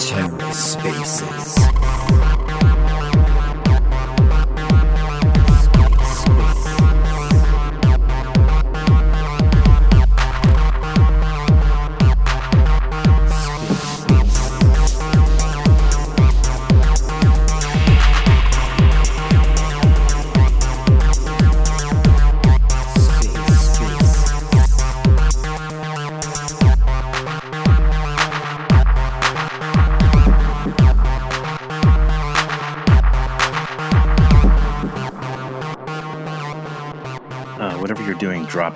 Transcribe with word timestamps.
TerraSpaces. 0.00 1.54
Uh, 1.58 2.29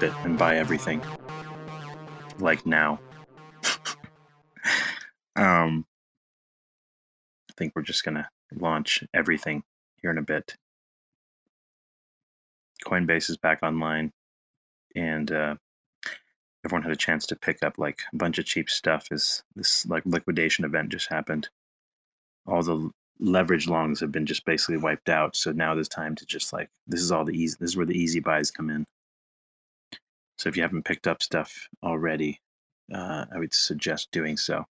it 0.02 0.12
and 0.24 0.38
buy 0.38 0.56
everything. 0.56 1.02
Like 2.38 2.66
now. 2.66 3.00
um, 5.36 5.86
I 7.50 7.52
think 7.56 7.72
we're 7.74 7.82
just 7.82 8.04
gonna 8.04 8.28
launch 8.52 9.04
everything 9.14 9.62
here 10.00 10.10
in 10.10 10.18
a 10.18 10.22
bit. 10.22 10.56
Coinbase 12.84 13.30
is 13.30 13.36
back 13.36 13.60
online, 13.62 14.12
and 14.94 15.30
uh, 15.30 15.54
everyone 16.64 16.82
had 16.82 16.92
a 16.92 16.96
chance 16.96 17.26
to 17.26 17.36
pick 17.36 17.62
up 17.62 17.78
like 17.78 18.00
a 18.12 18.16
bunch 18.16 18.38
of 18.38 18.44
cheap 18.44 18.68
stuff. 18.68 19.08
As 19.10 19.42
this 19.54 19.86
like 19.86 20.04
liquidation 20.06 20.64
event 20.64 20.90
just 20.90 21.08
happened, 21.08 21.48
all 22.46 22.62
the 22.62 22.90
leverage 23.20 23.68
longs 23.68 24.00
have 24.00 24.12
been 24.12 24.26
just 24.26 24.44
basically 24.44 24.76
wiped 24.76 25.08
out. 25.08 25.36
So 25.36 25.52
now 25.52 25.74
there's 25.74 25.88
time 25.88 26.14
to 26.16 26.26
just 26.26 26.52
like 26.52 26.70
this 26.86 27.00
is 27.00 27.12
all 27.12 27.24
the 27.24 27.32
easy. 27.32 27.56
This 27.60 27.70
is 27.70 27.76
where 27.76 27.86
the 27.86 27.98
easy 27.98 28.20
buys 28.20 28.50
come 28.50 28.70
in. 28.70 28.84
So 30.38 30.48
if 30.48 30.56
you 30.56 30.62
haven't 30.62 30.84
picked 30.84 31.06
up 31.06 31.22
stuff 31.22 31.68
already, 31.82 32.40
uh, 32.92 33.26
I 33.32 33.38
would 33.38 33.54
suggest 33.54 34.10
doing 34.10 34.36
so. 34.36 34.64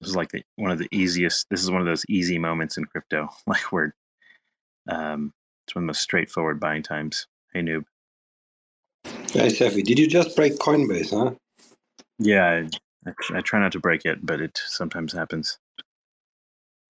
This 0.00 0.10
is 0.10 0.16
like 0.16 0.30
the, 0.30 0.42
one 0.56 0.70
of 0.70 0.78
the 0.78 0.88
easiest. 0.92 1.48
This 1.50 1.62
is 1.62 1.70
one 1.70 1.80
of 1.80 1.86
those 1.86 2.04
easy 2.08 2.38
moments 2.38 2.76
in 2.78 2.84
crypto, 2.84 3.28
like 3.46 3.72
where 3.72 3.94
um, 4.88 5.32
it's 5.66 5.74
one 5.74 5.82
of 5.82 5.86
the 5.86 5.88
most 5.88 6.02
straightforward 6.02 6.60
buying 6.60 6.82
times. 6.82 7.26
Hey, 7.52 7.60
noob. 7.60 7.84
Hey, 9.32 9.48
Cephii, 9.50 9.82
did 9.82 9.98
you 9.98 10.06
just 10.06 10.34
break 10.36 10.58
Coinbase, 10.58 11.10
huh? 11.10 11.34
Yeah, 12.18 12.64
I, 13.06 13.10
I, 13.10 13.38
I 13.38 13.40
try 13.42 13.60
not 13.60 13.72
to 13.72 13.80
break 13.80 14.04
it, 14.04 14.24
but 14.24 14.40
it 14.40 14.58
sometimes 14.66 15.12
happens. 15.12 15.58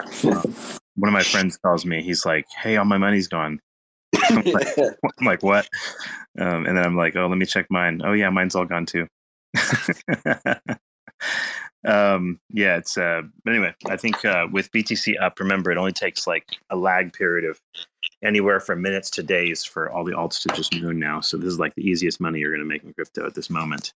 Uh, 0.01 0.43
one 0.95 1.09
of 1.09 1.13
my 1.13 1.23
friends 1.23 1.57
calls 1.57 1.85
me. 1.85 2.03
He's 2.03 2.25
like, 2.25 2.47
"Hey, 2.63 2.77
all 2.77 2.85
my 2.85 2.99
money's 2.99 3.29
gone." 3.29 3.61
I'm 4.31 4.45
like, 4.45 4.79
I'm 4.79 5.27
like, 5.27 5.43
what? 5.43 5.69
Um, 6.39 6.67
and 6.67 6.77
then 6.77 6.85
I'm 6.85 6.97
like, 6.97 7.17
oh, 7.17 7.27
let 7.27 7.39
me 7.39 7.47
check 7.47 7.67
mine. 7.71 8.01
Oh 8.05 8.13
yeah, 8.13 8.31
mine's 8.31 8.55
all 8.55 8.65
gone 8.65 8.87
too. 8.87 9.07
um, 11.87 12.41
yeah, 12.51 12.77
it's. 12.77 12.97
Uh, 12.97 13.23
but 13.45 13.55
anyway, 13.55 13.75
I 13.87 13.97
think 13.97 14.25
uh, 14.25 14.47
with 14.51 14.71
BTC 14.73 15.21
up, 15.21 15.41
remember 15.41 15.71
it 15.71 15.79
only 15.79 15.93
takes 15.93 16.27
like 16.27 16.47
a 16.71 16.77
lag 16.77 17.13
period 17.13 17.49
of 17.49 17.61
anywhere 18.23 18.61
from 18.61 18.83
minutes 18.83 19.11
to 19.11 19.23
days 19.23 19.65
for 19.65 19.91
all 19.91 20.05
the 20.05 20.13
alts 20.13 20.43
to 20.43 20.49
just 20.55 20.75
moon 20.81 20.99
now. 20.99 21.21
So 21.21 21.37
this 21.37 21.47
is 21.49 21.59
like 21.59 21.75
the 21.75 21.89
easiest 21.89 22.21
money 22.21 22.41
you're 22.41 22.51
going 22.51 22.61
to 22.61 22.67
make 22.67 22.83
in 22.83 22.93
crypto 22.93 23.27
at 23.27 23.35
this 23.35 23.51
moment. 23.51 23.93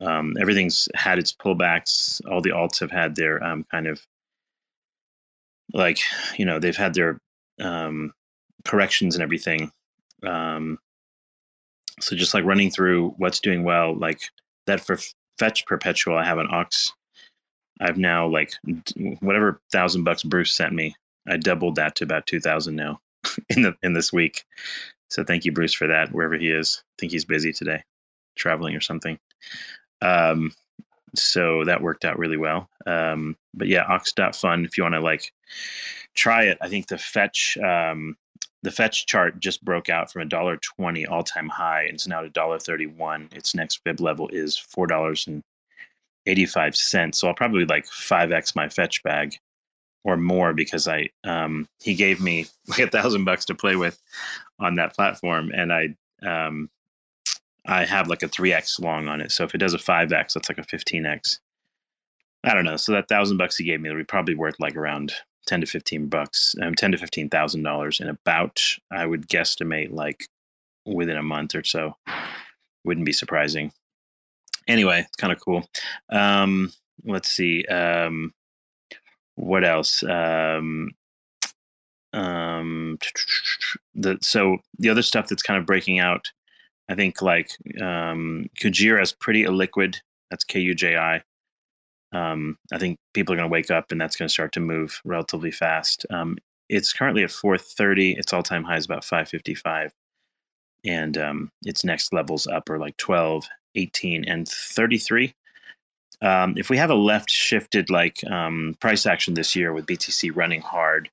Um, 0.00 0.36
everything's 0.40 0.88
had 0.94 1.18
its 1.18 1.32
pullbacks. 1.32 2.20
All 2.30 2.40
the 2.40 2.50
alts 2.50 2.78
have 2.80 2.90
had 2.90 3.16
their 3.16 3.42
um, 3.42 3.64
kind 3.70 3.86
of 3.86 4.00
like 5.74 5.98
you 6.38 6.44
know 6.44 6.58
they've 6.58 6.76
had 6.76 6.94
their 6.94 7.18
um, 7.60 8.12
corrections 8.64 9.14
and 9.14 9.22
everything. 9.22 9.70
Um, 10.22 10.78
so 12.00 12.16
just 12.16 12.34
like 12.34 12.44
running 12.44 12.70
through 12.70 13.14
what's 13.18 13.40
doing 13.40 13.64
well, 13.64 13.94
like 13.96 14.20
that 14.66 14.80
for 14.80 14.98
fetch 15.38 15.66
perpetual, 15.66 16.16
I 16.16 16.24
have 16.24 16.38
an 16.38 16.48
ox. 16.50 16.92
I've 17.80 17.98
now 17.98 18.26
like 18.26 18.52
whatever 19.20 19.60
thousand 19.72 20.04
bucks 20.04 20.22
Bruce 20.22 20.52
sent 20.54 20.72
me, 20.72 20.94
I 21.28 21.36
doubled 21.36 21.76
that 21.76 21.96
to 21.96 22.04
about 22.04 22.26
two 22.26 22.40
thousand 22.40 22.76
now 22.76 23.00
in 23.50 23.62
the 23.62 23.74
in 23.82 23.92
this 23.92 24.12
week. 24.12 24.44
So 25.10 25.24
thank 25.24 25.44
you, 25.44 25.52
Bruce, 25.52 25.74
for 25.74 25.86
that. 25.86 26.12
Wherever 26.12 26.36
he 26.36 26.50
is, 26.50 26.82
I 26.82 26.94
think 26.98 27.12
he's 27.12 27.24
busy 27.24 27.52
today, 27.52 27.82
traveling 28.36 28.74
or 28.74 28.80
something. 28.80 29.18
Um, 30.00 30.52
so 31.14 31.64
that 31.64 31.82
worked 31.82 32.04
out 32.04 32.18
really 32.18 32.38
well. 32.38 32.68
Um, 32.86 33.36
but 33.54 33.68
yeah, 33.68 33.84
ox.fun 33.84 34.64
if 34.64 34.78
you 34.78 34.84
want 34.84 34.94
to 34.94 35.00
like 35.00 35.32
try 36.14 36.44
it. 36.44 36.58
I 36.60 36.68
think 36.68 36.88
the 36.88 36.98
fetch 36.98 37.58
um, 37.58 38.16
the 38.62 38.70
fetch 38.70 39.06
chart 39.06 39.40
just 39.40 39.64
broke 39.64 39.88
out 39.88 40.12
from 40.12 40.22
a 40.22 40.26
dollar 40.26 40.56
twenty 40.58 41.06
all 41.06 41.22
time 41.22 41.48
high. 41.48 41.82
And 41.84 41.94
it's 41.94 42.06
now 42.06 42.20
at 42.20 42.26
a 42.26 42.30
dollar 42.30 42.58
thirty 42.58 42.86
one. 42.86 43.28
Its 43.32 43.54
next 43.54 43.80
fib 43.84 44.00
level 44.00 44.28
is 44.28 44.56
four 44.56 44.86
dollars 44.86 45.26
and 45.26 45.42
eighty 46.26 46.46
five 46.46 46.76
cents. 46.76 47.18
So 47.18 47.28
I'll 47.28 47.34
probably 47.34 47.64
like 47.64 47.86
five 47.86 48.32
x 48.32 48.54
my 48.54 48.68
fetch 48.68 49.02
bag 49.02 49.36
or 50.04 50.16
more 50.16 50.52
because 50.52 50.88
I 50.88 51.08
um, 51.24 51.66
he 51.80 51.94
gave 51.94 52.20
me 52.20 52.46
like 52.68 52.80
a 52.80 52.88
thousand 52.88 53.24
bucks 53.24 53.44
to 53.46 53.54
play 53.54 53.76
with 53.76 54.00
on 54.58 54.76
that 54.76 54.94
platform, 54.94 55.50
and 55.54 55.72
I 55.72 55.94
um, 56.22 56.68
I 57.66 57.84
have 57.84 58.08
like 58.08 58.22
a 58.22 58.28
three 58.28 58.52
x 58.52 58.78
long 58.80 59.08
on 59.08 59.20
it. 59.20 59.32
So 59.32 59.44
if 59.44 59.54
it 59.54 59.58
does 59.58 59.74
a 59.74 59.78
five 59.78 60.12
x, 60.12 60.34
that's 60.34 60.48
like 60.48 60.58
a 60.58 60.64
fifteen 60.64 61.06
x. 61.06 61.40
I 62.44 62.54
don't 62.54 62.64
know. 62.64 62.76
So 62.76 62.92
that 62.92 63.08
thousand 63.08 63.36
bucks 63.36 63.56
he 63.56 63.64
gave 63.64 63.80
me, 63.80 63.88
it'll 63.88 64.00
be 64.00 64.04
probably 64.04 64.34
worth 64.34 64.58
like 64.58 64.76
around 64.76 65.12
10 65.46 65.60
to 65.62 65.66
15 65.66 66.06
bucks, 66.08 66.54
um, 66.62 66.74
10 66.74 66.92
to 66.92 66.98
15,000 66.98 67.62
dollars 67.62 68.00
in 68.00 68.08
about, 68.08 68.60
I 68.90 69.06
would 69.06 69.28
guesstimate 69.28 69.92
like 69.92 70.28
within 70.86 71.16
a 71.16 71.22
month 71.22 71.54
or 71.54 71.64
so. 71.64 71.96
Wouldn't 72.84 73.06
be 73.06 73.12
surprising. 73.12 73.72
Anyway, 74.68 75.00
it's 75.00 75.16
kind 75.16 75.32
of 75.32 75.40
cool. 75.40 75.64
Um, 76.10 76.72
let's 77.04 77.28
see. 77.28 77.64
Um, 77.66 78.32
what 79.36 79.64
else? 79.64 80.02
Um, 80.02 80.90
um, 82.12 82.98
the, 83.94 84.18
so 84.20 84.58
the 84.78 84.90
other 84.90 85.02
stuff 85.02 85.28
that's 85.28 85.42
kind 85.42 85.58
of 85.58 85.66
breaking 85.66 85.98
out, 85.98 86.30
I 86.88 86.94
think 86.94 87.22
like 87.22 87.50
um, 87.80 88.48
Kujira 88.60 89.02
is 89.02 89.12
pretty 89.12 89.44
illiquid. 89.44 89.96
That's 90.30 90.44
K 90.44 90.60
U 90.60 90.74
J 90.74 90.96
I 90.96 91.22
um, 92.12 92.58
I 92.72 92.78
think 92.78 92.98
people 93.14 93.32
are 93.32 93.36
going 93.36 93.48
to 93.48 93.52
wake 93.52 93.70
up 93.70 93.90
and 93.90 94.00
that's 94.00 94.16
going 94.16 94.28
to 94.28 94.32
start 94.32 94.52
to 94.52 94.60
move 94.60 95.00
relatively 95.04 95.50
fast. 95.50 96.04
Um, 96.10 96.36
it's 96.68 96.92
currently 96.92 97.22
at 97.22 97.30
430. 97.30 98.12
Its 98.12 98.32
all-time 98.32 98.64
high 98.64 98.76
is 98.76 98.84
about 98.84 99.04
555, 99.04 99.92
and 100.84 101.18
um, 101.18 101.50
its 101.64 101.84
next 101.84 102.12
levels 102.12 102.46
up 102.46 102.70
are 102.70 102.78
like 102.78 102.96
12, 102.96 103.46
18, 103.74 104.24
and 104.24 104.48
33. 104.48 105.34
Um, 106.22 106.54
if 106.56 106.70
we 106.70 106.76
have 106.76 106.90
a 106.90 106.94
left 106.94 107.30
shifted 107.30 107.90
like 107.90 108.24
um, 108.30 108.76
price 108.80 109.06
action 109.06 109.34
this 109.34 109.56
year 109.56 109.72
with 109.72 109.86
BTC 109.86 110.34
running 110.34 110.60
hard, 110.60 111.10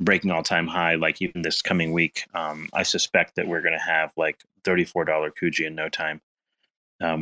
breaking 0.00 0.30
all-time 0.30 0.66
high, 0.66 0.94
like 0.94 1.22
even 1.22 1.42
this 1.42 1.62
coming 1.62 1.92
week, 1.92 2.24
um, 2.34 2.68
I 2.72 2.82
suspect 2.82 3.36
that 3.36 3.46
we're 3.46 3.62
going 3.62 3.74
to 3.74 3.78
have 3.78 4.12
like 4.16 4.38
$34 4.64 5.30
Kuji 5.40 5.66
in 5.66 5.74
no 5.74 5.88
time, 5.88 6.20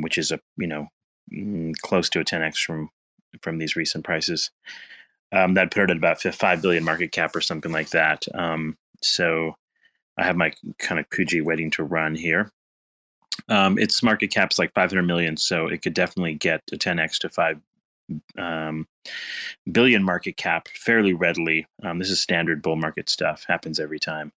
which 0.00 0.16
is 0.16 0.32
a 0.32 0.40
you 0.56 0.68
know 0.68 0.88
mm, 1.32 1.74
close 1.82 2.08
to 2.10 2.20
a 2.20 2.24
10x 2.24 2.58
from 2.58 2.88
from 3.42 3.58
these 3.58 3.76
recent 3.76 4.04
prices. 4.04 4.50
Um, 5.32 5.54
that 5.54 5.72
put 5.72 5.84
it 5.84 5.90
at 5.90 5.96
about 5.96 6.20
five 6.20 6.62
billion 6.62 6.84
market 6.84 7.10
cap 7.10 7.34
or 7.34 7.40
something 7.40 7.72
like 7.72 7.90
that. 7.90 8.24
Um, 8.34 8.76
so 9.02 9.56
I 10.16 10.24
have 10.24 10.36
my 10.36 10.52
kind 10.78 11.00
of 11.00 11.10
Kuji 11.10 11.42
waiting 11.42 11.70
to 11.72 11.82
run 11.82 12.14
here. 12.14 12.52
Um, 13.48 13.78
its 13.78 14.02
market 14.02 14.28
cap 14.28 14.52
is 14.52 14.58
like 14.58 14.72
500 14.74 15.02
million, 15.02 15.36
so 15.36 15.66
it 15.66 15.82
could 15.82 15.94
definitely 15.94 16.34
get 16.34 16.62
a 16.72 16.76
10x 16.76 17.18
to 17.18 17.28
five 17.28 17.60
um, 18.38 18.86
billion 19.70 20.02
market 20.02 20.36
cap 20.36 20.68
fairly 20.68 21.14
readily. 21.14 21.66
Um, 21.82 21.98
this 21.98 22.10
is 22.10 22.20
standard 22.20 22.62
bull 22.62 22.76
market 22.76 23.08
stuff; 23.08 23.44
happens 23.46 23.80
every 23.80 23.98
time. 23.98 24.32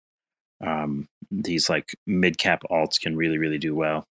Um, 0.66 1.10
these 1.30 1.70
like 1.70 1.90
mid 2.08 2.38
cap 2.38 2.64
alts 2.72 3.00
can 3.00 3.16
really, 3.18 3.38
really 3.38 3.58
do 3.58 3.75
well. 3.75 4.08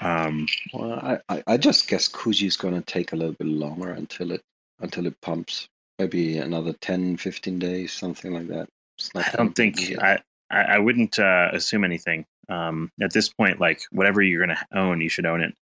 Um, 0.00 0.46
well, 0.72 1.20
I, 1.28 1.42
I 1.46 1.56
just 1.56 1.88
guess 1.88 2.08
Kuji 2.08 2.46
is 2.46 2.56
going 2.56 2.74
to 2.74 2.80
take 2.80 3.12
a 3.12 3.16
little 3.16 3.34
bit 3.34 3.48
longer 3.48 3.90
until 3.90 4.32
it 4.32 4.42
until 4.80 5.06
it 5.06 5.20
pumps. 5.20 5.68
Maybe 5.98 6.38
another 6.38 6.72
10, 6.74 7.16
15 7.16 7.58
days, 7.58 7.92
something 7.92 8.32
like 8.32 8.46
that. 8.46 8.68
I 9.16 9.30
don't 9.36 9.54
think 9.54 9.78
I, 10.00 10.18
I 10.50 10.78
wouldn't 10.78 11.18
uh, 11.18 11.48
assume 11.52 11.84
anything. 11.84 12.24
Um, 12.48 12.90
at 13.02 13.12
this 13.12 13.28
point, 13.28 13.60
like 13.60 13.82
whatever 13.90 14.22
you're 14.22 14.44
going 14.44 14.56
to 14.56 14.78
own, 14.78 15.00
you 15.00 15.08
should 15.08 15.26
own 15.26 15.40
it. 15.40 15.54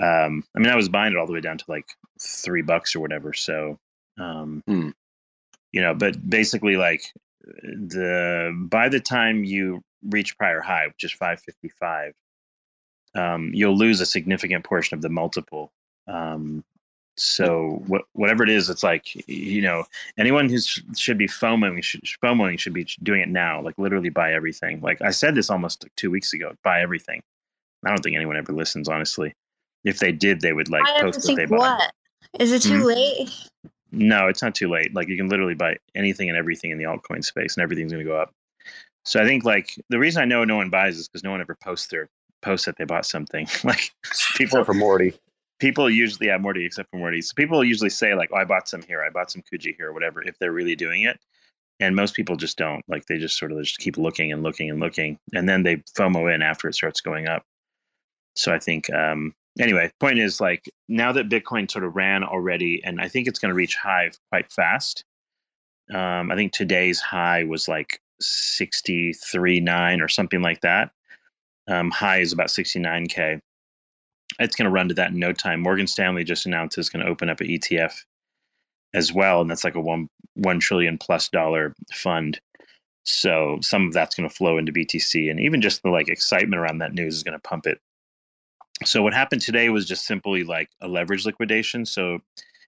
Um, 0.00 0.44
I 0.54 0.60
mean, 0.60 0.68
I 0.68 0.76
was 0.76 0.88
buying 0.88 1.12
it 1.12 1.18
all 1.18 1.26
the 1.26 1.32
way 1.32 1.40
down 1.40 1.58
to 1.58 1.64
like 1.66 1.86
three 2.20 2.62
bucks 2.62 2.94
or 2.94 3.00
whatever. 3.00 3.32
So, 3.32 3.78
um, 4.18 4.62
hmm. 4.66 4.90
you 5.72 5.80
know, 5.80 5.94
but 5.94 6.28
basically, 6.28 6.76
like 6.76 7.02
the 7.42 8.54
by 8.70 8.88
the 8.88 9.00
time 9.00 9.44
you 9.44 9.82
reach 10.08 10.36
prior 10.38 10.60
high, 10.60 10.86
which 10.86 11.04
is 11.04 11.12
555, 11.12 12.12
um, 13.14 13.50
you'll 13.54 13.76
lose 13.76 14.00
a 14.00 14.06
significant 14.06 14.64
portion 14.64 14.94
of 14.96 15.02
the 15.02 15.08
multiple. 15.08 15.70
Um, 16.06 16.64
so 17.16 17.82
wh- 17.90 18.16
whatever 18.16 18.44
it 18.44 18.48
is, 18.48 18.70
it's 18.70 18.82
like 18.84 19.28
you 19.28 19.60
know 19.60 19.84
anyone 20.18 20.48
who 20.48 20.60
sh- 20.60 20.82
should 20.96 21.18
be 21.18 21.26
FOMOing 21.26 21.82
should 21.82 22.02
FOMOing 22.22 22.58
should 22.58 22.72
be 22.74 22.86
doing 23.02 23.20
it 23.20 23.28
now. 23.28 23.60
Like 23.60 23.74
literally 23.78 24.08
buy 24.08 24.32
everything. 24.32 24.80
Like 24.80 25.02
I 25.02 25.10
said 25.10 25.34
this 25.34 25.50
almost 25.50 25.82
like 25.82 25.92
two 25.96 26.10
weeks 26.10 26.32
ago. 26.32 26.54
Buy 26.62 26.80
everything. 26.80 27.20
I 27.84 27.90
don't 27.90 28.02
think 28.02 28.16
anyone 28.16 28.36
ever 28.36 28.52
listens. 28.52 28.88
Honestly, 28.88 29.32
if 29.84 29.98
they 29.98 30.12
did, 30.12 30.40
they 30.40 30.52
would 30.52 30.68
like 30.70 30.84
I 30.86 31.00
post 31.00 31.26
what 31.26 31.36
they 31.36 31.44
bought. 31.46 31.58
what? 31.58 31.92
Is 32.40 32.52
it 32.52 32.62
too 32.62 32.82
Mhm. 32.82 32.84
late? 32.84 33.30
No, 33.90 34.28
it's 34.28 34.42
not 34.42 34.54
too 34.54 34.68
late. 34.68 34.94
Like 34.94 35.08
you 35.08 35.16
can 35.16 35.28
literally 35.28 35.54
buy 35.54 35.76
anything 35.94 36.28
and 36.28 36.38
everything 36.38 36.70
in 36.70 36.78
the 36.78 36.84
altcoin 36.84 37.24
space, 37.24 37.56
and 37.56 37.62
everything's 37.62 37.90
going 37.92 38.04
to 38.04 38.10
go 38.10 38.16
up. 38.20 38.32
So 39.04 39.20
I 39.20 39.24
think 39.24 39.44
like 39.44 39.74
the 39.88 39.98
reason 39.98 40.22
I 40.22 40.26
know 40.26 40.44
no 40.44 40.56
one 40.56 40.70
buys 40.70 40.98
is 40.98 41.08
because 41.08 41.24
no 41.24 41.30
one 41.30 41.40
ever 41.40 41.56
posts 41.64 41.86
their 41.88 42.08
posts 42.42 42.66
that 42.66 42.76
they 42.78 42.84
bought 42.84 43.06
something. 43.06 43.46
like 43.64 43.90
people 44.36 44.58
Except 44.58 44.66
for 44.66 44.74
Morty. 44.74 45.14
people 45.58 45.90
usually 45.90 46.28
yeah 46.28 46.38
Morty 46.38 46.64
except 46.64 46.90
for 46.90 46.98
Morty. 46.98 47.22
So 47.22 47.32
people 47.34 47.62
usually 47.64 47.90
say 47.90 48.14
like, 48.14 48.30
"Oh, 48.32 48.36
I 48.36 48.44
bought 48.44 48.68
some 48.68 48.82
here. 48.82 49.02
I 49.02 49.10
bought 49.10 49.30
some 49.30 49.42
Kuji 49.42 49.76
here, 49.76 49.88
or 49.88 49.92
whatever." 49.92 50.22
If 50.22 50.38
they're 50.38 50.52
really 50.52 50.76
doing 50.76 51.02
it, 51.02 51.18
and 51.80 51.94
most 51.96 52.14
people 52.14 52.36
just 52.36 52.58
don't. 52.58 52.82
Like 52.88 53.06
they 53.06 53.18
just 53.18 53.38
sort 53.38 53.52
of 53.52 53.62
just 53.62 53.78
keep 53.78 53.96
looking 53.96 54.32
and 54.32 54.42
looking 54.42 54.70
and 54.70 54.80
looking, 54.80 55.18
and 55.34 55.48
then 55.48 55.62
they 55.62 55.76
FOMO 55.96 56.32
in 56.34 56.42
after 56.42 56.68
it 56.68 56.74
starts 56.74 57.00
going 57.00 57.28
up. 57.28 57.44
So 58.34 58.52
I 58.52 58.58
think 58.58 58.90
um, 58.92 59.34
anyway, 59.58 59.90
point 60.00 60.18
is 60.18 60.40
like 60.40 60.68
now 60.88 61.12
that 61.12 61.28
Bitcoin 61.28 61.70
sort 61.70 61.84
of 61.84 61.96
ran 61.96 62.24
already, 62.24 62.80
and 62.84 63.00
I 63.00 63.08
think 63.08 63.26
it's 63.26 63.38
going 63.38 63.50
to 63.50 63.54
reach 63.54 63.76
high 63.76 64.10
quite 64.30 64.50
fast. 64.52 65.04
Um, 65.92 66.30
I 66.30 66.36
think 66.36 66.52
today's 66.52 67.00
high 67.00 67.44
was 67.44 67.68
like 67.68 68.00
sixty 68.20 69.12
three 69.12 69.60
nine 69.60 70.00
or 70.00 70.08
something 70.08 70.42
like 70.42 70.60
that. 70.60 70.90
Um, 71.68 71.90
high 71.90 72.20
is 72.20 72.32
about 72.32 72.50
sixty 72.50 72.78
nine 72.78 73.06
k 73.06 73.40
it's 74.38 74.54
going 74.54 74.64
to 74.66 74.70
run 74.70 74.88
to 74.88 74.94
that 74.94 75.10
in 75.10 75.18
no 75.18 75.32
time. 75.32 75.60
Morgan 75.60 75.86
Stanley 75.86 76.24
just 76.24 76.46
announced 76.46 76.78
it's 76.78 76.88
going 76.88 77.04
to 77.04 77.10
open 77.10 77.30
up 77.30 77.40
an 77.40 77.48
ETF 77.48 77.94
as 78.94 79.12
well, 79.12 79.40
and 79.40 79.50
that's 79.50 79.64
like 79.64 79.74
a 79.74 79.80
one 79.80 80.08
one 80.34 80.60
trillion 80.60 80.98
plus 80.98 81.28
dollar 81.28 81.74
fund. 81.92 82.40
So 83.04 83.58
some 83.62 83.86
of 83.86 83.92
that's 83.92 84.14
going 84.14 84.28
to 84.28 84.34
flow 84.34 84.58
into 84.58 84.72
BTC, 84.72 85.30
and 85.30 85.40
even 85.40 85.60
just 85.60 85.82
the 85.82 85.90
like 85.90 86.08
excitement 86.08 86.60
around 86.60 86.78
that 86.78 86.94
news 86.94 87.16
is 87.16 87.22
going 87.22 87.38
to 87.38 87.48
pump 87.48 87.66
it. 87.66 87.80
So 88.84 89.02
what 89.02 89.14
happened 89.14 89.42
today 89.42 89.70
was 89.70 89.86
just 89.86 90.06
simply 90.06 90.44
like 90.44 90.70
a 90.80 90.88
leverage 90.88 91.26
liquidation. 91.26 91.84
So 91.84 92.20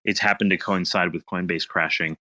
it's 0.05 0.19
happened 0.19 0.50
to 0.50 0.56
coincide 0.56 1.12
with 1.12 1.26
Coinbase 1.26 1.69
crashing, 1.69 2.17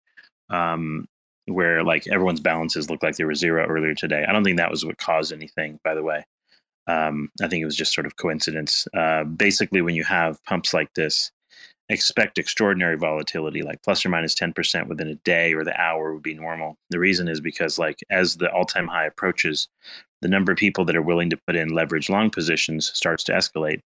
um, 0.49 1.07
where 1.45 1.83
like 1.83 2.05
everyone's 2.07 2.41
balances 2.41 2.89
looked 2.89 3.03
like 3.03 3.15
they 3.15 3.23
were 3.23 3.33
zero 3.33 3.65
earlier 3.65 3.95
today. 3.95 4.25
I 4.27 4.31
don't 4.31 4.43
think 4.43 4.57
that 4.57 4.69
was 4.69 4.85
what 4.85 4.97
caused 4.97 5.33
anything, 5.33 5.79
by 5.83 5.95
the 5.95 6.03
way. 6.03 6.23
Um, 6.89 7.29
I 7.41 7.47
think 7.47 7.61
it 7.61 7.65
was 7.65 7.75
just 7.75 7.93
sort 7.93 8.07
of 8.07 8.15
coincidence. 8.15 8.87
Uh, 8.97 9.23
basically, 9.23 9.81
when 9.81 9.95
you 9.95 10.03
have 10.05 10.43
pumps 10.45 10.73
like 10.73 10.91
this, 10.95 11.31
expect 11.89 12.37
extraordinary 12.37 12.97
volatility, 12.97 13.61
like 13.61 13.81
plus 13.83 14.05
or 14.05 14.09
minus 14.09 14.33
10% 14.33 14.87
within 14.87 15.07
a 15.07 15.15
day 15.15 15.53
or 15.53 15.63
the 15.63 15.79
hour 15.79 16.13
would 16.13 16.23
be 16.23 16.33
normal. 16.33 16.77
The 16.89 16.99
reason 16.99 17.27
is 17.27 17.41
because, 17.41 17.77
like, 17.77 17.99
as 18.09 18.37
the 18.37 18.51
all 18.51 18.65
time 18.65 18.87
high 18.87 19.05
approaches, 19.05 19.67
the 20.21 20.27
number 20.27 20.51
of 20.51 20.57
people 20.57 20.83
that 20.85 20.95
are 20.95 21.01
willing 21.01 21.29
to 21.29 21.39
put 21.47 21.55
in 21.55 21.69
leverage 21.69 22.09
long 22.09 22.29
positions 22.31 22.91
starts 22.93 23.23
to 23.25 23.33
escalate. 23.33 23.81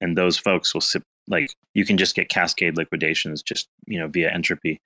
And 0.00 0.18
those 0.18 0.36
folks 0.36 0.74
will 0.74 0.80
sip, 0.80 1.02
like, 1.28 1.54
you 1.74 1.86
can 1.86 1.96
just 1.96 2.14
get 2.14 2.28
cascade 2.28 2.76
liquidations 2.76 3.42
just, 3.42 3.68
you 3.86 3.98
know, 3.98 4.08
via 4.08 4.30
entropy 4.30 4.80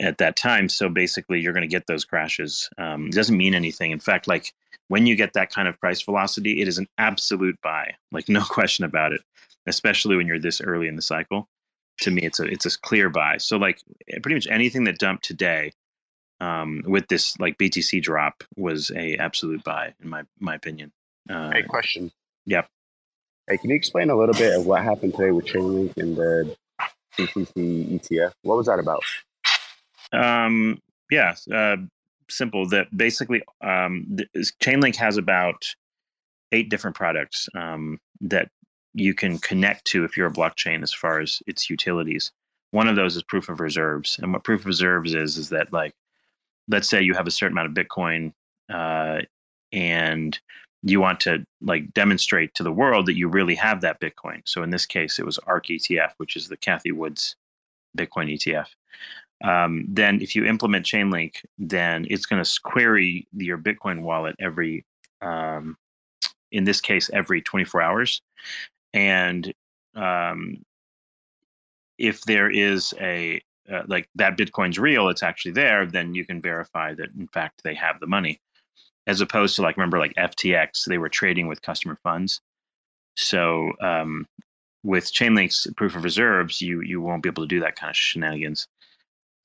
at 0.00 0.18
that 0.18 0.36
time. 0.36 0.68
So 0.68 0.88
basically, 0.88 1.40
you're 1.40 1.52
going 1.52 1.68
to 1.68 1.74
get 1.74 1.86
those 1.86 2.04
crashes. 2.04 2.68
Um, 2.78 3.06
it 3.06 3.14
doesn't 3.14 3.36
mean 3.36 3.54
anything. 3.54 3.90
In 3.90 4.00
fact, 4.00 4.28
like, 4.28 4.52
when 4.88 5.06
you 5.06 5.16
get 5.16 5.32
that 5.34 5.50
kind 5.50 5.68
of 5.68 5.78
price 5.80 6.02
velocity, 6.02 6.60
it 6.60 6.68
is 6.68 6.78
an 6.78 6.86
absolute 6.98 7.58
buy, 7.62 7.94
like 8.12 8.28
no 8.28 8.42
question 8.48 8.84
about 8.84 9.12
it. 9.12 9.22
Especially 9.66 10.16
when 10.16 10.26
you're 10.26 10.38
this 10.38 10.60
early 10.60 10.88
in 10.88 10.96
the 10.96 11.02
cycle, 11.02 11.48
to 12.00 12.10
me, 12.10 12.22
it's 12.22 12.38
a 12.38 12.44
it's 12.44 12.66
a 12.66 12.78
clear 12.80 13.08
buy. 13.08 13.38
So 13.38 13.56
like 13.56 13.80
pretty 14.22 14.34
much 14.34 14.46
anything 14.50 14.84
that 14.84 14.98
dumped 14.98 15.24
today, 15.24 15.72
um, 16.40 16.82
with 16.86 17.08
this 17.08 17.38
like 17.38 17.56
BTC 17.58 18.02
drop 18.02 18.44
was 18.56 18.90
a 18.94 19.16
absolute 19.16 19.64
buy 19.64 19.94
in 20.02 20.08
my 20.10 20.24
my 20.38 20.54
opinion. 20.54 20.92
Uh, 21.30 21.50
Hey, 21.52 21.62
question. 21.62 22.12
Yep. 22.46 22.68
Hey, 23.48 23.56
can 23.58 23.70
you 23.70 23.76
explain 23.76 24.10
a 24.10 24.16
little 24.16 24.34
bit 24.34 24.58
of 24.58 24.66
what 24.66 24.82
happened 24.82 25.14
today 25.14 25.30
with 25.30 25.46
Chainlink 25.46 25.96
and 25.96 26.16
the 26.16 26.56
BTC 27.18 28.00
ETF? 28.00 28.32
What 28.42 28.56
was 28.56 28.66
that 28.66 28.78
about? 28.78 29.02
Um, 30.14 30.80
yeah, 31.10 31.34
uh, 31.52 31.76
simple. 32.28 32.68
That 32.68 32.96
basically, 32.96 33.42
um, 33.60 34.16
Chainlink 34.62 34.96
has 34.96 35.16
about 35.16 35.64
eight 36.52 36.70
different 36.70 36.96
products 36.96 37.48
um, 37.54 37.98
that 38.20 38.48
you 38.94 39.14
can 39.14 39.38
connect 39.38 39.84
to 39.86 40.04
if 40.04 40.16
you're 40.16 40.28
a 40.28 40.32
blockchain 40.32 40.82
as 40.82 40.92
far 40.92 41.20
as 41.20 41.42
its 41.46 41.68
utilities. 41.68 42.32
One 42.70 42.88
of 42.88 42.96
those 42.96 43.16
is 43.16 43.22
proof 43.22 43.48
of 43.48 43.60
reserves, 43.60 44.18
and 44.20 44.32
what 44.32 44.44
proof 44.44 44.62
of 44.62 44.66
reserves 44.66 45.14
is 45.14 45.36
is 45.36 45.48
that 45.50 45.72
like, 45.72 45.94
let's 46.68 46.88
say 46.88 47.02
you 47.02 47.14
have 47.14 47.26
a 47.26 47.30
certain 47.32 47.56
amount 47.56 47.76
of 47.76 47.84
Bitcoin, 47.84 48.32
uh, 48.72 49.20
and 49.72 50.38
you 50.82 51.00
want 51.00 51.20
to 51.20 51.44
like 51.62 51.92
demonstrate 51.94 52.54
to 52.54 52.62
the 52.62 52.72
world 52.72 53.06
that 53.06 53.16
you 53.16 53.28
really 53.28 53.54
have 53.54 53.80
that 53.80 54.00
Bitcoin. 54.00 54.42
So 54.44 54.62
in 54.62 54.70
this 54.70 54.86
case, 54.86 55.18
it 55.18 55.24
was 55.24 55.38
ARK 55.38 55.66
ETF, 55.66 56.12
which 56.18 56.36
is 56.36 56.48
the 56.48 56.56
Cathie 56.56 56.92
Woods 56.92 57.36
Bitcoin 57.96 58.32
ETF 58.32 58.66
um, 59.42 59.84
then 59.88 60.20
if 60.20 60.34
you 60.34 60.44
implement 60.44 60.86
Chainlink, 60.86 61.36
then 61.58 62.06
it's 62.08 62.26
going 62.26 62.42
to 62.42 62.60
query 62.62 63.26
your 63.32 63.58
Bitcoin 63.58 64.02
wallet 64.02 64.36
every, 64.38 64.84
um, 65.20 65.76
in 66.52 66.64
this 66.64 66.80
case, 66.80 67.10
every 67.12 67.42
24 67.42 67.82
hours. 67.82 68.22
And 68.92 69.52
um, 69.94 70.64
if 71.98 72.22
there 72.22 72.50
is 72.50 72.94
a, 73.00 73.42
uh, 73.72 73.82
like 73.86 74.08
that 74.14 74.36
Bitcoin's 74.36 74.78
real, 74.78 75.08
it's 75.08 75.22
actually 75.22 75.52
there, 75.52 75.86
then 75.86 76.14
you 76.14 76.24
can 76.24 76.40
verify 76.40 76.94
that, 76.94 77.08
in 77.18 77.28
fact, 77.28 77.62
they 77.64 77.74
have 77.74 78.00
the 78.00 78.06
money. 78.06 78.40
As 79.06 79.20
opposed 79.20 79.56
to, 79.56 79.62
like, 79.62 79.76
remember, 79.76 79.98
like 79.98 80.14
FTX, 80.14 80.84
they 80.86 80.96
were 80.96 81.10
trading 81.10 81.46
with 81.46 81.60
customer 81.60 81.98
funds. 82.02 82.40
So 83.16 83.72
um, 83.80 84.26
with 84.82 85.12
Chainlink's 85.12 85.66
proof 85.76 85.96
of 85.96 86.04
reserves, 86.04 86.60
you 86.60 86.80
you 86.82 87.00
won't 87.00 87.22
be 87.22 87.28
able 87.28 87.42
to 87.42 87.48
do 87.48 87.60
that 87.60 87.76
kind 87.76 87.90
of 87.90 87.96
shenanigans. 87.96 88.68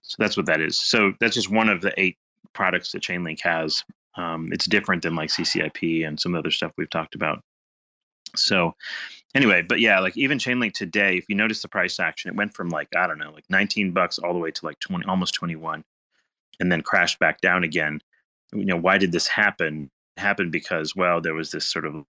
So 0.09 0.15
that's 0.17 0.35
what 0.35 0.47
that 0.47 0.59
is. 0.59 0.79
So 0.79 1.13
that's 1.19 1.35
just 1.35 1.51
one 1.51 1.69
of 1.69 1.81
the 1.81 1.93
eight 1.97 2.17
products 2.53 2.91
that 2.91 3.03
Chainlink 3.03 3.41
has. 3.41 3.83
Um, 4.17 4.49
it's 4.51 4.65
different 4.65 5.03
than 5.03 5.15
like 5.15 5.29
CCIP 5.29 6.05
and 6.05 6.19
some 6.19 6.33
other 6.33 6.49
stuff 6.49 6.71
we've 6.77 6.89
talked 6.89 7.13
about. 7.13 7.43
So 8.35 8.73
anyway, 9.35 9.61
but 9.61 9.79
yeah, 9.79 9.99
like 9.99 10.17
even 10.17 10.39
Chainlink 10.39 10.73
today, 10.73 11.17
if 11.17 11.25
you 11.29 11.35
notice 11.35 11.61
the 11.61 11.67
price 11.67 11.99
action, 11.99 12.29
it 12.29 12.35
went 12.35 12.55
from 12.55 12.69
like 12.69 12.87
I 12.97 13.05
don't 13.05 13.19
know, 13.19 13.31
like 13.31 13.45
19 13.49 13.91
bucks 13.91 14.17
all 14.17 14.33
the 14.33 14.39
way 14.39 14.49
to 14.49 14.65
like 14.65 14.79
20, 14.79 15.05
almost 15.05 15.35
21, 15.35 15.83
and 16.59 16.71
then 16.71 16.81
crashed 16.81 17.19
back 17.19 17.39
down 17.41 17.63
again. 17.63 18.01
You 18.51 18.65
know, 18.65 18.77
why 18.77 18.97
did 18.97 19.11
this 19.11 19.27
happen? 19.27 19.91
It 20.17 20.21
happened 20.21 20.51
because 20.51 20.95
well, 20.95 21.21
there 21.21 21.35
was 21.35 21.51
this 21.51 21.67
sort 21.67 21.85
of 21.85 22.03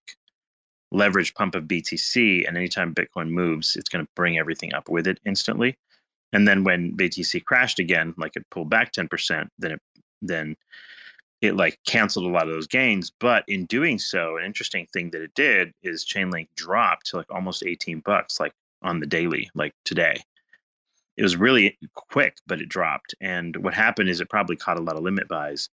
leverage 0.91 1.35
pump 1.35 1.55
of 1.55 1.65
BTC, 1.65 2.49
and 2.49 2.57
anytime 2.57 2.95
Bitcoin 2.95 3.29
moves, 3.29 3.77
it's 3.77 3.91
going 3.91 4.05
to 4.05 4.11
bring 4.17 4.39
everything 4.39 4.73
up 4.73 4.89
with 4.89 5.07
it 5.07 5.21
instantly. 5.27 5.77
And 6.33 6.47
then 6.47 6.65
when 6.65 6.97
BTC 6.97 7.45
crashed 7.45 7.79
again, 7.79 8.15
like 8.17 8.37
it 8.37 8.49
pulled 8.51 8.71
back 8.71 8.93
10%, 8.93 9.49
then 9.59 9.73
it 9.73 9.81
then 10.23 10.57
it 11.41 11.57
like 11.57 11.79
canceled 11.87 12.27
a 12.27 12.29
lot 12.29 12.47
of 12.47 12.53
those 12.53 12.67
gains. 12.67 13.11
But 13.19 13.45
in 13.49 13.67
doing 13.67 13.99
so, 13.99 14.37
an 14.37 14.45
interesting 14.45 14.87
thing 14.93 15.11
that 15.11 15.23
it 15.23 15.35
did 15.35 15.73
is 15.83 16.05
Chainlink 16.05 16.49
dropped 16.55 17.07
to 17.07 17.17
like 17.17 17.31
almost 17.31 17.65
18 17.65 18.01
bucks, 18.01 18.39
like 18.39 18.53
on 18.83 19.01
the 19.01 19.07
daily, 19.07 19.51
like 19.55 19.75
today. 19.85 20.17
It 21.17 21.23
was 21.23 21.37
really 21.37 21.79
quick, 21.95 22.37
but 22.47 22.61
it 22.61 22.69
dropped. 22.69 23.15
And 23.21 23.57
what 23.57 23.75
happened 23.75 24.09
is 24.09 24.21
it 24.21 24.31
probably 24.31 24.57
caught 24.57 24.79
a 24.79 24.83
lot 24.83 24.97
of 24.97 25.03
limit 25.03 25.29
buys 25.29 25.69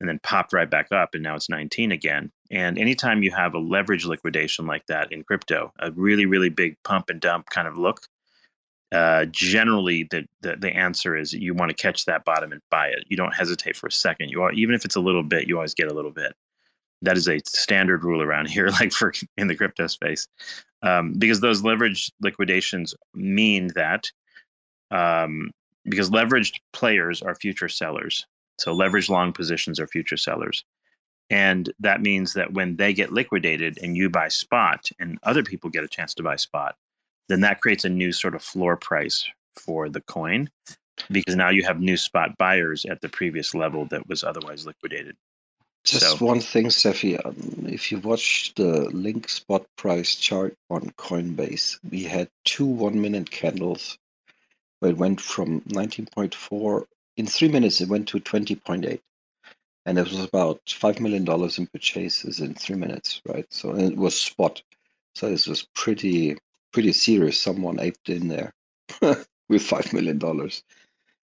and 0.00 0.08
then 0.08 0.20
popped 0.22 0.52
right 0.52 0.70
back 0.70 0.92
up. 0.92 1.10
And 1.14 1.22
now 1.22 1.34
it's 1.34 1.48
19 1.48 1.92
again. 1.92 2.30
And 2.50 2.78
anytime 2.78 3.22
you 3.22 3.30
have 3.32 3.54
a 3.54 3.58
leverage 3.58 4.06
liquidation 4.06 4.66
like 4.66 4.86
that 4.86 5.12
in 5.12 5.24
crypto, 5.24 5.72
a 5.78 5.90
really, 5.92 6.26
really 6.26 6.50
big 6.50 6.76
pump 6.84 7.10
and 7.10 7.20
dump 7.20 7.50
kind 7.50 7.68
of 7.68 7.76
look, 7.76 8.06
uh, 8.92 9.24
generally 9.26 10.06
the, 10.10 10.24
the 10.42 10.56
the 10.56 10.70
answer 10.70 11.16
is 11.16 11.32
you 11.32 11.54
want 11.54 11.70
to 11.70 11.76
catch 11.76 12.04
that 12.04 12.24
bottom 12.24 12.52
and 12.52 12.60
buy 12.70 12.88
it. 12.88 13.04
You 13.08 13.16
don't 13.16 13.34
hesitate 13.34 13.76
for 13.76 13.88
a 13.88 13.92
second. 13.92 14.30
You 14.30 14.42
are, 14.42 14.52
even 14.52 14.74
if 14.74 14.84
it's 14.84 14.96
a 14.96 15.00
little 15.00 15.24
bit, 15.24 15.48
you 15.48 15.56
always 15.56 15.74
get 15.74 15.90
a 15.90 15.94
little 15.94 16.12
bit. 16.12 16.34
That 17.02 17.16
is 17.16 17.28
a 17.28 17.40
standard 17.46 18.04
rule 18.04 18.22
around 18.22 18.48
here, 18.50 18.68
like 18.68 18.92
for 18.92 19.12
in 19.36 19.48
the 19.48 19.56
crypto 19.56 19.86
space, 19.88 20.28
um, 20.82 21.14
because 21.18 21.40
those 21.40 21.64
leverage 21.64 22.10
liquidations 22.20 22.94
mean 23.14 23.70
that 23.74 24.10
um, 24.90 25.50
because 25.84 26.10
leveraged 26.10 26.54
players 26.72 27.22
are 27.22 27.34
future 27.34 27.68
sellers. 27.68 28.26
So 28.58 28.72
leverage 28.72 29.08
long 29.10 29.32
positions 29.32 29.78
are 29.78 29.86
future 29.86 30.16
sellers. 30.16 30.64
And 31.28 31.72
that 31.80 32.00
means 32.00 32.34
that 32.34 32.52
when 32.52 32.76
they 32.76 32.92
get 32.92 33.12
liquidated 33.12 33.78
and 33.82 33.96
you 33.96 34.08
buy 34.08 34.28
spot 34.28 34.88
and 35.00 35.18
other 35.24 35.42
people 35.42 35.70
get 35.70 35.84
a 35.84 35.88
chance 35.88 36.14
to 36.14 36.22
buy 36.22 36.36
spot, 36.36 36.76
then 37.28 37.40
that 37.40 37.60
creates 37.60 37.84
a 37.84 37.88
new 37.88 38.12
sort 38.12 38.34
of 38.34 38.42
floor 38.42 38.76
price 38.76 39.26
for 39.54 39.88
the 39.88 40.00
coin 40.02 40.48
because 41.10 41.36
now 41.36 41.50
you 41.50 41.62
have 41.62 41.80
new 41.80 41.96
spot 41.96 42.36
buyers 42.38 42.84
at 42.86 43.00
the 43.00 43.08
previous 43.08 43.54
level 43.54 43.84
that 43.86 44.08
was 44.08 44.24
otherwise 44.24 44.66
liquidated. 44.66 45.16
Just 45.84 46.18
So 46.18 46.24
one 46.24 46.40
thing, 46.40 46.70
Cephii. 46.70 47.18
Um, 47.18 47.66
if 47.66 47.92
you 47.92 47.98
watch 47.98 48.52
the 48.54 48.88
link 48.90 49.28
spot 49.28 49.66
price 49.76 50.14
chart 50.14 50.56
on 50.68 50.90
Coinbase, 50.98 51.78
we 51.88 52.02
had 52.04 52.28
two 52.44 52.66
one 52.66 53.00
minute 53.00 53.30
candles 53.30 53.98
where 54.80 54.90
it 54.90 54.96
went 54.96 55.20
from 55.20 55.60
19.4 55.62 56.86
in 57.16 57.26
three 57.26 57.48
minutes, 57.48 57.80
it 57.80 57.88
went 57.88 58.08
to 58.08 58.20
20.8. 58.20 59.00
And 59.86 59.98
it 59.98 60.10
was 60.10 60.22
about 60.22 60.64
$5 60.66 61.00
million 61.00 61.26
in 61.26 61.66
purchases 61.68 62.40
in 62.40 62.54
three 62.54 62.76
minutes, 62.76 63.22
right? 63.24 63.46
So 63.50 63.74
it 63.76 63.96
was 63.96 64.18
spot. 64.18 64.62
So 65.14 65.30
this 65.30 65.46
was 65.46 65.66
pretty, 65.74 66.36
pretty 66.76 66.92
serious. 66.92 67.40
Someone 67.40 67.80
aped 67.80 68.10
in 68.10 68.28
there 68.28 68.52
with 69.00 69.62
$5 69.62 69.94
million 69.94 70.20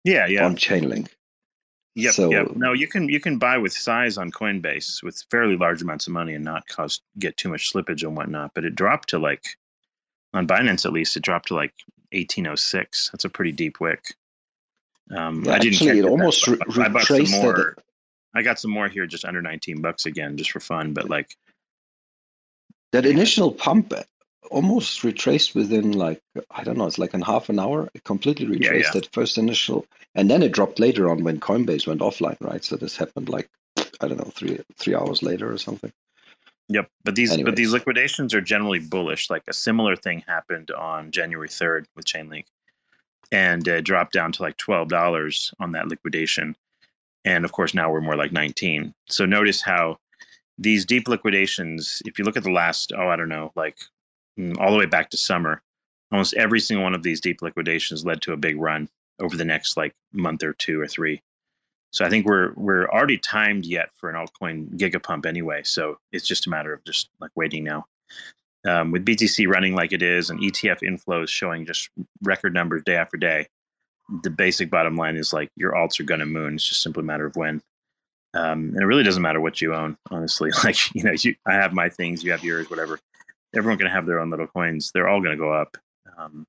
yeah, 0.02 0.26
yeah. 0.26 0.46
on 0.46 0.56
Chainlink. 0.56 1.08
Yep, 1.94 2.14
So 2.14 2.30
yep. 2.30 2.56
No, 2.56 2.72
you 2.72 2.88
can 2.88 3.10
you 3.10 3.20
can 3.20 3.36
buy 3.36 3.58
with 3.58 3.74
size 3.74 4.16
on 4.16 4.32
Coinbase 4.32 5.02
with 5.02 5.22
fairly 5.30 5.58
large 5.58 5.82
amounts 5.82 6.06
of 6.06 6.14
money 6.14 6.32
and 6.32 6.42
not 6.42 6.66
cause 6.68 7.02
get 7.18 7.36
too 7.36 7.50
much 7.50 7.70
slippage 7.70 8.02
and 8.02 8.16
whatnot. 8.16 8.52
But 8.54 8.64
it 8.64 8.74
dropped 8.74 9.10
to 9.10 9.18
like 9.18 9.44
on 10.32 10.46
Binance 10.46 10.86
at 10.86 10.94
least, 10.94 11.18
it 11.18 11.22
dropped 11.22 11.48
to 11.48 11.54
like 11.54 11.74
eighteen 12.12 12.46
oh 12.46 12.54
six. 12.54 13.10
That's 13.12 13.26
a 13.26 13.28
pretty 13.28 13.52
deep 13.52 13.78
wick. 13.78 14.02
Um, 15.14 15.44
yeah, 15.44 15.52
I 15.52 15.58
didn't 15.58 15.74
actually, 15.74 15.98
it 15.98 16.06
almost 16.06 16.48
re- 16.48 16.56
I 16.80 16.88
bought 16.88 17.02
some 17.02 17.18
retraced 17.18 17.42
more. 17.42 17.60
it. 17.60 17.78
I 18.34 18.40
got 18.40 18.58
some 18.58 18.70
more 18.70 18.88
here, 18.88 19.06
just 19.06 19.26
under 19.26 19.42
nineteen 19.42 19.82
bucks 19.82 20.06
again, 20.06 20.38
just 20.38 20.50
for 20.50 20.60
fun. 20.60 20.94
But 20.94 21.10
like, 21.10 21.36
That 22.92 23.04
initial 23.04 23.52
pump 23.52 23.92
almost 24.50 25.04
retraced 25.04 25.54
within 25.54 25.92
like 25.92 26.20
I 26.50 26.64
don't 26.64 26.78
know, 26.78 26.86
it's 26.86 26.98
like 26.98 27.14
in 27.14 27.22
half 27.22 27.48
an 27.48 27.58
hour. 27.58 27.88
It 27.94 28.04
completely 28.04 28.46
retraced 28.46 28.94
yeah, 28.94 29.00
that 29.00 29.12
first 29.12 29.38
initial, 29.38 29.86
and 30.14 30.30
then 30.30 30.42
it 30.42 30.52
dropped 30.52 30.78
later 30.78 31.10
on 31.10 31.24
when 31.24 31.40
Coinbase 31.40 31.86
went 31.86 32.00
offline, 32.00 32.40
right? 32.40 32.64
So 32.64 32.76
this 32.76 32.96
happened 32.96 33.28
like 33.28 33.48
I 34.00 34.08
don't 34.08 34.18
know, 34.18 34.32
three 34.34 34.58
three 34.76 34.94
hours 34.94 35.22
later 35.22 35.52
or 35.52 35.58
something. 35.58 35.92
yep. 36.68 36.88
But 37.04 37.14
these 37.14 37.36
but 37.42 37.56
these 37.56 37.72
liquidations 37.72 38.34
are 38.34 38.40
generally 38.40 38.80
bullish. 38.80 39.30
Like 39.30 39.44
a 39.48 39.52
similar 39.52 39.96
thing 39.96 40.24
happened 40.26 40.70
on 40.70 41.10
January 41.10 41.48
third 41.48 41.86
with 41.96 42.06
Chainlink, 42.06 42.44
and 43.30 43.68
uh, 43.68 43.80
dropped 43.80 44.12
down 44.12 44.32
to 44.32 44.42
like 44.42 44.56
twelve 44.56 44.88
dollars 44.88 45.52
on 45.60 45.72
that 45.72 45.88
liquidation 45.88 46.56
and 47.24 47.44
of 47.44 47.52
course 47.52 47.74
now 47.74 47.90
we're 47.90 48.00
more 48.00 48.16
like 48.16 48.32
19 48.32 48.94
so 49.08 49.24
notice 49.24 49.62
how 49.62 49.96
these 50.58 50.84
deep 50.84 51.08
liquidations 51.08 52.02
if 52.04 52.18
you 52.18 52.24
look 52.24 52.36
at 52.36 52.42
the 52.42 52.50
last 52.50 52.92
oh 52.96 53.08
i 53.08 53.16
don't 53.16 53.28
know 53.28 53.52
like 53.56 53.78
all 54.58 54.72
the 54.72 54.78
way 54.78 54.86
back 54.86 55.10
to 55.10 55.16
summer 55.16 55.62
almost 56.10 56.34
every 56.34 56.60
single 56.60 56.82
one 56.82 56.94
of 56.94 57.02
these 57.02 57.20
deep 57.20 57.42
liquidations 57.42 58.04
led 58.04 58.20
to 58.22 58.32
a 58.32 58.36
big 58.36 58.56
run 58.60 58.88
over 59.20 59.36
the 59.36 59.44
next 59.44 59.76
like 59.76 59.94
month 60.12 60.42
or 60.42 60.52
two 60.54 60.80
or 60.80 60.86
three 60.86 61.22
so 61.90 62.04
i 62.04 62.08
think 62.08 62.26
we're 62.26 62.52
we're 62.54 62.88
already 62.88 63.18
timed 63.18 63.64
yet 63.64 63.90
for 63.94 64.10
an 64.10 64.16
altcoin 64.16 64.68
gigapump 64.76 65.26
anyway 65.26 65.62
so 65.62 65.98
it's 66.12 66.26
just 66.26 66.46
a 66.46 66.50
matter 66.50 66.72
of 66.72 66.82
just 66.84 67.08
like 67.20 67.30
waiting 67.34 67.64
now 67.64 67.84
um, 68.66 68.90
with 68.90 69.04
btc 69.04 69.46
running 69.48 69.74
like 69.74 69.92
it 69.92 70.02
is 70.02 70.30
and 70.30 70.40
etf 70.40 70.80
inflows 70.82 71.28
showing 71.28 71.66
just 71.66 71.90
record 72.22 72.54
numbers 72.54 72.82
day 72.84 72.96
after 72.96 73.16
day 73.16 73.46
the 74.22 74.30
basic 74.30 74.70
bottom 74.70 74.96
line 74.96 75.16
is 75.16 75.32
like 75.32 75.50
your 75.56 75.72
alts 75.72 75.98
are 76.00 76.04
going 76.04 76.20
to 76.20 76.26
moon. 76.26 76.54
It's 76.54 76.68
just 76.68 76.82
simply 76.82 77.02
a 77.02 77.04
matter 77.04 77.26
of 77.26 77.36
when. 77.36 77.62
Um, 78.34 78.70
and 78.70 78.80
it 78.80 78.86
really 78.86 79.02
doesn't 79.02 79.22
matter 79.22 79.40
what 79.40 79.60
you 79.60 79.74
own, 79.74 79.96
honestly. 80.10 80.50
Like 80.64 80.94
you 80.94 81.04
know, 81.04 81.12
you, 81.12 81.34
I 81.46 81.54
have 81.54 81.72
my 81.72 81.88
things, 81.88 82.24
you 82.24 82.32
have 82.32 82.44
yours, 82.44 82.68
whatever. 82.70 82.98
Everyone's 83.54 83.80
going 83.80 83.90
to 83.90 83.94
have 83.94 84.06
their 84.06 84.20
own 84.20 84.30
little 84.30 84.46
coins. 84.46 84.90
They're 84.92 85.08
all 85.08 85.20
going 85.20 85.36
to 85.36 85.42
go 85.42 85.52
up. 85.52 85.76
Um, 86.16 86.46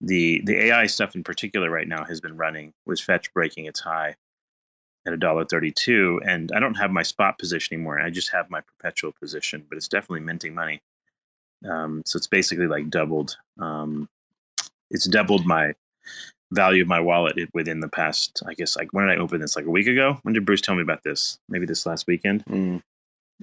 the 0.00 0.40
the 0.44 0.66
AI 0.66 0.86
stuff 0.86 1.16
in 1.16 1.24
particular 1.24 1.70
right 1.70 1.88
now 1.88 2.04
has 2.04 2.20
been 2.20 2.36
running 2.36 2.72
with 2.86 3.00
Fetch 3.00 3.32
breaking 3.34 3.66
its 3.66 3.80
high 3.80 4.14
at 5.06 5.12
a 5.12 5.16
dollar 5.16 5.44
thirty 5.44 5.72
two, 5.72 6.20
and 6.24 6.52
I 6.52 6.60
don't 6.60 6.74
have 6.74 6.90
my 6.90 7.02
spot 7.02 7.38
position 7.38 7.74
anymore. 7.74 8.00
I 8.00 8.10
just 8.10 8.30
have 8.30 8.50
my 8.50 8.60
perpetual 8.60 9.12
position, 9.20 9.64
but 9.68 9.76
it's 9.76 9.88
definitely 9.88 10.20
minting 10.20 10.54
money. 10.54 10.80
Um, 11.68 12.02
so 12.06 12.16
it's 12.16 12.28
basically 12.28 12.68
like 12.68 12.90
doubled. 12.90 13.36
Um, 13.58 14.08
it's 14.90 15.06
doubled 15.06 15.44
my 15.46 15.74
value 16.52 16.82
of 16.82 16.88
my 16.88 17.00
wallet 17.00 17.36
within 17.52 17.80
the 17.80 17.88
past, 17.88 18.42
I 18.46 18.54
guess, 18.54 18.76
like 18.76 18.92
when 18.92 19.06
did 19.06 19.18
I 19.18 19.20
open 19.20 19.40
this? 19.40 19.56
Like 19.56 19.66
a 19.66 19.70
week 19.70 19.86
ago? 19.86 20.18
When 20.22 20.32
did 20.32 20.46
Bruce 20.46 20.60
tell 20.60 20.74
me 20.74 20.82
about 20.82 21.02
this? 21.02 21.38
Maybe 21.48 21.66
this 21.66 21.86
last 21.86 22.06
weekend. 22.06 22.44
mm, 22.46 22.82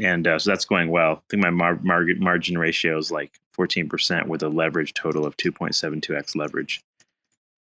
And 0.01 0.27
uh, 0.27 0.39
so 0.39 0.51
that's 0.51 0.65
going 0.65 0.89
well. 0.89 1.13
I 1.13 1.21
think 1.29 1.43
my 1.43 1.49
mar- 1.49 1.79
mar- 1.81 2.05
margin 2.17 2.57
ratio 2.57 2.97
is 2.97 3.11
like 3.11 3.39
14% 3.57 4.27
with 4.27 4.43
a 4.43 4.49
leverage 4.49 4.93
total 4.93 5.25
of 5.25 5.37
2.72x 5.37 6.35
leverage. 6.35 6.81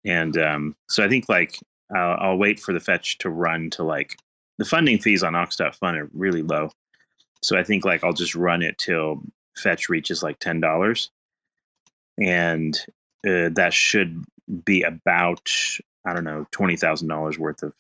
And 0.05 0.37
um, 0.37 0.77
so 0.89 1.05
I 1.05 1.09
think 1.09 1.29
like 1.29 1.59
I'll, 1.95 2.17
I'll 2.21 2.39
wait 2.39 2.59
for 2.59 2.73
the 2.73 2.81
fetch 2.81 3.19
to 3.19 3.31
run 3.31 3.71
to 3.71 3.85
like 3.85 4.17
the 4.59 4.65
funding 4.65 4.99
fees 4.99 5.23
on 5.23 5.35
Ox.fun 5.35 5.97
are 5.97 6.11
really 6.13 6.43
low. 6.43 6.71
So 7.43 7.57
I 7.57 7.63
think 7.63 7.85
like 7.85 8.03
I'll 8.03 8.13
just 8.13 8.35
run 8.35 8.63
it 8.63 8.79
till 8.79 9.23
fetch 9.57 9.89
reaches 9.89 10.23
like 10.23 10.39
$10. 10.41 11.09
And 12.19 12.77
uh, 13.27 13.51
that 13.55 13.73
should 13.73 14.25
be 14.65 14.83
about 14.83 15.49
I 16.07 16.13
don't 16.13 16.25
know 16.25 16.47
twenty 16.51 16.77
thousand 16.77 17.09
dollars 17.09 17.39
worth 17.39 17.63
of 17.63 17.73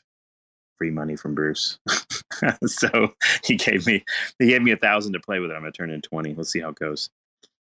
free 0.78 0.90
money 0.90 1.16
from 1.16 1.34
Bruce. 1.34 1.78
so 2.66 3.14
he 3.44 3.56
gave 3.56 3.86
me 3.86 4.04
he 4.38 4.48
gave 4.48 4.62
me 4.62 4.72
a 4.72 4.76
thousand 4.76 5.12
to 5.14 5.20
play 5.20 5.38
with 5.38 5.50
it. 5.50 5.54
I'm 5.54 5.62
gonna 5.62 5.72
turn 5.72 5.90
in 5.90 6.00
twenty. 6.02 6.34
Let's 6.34 6.50
see 6.50 6.60
how 6.60 6.70
it 6.70 6.76
goes. 6.76 7.10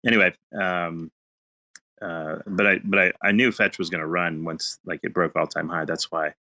Anyway, 0.06 0.34
um, 0.61 1.11
uh, 2.02 2.37
but 2.46 2.66
I 2.66 2.80
but 2.84 2.99
I, 2.99 3.12
I 3.23 3.32
knew 3.32 3.52
Fetch 3.52 3.78
was 3.78 3.90
gonna 3.90 4.06
run 4.06 4.44
once 4.44 4.78
like 4.84 5.00
it 5.02 5.14
broke 5.14 5.37
all 5.37 5.46
time 5.46 5.68
high. 5.68 5.84
That's 5.84 6.11
why, 6.11 6.34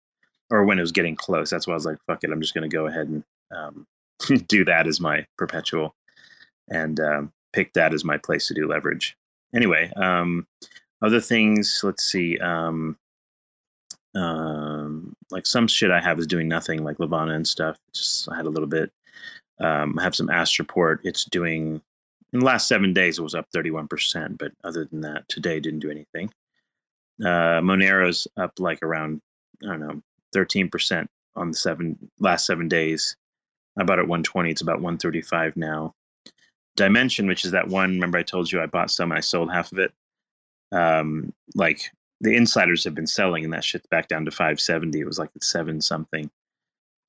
or 0.50 0.66
when 0.66 0.78
it 0.78 0.82
was 0.82 0.92
getting 0.92 1.16
close. 1.16 1.50
That's 1.50 1.68
why 1.68 1.74
I 1.74 1.76
was 1.76 1.86
like, 1.86 1.98
fuck 2.08 2.24
it. 2.24 2.32
I'm 2.32 2.42
just 2.42 2.54
gonna 2.54 2.70
go 2.70 2.88
ahead 2.88 3.08
and 3.08 3.24
um, 3.56 3.88
do 4.48 4.66
that 4.66 4.88
as 4.88 5.00
my 5.00 5.26
perpetual 5.38 5.96
and 6.70 7.00
um, 7.00 7.32
pick 7.54 7.74
that 7.74 7.94
as 7.94 8.04
my 8.04 8.18
place 8.18 8.48
to 8.48 8.54
do 8.54 8.68
leverage. 8.68 9.16
Anyway, 9.54 9.92
um, 9.96 10.48
other 11.02 11.20
things. 11.20 11.82
Let's 11.84 12.04
see. 12.04 12.38
Um, 12.38 12.98
um, 14.16 15.11
like 15.32 15.46
some 15.46 15.68
shit 15.68 15.92
I 15.92 16.02
have 16.02 16.20
is 16.20 16.28
doing 16.28 16.48
nothing, 16.48 16.84
like 16.84 17.00
Levana 17.00 17.34
and 17.34 17.48
stuff. 17.48 17.78
Just 17.94 18.30
I 18.30 18.36
had 18.36 18.46
a 18.46 18.50
little 18.50 18.68
bit. 18.68 18.92
Um, 19.60 19.98
I 20.00 20.04
have 20.04 20.16
some 20.16 20.28
Astroport. 20.28 21.00
It's 21.04 21.26
doing 21.26 21.82
in 22.34 22.40
the 22.40 22.46
last 22.46 22.68
seven 22.68 22.94
days. 22.94 23.20
It 23.20 23.24
was 23.24 23.36
up 23.36 23.48
thirty 23.54 23.72
one 23.72 23.88
percent, 23.88 24.38
but 24.38 24.52
other 24.64 24.86
than 24.86 25.02
that, 25.02 25.28
today 25.28 25.60
didn't 25.60 25.80
do 25.80 25.92
anything. 25.92 26.32
Uh, 27.22 27.62
Monero's 27.62 28.28
up 28.38 28.54
like 28.60 28.82
around 28.82 29.22
I 29.64 29.68
don't 29.68 29.80
know 29.80 30.02
thirteen 30.34 30.70
percent 30.70 31.10
on 31.36 31.52
the 31.52 31.58
seven 31.58 31.98
last 32.20 32.46
seven 32.46 32.68
days. 32.68 33.16
I 33.78 33.84
bought 33.84 34.00
it 34.00 34.08
one 34.08 34.24
twenty. 34.24 34.52
It's 34.52 34.62
about 34.62 34.82
one 34.82 34.98
thirty 34.98 35.22
five 35.22 35.56
now. 35.56 35.94
Dimension, 36.78 37.28
which 37.28 37.46
is 37.46 37.52
that 37.52 37.68
one. 37.68 37.92
Remember, 37.92 38.18
I 38.18 38.24
told 38.24 38.52
you 38.52 38.62
I 38.62 38.66
bought 38.66 38.92
some 38.92 39.12
and 39.12 39.18
I 39.18 39.22
sold 39.22 39.52
half 39.52 39.72
of 39.72 39.80
it. 39.80 39.92
Um, 40.72 41.34
like 41.54 41.92
the 42.22 42.36
insiders 42.36 42.84
have 42.84 42.96
been 42.96 43.08
selling, 43.08 43.44
and 43.44 43.52
that 43.52 43.64
shit's 43.64 43.88
back 43.88 44.08
down 44.08 44.26
to 44.26 44.32
570. 44.32 45.00
It 45.00 45.06
was 45.06 45.20
like 45.20 45.32
at 45.36 45.44
seven 45.44 45.82
something. 45.82 46.30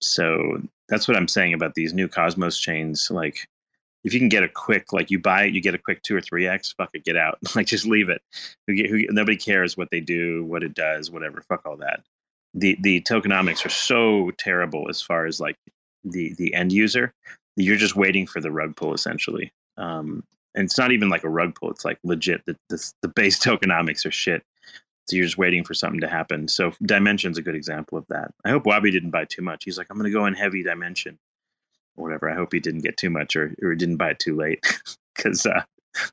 So 0.00 0.62
that's 0.88 1.07
what 1.07 1.16
I'm 1.16 1.28
saying 1.28 1.54
about 1.54 1.75
these 1.75 1.92
new 1.92 2.09
Cosmos 2.09 2.59
chains. 2.59 3.11
Like, 3.11 3.47
if 4.04 4.12
you 4.12 4.19
can 4.19 4.31
get 4.31 4.42
a 4.42 4.49
quick, 4.49 4.92
like 4.92 5.11
you 5.11 5.19
buy 5.19 5.45
it, 5.45 5.52
you 5.52 5.61
get 5.61 5.75
a 5.75 5.78
quick 5.78 6.02
two 6.02 6.16
or 6.16 6.21
three 6.21 6.49
x. 6.49 6.73
Fuck 6.73 6.90
it, 6.95 7.04
get 7.04 7.16
out. 7.16 7.38
like 7.54 7.66
just 7.66 7.87
leave 7.87 8.09
it. 8.09 8.23
Who, 8.66 8.75
who, 8.75 9.07
nobody 9.11 9.37
cares 9.37 9.76
what 9.76 9.90
they 9.90 10.00
do, 10.00 10.45
what 10.45 10.64
it 10.64 10.75
does, 10.75 11.11
whatever. 11.11 11.42
Fuck 11.42 11.66
all 11.66 11.76
that. 11.76 12.02
The 12.54 12.76
the 12.81 13.02
tokenomics 13.02 13.64
are 13.64 13.71
so 13.71 14.31
terrible 14.38 14.88
as 14.88 15.00
far 15.00 15.26
as 15.26 15.40
like 15.40 15.57
the 16.04 16.35
the 16.35 16.52
end 16.54 16.73
user. 16.73 17.14
You're 17.57 17.76
just 17.76 17.97
waiting 17.97 18.26
for 18.26 18.40
the 18.40 18.50
rug 18.50 18.76
pull 18.76 18.95
essentially. 18.95 19.52
Um, 19.76 20.25
and 20.54 20.64
it's 20.64 20.78
not 20.78 20.92
even 20.92 21.09
like 21.09 21.25
a 21.25 21.31
rug 21.31 21.54
pull. 21.54 21.71
It's 21.71 21.85
like 21.85 21.99
legit. 22.02 22.45
The 22.47 22.57
the, 22.71 22.92
the 23.02 23.09
base 23.09 23.38
tokenomics 23.45 24.04
are 24.04 24.11
shit. 24.11 24.42
So 25.09 25.16
you're 25.16 25.26
just 25.26 25.38
waiting 25.38 25.64
for 25.64 25.75
something 25.75 26.00
to 26.00 26.09
happen. 26.09 26.49
So 26.49 26.73
Dimension's 26.82 27.38
a 27.38 27.42
good 27.42 27.56
example 27.56 27.99
of 27.99 28.06
that. 28.09 28.32
I 28.44 28.50
hope 28.50 28.66
Wabi 28.66 28.90
didn't 28.90 29.11
buy 29.11 29.25
too 29.26 29.42
much. 29.42 29.64
He's 29.64 29.78
like, 29.78 29.88
I'm 29.90 29.99
going 29.99 30.11
to 30.11 30.16
go 30.16 30.26
in 30.26 30.35
heavy 30.35 30.62
Dimension 30.62 31.18
or 31.97 32.04
whatever. 32.04 32.30
I 32.30 32.35
hope 32.35 32.52
he 32.52 32.61
didn't 32.61 32.82
get 32.82 32.97
too 32.97 33.11
much 33.11 33.37
or, 33.37 33.54
or 33.62 33.75
didn't 33.75 33.97
buy 33.99 34.11
it 34.11 34.18
too 34.21 34.37
late 34.37 34.64
because 35.16 35.47
uh, 35.47 35.62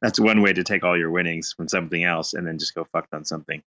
that's 0.02 0.20
one 0.20 0.42
way 0.42 0.54
to 0.54 0.64
take 0.64 0.84
all 0.84 0.98
your 0.98 1.12
winnings 1.12 1.54
from 1.54 1.68
something 1.70 2.04
else 2.04 2.34
and 2.34 2.48
then 2.48 2.60
just 2.60 2.76
go 2.76 2.86
fucked 2.92 3.14
on 3.14 3.26
something 3.26 3.64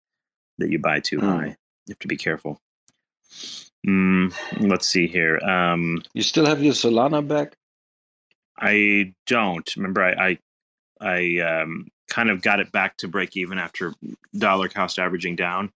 that 0.59 0.71
you 0.71 0.79
buy 0.79 1.01
too 1.01 1.19
Mm. 1.19 1.27
high. 1.27 1.47
You 1.87 1.93
have 1.93 1.99
to 2.01 2.09
be 2.09 2.17
careful. 2.17 2.61
Mm, 3.87 4.35
let's 4.61 4.89
see 4.89 5.07
here. 5.09 5.39
Um, 5.39 6.03
you 6.15 6.23
still 6.23 6.47
have 6.47 6.63
your 6.63 6.75
Solana 6.75 7.27
back? 7.27 7.55
I 8.59 9.15
don't 9.27 9.77
remember. 9.77 10.05
I 10.05 10.39
I, 11.01 11.39
I 11.41 11.63
um, 11.63 11.89
kind 12.09 12.31
of 12.31 12.43
got 12.43 12.61
it 12.61 12.71
back 12.73 12.97
to 12.99 13.09
break 13.09 13.37
even 13.37 13.59
after 13.59 13.95
dollar 14.37 14.69
cost 14.69 14.99
averaging 14.99 15.37
down, 15.37 15.73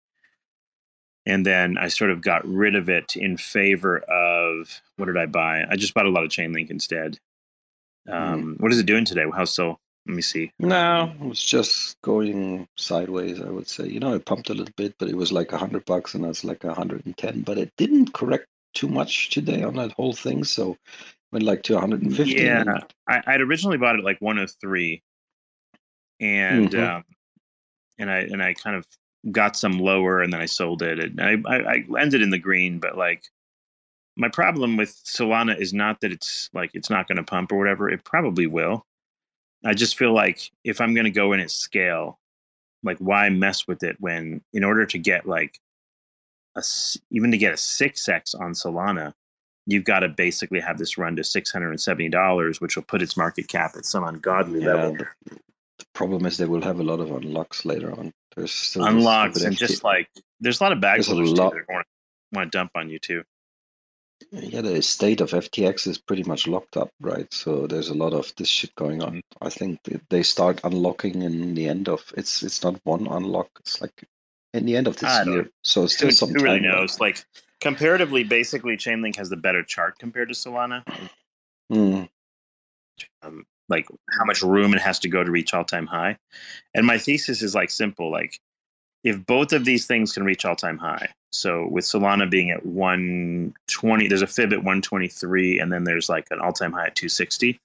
and 1.25 1.45
then 1.45 1.77
I 1.77 1.87
sort 1.87 2.11
of 2.11 2.21
got 2.21 2.45
rid 2.47 2.75
of 2.75 2.89
it 2.89 3.15
in 3.15 3.37
favor 3.37 3.99
of 3.99 4.81
what 4.97 5.05
did 5.05 5.17
I 5.17 5.25
buy? 5.25 5.65
I 5.69 5.75
just 5.75 5.93
bought 5.93 6.05
a 6.05 6.09
lot 6.09 6.23
of 6.23 6.29
Chainlink 6.29 6.69
instead. 6.69 7.17
Um, 8.09 8.55
What 8.59 8.71
is 8.73 8.79
it 8.79 8.85
doing 8.85 9.05
today? 9.05 9.23
How's 9.33 9.53
so? 9.53 9.79
Let 10.05 10.15
me 10.17 10.21
see. 10.21 10.51
No, 10.59 11.13
it 11.21 11.25
was 11.25 11.41
just 11.41 11.95
going 12.01 12.67
sideways. 12.75 13.39
I 13.41 13.49
would 13.49 13.69
say. 13.69 13.87
You 13.87 14.01
know, 14.01 14.13
it 14.13 14.25
pumped 14.25 14.49
a 14.49 14.53
little 14.53 14.73
bit, 14.75 14.95
but 14.99 15.07
it 15.07 15.15
was 15.15 15.31
like 15.31 15.53
a 15.53 15.57
hundred 15.57 15.85
bucks, 15.85 16.13
and 16.13 16.25
that's 16.25 16.43
like 16.43 16.65
a 16.65 16.73
hundred 16.73 17.05
and 17.05 17.17
ten. 17.17 17.39
But 17.41 17.57
it 17.57 17.71
didn't 17.77 18.13
correct 18.13 18.47
too 18.73 18.89
much 18.89 19.29
today 19.29 19.63
on 19.63 19.75
that 19.77 19.93
whole 19.93 20.13
thing, 20.13 20.43
so 20.43 20.77
Went 21.31 21.45
like 21.45 21.63
to 21.63 21.73
150. 21.75 22.31
Yeah, 22.33 22.61
and- 22.61 22.83
I, 23.07 23.21
I'd 23.25 23.41
originally 23.41 23.77
bought 23.77 23.95
it 23.97 24.03
like 24.03 24.19
103, 24.19 25.01
and 26.19 26.69
Mhm. 26.69 26.97
um, 26.97 27.03
and 27.97 28.09
I 28.09 28.19
and 28.19 28.41
I 28.41 28.53
kind 28.53 28.75
of 28.75 28.85
got 29.31 29.55
some 29.55 29.79
lower, 29.79 30.21
and 30.21 30.33
then 30.33 30.41
I 30.41 30.45
sold 30.45 30.81
it, 30.81 30.99
and 30.99 31.21
I, 31.21 31.37
I, 31.47 31.57
I 31.97 32.01
ended 32.01 32.21
in 32.21 32.29
the 32.29 32.39
green. 32.39 32.79
But 32.79 32.97
like, 32.97 33.23
my 34.15 34.29
problem 34.29 34.77
with 34.77 34.91
Solana 35.05 35.59
is 35.59 35.73
not 35.73 36.01
that 36.01 36.11
it's 36.11 36.49
like 36.53 36.71
it's 36.73 36.89
not 36.89 37.07
going 37.07 37.17
to 37.17 37.23
pump 37.23 37.51
or 37.51 37.57
whatever. 37.57 37.89
It 37.89 38.03
probably 38.03 38.47
will. 38.47 38.85
I 39.65 39.73
just 39.73 39.97
feel 39.97 40.13
like 40.13 40.51
if 40.63 40.81
I'm 40.81 40.93
going 40.93 41.05
to 41.05 41.11
go 41.11 41.33
in 41.33 41.39
at 41.39 41.51
scale, 41.51 42.19
like 42.83 42.97
why 42.99 43.29
mess 43.29 43.67
with 43.67 43.83
it 43.83 43.95
when 43.99 44.41
in 44.53 44.63
order 44.63 44.85
to 44.85 44.97
get 44.97 45.25
like 45.25 45.59
a, 46.55 46.63
even 47.11 47.31
to 47.31 47.37
get 47.37 47.53
a 47.53 47.57
six 47.57 48.09
x 48.09 48.35
on 48.35 48.51
Solana, 48.51 49.13
you've 49.65 49.85
got 49.85 50.01
to 50.01 50.09
basically 50.09 50.59
have 50.59 50.77
this 50.77 50.97
run 50.97 51.15
to 51.15 51.23
six 51.23 51.49
hundred 51.51 51.69
and 51.69 51.79
seventy 51.81 52.09
dollars, 52.09 52.59
which 52.59 52.75
will 52.75 52.83
put 52.83 53.01
its 53.01 53.15
market 53.15 53.47
cap 53.47 53.75
at 53.77 53.85
some 53.85 54.03
ungodly 54.03 54.59
Yeah, 54.59 54.75
level. 54.75 54.97
Problem 55.93 56.25
is 56.25 56.37
they 56.37 56.45
will 56.45 56.61
have 56.61 56.79
a 56.79 56.83
lot 56.83 56.99
of 56.99 57.11
unlocks 57.11 57.65
later 57.65 57.91
on. 57.91 58.13
There's 58.35 58.51
still 58.51 58.85
Unlocks 58.85 59.41
and 59.43 59.55
FT 59.55 59.59
just 59.59 59.83
like 59.83 60.09
there's 60.39 60.59
a 60.59 60.63
lot 60.63 60.71
of 60.71 60.81
bag 60.81 60.97
There's 60.97 61.09
a 61.09 61.11
holders 61.11 61.29
too 61.31 61.35
that 61.35 61.53
are 61.53 61.83
to 61.83 61.85
want 62.31 62.51
to 62.51 62.57
dump 62.57 62.71
on 62.75 62.89
you 62.89 62.99
too. 62.99 63.23
yeah, 64.31 64.61
the 64.61 64.75
estate 64.75 65.21
of 65.21 65.31
FTX 65.31 65.87
is 65.87 65.97
pretty 65.99 66.23
much 66.23 66.47
locked 66.47 66.77
up, 66.77 66.89
right? 66.99 67.31
So 67.31 67.67
there's 67.67 67.89
a 67.89 67.93
lot 67.93 68.13
of 68.13 68.33
this 68.37 68.47
shit 68.47 68.73
going 68.75 69.03
on. 69.03 69.17
Mm-hmm. 69.17 69.45
I 69.45 69.49
think 69.49 69.79
they- 70.09 70.23
start 70.23 70.61
unlocking 70.63 71.21
in 71.21 71.53
the 71.53 71.67
end 71.67 71.89
of 71.89 72.11
it's 72.17 72.41
it's 72.43 72.63
not 72.63 72.79
one 72.83 73.07
unlock. 73.07 73.49
It's 73.59 73.81
like 73.81 74.03
in 74.53 74.65
the 74.65 74.75
end 74.75 74.87
of 74.87 74.97
this 74.97 75.25
year. 75.25 75.49
So 75.63 75.83
it's 75.83 75.93
Who, 75.99 76.11
still 76.11 76.27
some 76.27 76.35
who 76.35 76.43
really 76.43 76.59
knows? 76.59 76.99
Like 76.99 77.23
comparatively, 77.61 78.23
basically, 78.23 78.77
Chainlink 78.77 79.15
has 79.17 79.29
the 79.29 79.37
better 79.37 79.63
chart 79.63 79.99
compared 79.99 80.29
to 80.29 80.35
Solana. 80.35 80.83
Mm, 81.71 82.09
um, 83.21 83.45
like 83.69 83.87
how 84.17 84.25
much 84.25 84.41
room 84.41 84.73
it 84.73 84.81
has 84.81 84.99
to 84.99 85.09
go 85.09 85.23
to 85.23 85.31
reach 85.31 85.53
all 85.53 85.63
time 85.63 85.87
high. 85.87 86.17
And 86.73 86.85
my 86.85 86.97
thesis 86.97 87.41
is 87.41 87.55
like 87.55 87.69
simple, 87.69 88.11
like 88.11 88.39
if 89.03 89.25
both 89.25 89.53
of 89.53 89.65
these 89.65 89.85
things 89.85 90.13
can 90.13 90.23
reach 90.23 90.45
all 90.45 90.55
time 90.55 90.77
high. 90.77 91.09
So 91.31 91.67
with 91.67 91.85
Solana 91.85 92.29
being 92.29 92.51
at 92.51 92.65
120, 92.65 94.07
there's 94.07 94.21
a 94.21 94.27
fib 94.27 94.53
at 94.53 94.59
123, 94.59 95.59
and 95.59 95.71
then 95.71 95.83
there's 95.83 96.07
like 96.09 96.27
an 96.31 96.39
all 96.39 96.53
time 96.53 96.71
high 96.71 96.87
at 96.87 96.95
260. 96.95 97.59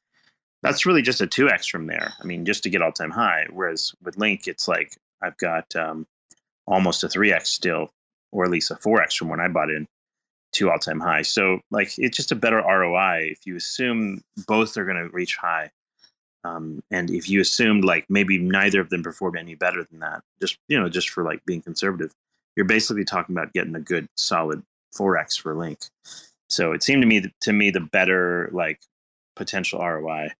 That's 0.63 0.87
really 0.87 1.03
just 1.03 1.21
a 1.21 1.27
2x 1.27 1.71
from 1.71 1.87
there. 1.87 2.15
I 2.21 2.25
mean, 2.25 2.45
just 2.45 2.63
to 2.65 2.71
get 2.71 2.83
all 2.83 2.93
time 2.93 3.11
high. 3.11 3.47
Whereas 3.51 3.93
with 4.03 4.17
Link, 4.17 4.49
it's 4.49 4.67
like 4.67 4.97
I've 5.23 5.37
got 5.37 5.75
um, 5.77 6.07
almost 6.67 7.05
a 7.05 7.09
3x 7.09 7.47
still, 7.47 7.91
or 8.33 8.45
at 8.45 8.51
least 8.51 8.71
a 8.71 8.75
4x 8.75 9.17
from 9.17 9.29
when 9.29 9.41
I 9.41 9.49
bought 9.49 9.71
in 9.71 9.87
to 10.53 10.71
all 10.71 10.79
time 10.79 11.01
high. 11.01 11.23
So 11.23 11.61
like 11.71 11.99
it's 11.99 12.17
just 12.17 12.33
a 12.33 12.37
better 12.37 12.63
ROI 12.63 13.29
if 13.31 13.47
you 13.47 13.57
assume 13.57 14.23
both 14.47 14.77
are 14.77 14.85
going 14.85 14.97
to 14.97 15.09
reach 15.11 15.37
high. 15.37 15.71
Um, 16.45 16.83
and 16.91 17.11
if 17.11 17.29
you 17.29 17.41
assumed 17.41 17.85
like 17.85 18.07
maybe 18.09 18.39
neither 18.39 18.81
of 18.81 18.91
them 18.91 19.03
performed 19.03 19.37
any 19.37 19.55
better 19.55 19.85
than 19.85 20.01
that, 20.01 20.23
just 20.41 20.59
you 20.69 20.79
know, 20.79 20.89
just 20.89 21.11
for 21.11 21.25
like 21.25 21.45
being 21.45 21.63
conservative, 21.63 22.15
you're 22.57 22.67
basically 22.67 23.05
talking 23.05 23.35
about 23.35 23.53
getting 23.53 23.75
a 23.75 23.81
good 23.81 24.09
solid 24.17 24.63
4x 24.97 25.41
for 25.41 25.55
Link. 25.55 25.81
So 26.49 26.73
it 26.73 26.83
seemed 26.83 27.03
to 27.03 27.07
me 27.07 27.33
to 27.43 27.53
me 27.53 27.71
the 27.71 27.81
better 27.81 28.51
like 28.53 28.81
potential 29.37 29.81
ROI 29.81 30.31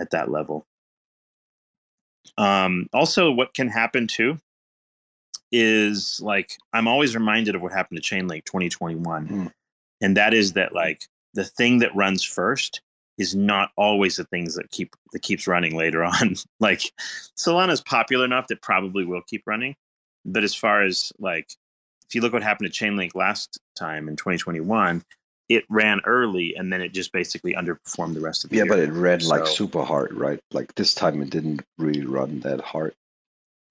at 0.00 0.10
that 0.10 0.30
level. 0.30 0.66
Um, 2.36 2.88
also, 2.92 3.30
what 3.30 3.54
can 3.54 3.68
happen 3.68 4.06
too 4.06 4.38
is 5.50 6.20
like 6.22 6.56
I'm 6.72 6.88
always 6.88 7.14
reminded 7.14 7.54
of 7.54 7.62
what 7.62 7.72
happened 7.72 8.02
to 8.02 8.14
Chainlink 8.14 8.44
2021, 8.44 9.26
Hmm. 9.26 9.46
and 10.00 10.16
that 10.16 10.34
is 10.34 10.52
that 10.54 10.74
like 10.74 11.04
the 11.34 11.44
thing 11.44 11.78
that 11.78 11.94
runs 11.94 12.24
first 12.24 12.80
is 13.18 13.34
not 13.34 13.70
always 13.76 14.16
the 14.16 14.24
things 14.24 14.54
that 14.54 14.70
keep 14.70 14.94
that 15.12 15.22
keeps 15.22 15.46
running 15.46 15.76
later 15.76 16.04
on. 16.04 16.34
like 16.60 16.82
Solana 17.36 17.70
is 17.70 17.80
popular 17.80 18.24
enough 18.24 18.46
that 18.48 18.62
probably 18.62 19.04
will 19.04 19.22
keep 19.26 19.42
running, 19.46 19.74
but 20.24 20.44
as 20.44 20.54
far 20.54 20.82
as 20.82 21.12
like 21.18 21.48
if 22.06 22.14
you 22.14 22.20
look 22.20 22.32
what 22.32 22.42
happened 22.42 22.72
to 22.72 22.84
Chainlink 22.84 23.14
last 23.14 23.58
time 23.76 24.08
in 24.08 24.16
2021, 24.16 25.02
it 25.48 25.64
ran 25.68 26.00
early 26.06 26.54
and 26.56 26.72
then 26.72 26.80
it 26.80 26.92
just 26.92 27.12
basically 27.12 27.54
underperformed 27.54 28.14
the 28.14 28.20
rest 28.20 28.44
of 28.44 28.50
the 28.50 28.56
yeah, 28.56 28.64
year. 28.64 28.72
but 28.72 28.78
it 28.78 28.90
ran 28.92 29.20
like 29.20 29.46
super 29.46 29.82
hard, 29.82 30.14
right? 30.14 30.40
Like 30.52 30.74
this 30.74 30.94
time 30.94 31.20
it 31.22 31.30
didn't 31.30 31.62
really 31.78 32.04
run 32.04 32.40
that 32.40 32.60
hard. 32.60 32.94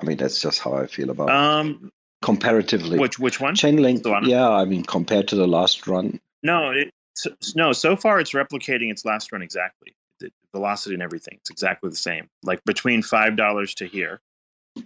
I 0.01 0.05
mean, 0.05 0.17
that's 0.17 0.39
just 0.41 0.59
how 0.59 0.73
I 0.73 0.87
feel 0.87 1.09
about 1.09 1.29
it. 1.29 1.35
um, 1.35 1.91
Comparatively, 2.23 2.97
which 2.97 3.19
which 3.19 3.39
one? 3.39 3.55
Chainlink, 3.55 4.01
Solana? 4.01 4.27
yeah, 4.27 4.49
I 4.49 4.65
mean, 4.65 4.83
compared 4.83 5.27
to 5.29 5.35
the 5.35 5.47
last 5.47 5.85
run, 5.87 6.19
No, 6.41 6.71
it, 6.71 6.89
so, 7.17 7.31
no. 7.55 7.73
So 7.73 7.95
far, 7.95 8.19
it's 8.19 8.31
replicating 8.33 8.91
its 8.91 9.05
last 9.05 9.31
run 9.31 9.41
exactly. 9.41 9.95
The 10.19 10.31
velocity 10.51 10.93
and 10.95 11.03
everything. 11.03 11.37
It's 11.39 11.49
exactly 11.49 11.89
the 11.89 11.95
same. 11.95 12.27
Like 12.43 12.63
between 12.65 13.01
five 13.01 13.35
dollars 13.35 13.73
to 13.75 13.87
here, 13.87 14.19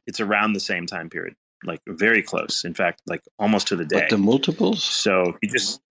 it's 0.08 0.20
around 0.20 0.54
the 0.54 0.60
same 0.60 0.86
time 0.86 1.10
period. 1.10 1.36
Like 1.64 1.82
very 1.88 2.22
close. 2.24 2.66
In 2.66 2.74
fact, 2.74 3.02
like 3.08 3.22
almost 3.40 3.68
to 3.68 3.76
the 3.76 3.86
day. 3.86 4.00
but 4.02 4.10
the 4.10 4.18
multiples, 4.18 4.84
so 4.84 5.38
you 5.42 5.50
just. 5.50 5.82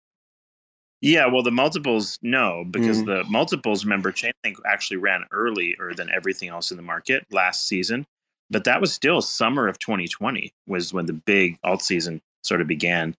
Yeah, 1.02 1.26
well, 1.26 1.42
the 1.42 1.50
multiples 1.50 2.18
no, 2.20 2.64
because 2.70 3.02
Mhm. 3.02 3.06
the 3.06 3.24
multiples. 3.30 3.84
Remember, 3.84 4.12
Chainlink 4.12 4.56
actually 4.66 4.98
ran 4.98 5.24
earlier 5.30 5.94
than 5.96 6.10
everything 6.10 6.50
else 6.50 6.70
in 6.70 6.76
the 6.76 6.82
market 6.82 7.24
last 7.30 7.66
season, 7.66 8.06
but 8.50 8.64
that 8.64 8.80
was 8.82 8.92
still 8.92 9.22
summer 9.22 9.66
of 9.66 9.78
2020 9.78 10.52
was 10.66 10.92
when 10.92 11.06
the 11.06 11.14
big 11.14 11.56
alt 11.64 11.82
season 11.82 12.20
sort 12.42 12.60
of 12.60 12.66
began. 12.66 13.16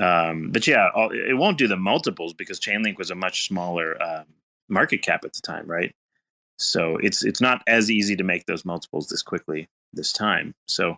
Um, 0.00 0.50
but 0.50 0.66
yeah, 0.66 0.88
all, 0.94 1.10
it 1.10 1.36
won't 1.36 1.58
do 1.58 1.68
the 1.68 1.76
multiples 1.76 2.32
because 2.32 2.58
Chainlink 2.58 2.96
was 2.96 3.10
a 3.10 3.14
much 3.14 3.46
smaller 3.46 4.02
um, 4.02 4.24
market 4.68 5.02
cap 5.02 5.24
at 5.24 5.34
the 5.34 5.42
time, 5.42 5.66
right? 5.66 5.94
So 6.58 6.96
it's 6.98 7.24
it's 7.24 7.40
not 7.40 7.62
as 7.66 7.90
easy 7.90 8.16
to 8.16 8.24
make 8.24 8.46
those 8.46 8.64
multiples 8.64 9.08
this 9.08 9.22
quickly 9.22 9.68
this 9.92 10.12
time. 10.12 10.54
So 10.68 10.96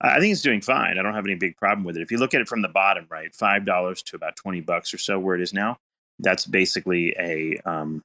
I 0.00 0.16
I 0.16 0.20
think 0.20 0.32
it's 0.32 0.42
doing 0.42 0.60
fine. 0.60 0.98
I 0.98 1.02
don't 1.02 1.14
have 1.14 1.26
any 1.26 1.34
big 1.34 1.56
problem 1.56 1.84
with 1.84 1.96
it. 1.96 2.02
If 2.02 2.10
you 2.10 2.18
look 2.18 2.34
at 2.34 2.40
it 2.40 2.48
from 2.48 2.62
the 2.62 2.68
bottom, 2.68 3.06
right, 3.10 3.34
five 3.34 3.64
dollars 3.64 4.02
to 4.04 4.16
about 4.16 4.36
twenty 4.36 4.60
bucks 4.60 4.92
or 4.92 4.98
so, 4.98 5.18
where 5.18 5.36
it 5.36 5.42
is 5.42 5.52
now, 5.52 5.78
that's 6.18 6.46
basically 6.46 7.14
a 7.18 7.58
um, 7.64 8.02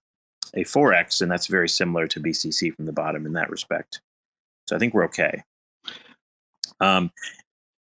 a 0.56 0.64
four 0.64 0.94
x, 0.94 1.22
and 1.22 1.32
that's 1.32 1.48
very 1.48 1.70
similar 1.70 2.08
to 2.08 2.20
BCC 2.20 2.76
from 2.76 2.86
the 2.86 2.94
bottom 2.94 3.26
in 3.26 3.34
that 3.34 3.50
respect. 3.50 4.02
So 4.68 4.76
I 4.76 4.80
think 4.80 4.94
we're 4.94 5.06
okay. 5.06 5.44
Um, 6.80 7.12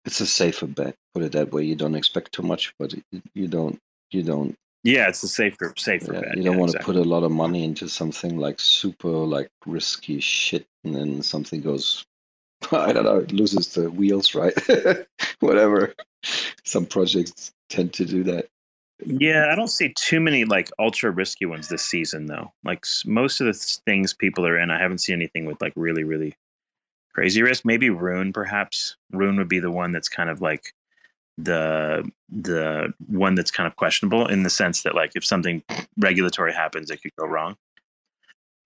it's 0.09 0.21
a 0.21 0.27
safer 0.27 0.67
bet. 0.67 0.95
Put 1.13 1.23
it 1.23 1.33
that 1.33 1.53
way. 1.53 1.63
You 1.65 1.77
don't 1.77 1.95
expect 1.95 2.33
too 2.33 2.43
much, 2.43 2.73
but 2.79 2.95
you- 3.35 3.47
don't, 3.49 3.79
you 4.11 4.23
don't, 4.23 4.55
yeah, 4.85 5.07
it's 5.09 5.23
a 5.23 5.29
safer 5.29 5.75
safer 5.77 6.15
yeah, 6.15 6.21
bet. 6.21 6.37
you 6.37 6.43
don't 6.45 6.55
Yeah, 6.55 6.59
want 6.61 6.71
exactly. 6.71 6.95
to 6.95 7.01
put 7.01 7.07
a 7.07 7.11
lot 7.11 7.25
of 7.25 7.31
money 7.31 7.63
into 7.63 7.89
something 7.91 8.39
like 8.39 8.59
super 8.59 9.11
like 9.11 9.51
risky 9.67 10.19
shit, 10.21 10.67
and 10.85 10.95
then 10.95 11.23
something 11.23 11.61
goes. 11.61 12.05
I 12.73 12.93
don't 12.93 13.05
know. 13.05 13.19
It 13.19 13.33
loses 13.33 13.75
the 13.75 13.91
wheels, 13.91 14.35
right? 14.35 14.55
Whatever. 15.41 15.95
Some 16.65 16.87
projects 16.87 17.53
tend 17.69 17.93
to 17.95 18.05
do 18.07 18.25
that. 18.25 18.47
Yeah, 19.05 19.51
I 19.53 19.55
don't 19.57 19.69
see 19.69 19.93
too 19.95 20.21
many 20.21 20.45
like 20.45 20.71
ultra 20.79 21.11
risky 21.11 21.45
ones 21.47 21.69
this 21.69 21.85
season 21.85 22.27
though. 22.27 22.51
Like 22.65 22.85
most 23.05 23.41
of 23.41 23.47
the 23.47 23.53
things 23.85 24.15
people 24.15 24.47
are 24.47 24.59
in, 24.59 24.71
I 24.71 24.79
haven't 24.81 24.99
seen 24.99 25.17
anything 25.17 25.45
with 25.45 25.61
like 25.61 25.75
really 25.77 26.05
really 26.05 26.35
crazy 27.19 27.43
risk. 27.43 27.65
Maybe 27.65 27.91
Rune, 27.91 28.33
perhaps. 28.33 28.97
Rune 29.11 29.37
would 29.39 29.49
be 29.49 29.59
the 29.59 29.73
one 29.73 29.91
that's 29.91 30.09
kind 30.09 30.31
of 30.31 30.41
like 30.41 30.73
the 31.37 32.09
the 32.29 32.93
one 33.09 33.35
that's 33.35 33.51
kind 33.51 33.67
of 33.67 33.75
questionable 33.75 34.27
in 34.27 34.45
the 34.45 34.51
sense 34.51 34.83
that 34.83 34.95
like 34.95 35.13
if 35.17 35.25
something 35.25 35.63
regulatory 35.99 36.53
happens, 36.53 36.91
it 36.91 37.03
could 37.03 37.15
go 37.19 37.27
wrong. 37.27 37.57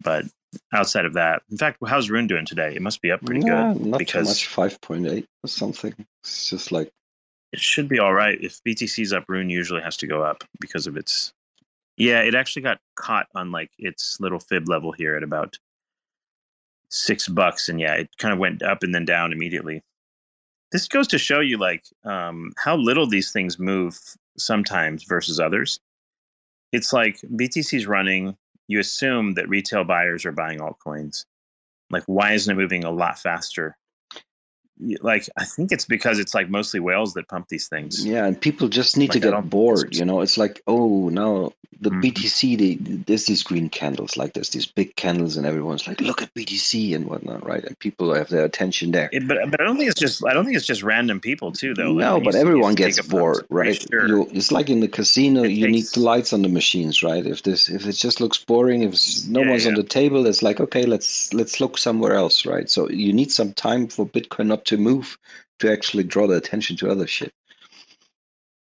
But 0.04 0.26
outside 0.74 1.06
of 1.06 1.14
that, 1.14 1.42
in 1.50 1.56
fact, 1.56 1.78
how's 1.86 2.10
Rune 2.10 2.26
doing 2.26 2.44
today? 2.44 2.74
It 2.74 2.82
must 2.82 3.00
be 3.00 3.10
up 3.10 3.24
pretty 3.24 3.40
good 3.40 3.80
Not 3.80 3.98
because 3.98 4.26
too 4.26 4.30
much. 4.30 4.46
Five 4.48 4.80
point 4.82 5.06
eight 5.06 5.26
or 5.42 5.48
something. 5.48 5.94
It's 6.22 6.50
just 6.50 6.72
like 6.72 6.92
it 7.52 7.60
should 7.60 7.88
be 7.88 7.98
all 7.98 8.12
right. 8.12 8.38
If 8.38 8.62
BTC's 8.64 9.14
up, 9.14 9.24
Rune 9.28 9.48
usually 9.48 9.80
has 9.80 9.96
to 9.98 10.06
go 10.06 10.22
up 10.22 10.44
because 10.60 10.86
of 10.86 10.98
its. 10.98 11.32
Yeah, 11.96 12.20
it 12.20 12.34
actually 12.34 12.62
got 12.62 12.80
caught 12.96 13.28
on 13.34 13.50
like 13.50 13.70
its 13.78 14.18
little 14.20 14.40
fib 14.40 14.68
level 14.68 14.92
here 14.92 15.16
at 15.16 15.22
about 15.22 15.58
six 16.92 17.26
bucks, 17.26 17.68
and 17.68 17.80
yeah, 17.80 17.94
it 17.94 18.10
kind 18.18 18.32
of 18.32 18.38
went 18.38 18.62
up 18.62 18.82
and 18.82 18.94
then 18.94 19.04
down 19.04 19.32
immediately. 19.32 19.82
This 20.70 20.88
goes 20.88 21.08
to 21.08 21.18
show 21.18 21.40
you 21.40 21.58
like 21.58 21.84
um, 22.04 22.52
how 22.56 22.76
little 22.76 23.06
these 23.06 23.32
things 23.32 23.58
move 23.58 23.98
sometimes 24.38 25.04
versus 25.04 25.40
others. 25.40 25.80
It's 26.72 26.92
like 26.92 27.18
BTC's 27.34 27.86
running. 27.86 28.36
You 28.68 28.78
assume 28.78 29.34
that 29.34 29.48
retail 29.48 29.84
buyers 29.84 30.24
are 30.24 30.32
buying 30.32 30.60
altcoins. 30.60 31.26
Like, 31.90 32.04
why 32.06 32.32
isn't 32.32 32.50
it 32.50 32.60
moving 32.60 32.84
a 32.84 32.90
lot 32.90 33.18
faster? 33.18 33.76
Like 35.02 35.28
I 35.36 35.44
think 35.44 35.72
it's 35.72 35.84
because 35.86 36.18
it's 36.18 36.34
like 36.34 36.48
mostly 36.50 36.80
whales 36.80 37.14
that 37.14 37.28
pump 37.28 37.48
these 37.48 37.68
things. 37.68 38.04
Yeah, 38.06 38.26
and 38.26 38.40
people 38.40 38.68
just 38.68 38.96
need 38.96 39.10
Like, 39.10 39.12
to 39.14 39.20
get 39.20 39.32
think 39.34 39.50
bored. 39.50 39.94
You 39.96 40.04
know, 40.04 40.20
it's 40.20 40.38
like, 40.38 40.62
oh, 40.66 41.08
now 41.08 41.52
the 41.80 41.90
Mhm. 41.90 42.02
BTC, 42.02 42.56
they, 42.56 42.74
there's 43.06 43.26
these 43.26 43.42
green 43.42 43.68
candles, 43.68 44.16
like 44.16 44.34
there's 44.34 44.50
these 44.50 44.66
big 44.66 44.94
candles, 44.96 45.36
and 45.36 45.44
everyone's 45.46 45.86
like, 45.88 46.00
look 46.00 46.22
at 46.22 46.32
BTC 46.34 46.94
and 46.94 47.06
whatnot, 47.06 47.44
right? 47.44 47.64
And 47.64 47.78
people 47.80 48.14
have 48.14 48.28
their 48.28 48.44
attention 48.44 48.92
there. 48.92 49.10
It, 49.12 49.26
but 49.26 49.38
but 49.50 49.60
I 49.60 49.64
don't 49.64 49.76
think 49.78 49.90
it's 49.90 50.00
just 50.00 50.24
I 50.24 50.32
don't 50.32 50.44
think 50.44 50.56
it's 50.56 50.66
just 50.66 50.82
random 50.82 51.20
people 51.20 51.52
too 51.52 51.74
though. 51.74 51.92
No, 51.92 52.14
when 52.14 52.24
but 52.24 52.34
everyone 52.36 52.74
gets 52.74 53.00
bored, 53.02 53.46
right? 53.50 53.84
Sure. 53.90 54.06
You, 54.06 54.28
it's 54.32 54.52
like 54.52 54.70
in 54.70 54.80
the 54.80 54.88
casino, 54.88 55.42
It 55.42 55.52
you 55.52 55.68
need 55.68 55.84
the 55.86 56.00
lights 56.00 56.32
on 56.32 56.42
the 56.42 56.48
machines, 56.48 57.02
right? 57.02 57.26
If 57.26 57.42
this, 57.42 57.68
if 57.68 57.86
it 57.86 57.92
just 57.94 58.20
looks 58.20 58.38
boring, 58.38 58.82
if 58.82 58.94
no 59.28 59.40
Yeah, 59.40 59.50
one's 59.50 59.66
on 59.66 59.74
the 59.74 59.82
table, 59.82 60.26
it's 60.26 60.42
like, 60.42 60.60
okay, 60.60 60.86
let's 60.86 61.34
let's 61.34 61.60
look 61.60 61.78
somewhere 61.78 62.14
else, 62.14 62.46
right? 62.46 62.70
So 62.70 62.88
you 62.90 63.12
need 63.12 63.32
some 63.32 63.52
time 63.54 63.88
for 63.88 64.06
Bitcoin 64.06 64.46
not 64.46 64.64
to 64.66 64.71
move 64.76 65.18
to 65.60 65.70
actually 65.70 66.04
draw 66.04 66.26
the 66.26 66.36
attention 66.36 66.76
to 66.78 66.90
other 66.90 67.06
shit. 67.06 67.32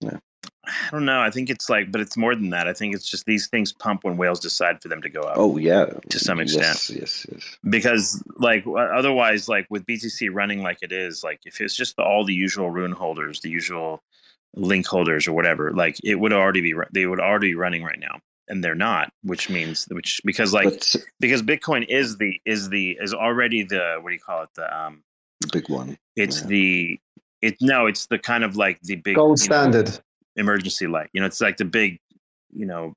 Yeah. 0.01 0.17
I 0.65 0.89
don't 0.91 1.05
know. 1.05 1.21
I 1.21 1.29
think 1.29 1.49
it's 1.49 1.69
like, 1.69 1.91
but 1.91 1.99
it's 1.99 2.15
more 2.15 2.35
than 2.35 2.49
that. 2.51 2.67
I 2.67 2.73
think 2.73 2.95
it's 2.95 3.09
just 3.09 3.25
these 3.25 3.47
things 3.47 3.73
pump 3.73 4.05
when 4.05 4.15
whales 4.15 4.39
decide 4.39 4.81
for 4.81 4.87
them 4.87 5.01
to 5.01 5.09
go 5.09 5.21
up. 5.21 5.37
Oh 5.37 5.57
yeah, 5.57 5.85
To 6.09 6.19
some 6.19 6.39
extent. 6.39 6.65
Yes, 6.65 6.89
yes, 6.89 7.25
yes. 7.31 7.57
because 7.69 8.23
like 8.37 8.65
otherwise 8.67 9.49
like 9.49 9.67
with 9.69 9.85
btc 9.85 10.29
running 10.31 10.61
like 10.61 10.77
it 10.81 10.91
is 10.91 11.23
like 11.23 11.41
if 11.45 11.59
it's 11.59 11.75
just 11.75 11.95
the, 11.97 12.03
all 12.03 12.23
the 12.23 12.33
usual 12.33 12.69
rune 12.69 12.91
holders 12.91 13.41
the 13.41 13.49
usual 13.49 14.01
link 14.55 14.85
holders 14.85 15.27
or 15.27 15.33
whatever 15.33 15.71
like 15.71 15.97
it 16.03 16.15
would 16.15 16.33
already 16.33 16.61
be 16.61 16.73
they 16.93 17.05
would 17.05 17.19
already 17.19 17.49
be 17.49 17.55
running 17.55 17.83
right 17.83 17.99
now 17.99 18.19
and 18.47 18.63
they're 18.63 18.75
not 18.75 19.11
which 19.23 19.49
means 19.49 19.85
which 19.91 20.21
because 20.23 20.53
like 20.53 20.65
but 20.65 20.95
because 21.19 21.41
bitcoin 21.41 21.85
is 21.87 22.17
the 22.17 22.39
is 22.45 22.69
the 22.69 22.97
is 23.01 23.13
already 23.13 23.63
the 23.63 23.97
what 24.01 24.09
do 24.09 24.13
you 24.13 24.19
call 24.19 24.43
it 24.43 24.49
the 24.55 24.77
um 24.77 25.03
big 25.51 25.69
one. 25.69 25.97
it's 26.15 26.41
Yeah. 26.41 26.47
the 26.47 26.99
it 27.41 27.57
no 27.61 27.87
it's 27.87 28.05
the 28.07 28.17
kind 28.19 28.43
of 28.43 28.55
like 28.55 28.79
the 28.83 28.95
big 28.95 29.15
Gold 29.15 29.39
you 29.41 29.49
know, 29.49 29.55
standard. 29.71 29.99
emergency 30.35 30.87
light 30.87 31.09
you 31.13 31.19
know 31.21 31.27
it's 31.27 31.41
like 31.41 31.57
the 31.57 31.65
big 31.65 31.99
you 32.53 32.65
know 32.65 32.93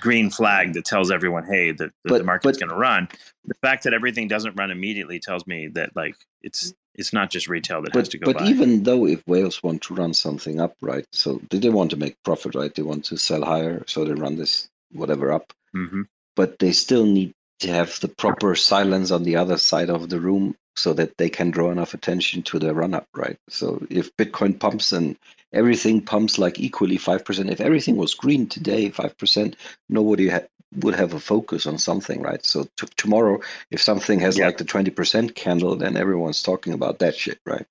green 0.00 0.28
flag 0.30 0.74
that 0.74 0.84
tells 0.84 1.10
everyone 1.10 1.44
hey 1.44 1.70
the, 1.70 1.86
the, 1.86 1.92
But- 2.04 2.18
the 2.18 2.24
market's 2.24 2.58
going 2.58 2.70
to 2.70 2.76
run 2.76 3.08
the 3.44 3.54
fact 3.62 3.84
that 3.84 3.94
everything 3.94 4.28
doesn't 4.28 4.56
run 4.56 4.70
immediately 4.70 5.18
tells 5.20 5.46
me 5.46 5.68
that 5.68 5.94
like 5.96 6.16
it's 6.42 6.74
it's 6.94 7.12
not 7.12 7.30
just 7.30 7.46
retail 7.48 7.80
that 7.82 7.94
has 7.94 8.08
But 8.08 8.10
to 8.10 8.18
go 8.18 8.24
but 8.32 8.38
by 8.38 8.46
even 8.46 8.82
though 8.82 9.06
if 9.06 9.22
whales 9.28 9.62
want 9.62 9.82
to 9.82 9.94
run 9.94 10.12
something 10.14 10.60
up, 10.60 10.74
right? 10.82 11.06
So 11.12 11.40
they 11.48 11.58
they 11.58 11.68
want 11.68 11.90
to 11.92 11.96
make 11.96 12.20
profit, 12.24 12.56
right? 12.56 12.74
They 12.74 12.82
want 12.82 13.04
to 13.04 13.16
sell 13.16 13.44
higher, 13.44 13.84
so 13.86 14.04
they 14.04 14.14
run 14.14 14.34
this 14.34 14.68
whatever 14.90 15.30
up. 15.30 15.52
hmm 15.72 16.02
But 16.34 16.58
they 16.58 16.72
still 16.72 17.06
need 17.06 17.34
to 17.60 17.68
have 17.70 18.00
the 18.00 18.08
proper 18.08 18.56
silence 18.56 19.12
on 19.12 19.22
the 19.22 19.36
other 19.36 19.58
side 19.58 19.90
of 19.90 20.08
the 20.08 20.18
room 20.18 20.56
so 20.78 20.92
that 20.94 21.18
they 21.18 21.28
can 21.30 21.50
draw 21.50 21.70
enough 21.70 21.94
attention 21.94 22.42
to 22.44 22.58
the 22.58 22.74
run 22.74 22.94
up, 22.94 23.08
right? 23.16 23.38
So 23.48 23.84
if 23.90 24.16
Bitcoin 24.16 24.58
pumps 24.58 24.92
and 24.92 25.16
everything 25.52 26.02
pumps 26.02 26.38
like 26.38 26.60
equally 26.60 26.96
five 26.98 27.24
percent, 27.24 27.50
if 27.50 27.60
everything 27.60 27.96
was 27.96 28.14
green 28.14 28.46
today, 28.48 28.90
five 28.90 29.16
percent, 29.18 29.56
nobody 29.88 30.28
ha- 30.28 30.48
would 30.76 30.94
have 30.94 31.14
a 31.14 31.20
focus 31.20 31.66
on 31.66 31.78
something, 31.78 32.22
right? 32.22 32.44
So 32.44 32.64
t- 32.76 32.88
tomorrow, 32.96 33.40
if 33.70 33.82
something 33.82 34.20
has 34.20 34.38
Yeah. 34.38 34.46
like 34.46 34.58
the 34.58 34.64
twenty 34.64 34.90
percent 34.90 35.34
candle, 35.34 35.76
then 35.76 35.96
everyone's 35.96 36.42
talking 36.42 36.72
about 36.72 37.00
that 37.00 37.16
shit, 37.16 37.40
right? 37.46 37.66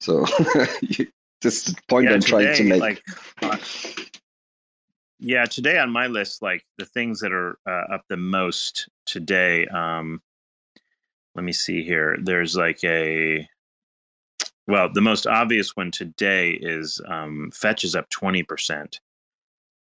So 0.00 0.26
you, 0.82 1.08
this 1.42 1.68
is 1.68 1.74
the 1.74 1.82
point 1.88 2.06
yeah 2.06 2.14
I'm 2.14 2.20
trying 2.20 2.54
to 2.54 2.64
make. 2.64 2.80
like 2.80 3.02
uh, 3.42 3.58
yeah 5.20 5.44
today 5.46 5.78
on 5.78 5.90
my 5.90 6.06
list 6.08 6.42
like 6.42 6.64
the 6.78 6.84
things 6.86 7.20
that 7.20 7.32
are 7.32 7.58
uh, 7.66 7.94
up 7.94 8.02
the 8.08 8.16
most 8.16 8.88
today 9.06 9.66
um 9.68 10.20
let 11.34 11.44
me 11.44 11.52
see 11.52 11.82
here. 11.82 12.16
There's 12.20 12.56
like 12.56 12.82
a 12.84 13.48
well 14.66 14.90
the 14.92 15.00
most 15.00 15.26
obvious 15.26 15.76
one 15.76 15.90
today 15.90 16.52
is 16.52 17.00
um 17.08 17.50
fetch 17.52 17.84
is 17.84 17.96
up 17.96 18.08
20% 18.10 18.98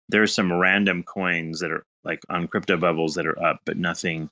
there's 0.08 0.32
some 0.32 0.52
random 0.52 1.02
coins 1.02 1.60
that 1.60 1.70
are 1.70 1.84
like 2.04 2.20
on 2.30 2.46
crypto 2.48 2.76
bubbles 2.76 3.14
that 3.14 3.26
are 3.26 3.42
up 3.42 3.60
but 3.64 3.76
nothing 3.76 4.30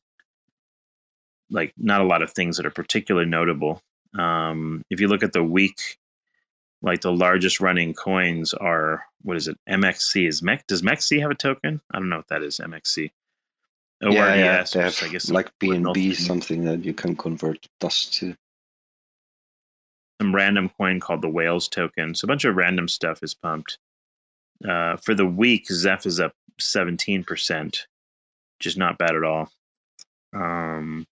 like 1.50 1.72
not 1.76 2.00
a 2.00 2.04
lot 2.04 2.22
of 2.22 2.30
things 2.32 2.56
that 2.56 2.66
are 2.66 2.70
particularly 2.70 3.28
notable. 3.28 3.82
Um 4.18 4.82
if 4.90 5.00
you 5.00 5.08
look 5.08 5.22
at 5.22 5.32
the 5.32 5.42
week 5.44 5.98
like 6.82 7.00
the 7.00 7.12
largest 7.12 7.60
running 7.60 7.94
coins 7.94 8.54
are 8.54 9.04
what 9.22 9.36
is 9.36 9.48
it? 9.48 9.58
Mxc 9.68 10.28
is 10.28 10.42
Mex, 10.42 10.62
does 10.68 10.82
mexc 10.82 11.20
have 11.20 11.30
a 11.30 11.34
token? 11.34 11.80
I 11.92 11.98
don't 11.98 12.08
know 12.08 12.18
what 12.18 12.28
that 12.28 12.42
is 12.42 12.58
mxc 12.58 13.10
yeah, 14.02 14.34
yeah, 14.34 14.58
ORDS, 14.58 14.70
they 14.72 14.82
have 14.82 15.02
I 15.02 15.08
guess 15.08 15.30
like 15.30 15.50
BNB, 15.58 16.14
something 16.14 16.64
that 16.64 16.84
you 16.84 16.92
can 16.92 17.16
convert 17.16 17.66
dust 17.80 18.14
to. 18.14 18.34
some 20.20 20.34
random 20.34 20.70
coin 20.78 21.00
called 21.00 21.22
the 21.22 21.28
whales 21.28 21.68
token. 21.68 22.14
So 22.14 22.26
a 22.26 22.28
bunch 22.28 22.44
of 22.44 22.56
random 22.56 22.88
stuff 22.88 23.20
is 23.22 23.34
pumped. 23.34 23.78
Uh, 24.66 24.96
for 24.96 25.14
the 25.14 25.26
week 25.26 25.66
zeph 25.70 26.06
is 26.06 26.18
up 26.18 26.32
17% 26.58 27.86
which 28.58 28.66
is 28.66 28.76
not 28.76 28.96
bad 28.96 29.14
at 29.14 29.22
all. 29.22 29.50
Um, 30.32 31.06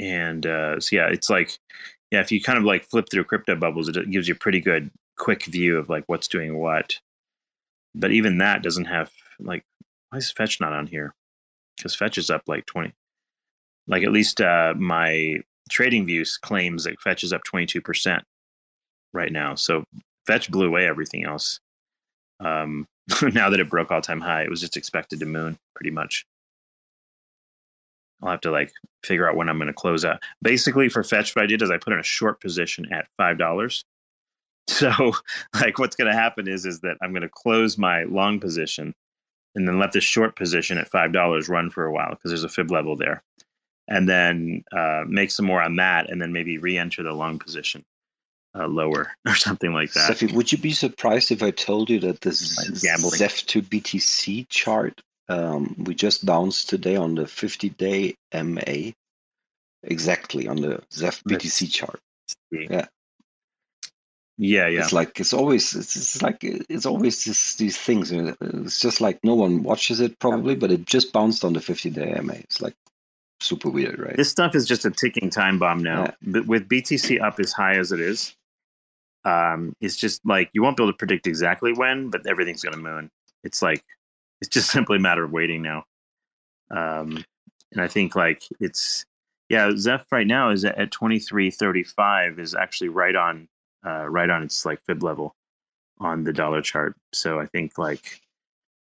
and 0.00 0.46
uh, 0.46 0.80
so 0.80 0.96
yeah 0.96 1.08
it's 1.08 1.30
like 1.30 1.58
yeah 2.10 2.20
if 2.20 2.32
you 2.32 2.42
kind 2.42 2.58
of 2.58 2.64
like 2.64 2.84
flip 2.84 3.06
through 3.10 3.24
crypto 3.24 3.54
bubbles 3.54 3.88
it 3.88 4.10
gives 4.10 4.26
you 4.28 4.34
a 4.34 4.38
pretty 4.38 4.60
good 4.60 4.90
quick 5.16 5.44
view 5.44 5.78
of 5.78 5.88
like 5.88 6.04
what's 6.06 6.28
doing 6.28 6.58
what. 6.58 6.98
But 7.94 8.12
even 8.12 8.38
that 8.38 8.62
doesn't 8.62 8.86
have 8.86 9.10
like 9.38 9.64
why 10.12 10.18
is 10.18 10.30
fetch 10.30 10.60
not 10.60 10.72
on 10.72 10.86
here? 10.86 11.14
Because 11.76 11.94
fetch 11.94 12.18
is 12.18 12.28
up 12.28 12.42
like 12.46 12.66
20 12.66 12.92
like 13.88 14.02
at 14.02 14.12
least 14.12 14.40
uh, 14.40 14.74
my 14.76 15.36
trading 15.70 16.06
views 16.06 16.36
claims 16.36 16.84
that 16.84 17.00
fetch 17.00 17.24
is 17.24 17.32
up 17.32 17.42
22% 17.52 18.20
right 19.12 19.32
now. 19.32 19.54
So 19.54 19.84
fetch 20.26 20.50
blew 20.50 20.66
away 20.66 20.86
everything 20.86 21.24
else. 21.24 21.58
Um, 22.40 22.86
now 23.22 23.50
that 23.50 23.60
it 23.60 23.70
broke 23.70 23.90
all-time 23.90 24.20
high 24.20 24.42
it 24.42 24.50
was 24.50 24.60
just 24.60 24.76
expected 24.76 25.20
to 25.20 25.26
moon 25.26 25.58
pretty 25.74 25.90
much. 25.90 26.24
I'll 28.22 28.30
have 28.30 28.40
to 28.42 28.52
like 28.52 28.70
figure 29.04 29.28
out 29.28 29.34
when 29.34 29.48
i'm 29.48 29.58
going 29.58 29.66
to 29.66 29.72
close 29.72 30.04
out. 30.04 30.22
Basically 30.42 30.88
for 30.88 31.02
fetch 31.02 31.34
what 31.34 31.42
i 31.42 31.46
did 31.46 31.62
is 31.62 31.70
i 31.70 31.76
put 31.76 31.92
in 31.92 31.98
a 31.98 32.04
short 32.04 32.40
position 32.40 32.92
at 32.92 33.08
five 33.16 33.38
dollars. 33.38 33.84
So 34.68 35.12
like 35.54 35.80
what's 35.80 35.96
going 35.96 36.10
to 36.10 36.16
happen 36.16 36.46
is 36.46 36.64
is 36.64 36.80
that 36.80 36.96
i'm 37.02 37.10
going 37.10 37.22
to 37.22 37.28
close 37.28 37.76
my 37.76 38.04
long 38.04 38.38
position 38.38 38.94
and 39.54 39.68
then 39.68 39.78
let 39.78 39.92
the 39.92 40.00
short 40.00 40.36
position 40.36 40.78
at 40.78 40.88
five 40.88 41.12
dollars 41.12 41.48
run 41.48 41.70
for 41.70 41.84
a 41.84 41.92
while 41.92 42.10
because 42.10 42.30
there's 42.30 42.44
a 42.44 42.48
fib 42.48 42.70
level 42.70 42.96
there 42.96 43.22
and 43.88 44.08
then 44.08 44.64
uh, 44.72 45.04
make 45.06 45.30
some 45.30 45.46
more 45.46 45.62
on 45.62 45.76
that 45.76 46.10
and 46.10 46.20
then 46.20 46.32
maybe 46.32 46.58
re-enter 46.58 47.02
the 47.02 47.12
long 47.12 47.38
position 47.38 47.84
uh, 48.56 48.66
lower 48.66 49.12
or 49.26 49.34
something 49.34 49.72
like 49.72 49.92
that 49.92 50.12
Steffi, 50.12 50.32
would 50.32 50.52
you 50.52 50.58
be 50.58 50.72
surprised 50.72 51.30
if 51.30 51.42
I 51.42 51.50
told 51.50 51.90
you 51.90 52.00
that 52.00 52.20
this 52.20 52.56
Like 52.58 52.80
gambling. 52.80 53.20
ZEPH 53.20 53.46
to 53.46 53.62
BTC 53.62 54.48
chart 54.48 55.00
um, 55.28 55.74
we 55.78 55.94
just 55.94 56.26
bounced 56.26 56.68
today 56.68 56.96
on 56.96 57.14
the 57.14 57.26
50 57.26 57.70
day 57.70 58.14
MA? 58.34 58.90
Exactly 59.84 60.46
on 60.48 60.56
the 60.56 60.82
ZEPH 60.92 61.22
Let's 61.24 61.44
BTC 61.44 61.72
chart. 61.72 62.00
yeah 62.50 62.86
yeah 64.42 64.66
yeah. 64.66 64.80
It's 64.80 64.92
like 64.92 65.20
it's 65.20 65.32
always 65.32 65.74
it's, 65.74 65.94
it's 65.96 66.20
like 66.22 66.38
it's 66.42 66.86
always 66.86 67.24
this, 67.24 67.54
these 67.56 67.78
things. 67.78 68.10
It's 68.12 68.80
just 68.80 69.00
like 69.00 69.22
no 69.22 69.34
one 69.34 69.62
watches 69.62 70.00
it 70.00 70.18
probably, 70.18 70.54
but 70.56 70.72
it 70.72 70.84
just 70.84 71.12
bounced 71.12 71.44
on 71.44 71.52
the 71.52 71.60
50 71.60 71.90
day 71.90 72.18
MA. 72.22 72.34
It's 72.34 72.60
like 72.60 72.74
super 73.40 73.70
weird, 73.70 73.98
right? 73.98 74.16
this 74.16 74.30
stuff 74.30 74.54
is 74.54 74.66
just 74.66 74.84
a 74.84 74.90
ticking 74.90 75.28
time 75.30 75.58
bomb 75.58 75.82
now 75.82 76.04
Yeah. 76.04 76.14
but 76.22 76.46
with 76.46 76.68
btc 76.68 77.20
up 77.20 77.40
as 77.40 77.52
high 77.52 77.74
as 77.76 77.90
it 77.90 77.98
is 78.00 78.36
um, 79.24 79.72
it's 79.80 79.96
just 79.96 80.20
like 80.24 80.48
you 80.52 80.62
won't 80.62 80.76
be 80.76 80.82
able 80.84 80.92
to 80.92 80.96
predict 80.96 81.26
exactly 81.26 81.72
when 81.72 82.08
but 82.10 82.24
everything's 82.26 82.62
going 82.62 82.74
to 82.76 82.78
moon 82.80 83.10
it's 83.42 83.60
like 83.60 83.82
it's 84.40 84.48
just 84.48 84.70
simply 84.76 84.98
a 84.98 85.00
matter 85.00 85.24
of 85.24 85.32
waiting 85.32 85.60
now 85.60 85.84
um, 86.70 87.24
and 87.72 87.80
i 87.80 87.88
think 87.88 88.14
like 88.14 88.42
it's 88.60 89.04
yeah 89.48 89.72
zeph 89.76 90.06
right 90.12 90.28
now 90.28 90.50
is 90.50 90.64
at, 90.64 90.78
at 90.78 90.92
2335 90.92 92.38
is 92.38 92.54
actually 92.54 92.90
right 92.90 93.16
on 93.16 93.48
uh, 93.86 94.08
right 94.08 94.30
on 94.30 94.42
its 94.42 94.64
like 94.64 94.80
fib 94.86 95.02
level 95.02 95.34
on 95.98 96.24
the 96.24 96.32
dollar 96.32 96.62
chart. 96.62 96.94
So 97.12 97.38
i 97.40 97.46
think 97.46 97.78
like 97.78 98.20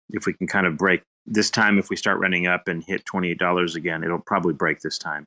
if 0.09 0.25
we 0.25 0.33
can 0.33 0.47
kind 0.47 0.67
of 0.67 0.77
break 0.77 1.03
this 1.25 1.49
time 1.49 1.77
if 1.77 1.89
we 1.89 1.95
start 1.95 2.19
running 2.19 2.47
up 2.47 2.67
and 2.67 2.83
hit 2.83 3.05
$28 3.05 3.75
again 3.75 4.03
it'll 4.03 4.19
probably 4.19 4.53
break 4.53 4.79
this 4.81 4.97
time. 4.97 5.25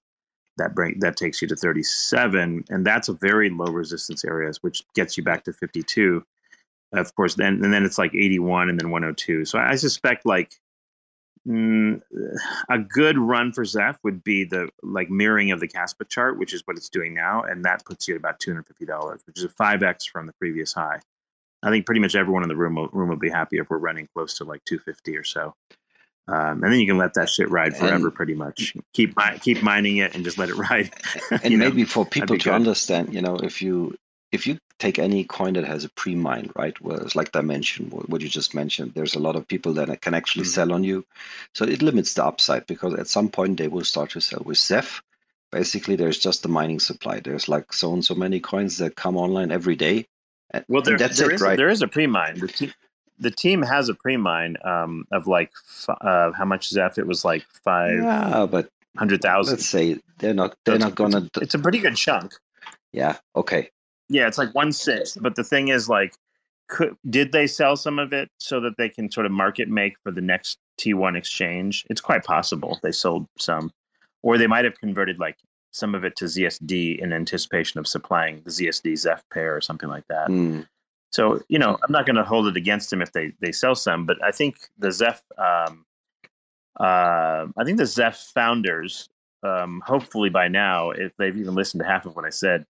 That 0.56 0.74
break 0.74 1.00
that 1.00 1.16
takes 1.16 1.42
you 1.42 1.48
to 1.48 1.56
37 1.56 2.64
and 2.70 2.86
that's 2.86 3.08
a 3.08 3.14
very 3.14 3.50
low 3.50 3.72
resistance 3.72 4.24
areas 4.24 4.58
which 4.62 4.82
gets 4.94 5.16
you 5.16 5.24
back 5.24 5.44
to 5.44 5.52
52 5.52 6.24
of 6.92 7.14
course 7.16 7.34
then 7.34 7.64
and 7.64 7.72
then 7.72 7.84
it's 7.84 7.98
like 7.98 8.14
81 8.14 8.68
and 8.68 8.80
then 8.80 8.90
102 8.90 9.44
so 9.44 9.58
i 9.58 9.74
suspect 9.74 10.24
like 10.24 10.60
mm, 11.46 12.00
a 12.70 12.78
good 12.78 13.18
run 13.18 13.52
for 13.52 13.64
zeph 13.64 13.98
would 14.02 14.22
be 14.24 14.44
the 14.44 14.68
like 14.82 15.10
mirroring 15.10 15.50
of 15.50 15.60
the 15.60 15.68
Kaspa 15.68 16.08
chart 16.08 16.38
which 16.38 16.52
is 16.54 16.62
what 16.66 16.76
it's 16.76 16.88
doing 16.88 17.14
now 17.14 17.42
and 17.42 17.64
that 17.64 17.84
puts 17.84 18.08
you 18.08 18.14
at 18.14 18.18
about 18.18 18.40
$250 18.40 19.26
which 19.26 19.38
is 19.38 19.44
a 19.44 19.48
5x 19.48 20.08
from 20.10 20.26
the 20.26 20.32
previous 20.34 20.72
high 20.72 21.00
i 21.62 21.70
think 21.70 21.86
pretty 21.86 22.00
much 22.00 22.14
everyone 22.14 22.42
in 22.42 22.48
the 22.48 22.56
room 22.56 22.74
will, 22.76 22.88
room 22.88 23.08
will 23.08 23.16
be 23.16 23.30
happy 23.30 23.58
if 23.58 23.68
we're 23.70 23.78
running 23.78 24.08
close 24.14 24.34
to 24.38 24.44
like 24.44 24.64
250 24.64 25.16
or 25.16 25.24
so 25.24 25.54
Um, 26.26 26.62
and 26.64 26.72
then 26.72 26.80
you 26.80 26.86
can 26.86 26.96
let 26.96 27.12
that 27.14 27.28
shit 27.28 27.50
ride 27.50 27.76
forever, 27.76 28.06
And- 28.06 28.14
pretty 28.14 28.34
much. 28.34 28.72
Keep 28.94 29.12
keep 29.42 29.62
mining 29.62 29.98
it 29.98 30.14
and 30.14 30.24
just 30.24 30.38
let 30.38 30.48
it 30.48 30.56
ride. 30.70 30.88
and 31.30 31.50
you 31.52 31.58
know? 31.58 31.68
maybe 31.68 31.84
for 31.84 32.06
people 32.06 32.38
to 32.38 32.44
good. 32.44 32.54
understand, 32.54 33.12
you 33.12 33.20
know, 33.20 33.36
if 33.36 33.60
you 33.60 33.94
if 34.34 34.46
you 34.48 34.58
take 34.80 34.98
any 34.98 35.24
coin 35.24 35.54
that 35.54 35.64
has 35.64 35.84
a 35.84 35.88
pre-mine, 35.90 36.50
right, 36.56 36.76
It's 36.84 37.14
like 37.16 37.30
Dimension, 37.32 37.86
wh- 37.90 38.10
what 38.10 38.20
you 38.20 38.28
just 38.28 38.54
mentioned, 38.54 38.92
there's 38.94 39.14
a 39.14 39.20
lot 39.20 39.36
of 39.36 39.46
people 39.46 39.72
that 39.74 40.00
can 40.02 40.14
actually 40.14 40.44
Mhm. 40.44 40.54
sell 40.56 40.72
on 40.72 40.82
you, 40.84 41.06
so 41.54 41.64
it 41.64 41.82
limits 41.82 42.14
the 42.14 42.24
upside 42.24 42.66
because 42.66 42.94
at 42.94 43.06
some 43.08 43.28
point 43.28 43.56
they 43.58 43.68
will 43.68 43.84
start 43.84 44.10
to 44.10 44.20
sell. 44.20 44.42
With 44.44 44.58
Zeph, 44.58 45.02
basically, 45.52 45.96
there's 45.96 46.18
just 46.18 46.42
the 46.42 46.48
mining 46.48 46.80
supply. 46.80 47.20
There's 47.20 47.48
like 47.48 47.72
so 47.72 47.92
and 47.94 48.04
so 48.04 48.14
many 48.14 48.40
coins 48.40 48.78
that 48.78 48.96
come 48.96 49.16
online 49.16 49.52
every 49.52 49.76
day. 49.76 50.06
And, 50.50 50.64
well, 50.68 50.82
there, 50.82 50.98
that's 50.98 51.18
there 51.18 51.30
it, 51.30 51.34
is, 51.34 51.40
right? 51.42 51.56
there 51.56 51.70
is 51.70 51.82
a 51.82 51.88
pre-mine. 51.88 52.40
The 52.40 52.48
team, 52.48 52.72
the 53.20 53.30
team 53.30 53.62
has 53.62 53.88
a 53.88 53.94
pre-mine 53.94 54.56
um, 54.64 55.06
of 55.12 55.28
like 55.28 55.52
uh, 55.88 56.32
how 56.32 56.44
much 56.44 56.68
Zeph? 56.68 56.98
It 56.98 57.06
was 57.06 57.24
like 57.24 57.44
five 57.64 58.00
yeah, 58.02 58.46
but 58.50 58.68
hundred 58.98 59.22
thousand. 59.22 59.54
let's 59.54 59.66
say 59.66 60.00
they're 60.18 60.34
not 60.34 60.56
they're 60.64 60.74
it's, 60.74 60.84
not 60.84 60.94
gonna. 60.96 61.20
d- 61.22 61.40
It's 61.42 61.54
a 61.54 61.58
pretty 61.58 61.78
good 61.78 61.96
chunk. 61.96 62.34
yeah, 62.92 63.18
okay. 63.34 63.70
Yeah, 64.08 64.26
it's 64.26 64.38
like 64.38 64.54
one 64.54 64.72
sixth. 64.72 65.18
But 65.20 65.34
the 65.34 65.44
thing 65.44 65.68
is, 65.68 65.88
like, 65.88 66.14
could 66.68 66.96
did 67.10 67.32
they 67.32 67.46
sell 67.46 67.76
some 67.76 67.98
of 67.98 68.12
it 68.12 68.30
so 68.38 68.60
that 68.60 68.76
they 68.76 68.88
can 68.88 69.10
sort 69.10 69.26
of 69.26 69.32
market 69.32 69.68
make 69.68 69.94
for 70.02 70.10
the 70.10 70.20
next 70.20 70.58
T1 70.78 71.16
exchange? 71.16 71.84
It's 71.90 72.00
quite 72.00 72.24
possible 72.24 72.78
they 72.82 72.92
sold 72.92 73.26
some, 73.38 73.72
or 74.22 74.38
they 74.38 74.46
might 74.46 74.64
have 74.64 74.78
converted 74.78 75.18
like 75.18 75.36
some 75.70 75.94
of 75.94 76.04
it 76.04 76.16
to 76.16 76.26
ZSD 76.26 77.00
in 77.00 77.12
anticipation 77.12 77.80
of 77.80 77.86
supplying 77.86 78.42
the 78.44 78.50
ZSD 78.50 78.96
Zeph 78.96 79.24
pair 79.32 79.56
or 79.56 79.60
something 79.60 79.88
like 79.88 80.06
that. 80.08 80.28
Hmm. 80.28 80.60
So 81.10 81.40
you 81.48 81.58
know, 81.58 81.78
I'm 81.82 81.92
not 81.92 82.06
going 82.06 82.16
to 82.16 82.24
hold 82.24 82.46
it 82.46 82.56
against 82.56 82.90
them 82.90 83.02
if 83.02 83.12
they 83.12 83.32
they 83.40 83.52
sell 83.52 83.74
some, 83.74 84.06
but 84.06 84.22
I 84.22 84.30
think 84.30 84.56
the 84.78 84.90
Zeph, 84.90 85.22
um, 85.38 85.84
uh, 86.80 87.46
I 87.56 87.64
think 87.64 87.78
the 87.78 87.86
Zeph 87.86 88.32
founders, 88.34 89.08
um, 89.42 89.82
hopefully 89.86 90.30
by 90.30 90.48
now, 90.48 90.90
if 90.90 91.12
they've 91.16 91.36
even 91.36 91.54
listened 91.54 91.82
to 91.82 91.88
half 91.88 92.06
of 92.06 92.16
what 92.16 92.24
I 92.24 92.30
said, 92.30 92.66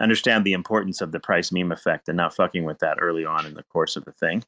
understand 0.00 0.44
the 0.44 0.52
importance 0.52 1.00
of 1.00 1.12
the 1.12 1.20
price 1.20 1.52
meme 1.52 1.72
effect 1.72 2.08
and 2.08 2.16
not 2.16 2.34
fucking 2.34 2.64
with 2.64 2.78
that 2.80 2.98
early 3.00 3.24
on 3.24 3.46
in 3.46 3.54
the 3.54 3.62
course 3.64 3.96
of 3.96 4.04
the 4.04 4.12
thing. 4.12 4.42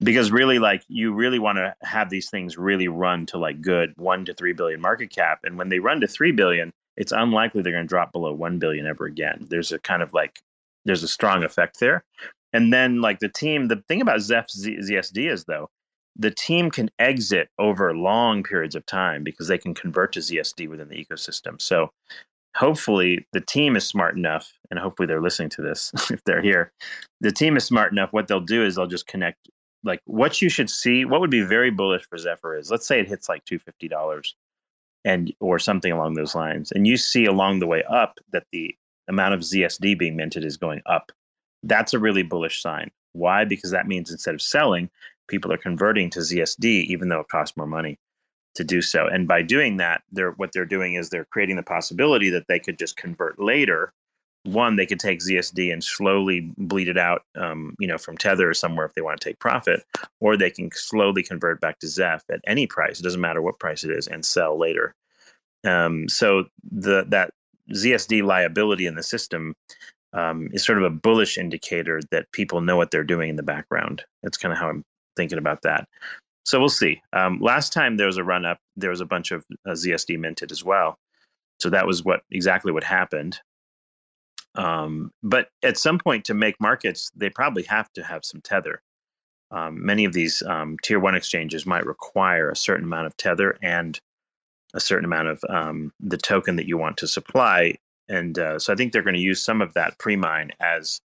Because 0.00 0.30
really, 0.30 0.58
like 0.58 0.82
you 0.88 1.14
really 1.14 1.38
want 1.38 1.56
to 1.56 1.74
have 1.82 2.10
these 2.10 2.28
things 2.28 2.58
really 2.58 2.88
run 2.88 3.24
to 3.26 3.38
like 3.38 3.62
good 3.62 3.94
one 3.96 4.24
to 4.26 4.34
three 4.34 4.52
billion 4.52 4.80
market 4.80 5.10
cap, 5.10 5.40
and 5.44 5.56
when 5.56 5.70
they 5.70 5.78
run 5.78 6.00
to 6.00 6.06
three 6.06 6.32
billion, 6.32 6.72
it's 6.96 7.12
unlikely 7.12 7.62
they're 7.62 7.72
going 7.72 7.84
to 7.84 7.88
drop 7.88 8.12
below 8.12 8.32
one 8.32 8.58
billion 8.58 8.86
ever 8.86 9.06
again. 9.06 9.46
There's 9.48 9.72
a 9.72 9.78
kind 9.78 10.02
of 10.02 10.12
like 10.12 10.40
there's 10.84 11.02
a 11.02 11.08
strong 11.08 11.44
effect 11.44 11.80
there. 11.80 12.04
And 12.52 12.72
then 12.72 13.00
like 13.00 13.18
the 13.18 13.28
team, 13.28 13.68
the 13.68 13.82
thing 13.88 14.00
about 14.00 14.20
Zeph 14.20 14.50
Z- 14.50 14.78
ZSD 14.78 15.30
is 15.30 15.44
though, 15.44 15.68
the 16.18 16.30
team 16.30 16.70
can 16.70 16.88
exit 16.98 17.48
over 17.58 17.94
long 17.94 18.42
periods 18.42 18.74
of 18.74 18.86
time 18.86 19.22
because 19.22 19.48
they 19.48 19.58
can 19.58 19.74
convert 19.74 20.12
to 20.14 20.20
ZSD 20.20 20.68
within 20.68 20.88
the 20.88 21.04
ecosystem. 21.04 21.60
So 21.60 21.90
hopefully 22.56 23.26
the 23.32 23.40
team 23.40 23.76
is 23.76 23.86
smart 23.86 24.16
enough, 24.16 24.52
and 24.70 24.80
hopefully 24.80 25.06
they're 25.06 25.20
listening 25.20 25.50
to 25.50 25.62
this 25.62 25.92
if 26.10 26.22
they're 26.24 26.42
here. 26.42 26.72
The 27.20 27.32
team 27.32 27.56
is 27.56 27.64
smart 27.64 27.92
enough. 27.92 28.12
What 28.12 28.28
they'll 28.28 28.40
do 28.40 28.64
is 28.64 28.76
they'll 28.76 28.86
just 28.86 29.06
connect. 29.06 29.48
Like 29.84 30.00
what 30.06 30.42
you 30.42 30.48
should 30.48 30.70
see, 30.70 31.04
what 31.04 31.20
would 31.20 31.30
be 31.30 31.42
very 31.42 31.70
bullish 31.70 32.06
for 32.08 32.18
Zephyr 32.18 32.56
is 32.56 32.70
let's 32.70 32.88
say 32.88 32.98
it 32.98 33.08
hits 33.08 33.28
like 33.28 33.44
two 33.44 33.58
fifty 33.58 33.88
dollars, 33.88 34.34
and 35.04 35.32
or 35.40 35.58
something 35.58 35.92
along 35.92 36.14
those 36.14 36.34
lines, 36.34 36.72
and 36.72 36.86
you 36.86 36.96
see 36.96 37.26
along 37.26 37.60
the 37.60 37.66
way 37.66 37.84
up 37.84 38.18
that 38.32 38.46
the 38.52 38.74
amount 39.08 39.34
of 39.34 39.40
ZSD 39.40 39.98
being 39.98 40.16
minted 40.16 40.44
is 40.44 40.56
going 40.56 40.82
up. 40.86 41.12
That's 41.62 41.94
a 41.94 41.98
really 41.98 42.22
bullish 42.22 42.60
sign. 42.60 42.90
Why? 43.12 43.44
Because 43.44 43.70
that 43.70 43.86
means 43.86 44.10
instead 44.10 44.34
of 44.34 44.42
selling, 44.42 44.90
people 45.28 45.52
are 45.52 45.58
converting 45.58 46.10
to 46.10 46.20
ZSD, 46.20 46.84
even 46.86 47.08
though 47.08 47.20
it 47.20 47.28
costs 47.28 47.56
more 47.56 47.66
money 47.66 47.98
to 48.56 48.64
do 48.64 48.82
so. 48.82 49.06
And 49.06 49.28
by 49.28 49.42
doing 49.42 49.76
that, 49.78 50.02
they're 50.12 50.32
what 50.32 50.52
they're 50.52 50.64
doing 50.64 50.94
is 50.94 51.08
they're 51.08 51.26
creating 51.26 51.56
the 51.56 51.62
possibility 51.62 52.30
that 52.30 52.46
they 52.48 52.58
could 52.58 52.78
just 52.78 52.96
convert 52.96 53.38
later. 53.38 53.92
One, 54.44 54.76
they 54.76 54.86
could 54.86 55.00
take 55.00 55.20
ZSD 55.20 55.72
and 55.72 55.82
slowly 55.82 56.52
bleed 56.56 56.88
it 56.88 56.96
out, 56.96 57.22
um, 57.34 57.74
you 57.80 57.88
know, 57.88 57.98
from 57.98 58.16
Tether 58.16 58.48
or 58.48 58.54
somewhere 58.54 58.86
if 58.86 58.94
they 58.94 59.02
want 59.02 59.20
to 59.20 59.28
take 59.28 59.40
profit, 59.40 59.82
or 60.20 60.36
they 60.36 60.50
can 60.50 60.70
slowly 60.72 61.24
convert 61.24 61.60
back 61.60 61.80
to 61.80 61.88
Zeph 61.88 62.22
at 62.30 62.40
any 62.46 62.66
price. 62.66 63.00
It 63.00 63.02
doesn't 63.02 63.20
matter 63.20 63.42
what 63.42 63.58
price 63.58 63.82
it 63.82 63.90
is, 63.90 64.06
and 64.06 64.24
sell 64.24 64.56
later. 64.56 64.94
Um, 65.64 66.08
so 66.08 66.44
the 66.70 67.04
that 67.08 67.32
ZSD 67.72 68.22
liability 68.22 68.86
in 68.86 68.94
the 68.94 69.02
system 69.02 69.54
um, 70.12 70.48
is 70.52 70.64
sort 70.64 70.78
of 70.78 70.84
a 70.84 70.90
bullish 70.90 71.36
indicator 71.36 72.00
that 72.10 72.30
people 72.32 72.60
know 72.60 72.76
what 72.76 72.90
they're 72.90 73.04
doing 73.04 73.30
in 73.30 73.36
the 73.36 73.42
background. 73.42 74.04
That's 74.22 74.38
kind 74.38 74.52
of 74.52 74.58
how 74.58 74.68
I'm 74.68 74.84
thinking 75.16 75.38
about 75.38 75.62
that. 75.62 75.88
So 76.46 76.60
we'll 76.60 76.68
see. 76.68 77.02
Um, 77.12 77.40
last 77.40 77.72
time 77.72 77.96
there 77.96 78.06
was 78.06 78.18
a 78.18 78.24
run 78.24 78.44
up, 78.44 78.60
there 78.76 78.90
was 78.90 79.00
a 79.00 79.04
bunch 79.04 79.32
of 79.32 79.44
uh, 79.66 79.72
ZSD 79.72 80.16
minted 80.16 80.52
as 80.52 80.62
well. 80.62 80.96
So 81.58 81.68
that 81.70 81.88
was 81.88 82.04
what 82.04 82.20
exactly 82.30 82.70
what 82.70 82.84
happened. 82.84 83.40
Um, 84.54 85.10
but 85.24 85.48
at 85.64 85.76
some 85.76 85.98
point, 85.98 86.24
to 86.26 86.34
make 86.34 86.60
markets, 86.60 87.10
they 87.16 87.30
probably 87.30 87.64
have 87.64 87.92
to 87.94 88.04
have 88.04 88.24
some 88.24 88.40
tether. 88.42 88.80
Um, 89.50 89.84
many 89.84 90.04
of 90.04 90.12
these 90.12 90.40
um, 90.42 90.76
tier 90.84 91.00
one 91.00 91.16
exchanges 91.16 91.66
might 91.66 91.84
require 91.84 92.48
a 92.48 92.56
certain 92.56 92.84
amount 92.84 93.08
of 93.08 93.16
tether 93.16 93.58
and 93.60 94.00
a 94.72 94.80
certain 94.80 95.04
amount 95.04 95.28
of 95.28 95.42
um, 95.48 95.92
the 95.98 96.16
token 96.16 96.54
that 96.56 96.68
you 96.68 96.78
want 96.78 96.96
to 96.98 97.08
supply. 97.08 97.74
And 98.08 98.38
uh, 98.38 98.60
so 98.60 98.72
I 98.72 98.76
think 98.76 98.92
they're 98.92 99.02
going 99.02 99.16
to 99.16 99.20
use 99.20 99.42
some 99.42 99.60
of 99.60 99.74
that 99.74 99.98
pre 99.98 100.14
mine 100.14 100.52
as 100.60 101.00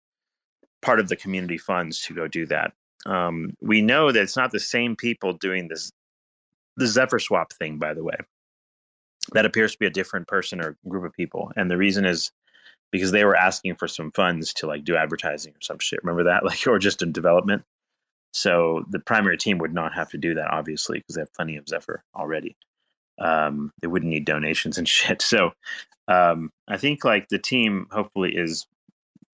part 0.81 0.99
of 0.99 1.09
the 1.09 1.15
community 1.15 1.59
funds 1.59 2.01
to 2.03 2.15
go 2.15 2.27
do 2.27 2.47
that. 2.47 2.73
Um, 3.07 3.53
we 3.61 3.81
know 3.81 4.11
that 4.11 4.21
it's 4.21 4.35
not 4.35 4.51
the 4.51 4.59
same 4.59 4.95
people 4.95 5.33
doing 5.33 5.69
this, 5.69 5.91
the 6.75 6.87
Zephyr 6.87 7.19
swap 7.19 7.53
thing, 7.53 7.79
by 7.79 7.93
the 7.93 8.03
way. 8.03 8.17
That 9.33 9.45
appears 9.45 9.71
to 9.73 9.79
be 9.79 9.85
a 9.85 9.91
different 9.91 10.27
person 10.27 10.61
or 10.61 10.77
group 10.87 11.05
of 11.05 11.13
people. 11.13 11.51
And 11.55 11.71
the 11.71 11.77
reason 11.77 12.05
is 12.05 12.31
because 12.91 13.11
they 13.11 13.25
were 13.25 13.35
asking 13.35 13.75
for 13.75 13.87
some 13.87 14.11
funds 14.11 14.53
to 14.53 14.67
like 14.67 14.83
do 14.83 14.95
advertising 14.95 15.53
or 15.53 15.61
some 15.61 15.79
shit. 15.79 16.03
Remember 16.03 16.23
that? 16.25 16.43
Like, 16.45 16.67
or 16.67 16.79
just 16.79 17.01
in 17.01 17.11
development. 17.11 17.63
So 18.33 18.83
the 18.89 18.99
primary 18.99 19.37
team 19.37 19.57
would 19.59 19.73
not 19.73 19.93
have 19.93 20.09
to 20.11 20.17
do 20.17 20.33
that, 20.35 20.51
obviously, 20.51 20.99
because 20.99 21.15
they 21.15 21.21
have 21.21 21.33
plenty 21.33 21.57
of 21.57 21.67
Zephyr 21.67 22.03
already. 22.15 22.55
Um, 23.19 23.71
they 23.81 23.87
wouldn't 23.87 24.11
need 24.11 24.25
donations 24.25 24.77
and 24.77 24.87
shit. 24.97 25.21
So 25.21 25.51
um, 26.07 26.51
I 26.67 26.77
think 26.77 27.03
like 27.03 27.29
the 27.29 27.39
team 27.39 27.87
hopefully 27.91 28.35
is 28.35 28.67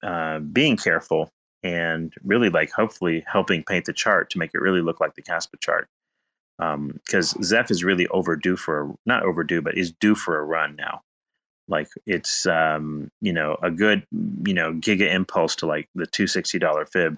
uh, 0.04 0.40
being 0.40 0.78
careful 0.78 1.32
and 1.64 2.14
really 2.24 2.50
like 2.50 2.72
hopefully 2.72 3.24
helping 3.26 3.64
paint 3.64 3.86
the 3.86 3.94
chart 3.94 4.30
to 4.30 4.38
make 4.38 4.52
it 4.54 4.62
really 4.62 4.82
look 4.82 5.00
like 5.00 5.16
the 5.16 5.22
Kaspa 5.22 5.60
chart. 5.60 5.88
Because 6.60 7.36
Zeph 7.44 7.72
is 7.72 7.84
really 7.84 8.08
overdue 8.08 8.56
for 8.56 8.84
a, 8.84 8.94
not 9.06 9.24
overdue, 9.24 9.62
but 9.62 9.78
is 9.78 9.92
due 9.92 10.16
for 10.16 10.38
a 10.38 10.44
run 10.44 10.76
now. 10.76 11.02
Like 11.68 11.88
it's 12.06 12.46
um, 12.46 13.10
you 13.22 13.34
know 13.34 13.58
a 13.64 13.72
good 13.72 14.06
you 14.46 14.54
know 14.54 14.74
giga 14.74 15.12
impulse 15.12 15.56
to 15.58 15.66
like 15.66 15.90
the 15.96 16.06
two 16.06 16.28
sixty 16.28 16.60
dollar 16.60 16.86
fib 16.86 17.18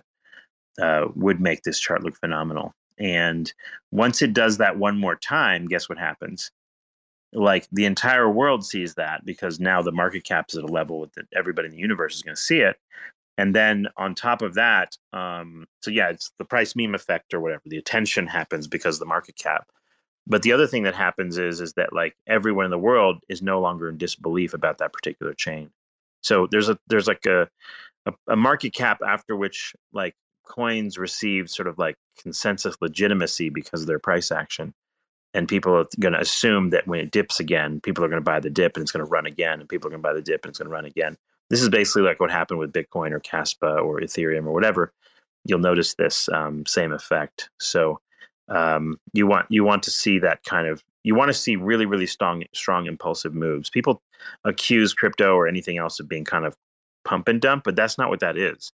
uh, 0.81 1.08
would 1.15 1.41
make 1.41 1.63
this 1.63 1.79
chart 1.79 2.03
look 2.03 2.15
phenomenal. 2.15 2.73
And 2.97 3.51
once 3.91 4.21
it 4.21 4.34
does 4.34 4.58
that 4.58 4.77
one 4.77 4.97
more 4.99 5.15
time, 5.15 5.67
guess 5.67 5.89
what 5.89 5.97
happens? 5.97 6.51
Like 7.34 7.67
the 7.71 7.86
entire 7.86 8.29
world 8.29 8.65
sees 8.65 8.95
that 8.95 9.25
because 9.25 9.60
now 9.60 9.81
the 9.81 9.91
market 9.91 10.23
cap 10.23 10.45
is 10.49 10.58
at 10.58 10.63
a 10.63 10.67
level 10.67 11.10
that 11.15 11.25
everybody 11.36 11.67
in 11.67 11.73
the 11.73 11.79
universe 11.79 12.15
is 12.15 12.21
going 12.21 12.36
to 12.36 12.41
see 12.41 12.60
it. 12.60 12.77
And 13.38 13.54
then 13.54 13.88
on 13.98 14.15
top 14.15 14.41
of 14.41 14.54
that, 14.54 14.95
um, 15.12 15.65
so 15.82 15.91
yeah, 15.91 16.10
it's 16.10 16.32
the 16.39 16.45
price 16.45 16.76
meme 16.76 16.95
effect 16.95 17.34
or 17.34 17.39
whatever. 17.39 17.63
The 17.65 17.78
attention 17.78 18.28
happens 18.28 18.67
because 18.67 18.95
of 18.95 19.00
the 19.00 19.06
market 19.06 19.36
cap. 19.38 19.67
But 20.28 20.41
the 20.41 20.54
other 20.54 20.67
thing 20.67 20.84
that 20.84 20.95
happens 20.95 21.38
is 21.38 21.62
is 21.62 21.74
that 21.74 21.93
like 21.93 22.15
everyone 22.28 22.65
in 22.65 22.71
the 22.71 22.80
world 22.80 23.19
is 23.30 23.41
no 23.41 23.60
longer 23.60 23.89
in 23.89 23.98
disbelief 23.98 24.54
about 24.54 24.80
that 24.80 24.93
particular 24.93 25.34
chain. 25.34 25.69
So 26.21 26.48
there's 26.50 26.69
a 26.69 26.78
there's 26.88 27.08
like 27.08 27.26
a 27.26 27.48
a, 28.06 28.13
a 28.30 28.36
market 28.36 28.74
cap 28.74 29.00
after 29.06 29.36
which 29.36 29.76
like 29.93 30.15
coins 30.45 30.98
receive 30.98 31.50
sort 31.50 31.67
of 31.67 31.78
like 31.78 31.95
consensus 32.21 32.76
legitimacy 32.82 33.50
because 33.50 33.82
of 33.82 33.88
their 33.88 34.00
price 34.00 34.32
action. 34.32 34.74
And 35.34 35.50
people 35.50 35.76
are 35.76 35.86
going 36.00 36.13
to 36.13 36.21
assume 36.21 36.69
that 36.69 36.88
when 36.88 37.02
it 37.02 37.12
dips 37.12 37.41
again, 37.41 37.82
people 37.82 38.06
are 38.06 38.08
going 38.08 38.21
to 38.21 38.24
buy 38.24 38.39
the 38.39 38.50
dip 38.50 38.78
and 38.78 38.84
it's 38.84 38.91
going 38.91 39.06
to 39.06 39.12
run 39.12 39.26
again, 39.26 39.60
and 39.60 39.67
people 39.67 39.88
are 39.88 39.91
going 39.91 40.02
to 40.02 40.08
buy 40.08 40.13
the 40.13 40.21
dip 40.21 40.45
and 40.45 40.50
it's 40.50 40.60
going 40.60 40.69
to 40.69 40.74
run 40.74 40.86
again. 40.86 41.17
This 41.49 41.62
is 41.62 41.69
basically 41.69 42.03
like 42.03 42.19
what 42.19 42.31
happened 42.31 42.60
with 42.60 42.73
Bitcoin 42.73 43.12
or 43.12 43.19
Kaspa 43.19 43.84
or 43.84 43.99
Ethereum 43.99 44.45
or 44.45 44.51
whatever. 44.51 44.91
You'll 45.45 45.60
notice 45.60 45.93
this 45.93 46.27
um, 46.29 46.65
same 46.65 46.91
effect. 46.91 47.49
So 47.60 47.99
um, 48.49 48.97
you 49.13 49.27
want 49.27 49.47
you 49.49 49.63
want 49.63 49.84
to 49.84 49.91
see 49.91 50.19
that 50.19 50.43
kind 50.43 50.67
of 50.67 50.84
you 51.03 51.15
want 51.15 51.29
to 51.29 51.34
see 51.34 51.55
really 51.55 51.86
really 51.86 52.08
strong 52.08 52.43
strong 52.53 52.88
impulsive 52.88 53.34
moves. 53.34 53.69
People 53.69 54.01
accuse 54.43 54.93
crypto 54.93 55.36
or 55.36 55.47
anything 55.47 55.77
else 55.77 55.99
of 55.99 56.10
being 56.10 56.25
kind 56.25 56.45
of 56.45 56.55
pump 57.03 57.27
and 57.27 57.41
dump, 57.41 57.63
but 57.63 57.75
that's 57.75 57.97
not 57.97 58.10
what 58.10 58.19
that 58.19 58.38
is 58.38 58.71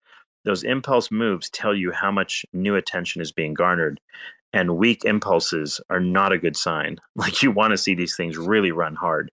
those 0.45 0.63
impulse 0.63 1.11
moves 1.11 1.49
tell 1.49 1.75
you 1.75 1.91
how 1.91 2.11
much 2.11 2.45
new 2.53 2.75
attention 2.75 3.21
is 3.21 3.31
being 3.31 3.53
garnered 3.53 3.99
and 4.53 4.77
weak 4.77 5.05
impulses 5.05 5.79
are 5.89 5.99
not 5.99 6.31
a 6.31 6.37
good 6.37 6.55
sign 6.55 6.97
like 7.15 7.41
you 7.43 7.51
want 7.51 7.71
to 7.71 7.77
see 7.77 7.95
these 7.95 8.15
things 8.15 8.37
really 8.37 8.71
run 8.71 8.95
hard 8.95 9.29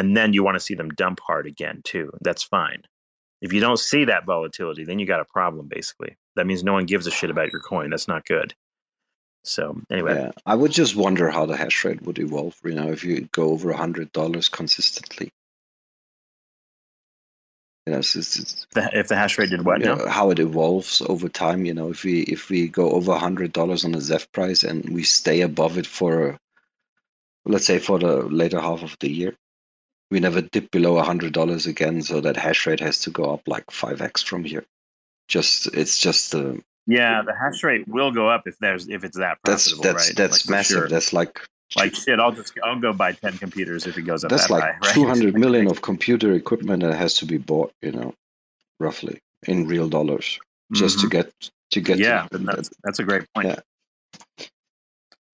and 0.00 0.16
then 0.16 0.32
you 0.32 0.42
want 0.44 0.56
to 0.56 0.60
see 0.60 0.74
them 0.74 0.90
dump 0.90 1.20
hard 1.20 1.46
again 1.46 1.80
too 1.84 2.10
that's 2.22 2.42
fine 2.42 2.82
if 3.42 3.52
you 3.52 3.60
don't 3.60 3.78
see 3.78 4.04
that 4.06 4.26
volatility 4.26 4.84
then 4.84 4.98
you 4.98 5.06
got 5.06 5.20
a 5.20 5.24
problem 5.26 5.68
basically 5.68 6.16
that 6.36 6.46
means 6.46 6.64
no 6.64 6.72
one 6.72 6.86
gives 6.86 7.06
a 7.06 7.10
shit 7.10 7.30
about 7.30 7.52
your 7.52 7.62
coin 7.62 7.90
that's 7.90 8.08
not 8.08 8.26
good 8.26 8.54
So 9.44 9.80
anyway, 9.90 10.14
Yeah, 10.16 10.32
I 10.46 10.54
would 10.54 10.72
just 10.72 10.96
wonder 10.96 11.30
how 11.30 11.46
the 11.46 11.56
hash 11.56 11.84
rate 11.84 12.02
would 12.02 12.18
evolve. 12.18 12.56
You 12.64 12.74
know, 12.74 12.92
if 12.92 13.04
you 13.04 13.28
go 13.32 13.50
over 13.50 13.70
a 13.70 13.76
hundred 13.76 14.12
dollars 14.12 14.48
consistently. 14.48 15.30
You 17.86 17.94
know, 17.94 18.00
it's, 18.00 18.16
it's, 18.16 18.66
the, 18.74 18.90
if 18.92 19.08
the 19.08 19.16
hash 19.16 19.38
rate 19.38 19.50
did 19.50 19.64
what 19.64 19.80
you 19.80 19.86
now? 19.86 19.94
know, 19.96 20.08
how 20.08 20.30
it 20.30 20.38
evolves 20.38 21.02
over 21.08 21.28
time. 21.28 21.64
You 21.64 21.74
know, 21.74 21.90
if 21.90 22.04
we 22.04 22.22
if 22.22 22.50
we 22.50 22.68
go 22.68 22.90
over 22.92 23.12
a 23.12 23.18
hundred 23.18 23.52
dollars 23.52 23.84
on 23.84 23.92
the 23.92 24.00
ZEPH 24.00 24.32
price 24.32 24.62
and 24.62 24.88
we 24.90 25.04
stay 25.04 25.40
above 25.40 25.78
it 25.78 25.86
for, 25.86 26.38
let's 27.46 27.66
say, 27.66 27.78
for 27.78 27.98
the 27.98 28.22
later 28.24 28.60
half 28.60 28.82
of 28.82 28.96
the 29.00 29.10
year, 29.10 29.36
we 30.10 30.20
never 30.20 30.40
dip 30.42 30.70
below 30.70 30.98
a 30.98 31.04
hundred 31.04 31.32
dollars 31.32 31.66
again. 31.66 32.02
So 32.02 32.20
that 32.22 32.36
hash 32.36 32.66
rate 32.66 32.80
has 32.80 33.00
to 33.00 33.10
go 33.10 33.34
up 33.34 33.42
like 33.46 33.70
five 33.70 34.00
x 34.02 34.22
from 34.22 34.44
here. 34.44 34.64
Just 35.28 35.68
it's 35.74 35.98
just 35.98 36.34
uh, 36.34 36.54
Yeah, 36.86 37.22
the 37.22 37.34
hash 37.34 37.62
rate 37.64 37.88
will 37.88 38.12
go 38.12 38.28
up 38.28 38.46
if 38.46 38.58
there's 38.58 38.88
if 38.88 39.04
it's 39.04 39.18
that 39.18 39.38
that's 39.44 39.72
profitable, 39.72 39.82
that's 39.82 40.08
right? 40.08 40.16
that's 40.16 40.46
Like, 40.46 40.50
massive. 40.50 40.78
sure. 40.78 40.88
That's 40.88 41.12
like 41.12 41.40
Like 41.76 41.94
shit, 41.94 42.20
I'll 42.20 42.32
just 42.32 42.52
I'll 42.64 42.80
go 42.80 42.92
buy 42.92 43.12
ten 43.12 43.38
computers 43.38 43.86
if 43.86 43.98
it 43.98 44.02
goes 44.02 44.24
up 44.24 44.30
that's 44.30 44.48
that 44.48 44.50
like 44.50 44.64
high. 44.64 44.78
Right? 44.82 44.94
two 44.94 45.06
hundred 45.06 45.38
million 45.38 45.68
of 45.68 45.82
computer 45.82 46.32
equipment 46.34 46.82
that 46.82 46.94
has 46.94 47.14
to 47.18 47.26
be 47.26 47.38
bought. 47.38 47.72
You 47.82 47.92
know, 47.92 48.14
roughly 48.80 49.20
in 49.46 49.66
real 49.68 49.88
dollars 49.88 50.38
just 50.72 51.00
to 51.00 51.06
Mhm. 51.06 51.10
get 51.10 51.32
to 51.72 51.80
get 51.80 51.98
yeah, 51.98 52.26
to, 52.32 52.38
that's 52.38 52.70
that's 52.84 52.98
a 52.98 53.04
great 53.04 53.24
point. 53.34 53.48
Yeah. 53.48 53.60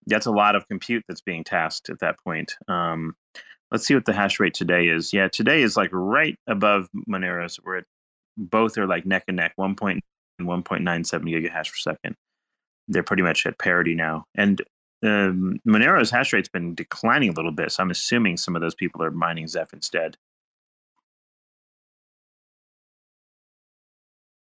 That's 0.06 0.26
a 0.26 0.30
lot 0.30 0.54
of 0.56 0.68
compute 0.68 1.04
that's 1.08 1.20
being 1.22 1.44
tasked 1.44 1.90
at 1.90 1.98
that 2.00 2.16
point. 2.24 2.54
Um, 2.68 3.16
let's 3.70 3.86
see 3.86 3.94
what 3.94 4.04
the 4.04 4.12
hash 4.12 4.40
rate 4.40 4.54
today 4.54 4.88
is. 4.88 5.12
Yeah, 5.12 5.28
today 5.28 5.62
is 5.62 5.76
like 5.76 5.90
right 5.92 6.38
above 6.46 6.88
Monero's. 7.08 7.58
We're 7.62 7.78
at 7.78 7.84
both 8.36 8.76
are 8.78 8.86
like 8.86 9.06
neck 9.06 9.24
and 9.28 9.36
neck, 9.36 9.52
one 9.56 9.74
point 9.74 10.02
and 10.38 10.48
one 10.48 10.62
point 10.62 10.82
nine 10.82 11.04
seven 11.04 11.28
gigahash 11.28 11.70
per 11.70 11.92
second. 11.92 12.16
They're 12.88 13.02
pretty 13.02 13.22
much 13.22 13.46
at 13.46 13.58
parity 13.58 13.94
now, 13.94 14.24
and 14.34 14.60
um, 15.02 15.58
Monero's 15.66 16.10
hash 16.10 16.32
rate's 16.32 16.48
been 16.48 16.74
declining 16.74 17.30
a 17.30 17.32
little 17.32 17.52
bit. 17.52 17.72
So 17.72 17.82
I'm 17.82 17.90
assuming 17.90 18.36
some 18.36 18.56
of 18.56 18.62
those 18.62 18.74
people 18.74 19.02
are 19.02 19.10
mining 19.10 19.48
Zeph 19.48 19.72
instead. 19.72 20.16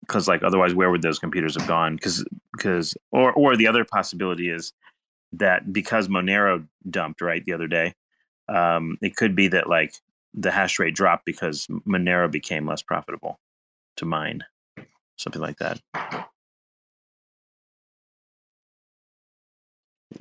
because 0.06 0.28
like 0.28 0.42
otherwise 0.42 0.74
where 0.74 0.90
would 0.90 1.02
those 1.02 1.18
computers 1.18 1.56
have 1.58 1.66
gone 1.66 1.96
because 1.96 2.24
because 2.52 2.94
or 3.10 3.32
or 3.32 3.56
the 3.56 3.66
other 3.66 3.84
possibility 3.84 4.48
is 4.50 4.72
that 5.32 5.72
because 5.72 6.08
monero 6.08 6.66
dumped 6.88 7.20
right 7.20 7.44
the 7.44 7.52
other 7.52 7.66
day 7.66 7.92
um 8.48 8.98
it 9.02 9.16
could 9.16 9.34
be 9.36 9.48
that 9.48 9.68
like 9.68 9.94
the 10.34 10.50
hash 10.50 10.78
rate 10.78 10.94
dropped 10.94 11.24
because 11.24 11.66
monero 11.86 12.30
became 12.30 12.66
less 12.66 12.82
profitable 12.82 13.38
to 13.96 14.04
mine 14.04 14.42
something 15.16 15.42
like 15.42 15.58
that 15.58 15.80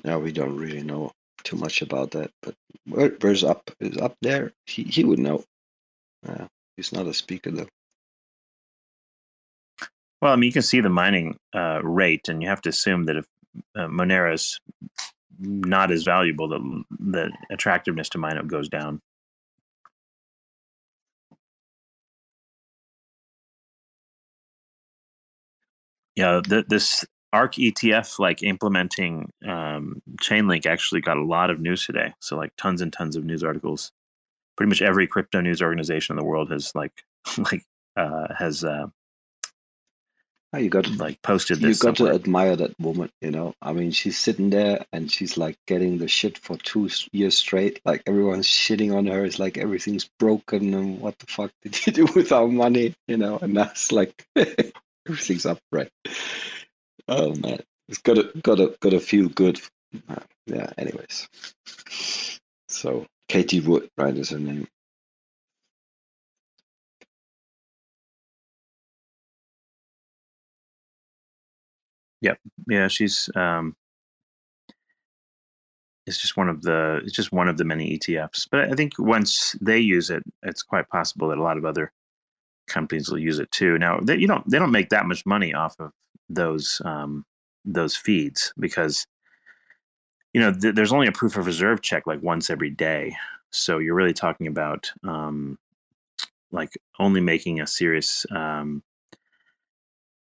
Now 0.04 0.20
we 0.20 0.32
don't 0.32 0.58
really 0.58 0.84
know 0.84 1.12
too 1.44 1.58
much 1.58 1.82
about 1.82 2.12
that, 2.12 2.32
but 2.42 2.56
where, 2.88 3.10
where's 3.22 3.44
up 3.44 3.72
is 3.80 3.98
up 3.98 4.16
there. 4.22 4.54
He 4.66 4.84
he 4.84 5.04
would 5.04 5.20
know. 5.20 5.44
Uh, 6.28 6.48
he's 6.78 6.92
not 6.94 7.08
a 7.08 7.14
speaker 7.14 7.52
though. 7.52 7.70
well 10.22 10.34
i 10.34 10.36
mean 10.36 10.48
you 10.48 10.54
can 10.54 10.62
see 10.62 10.82
the 10.82 10.90
mining 10.90 11.38
uh 11.56 11.82
rate 11.84 12.30
and 12.30 12.42
you 12.42 12.50
have 12.50 12.62
to 12.62 12.70
assume 12.70 13.06
that 13.06 13.18
if 13.18 13.26
uh, 13.76 13.88
monero 13.88 14.34
is 14.34 14.60
not 15.40 15.92
as 15.92 16.04
valuable 16.04 16.48
the 16.48 16.84
the 17.00 17.32
attractiveness 17.52 18.10
to 18.10 18.18
mine 18.18 18.38
goes 18.48 18.70
down 18.70 19.02
yeah, 26.16 26.42
th- 26.48 26.66
this 26.68 27.06
ARK 27.34 27.58
ETF, 27.58 28.20
like 28.20 28.44
implementing 28.44 29.32
um, 29.48 30.02
Chainlink, 30.22 30.66
actually 30.66 31.02
got 31.02 31.18
a 31.18 31.24
lot 31.26 31.50
of 31.50 31.60
news 31.60 31.86
today. 31.86 32.14
So, 32.20 32.38
like, 32.38 32.52
tons 32.58 32.82
and 32.82 32.92
tons 32.92 33.16
of 33.16 33.26
news 33.26 33.44
articles. 33.44 33.92
Pretty 34.58 34.70
much 34.70 34.82
every 34.82 35.08
crypto 35.08 35.42
news 35.42 35.62
organization 35.62 36.14
in 36.16 36.20
the 36.20 36.26
world 36.26 36.52
has 36.52 36.74
like, 36.76 37.04
like, 37.38 37.64
uh, 37.98 38.28
has 38.38 38.64
uh, 38.64 38.88
Oh, 40.56 40.58
you 40.58 40.70
got 40.70 40.86
to 40.86 40.94
like 40.94 41.22
posted 41.22 41.60
this. 41.60 41.84
you 41.84 41.84
got 41.84 41.98
to 41.98 42.08
admire 42.08 42.56
that 42.56 42.80
woman. 42.80 43.10
You 43.20 43.30
know, 43.30 43.54
I 43.62 43.74
mean, 43.74 43.92
she's 43.92 44.18
sitting 44.18 44.52
there 44.52 44.86
and 44.94 45.12
she's 45.12 45.38
like 45.38 45.58
getting 45.68 45.98
the 45.98 46.08
shit 46.08 46.38
for 46.38 46.56
two 46.56 46.90
years 47.12 47.38
straight. 47.38 47.82
Like 47.84 48.04
everyone's 48.06 48.48
shitting 48.48 48.96
on 48.96 49.06
her. 49.08 49.26
It's 49.26 49.38
like 49.38 49.58
everything's 49.58 50.10
broken 50.18 50.74
and 50.74 51.02
what 51.02 51.20
the 51.20 51.26
fuck 51.28 51.52
did 51.62 51.86
you 51.86 51.92
do 52.06 52.08
with 52.16 52.32
our 52.32 52.48
money? 52.48 52.96
You 53.06 53.18
know, 53.18 53.38
and 53.38 53.58
that's 53.58 53.92
like 53.92 54.26
everything's 55.06 55.46
upright. 55.46 55.90
Oh 57.10 57.36
man, 57.36 57.60
it's 57.90 57.98
gotta 57.98 58.32
gotta 58.42 58.78
gotta 58.80 59.02
feel 59.02 59.28
good. 59.28 59.60
Uh, 60.08 60.16
yeah. 60.46 60.72
Anyways, 60.78 61.28
so 62.70 63.06
Cathie 63.28 63.60
Wood, 63.60 63.90
right, 63.98 64.16
is 64.16 64.30
her 64.30 64.40
name. 64.40 64.70
Yeah, 72.22 72.88
she's 72.88 73.30
um, 73.36 73.76
it's 76.06 76.20
just 76.20 76.38
one 76.38 76.50
of 76.50 76.62
the 76.62 77.02
it's 77.04 77.16
just 77.16 77.32
one 77.32 77.48
of 77.48 77.58
the 77.58 77.66
many 77.66 77.98
ETFs. 77.98 78.48
But 78.50 78.72
I 78.72 78.74
think 78.74 78.94
once 79.00 79.56
they 79.62 79.80
use 79.80 80.10
it, 80.10 80.24
it's 80.44 80.64
quite 80.64 80.90
possible 80.90 81.30
that 81.30 81.38
a 81.38 81.44
lot 81.44 81.58
of 81.58 81.66
other 81.66 81.92
companies 82.68 83.10
will 83.10 83.20
use 83.20 83.40
it 83.40 83.52
too. 83.52 83.78
Now 83.78 84.00
they 84.02 84.18
you 84.18 84.28
don't 84.28 84.48
they 84.50 84.60
don't 84.60 84.72
make 84.72 84.90
that 84.90 85.06
much 85.06 85.26
money 85.26 85.54
off 85.54 85.76
of 85.80 85.92
those 86.30 86.82
um, 86.86 87.26
those 87.64 87.96
feeds 87.96 88.54
because 88.60 89.06
you 90.34 90.42
know 90.42 90.54
th- 90.54 90.76
there's 90.76 90.94
only 90.94 91.08
a 91.08 91.12
proof 91.12 91.38
of 91.38 91.48
reserve 91.48 91.82
check 91.82 92.06
like 92.06 92.22
once 92.22 92.50
every 92.50 92.70
day. 92.70 93.16
So 93.52 93.80
you're 93.80 93.96
really 93.96 94.14
talking 94.14 94.48
about 94.48 94.92
um, 95.04 95.58
like 96.52 96.74
only 97.00 97.22
making 97.22 97.62
a 97.62 97.68
serious 97.68 98.26
um, 98.32 98.84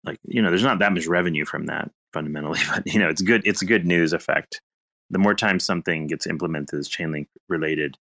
like 0.06 0.20
you 0.24 0.41
know 0.41 0.50
there's 0.50 0.63
not 0.63 0.80
that 0.80 0.94
much 0.94 1.08
revenue 1.08 1.46
from 1.46 1.65
that 1.65 1.89
fundamentally 2.13 2.60
but 2.70 2.86
you 2.91 3.00
know 3.00 3.10
it's 3.10 3.22
good 3.22 3.41
it's 3.46 3.62
a 3.62 3.65
good 3.65 3.86
news 3.86 4.13
effect. 4.13 4.62
The 5.12 5.20
more 5.20 5.36
times 5.36 5.63
something 5.63 6.08
gets 6.08 6.26
implemented 6.26 6.80
as 6.80 6.89
chainlink 6.89 7.28
related 7.48 7.98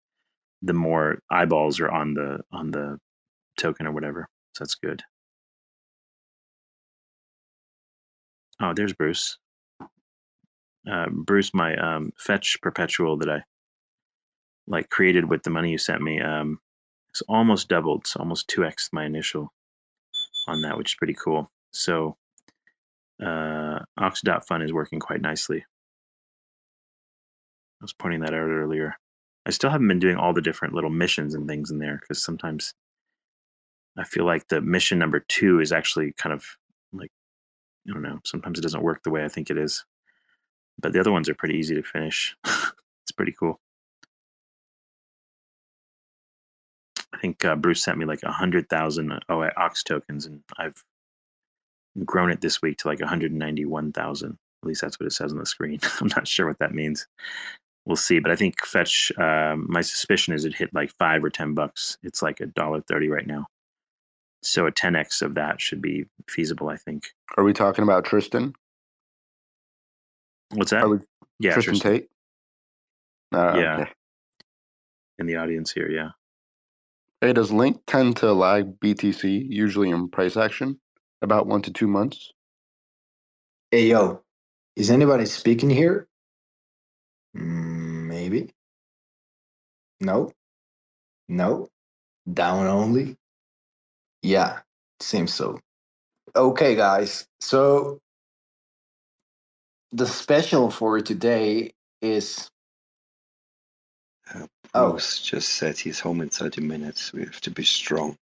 the 0.62 0.74
more 0.74 1.20
eyeballs 1.32 1.80
are 1.80 1.90
on 1.90 2.14
the 2.14 2.42
on 2.52 2.72
the 2.72 3.00
token 3.58 3.88
or 3.88 3.92
whatever. 3.92 4.28
So 4.54 4.64
that's 4.64 4.76
good. 4.76 5.04
Oh 8.62 8.74
there's 8.74 8.94
bruce. 8.94 9.38
Uh, 10.90 11.06
bruce 11.12 11.54
my 11.54 11.76
um, 11.76 12.12
fetch 12.18 12.58
perpetual 12.64 13.16
that 13.16 13.30
i 13.30 13.44
like 14.66 14.90
created 14.90 15.30
with 15.30 15.44
the 15.44 15.50
money 15.52 15.70
you 15.70 15.78
sent 15.78 16.02
me 16.02 16.20
um, 16.20 16.58
it's 17.14 17.22
almost 17.30 17.70
doubled 17.70 18.02
it's 18.02 18.16
almost 18.16 18.50
2x 18.50 18.90
my 18.92 19.06
initial 19.06 19.54
on 20.48 20.64
that 20.64 20.76
which 20.80 20.94
is 20.94 20.96
pretty 20.96 21.14
cool 21.14 21.52
so 21.72 22.18
uh, 23.24 23.80
Ox.fun 23.98 24.62
is 24.62 24.74
working 24.74 25.00
quite 25.00 25.22
nicely. 25.22 25.64
I 27.82 27.84
was 27.84 27.94
pointing 27.94 28.22
that 28.22 28.34
out 28.34 28.50
earlier. 28.50 28.96
I 29.46 29.52
still 29.52 29.70
haven't 29.70 29.88
been 29.88 30.00
doing 30.00 30.18
all 30.18 30.34
the 30.34 30.42
different 30.42 30.74
little 30.74 30.90
missions 30.90 31.34
and 31.34 31.48
things 31.48 31.72
in 31.72 31.80
there 31.80 31.98
because 32.00 32.24
sometimes 32.24 32.74
I 33.98 34.04
feel 34.04 34.26
like 34.26 34.48
the 34.48 34.62
mission 34.62 35.00
number 35.00 35.20
two 35.20 35.60
is 35.60 35.72
actually 35.72 36.14
kind 36.14 36.34
of 36.34 36.46
like, 36.94 37.12
I 37.88 37.94
don't 37.94 38.04
know, 38.04 38.20
sometimes 38.24 38.60
it 38.60 38.62
doesn't 38.62 38.84
work 38.84 39.04
the 39.04 39.10
way 39.10 39.24
I 39.26 39.30
think 39.30 39.50
it 39.50 39.58
is. 39.58 39.84
But 40.80 40.94
the 40.94 41.00
other 41.00 41.12
ones 41.12 41.28
are 41.30 41.36
pretty 41.36 41.58
easy 41.58 41.76
to 41.76 41.84
finish. 41.84 42.36
it's 42.46 43.12
pretty 43.16 43.34
cool. 43.38 43.60
I 47.14 47.18
think 47.20 47.44
uh, 47.44 47.56
Bruce 47.56 47.84
sent 47.84 47.98
me 47.98 48.06
like 48.06 48.24
a 48.24 48.32
hundred 48.32 48.70
thousand 48.70 49.12
oh, 49.30 49.48
Ox 49.58 49.84
tokens, 49.84 50.26
and 50.26 50.42
I've 50.58 50.84
grown 52.06 52.32
it 52.32 52.42
this 52.42 52.62
week 52.62 52.78
to 52.80 52.88
like 52.88 53.00
191,000. 53.00 54.38
At 54.64 54.68
least 54.68 54.82
that's 54.82 55.00
what 55.00 55.08
it 55.08 55.14
says 55.14 55.32
on 55.32 55.40
the 55.40 55.46
screen. 55.46 55.80
I'm 56.02 56.08
not 56.08 56.28
sure 56.28 56.48
what 56.48 56.60
that 56.60 56.74
means. 56.74 57.08
We'll 57.86 57.96
see. 57.96 58.20
But 58.20 58.32
I 58.32 58.36
think 58.36 58.64
fetch. 58.66 59.12
Um, 59.18 59.66
my 59.70 59.82
suspicion 59.82 60.34
is 60.34 60.46
it 60.46 60.54
hit 60.54 60.74
like 60.74 60.92
five 61.00 61.24
or 61.24 61.30
ten 61.30 61.54
bucks. 61.54 61.98
It's 62.04 62.22
like 62.22 62.40
a 62.40 62.46
dollar 62.46 62.82
thirty 62.82 63.10
right 63.10 63.26
now. 63.26 63.48
So 64.44 64.66
a 64.66 64.72
10x 64.72 65.22
of 65.22 65.36
that 65.36 65.62
should 65.62 65.82
be 65.82 66.06
feasible. 66.28 66.70
I 66.70 66.78
think. 66.78 67.10
Are 67.38 67.44
we 67.44 67.54
talking 67.54 67.84
about 67.84 68.06
Tristan? 68.06 68.54
What's 70.54 70.72
that? 70.72 70.88
We 70.90 70.98
yeah, 71.40 71.54
Tristan 71.54 71.74
Tristan 71.74 71.92
Tate? 71.94 72.10
Uh, 73.34 73.54
Yeah. 73.58 73.78
okay. 73.82 73.92
in 75.20 75.26
the 75.28 75.38
audience 75.38 75.72
here. 75.72 75.90
Yeah. 75.90 76.10
Hey, 77.22 77.34
does 77.34 77.52
Link 77.52 77.82
tend 77.86 78.18
to 78.18 78.34
lag 78.34 78.80
BTC 78.80 79.46
usually 79.48 79.90
in 79.90 80.10
price 80.10 80.36
action 80.38 80.80
about 81.22 81.48
one 81.48 81.62
to 81.64 81.72
two 81.74 81.88
months? 81.88 82.34
Hey, 83.72 83.88
yo, 83.90 84.24
is 84.76 84.92
anybody 84.92 85.26
speaking 85.26 85.70
here? 85.70 86.08
Mm, 87.38 88.08
maybe. 88.08 88.52
No. 90.02 90.34
No. 91.30 91.70
Down 92.32 92.68
only. 92.68 93.18
Yeah, 94.24 94.60
seems 95.02 95.34
so. 95.34 95.60
Okay, 96.36 96.76
guys. 96.76 97.28
So 97.42 98.00
the 99.92 100.08
special 100.08 100.72
for 100.72 101.02
today 101.02 101.74
is 102.02 102.50
Uh, 104.34 104.48
Oh. 104.74 104.94
Just 105.24 105.50
said 105.50 105.78
he's 105.80 106.00
home 106.00 106.22
in 106.22 106.30
30 106.30 106.62
minutes. 106.62 107.14
We 107.14 107.22
have 107.26 107.42
to 107.42 107.52
be 107.52 107.64
strong 107.64 108.18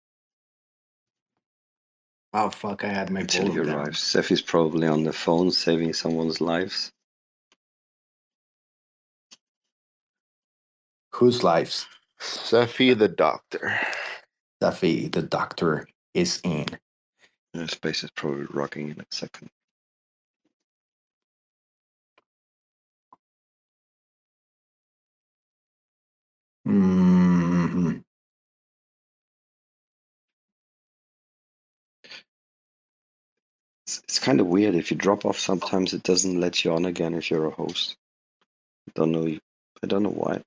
oh 2.33 2.49
fuck, 2.51 2.83
I 2.85 2.89
had 2.89 3.11
my 3.11 3.21
until 3.21 3.47
he 3.47 3.57
volume 3.57 3.61
down. 3.61 3.77
arrives. 3.77 3.99
Cephii's 3.99 4.41
probably 4.41 4.87
on 4.87 5.03
the 5.03 5.13
phone 5.13 5.51
saving 5.51 5.93
someone's 5.93 6.41
lives. 6.41 6.91
Whose 11.13 11.43
lives? 11.43 11.87
Cephii 12.19 12.93
the 12.95 13.09
doctor. 13.09 13.79
Duffy, 14.61 15.07
the 15.09 15.21
doctor, 15.23 15.87
is 16.13 16.41
in. 16.43 16.65
Uh, 17.57 17.67
space 17.67 18.03
is 18.03 18.11
probably 18.11 18.45
rocking 18.51 18.89
in 18.89 18.99
a 19.01 19.05
second. 19.11 19.49
hmm 26.65 27.16
It's, 34.07 34.17
it's 34.17 34.25
kind 34.25 34.39
of 34.39 34.47
weird. 34.47 34.75
If 34.75 34.91
you 34.91 34.97
drop 34.97 35.25
off, 35.25 35.37
sometimes 35.39 35.93
it 35.93 36.03
doesn't 36.03 36.39
let 36.39 36.63
you 36.63 36.71
on 36.73 36.85
again 36.85 37.13
if 37.13 37.29
you're 37.29 37.47
a 37.47 37.51
host. 37.51 37.95
I 38.87 38.91
don't 38.95 39.11
know. 39.11 39.27
I 39.83 39.87
don't 39.87 40.03
know 40.03 40.09
why. 40.09 40.41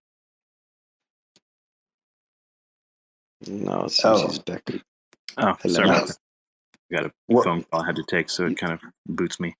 No, 3.47 3.85
it 3.85 3.91
seems 3.91 4.21
Oh. 4.21 4.27
he's 4.29 4.39
back. 4.39 4.63
Oh, 5.39 5.57
Hello. 5.63 5.75
sorry. 5.75 5.89
About 5.89 6.07
that. 6.09 6.19
I 6.93 6.97
got 6.97 7.07
a 7.07 7.13
What- 7.27 7.45
phone 7.45 7.63
call 7.65 7.83
I 7.83 7.87
had 7.87 7.97
to 7.97 8.05
take, 8.05 8.29
so 8.31 8.47
it 8.47 8.57
kind 8.59 8.73
of 8.73 8.81
boots 9.07 9.39
me. 9.41 9.55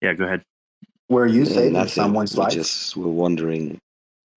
Yeah, 0.00 0.14
go 0.14 0.24
ahead. 0.24 0.44
Were 1.08 1.26
you 1.26 1.42
Uh, 1.42 1.46
saving 1.46 1.72
nothing. 1.74 1.88
someone's 1.90 2.34
we 2.34 2.42
life? 2.42 2.52
just 2.54 2.96
were 2.96 3.08
wondering 3.08 3.80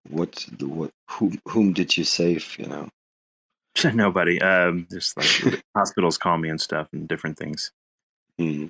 what, 0.08 0.46
the, 0.52 0.68
what, 0.68 0.90
whom, 1.10 1.40
whom 1.48 1.72
did 1.72 1.96
you 1.96 2.04
save? 2.04 2.56
You 2.58 2.66
know. 2.66 2.88
Nobody. 3.94 4.40
Um, 4.40 4.86
just 4.90 5.16
like 5.16 5.62
hospitals 5.74 6.18
call 6.18 6.38
me 6.38 6.48
and 6.48 6.60
stuff 6.60 6.88
and 6.92 7.08
different 7.08 7.36
things. 7.38 7.72
Hmm. 8.38 8.66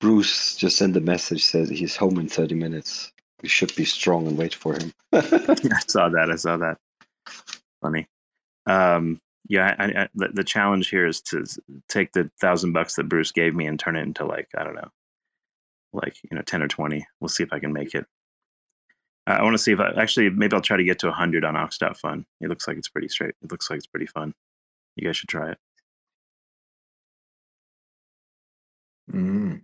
Bruce 0.00 0.56
just 0.56 0.76
sent 0.76 0.96
a 0.96 1.00
message 1.00 1.44
says 1.44 1.68
he's 1.68 1.96
home 1.96 2.18
in 2.18 2.28
30 2.28 2.54
minutes. 2.54 3.12
We 3.42 3.48
should 3.48 3.74
be 3.74 3.84
strong 3.84 4.26
and 4.26 4.38
wait 4.38 4.54
for 4.54 4.74
him. 4.74 4.92
I 5.12 5.80
saw 5.86 6.08
that. 6.08 6.28
I 6.30 6.36
saw 6.36 6.56
that. 6.56 6.78
Funny. 7.82 8.08
Um, 8.66 9.20
yeah, 9.48 9.74
I, 9.78 9.84
I, 9.84 10.08
the, 10.14 10.28
the 10.28 10.44
challenge 10.44 10.88
here 10.90 11.06
is 11.06 11.20
to 11.22 11.44
take 11.88 12.12
the 12.12 12.30
thousand 12.40 12.72
bucks 12.72 12.96
that 12.96 13.08
Bruce 13.08 13.32
gave 13.32 13.54
me 13.54 13.66
and 13.66 13.78
turn 13.78 13.96
it 13.96 14.02
into 14.02 14.24
like 14.26 14.48
I 14.56 14.62
don't 14.62 14.74
know, 14.74 14.90
like 15.92 16.16
you 16.30 16.36
know, 16.36 16.42
ten 16.42 16.62
or 16.62 16.68
twenty. 16.68 17.06
We'll 17.20 17.28
see 17.28 17.44
if 17.44 17.52
I 17.52 17.58
can 17.58 17.72
make 17.72 17.94
it. 17.94 18.06
I 19.26 19.42
want 19.42 19.54
to 19.54 19.58
see 19.58 19.72
if 19.72 19.80
I 19.80 19.92
actually 19.96 20.30
maybe 20.30 20.54
I'll 20.54 20.60
try 20.60 20.76
to 20.76 20.84
get 20.84 20.98
to 21.00 21.12
hundred 21.12 21.44
on 21.44 21.56
Ox.fun. 21.56 22.26
It 22.40 22.48
looks 22.48 22.68
like 22.68 22.76
it's 22.76 22.88
pretty 22.88 23.08
straight. 23.08 23.34
It 23.42 23.50
looks 23.50 23.70
like 23.70 23.78
it's 23.78 23.86
pretty 23.86 24.06
fun. 24.06 24.34
You 24.96 25.06
guys 25.06 25.16
should 25.16 25.28
try 25.28 25.52
it. 25.52 25.58
Mm. 29.12 29.62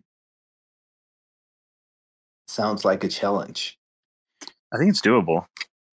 Sounds 2.48 2.84
like 2.84 3.04
a 3.04 3.08
challenge. 3.08 3.78
I 4.72 4.78
think 4.78 4.90
it's 4.90 5.00
doable. 5.00 5.46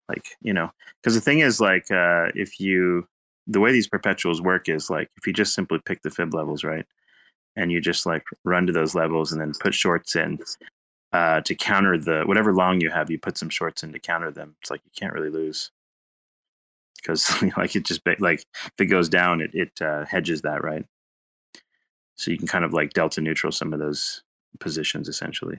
Like, 0.09 0.37
you 0.41 0.53
know, 0.53 0.71
because 1.03 1.15
the 1.15 1.21
thing 1.21 1.41
is, 1.41 1.61
like, 1.61 1.91
uh, 1.91 2.29
if 2.35 2.61
you, 2.61 3.07
the 3.47 3.61
way 3.61 3.73
these 3.73 3.89
perpetuals 3.89 4.41
work 4.41 4.69
is 4.69 4.91
like, 4.91 5.11
if 5.17 5.27
you 5.27 5.33
just 5.33 5.55
simply 5.55 5.81
pick 5.85 6.03
the 6.03 6.11
fib 6.11 6.35
levels, 6.35 6.65
right? 6.65 6.87
And 7.57 7.73
you 7.73 7.81
just 7.81 8.07
like 8.07 8.25
run 8.45 8.67
to 8.67 8.73
those 8.73 8.95
levels 8.95 9.33
and 9.33 9.41
then 9.41 9.53
put 9.61 9.75
shorts 9.75 10.15
in 10.15 10.39
uh, 11.13 11.41
to 11.41 11.55
counter 11.55 11.99
the, 11.99 12.23
whatever 12.27 12.53
long 12.55 12.81
you 12.81 12.91
have, 12.91 13.11
you 13.11 13.19
put 13.19 13.39
some 13.39 13.49
shorts 13.49 13.83
in 13.83 13.93
to 13.93 13.99
counter 13.99 14.31
them. 14.31 14.55
It's 14.61 14.71
like 14.71 14.83
you 14.85 14.91
can't 14.97 15.13
really 15.13 15.31
lose. 15.31 15.71
Because, 16.97 17.43
like, 17.57 17.75
it 17.75 17.85
just, 17.85 18.03
like, 18.21 18.45
if 18.65 18.73
it 18.79 18.87
goes 18.87 19.09
down, 19.09 19.41
it, 19.41 19.51
it 19.55 19.73
uh, 19.81 20.05
hedges 20.05 20.43
that, 20.43 20.63
right? 20.63 20.85
So 22.17 22.31
you 22.31 22.39
can 22.39 22.47
kind 22.49 22.65
of 22.65 22.73
like 22.73 22.93
delta 22.93 23.21
neutral 23.21 23.53
some 23.53 23.73
of 23.73 23.79
those 23.79 24.23
positions 24.61 25.09
essentially. 25.09 25.59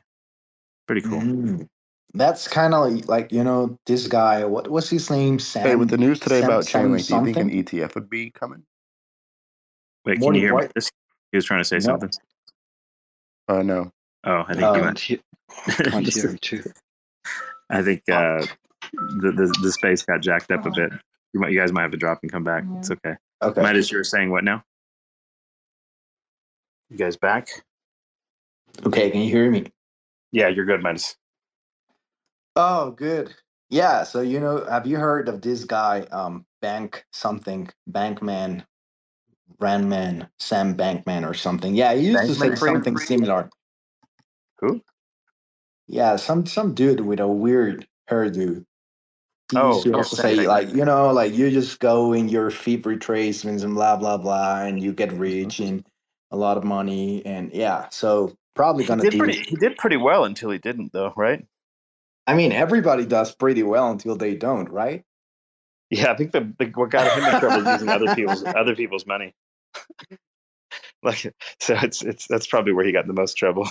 Pretty 0.88 1.02
cool. 1.02 1.20
Mm. 1.22 1.68
That's 2.14 2.48
kind 2.48 2.74
of 2.74 3.08
like 3.08 3.32
you 3.32 3.44
know 3.44 3.78
this 3.86 4.08
guy. 4.08 4.44
What 4.46 4.70
what's 4.70 4.90
his 4.90 5.10
name? 5.10 5.40
Sam. 5.40 5.64
Hey, 5.68 5.76
with 5.76 5.90
the 5.90 5.98
news 5.98 6.20
today 6.20 6.40
Sam- 6.42 6.50
about 6.50 6.66
Sam 6.66 6.90
Chainlink, 6.92 7.08
do 7.08 7.16
you 7.30 7.34
think 7.34 7.38
an? 7.38 7.50
ETF 7.84 7.96
would 7.96 8.10
be 8.10 8.32
coming? 8.32 8.64
Wait, 10.06 10.20
More 10.20 10.32
can 10.32 10.36
you 10.36 10.42
than 10.42 10.48
hear 10.48 10.58
me? 10.58 10.64
what? 10.66 10.74
This, 10.74 10.90
he 11.32 11.38
was 11.38 11.46
trying 11.46 11.60
to 11.60 11.66
say 11.66 11.76
No. 11.76 11.80
something. 11.82 12.10
Uh, 13.50 13.62
no. 13.62 13.92
Oh, 14.24 14.44
I 14.48 14.54
think 14.54 14.64
Oh. 14.64 14.76
you 14.76 14.82
can't 14.82 14.86
went. 14.86 15.00
hear, 15.00 16.30
him 16.30 16.38
too. 16.42 16.64
I 17.70 17.82
think 17.82 18.02
uh, 18.10 18.46
the, 18.94 19.32
the 19.36 19.58
the 19.62 19.72
space 19.72 20.04
got 20.04 20.22
jacked 20.22 20.50
up 20.52 20.66
a 20.66 20.72
bit. 20.72 20.92
You 21.34 21.42
might, 21.42 21.52
you 21.52 21.60
guys 21.60 21.72
might 21.74 21.82
have 21.84 21.92
to 21.92 21.98
drop 21.98 22.20
and 22.24 22.32
come 22.32 22.44
back. 22.46 22.64
It's 22.78 22.90
okay. 22.90 23.16
Okay. 23.44 23.62
Midas, 23.62 23.92
you 23.92 23.98
were 23.98 24.04
saying 24.06 24.32
what 24.32 24.44
now? 24.46 24.64
You 26.90 26.98
guys 26.98 27.18
back? 27.18 27.50
Okay. 28.86 29.12
Can 29.12 29.22
you 29.22 29.30
hear 29.32 29.52
me? 29.52 29.66
Yeah, 30.32 30.50
you're 30.50 30.66
good, 30.66 30.84
Midas. 30.84 31.18
Oh, 32.56 32.92
good. 32.92 33.34
Yeah. 33.70 34.04
So 34.04 34.22
you 34.22 34.40
know, 34.40 34.66
have 34.66 34.88
you 34.88 34.98
heard 34.98 35.30
of 35.30 35.42
this 35.42 35.66
guy? 35.66 36.02
Um, 36.12 36.46
Bank 36.62 37.06
something, 37.14 37.70
Bankman, 37.92 38.66
Randman, 39.62 40.30
Sam 40.40 40.76
Bankman 40.78 41.28
or 41.30 41.34
something. 41.34 41.76
Yeah, 41.76 41.96
he 41.96 42.08
used 42.08 42.28
to 42.28 42.36
say 42.36 42.56
something 42.56 42.98
similar. 42.98 43.50
Who? 44.62 44.82
Yeah, 45.88 46.18
some 46.18 46.46
some 46.48 46.74
dude 46.76 47.02
with 47.02 47.20
a 47.20 47.28
weird 47.28 47.88
hairdo. 48.10 48.66
He 49.52 49.58
Oh, 49.58 49.68
used 49.76 49.84
to 49.84 49.94
also 49.96 50.16
say 50.18 50.38
Bankman. 50.38 50.48
like 50.48 50.74
you 50.74 50.86
know 50.86 51.12
like 51.14 51.34
you 51.34 51.52
just 51.52 51.80
go 51.80 52.14
in 52.14 52.30
your 52.30 52.52
fib 52.52 52.84
retracements 52.84 53.64
and 53.64 53.76
blah 53.76 53.98
blah 53.98 54.18
blah 54.18 54.62
and 54.64 54.82
you 54.82 54.94
get 54.94 55.14
rich 55.14 55.60
and 55.60 55.86
a 56.32 56.38
lot 56.38 56.58
of 56.58 56.64
money 56.64 57.26
and 57.26 57.54
yeah 57.54 57.88
so 57.90 58.36
probably 58.58 58.84
gonna 58.84 59.04
did 59.04 59.12
do. 59.12 59.20
pretty. 59.20 59.40
He 59.40 59.56
did 59.56 59.78
pretty 59.78 59.96
well 59.96 60.26
until 60.26 60.50
he 60.50 60.58
didn't, 60.58 60.92
though, 60.92 61.14
right? 61.16 61.46
I 62.26 62.36
mean 62.36 62.52
everybody 62.52 63.06
does 63.06 63.34
pretty 63.34 63.64
well 63.64 63.90
until 63.90 64.18
they 64.18 64.36
don't, 64.36 64.70
right? 64.70 65.06
Yeah, 65.90 66.12
I 66.12 66.18
think 66.18 66.34
the, 66.34 66.54
the 66.60 66.66
what 66.76 66.90
got 66.90 67.10
him 67.18 67.24
in 67.24 67.40
trouble 67.40 67.66
is 67.66 67.74
using 67.74 67.88
other 67.88 68.14
people's 68.14 68.44
other 68.46 68.76
people's 68.76 69.06
money. 69.06 69.34
like, 71.04 71.34
so 71.62 71.78
it's 71.82 72.02
it's 72.02 72.28
that's 72.28 72.48
probably 72.48 72.74
where 72.74 72.86
he 72.86 72.92
got 72.92 73.08
the 73.08 73.14
most 73.14 73.36
trouble. 73.36 73.70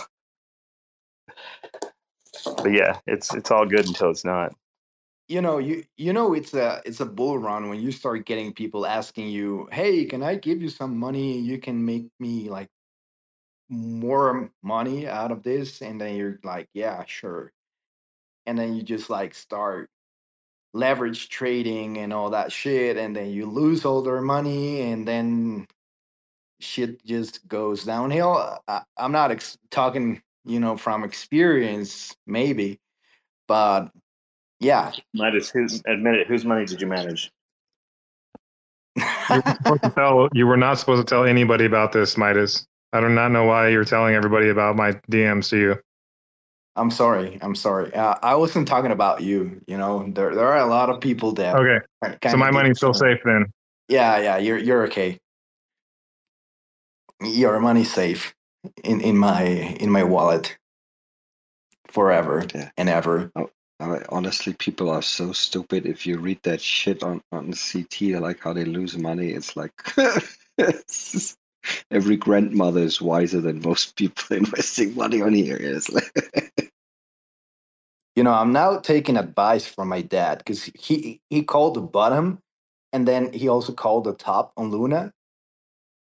But 2.44 2.72
yeah, 2.72 2.98
it's 3.06 3.34
it's 3.34 3.50
all 3.50 3.66
good 3.66 3.86
until 3.86 4.10
it's 4.10 4.24
not. 4.24 4.54
You 5.28 5.40
know 5.40 5.58
you 5.58 5.84
you 5.96 6.12
know 6.12 6.34
it's 6.34 6.54
a 6.54 6.80
it's 6.84 7.00
a 7.00 7.06
bull 7.06 7.38
run 7.38 7.68
when 7.68 7.80
you 7.80 7.90
start 7.90 8.26
getting 8.26 8.52
people 8.52 8.86
asking 8.86 9.28
you 9.28 9.68
hey 9.72 10.04
can 10.04 10.22
i 10.22 10.34
give 10.34 10.62
you 10.62 10.68
some 10.68 10.96
money? 10.96 11.38
You 11.38 11.58
can 11.58 11.84
make 11.84 12.08
me 12.20 12.48
like 12.48 12.68
more 13.68 14.50
money 14.62 15.08
out 15.08 15.32
of 15.32 15.42
this 15.42 15.82
and 15.82 16.00
then 16.00 16.14
you're 16.16 16.38
like 16.44 16.68
yeah 16.72 17.02
sure 17.06 17.52
and 18.46 18.56
then 18.56 18.74
you 18.74 18.82
just 18.82 19.10
like 19.10 19.34
start 19.34 19.90
leverage 20.72 21.28
trading 21.28 21.98
and 21.98 22.12
all 22.12 22.30
that 22.30 22.52
shit 22.52 22.96
and 22.96 23.16
then 23.16 23.30
you 23.30 23.46
lose 23.46 23.84
all 23.84 24.02
their 24.02 24.20
money 24.20 24.82
and 24.82 25.08
then 25.08 25.66
shit 26.60 27.04
just 27.04 27.46
goes 27.48 27.84
downhill. 27.84 28.58
I, 28.68 28.82
i'm 28.96 29.12
not 29.12 29.32
ex- 29.32 29.58
talking 29.70 30.22
you 30.44 30.60
know 30.60 30.76
from 30.76 31.02
experience 31.02 32.14
maybe 32.26 32.78
but 33.48 33.90
yeah 34.60 34.92
Midas, 35.14 35.50
whose 35.50 35.82
admit 35.86 36.14
it? 36.14 36.26
Whose 36.26 36.44
money 36.44 36.64
did 36.64 36.80
you 36.80 36.86
manage? 36.86 37.30
You 38.96 39.42
were 39.66 39.78
to 39.78 39.90
tell. 39.90 40.28
You 40.32 40.46
were 40.46 40.56
not 40.56 40.78
supposed 40.78 41.06
to 41.06 41.14
tell 41.14 41.24
anybody 41.24 41.64
about 41.66 41.92
this, 41.92 42.16
Midas. 42.16 42.66
I 42.92 43.00
do 43.00 43.08
not 43.08 43.28
know 43.30 43.44
why 43.44 43.68
you're 43.68 43.84
telling 43.84 44.14
everybody 44.14 44.48
about 44.48 44.76
my 44.76 44.92
DMs 45.10 45.50
to 45.50 45.58
you. 45.58 45.76
I'm 46.76 46.90
sorry. 46.90 47.38
I'm 47.42 47.54
sorry. 47.54 47.92
Uh, 47.94 48.14
I 48.22 48.34
wasn't 48.36 48.68
talking 48.68 48.92
about 48.92 49.22
you. 49.22 49.60
You 49.66 49.76
know, 49.78 50.06
there 50.14 50.34
there 50.34 50.46
are 50.46 50.58
a 50.58 50.66
lot 50.66 50.90
of 50.90 51.00
people 51.00 51.32
that. 51.32 51.56
Okay, 51.56 51.80
are 52.02 52.30
so 52.30 52.36
my 52.36 52.50
money's 52.50 52.78
still 52.78 52.94
safe 52.94 53.18
then. 53.24 53.46
Yeah, 53.88 54.18
yeah. 54.18 54.36
You're 54.38 54.58
you're 54.58 54.84
okay. 54.86 55.18
Your 57.22 57.60
money's 57.60 57.92
safe 57.92 58.34
in 58.84 59.00
in 59.00 59.16
my 59.16 59.42
in 59.42 59.90
my 59.90 60.04
wallet 60.04 60.56
forever 61.88 62.44
Yeah. 62.54 62.70
and 62.76 62.88
ever. 62.88 63.30
I, 63.80 64.00
honestly, 64.10 64.54
people 64.54 64.90
are 64.90 65.02
so 65.02 65.32
stupid. 65.32 65.86
If 65.86 66.06
you 66.06 66.18
read 66.18 66.40
that 66.44 66.60
shit 66.60 67.02
on, 67.02 67.22
on 67.32 67.52
CT, 67.54 68.18
like 68.20 68.40
how 68.40 68.52
they 68.54 68.64
lose 68.64 68.98
money, 68.98 69.30
it's 69.30 69.56
like 69.56 69.72
it's 70.58 71.12
just- 71.12 71.38
every 71.90 72.16
grandmother 72.16 72.80
is 72.80 73.00
wiser 73.02 73.40
than 73.40 73.60
most 73.62 73.96
people 73.96 74.36
investing 74.38 74.94
money 74.94 75.22
on 75.22 75.34
here. 75.34 75.56
It's 75.60 75.90
like, 75.90 76.12
You 78.14 78.24
know, 78.24 78.32
I'm 78.34 78.52
now 78.52 78.78
taking 78.78 79.16
advice 79.16 79.66
from 79.66 79.88
my 79.88 80.02
dad 80.02 80.38
because 80.38 80.64
he 80.74 81.20
he 81.30 81.42
called 81.42 81.74
the 81.74 81.80
bottom, 81.80 82.40
and 82.92 83.08
then 83.08 83.32
he 83.32 83.48
also 83.48 83.72
called 83.72 84.04
the 84.04 84.14
top 84.14 84.52
on 84.56 84.70
Luna, 84.70 85.12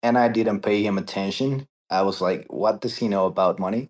and 0.04 0.18
I 0.18 0.30
didn't 0.30 0.62
pay 0.62 0.84
him 0.86 0.98
attention. 0.98 1.68
I 1.90 2.04
was 2.04 2.22
like, 2.22 2.46
"What 2.50 2.82
does 2.82 2.98
he 2.98 3.08
know 3.10 3.28
about 3.28 3.60
money?" 3.60 3.90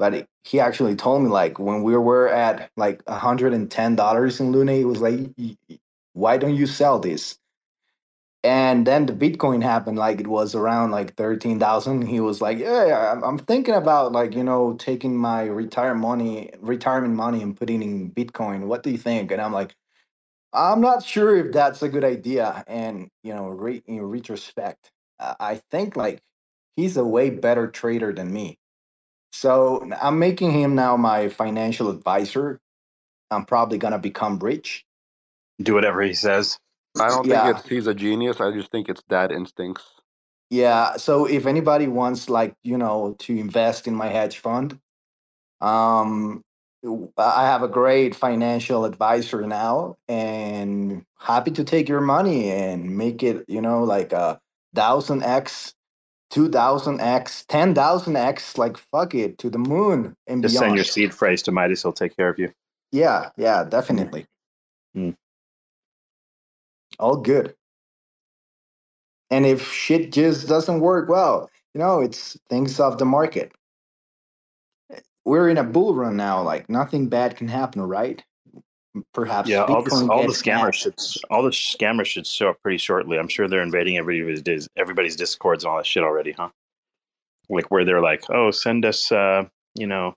But 0.00 0.14
he- 0.14 0.28
actually 0.60 0.96
told 0.96 1.22
me 1.24 1.30
like 1.30 1.60
when 1.60 1.84
we 1.84 1.96
were 1.98 2.28
at 2.30 2.72
like 2.78 3.08
hundred 3.08 3.54
and 3.54 3.70
ten 3.70 3.96
dollars 3.96 4.40
in 4.40 4.52
Luna, 4.52 4.74
he 4.74 4.86
was 4.86 5.02
like, 5.02 5.20
"Y- 5.38 5.58
y- 5.70 5.80
"Why 6.14 6.38
don't 6.38 6.56
you 6.56 6.66
sell 6.68 7.00
this?" 7.00 7.38
And 8.42 8.86
then 8.86 9.04
the 9.06 9.12
Bitcoin 9.12 9.62
happened, 9.62 9.98
like 9.98 10.18
it 10.20 10.26
was 10.26 10.54
around 10.54 10.92
like 10.92 11.14
thirteen 11.16 11.60
thousand. 11.60 12.06
He 12.08 12.20
was 12.20 12.40
like, 12.40 12.58
"Yeah, 12.58 13.12
I'm, 13.12 13.22
I'm 13.22 13.38
thinking 13.38 13.74
about 13.74 14.12
like 14.12 14.34
you 14.34 14.44
know 14.44 14.74
taking 14.78 15.14
my 15.16 15.44
retire 15.44 15.94
money, 15.94 16.50
retirement 16.60 17.14
money, 17.14 17.42
and 17.42 17.54
putting 17.56 17.82
in 17.82 18.10
Bitcoin. 18.12 18.66
What 18.66 18.82
do 18.82 18.90
you 18.90 18.98
think?" 18.98 19.30
And 19.30 19.42
I'm 19.42 19.52
like, 19.52 19.74
"I'm 20.54 20.80
not 20.82 21.04
sure 21.04 21.36
if 21.36 21.52
that's 21.52 21.82
a 21.82 21.90
good 21.90 22.04
idea." 22.04 22.64
And 22.68 23.10
you 23.24 23.34
know, 23.34 23.48
re- 23.50 23.82
in 23.86 24.02
retrospect, 24.04 24.92
I 25.40 25.62
think 25.72 25.96
like 25.96 26.20
he's 26.76 26.96
a 26.98 27.04
way 27.06 27.30
better 27.30 27.68
trader 27.68 28.12
than 28.14 28.32
me. 28.34 28.59
So 29.32 29.88
I'm 30.02 30.18
making 30.18 30.52
him 30.52 30.74
now 30.74 30.96
my 30.96 31.28
financial 31.28 31.90
advisor. 31.90 32.60
I'm 33.30 33.44
probably 33.46 33.78
gonna 33.78 33.98
become 34.00 34.38
rich. 34.40 34.84
Do 35.62 35.74
whatever 35.74 36.02
he 36.02 36.14
says. 36.14 36.58
I 36.98 37.10
don't 37.10 37.28
Yeah. 37.28 37.44
think 37.44 37.58
it's 37.58 37.68
he's 37.68 37.86
a 37.88 37.94
genius. 37.94 38.40
I 38.40 38.52
just 38.52 38.70
think 38.72 38.88
it's 38.88 39.02
dad 39.08 39.32
instincts. 39.32 39.84
Yeah. 40.50 40.96
So 40.96 41.26
if 41.26 41.46
anybody 41.46 41.88
wants, 41.88 42.28
like, 42.30 42.54
you 42.62 42.78
know, 42.78 43.16
to 43.20 43.36
invest 43.36 43.86
in 43.88 43.94
my 43.94 44.08
hedge 44.08 44.38
fund, 44.38 44.78
um, 45.62 46.42
w- 46.84 47.12
I 47.18 47.46
have 47.46 47.64
a 47.64 47.68
great 47.68 48.14
financial 48.16 48.86
advisor 48.86 49.46
now, 49.46 49.96
and 50.08 51.04
happy 51.18 51.52
to 51.52 51.64
take 51.64 51.88
your 51.90 52.02
money 52.02 52.50
and 52.52 52.96
make 52.98 53.22
it, 53.24 53.44
you 53.48 53.62
know, 53.62 53.84
like 53.84 54.12
a 54.14 54.40
thousand 54.74 55.24
x, 55.24 55.74
two 56.30 56.48
thousand 56.48 57.00
x, 57.00 57.44
ten 57.48 57.74
thousand 57.74 58.16
x. 58.16 58.58
Like, 58.58 58.78
fuck 58.78 59.14
it, 59.14 59.38
to 59.38 59.50
the 59.50 59.58
moon 59.58 60.16
and 60.26 60.42
Just 60.42 60.54
beyond. 60.54 60.66
send 60.66 60.76
your 60.76 60.84
seed 60.84 61.14
phrase 61.14 61.42
to 61.44 61.52
Midas. 61.52 61.82
He'll 61.82 61.92
take 61.92 62.16
care 62.16 62.28
of 62.28 62.38
you. 62.38 62.52
Yeah, 62.92 63.30
yeah, 63.36 63.64
definitely. 63.64 64.26
Hmm. 64.94 65.10
All 66.98 67.16
good. 67.16 67.54
And 69.30 69.46
if 69.46 69.72
shit 69.72 70.12
just 70.12 70.48
doesn't 70.48 70.80
work 70.80 71.08
well, 71.08 71.50
you 71.74 71.80
know, 71.80 72.00
it's 72.00 72.38
things 72.48 72.80
of 72.80 72.98
the 72.98 73.04
market. 73.04 73.52
We're 75.24 75.48
in 75.48 75.58
a 75.58 75.64
bull 75.64 75.94
run 75.94 76.16
now. 76.16 76.42
Like 76.42 76.68
nothing 76.70 77.08
bad 77.08 77.36
can 77.36 77.48
happen, 77.48 77.82
right? 77.82 78.24
Perhaps 79.12 79.48
Yeah, 79.48 79.62
all 79.62 79.82
the 79.82 80.08
all 80.10 80.26
the 80.26 80.32
scammers 80.32 80.82
hacked. 80.82 81.00
should 81.00 81.22
all 81.30 81.42
the 81.42 81.50
scammers 81.50 82.06
should 82.06 82.26
show 82.26 82.50
up 82.50 82.60
pretty 82.60 82.78
shortly. 82.78 83.18
I'm 83.18 83.28
sure 83.28 83.46
they're 83.46 83.62
invading 83.62 83.96
everybody's 83.98 84.68
everybody's 84.76 85.14
discords 85.14 85.62
and 85.62 85.70
all 85.70 85.76
that 85.76 85.86
shit 85.86 86.02
already, 86.02 86.32
huh? 86.32 86.48
Like 87.48 87.70
where 87.70 87.84
they're 87.84 88.00
like, 88.00 88.24
oh, 88.30 88.50
send 88.50 88.84
us, 88.84 89.12
uh, 89.12 89.44
you 89.76 89.86
know, 89.86 90.16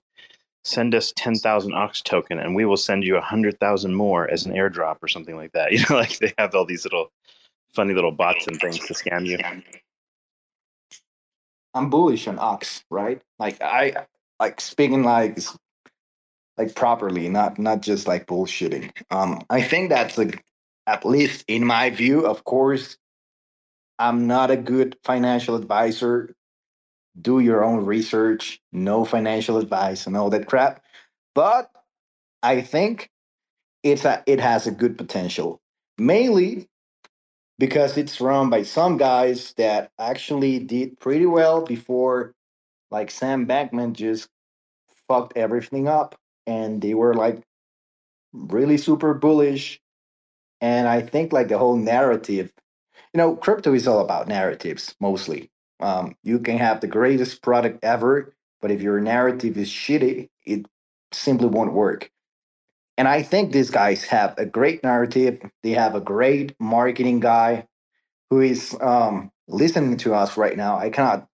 send 0.64 0.94
us 0.94 1.12
ten 1.16 1.36
thousand 1.36 1.74
ox 1.74 2.00
token, 2.02 2.40
and 2.40 2.54
we 2.56 2.64
will 2.64 2.76
send 2.76 3.04
you 3.04 3.16
a 3.16 3.20
hundred 3.20 3.60
thousand 3.60 3.94
more 3.94 4.28
as 4.28 4.44
an 4.44 4.52
airdrop 4.52 4.96
or 5.02 5.08
something 5.08 5.36
like 5.36 5.52
that. 5.52 5.70
You 5.72 5.84
know, 5.88 5.96
like 5.96 6.18
they 6.18 6.32
have 6.38 6.54
all 6.56 6.64
these 6.64 6.84
little 6.84 7.12
funny 7.74 7.94
little 7.94 8.12
bots 8.12 8.46
and 8.48 8.58
things 8.58 8.80
to 8.80 8.94
scam 8.94 9.24
you. 9.24 9.38
I'm 11.74 11.90
bullish 11.90 12.26
on 12.26 12.38
Ox, 12.40 12.84
right? 12.90 13.20
Like 13.38 13.62
I 13.62 14.06
like 14.40 14.60
speaking 14.60 15.04
like 15.04 15.38
like 16.56 16.74
properly, 16.74 17.28
not 17.28 17.58
not 17.58 17.82
just 17.82 18.06
like 18.06 18.26
bullshitting. 18.26 18.90
Um, 19.10 19.42
I 19.50 19.62
think 19.62 19.90
that's 19.90 20.16
like 20.18 20.44
at 20.86 21.04
least 21.04 21.44
in 21.48 21.64
my 21.64 21.90
view. 21.90 22.26
Of 22.26 22.44
course, 22.44 22.96
I'm 23.98 24.26
not 24.26 24.50
a 24.50 24.56
good 24.56 24.96
financial 25.04 25.56
advisor. 25.56 26.34
Do 27.20 27.40
your 27.40 27.64
own 27.64 27.84
research. 27.84 28.60
No 28.72 29.04
financial 29.04 29.58
advice 29.58 30.06
and 30.06 30.16
all 30.16 30.30
that 30.30 30.46
crap. 30.46 30.82
But 31.34 31.70
I 32.42 32.60
think 32.60 33.10
it's 33.82 34.04
a, 34.04 34.22
it 34.26 34.40
has 34.40 34.66
a 34.66 34.72
good 34.72 34.98
potential, 34.98 35.60
mainly 35.98 36.68
because 37.58 37.96
it's 37.96 38.20
run 38.20 38.50
by 38.50 38.62
some 38.62 38.96
guys 38.96 39.54
that 39.56 39.90
actually 39.98 40.58
did 40.58 40.98
pretty 40.98 41.26
well 41.26 41.64
before 41.64 42.34
like 42.90 43.10
Sam 43.10 43.46
Bankman 43.46 43.92
just 43.92 44.28
fucked 45.08 45.36
everything 45.36 45.88
up 45.88 46.16
and 46.46 46.82
they 46.82 46.94
were 46.94 47.14
like 47.14 47.42
really 48.32 48.76
super 48.78 49.14
bullish 49.14 49.80
and 50.60 50.88
I 50.88 51.02
think 51.02 51.32
like 51.32 51.48
the 51.48 51.58
whole 51.58 51.76
narrative 51.76 52.52
you 53.12 53.18
know 53.18 53.36
crypto 53.36 53.74
is 53.74 53.88
all 53.88 54.00
about 54.00 54.28
narratives 54.28 54.94
mostly. 55.00 55.50
Um, 55.80 56.16
you 56.22 56.38
can 56.38 56.58
have 56.58 56.80
the 56.80 56.86
greatest 56.86 57.42
product 57.42 57.84
ever 57.84 58.34
but 58.60 58.70
if 58.70 58.82
your 58.82 59.00
narrative 59.00 59.58
is 59.58 59.70
shitty 59.70 60.28
it 60.46 60.66
simply 61.12 61.48
won't 61.48 61.72
work. 61.72 62.10
And 62.96 63.08
I 63.08 63.22
think 63.22 63.52
these 63.52 63.70
guys 63.70 64.04
have 64.04 64.34
a 64.38 64.46
great 64.46 64.84
narrative. 64.84 65.40
They 65.62 65.72
have 65.72 65.94
a 65.94 66.00
great 66.00 66.54
marketing 66.60 67.20
guy 67.20 67.66
who 68.30 68.40
is 68.40 68.76
um, 68.80 69.30
listening 69.48 69.96
to 69.98 70.14
us 70.14 70.36
right 70.36 70.56
now. 70.56 70.78
I 70.78 70.90
cannot 70.90 71.26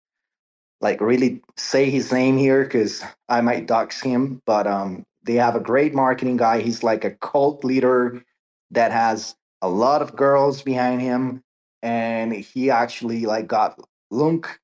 like 0.80 1.00
really 1.00 1.42
say 1.56 1.90
his 1.90 2.12
name 2.12 2.36
here 2.36 2.64
because 2.64 3.02
I 3.28 3.40
might 3.40 3.66
dox 3.66 4.00
him. 4.00 4.42
But 4.46 4.66
um, 4.66 5.04
they 5.24 5.34
have 5.34 5.56
a 5.56 5.60
great 5.60 5.94
marketing 5.94 6.36
guy. 6.36 6.60
He's 6.60 6.82
like 6.82 7.04
a 7.04 7.12
cult 7.12 7.64
leader 7.64 8.22
that 8.70 8.92
has 8.92 9.34
a 9.62 9.68
lot 9.68 10.02
of 10.02 10.16
girls 10.16 10.62
behind 10.62 11.00
him, 11.00 11.42
and 11.82 12.32
he 12.32 12.70
actually 12.70 13.26
like 13.26 13.46
got 13.46 13.80
Lunk 14.10 14.58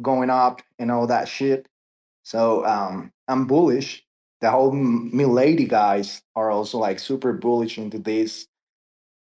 going 0.00 0.30
up 0.30 0.62
and 0.78 0.90
all 0.90 1.06
that 1.06 1.28
shit. 1.28 1.68
So 2.22 2.64
um, 2.64 3.12
I'm 3.28 3.46
bullish. 3.46 4.04
The 4.40 4.50
whole 4.50 4.72
Milady 4.72 5.66
guys 5.66 6.22
are 6.34 6.50
also 6.50 6.78
like 6.78 6.98
super 6.98 7.32
bullish 7.34 7.76
into 7.76 7.98
this, 7.98 8.46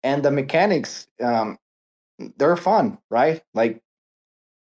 and 0.05 0.23
the 0.23 0.31
mechanics 0.31 1.09
um, 1.21 1.59
they're 2.37 2.57
fun, 2.57 2.99
right? 3.11 3.43
Like 3.55 3.83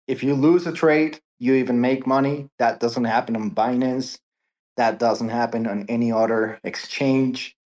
if 0.09 0.23
you 0.23 0.35
lose 0.35 0.67
a 0.67 0.73
trade, 0.73 1.21
you 1.43 1.55
even 1.55 1.80
make 1.80 2.07
money. 2.07 2.49
That 2.61 2.78
doesn't 2.78 3.03
happen 3.03 3.34
on 3.34 3.51
Binance. 3.51 4.20
That 4.76 5.01
doesn't 5.01 5.30
happen 5.30 5.66
on 5.66 5.86
any 5.88 6.12
other 6.12 6.61
exchange. 6.62 7.57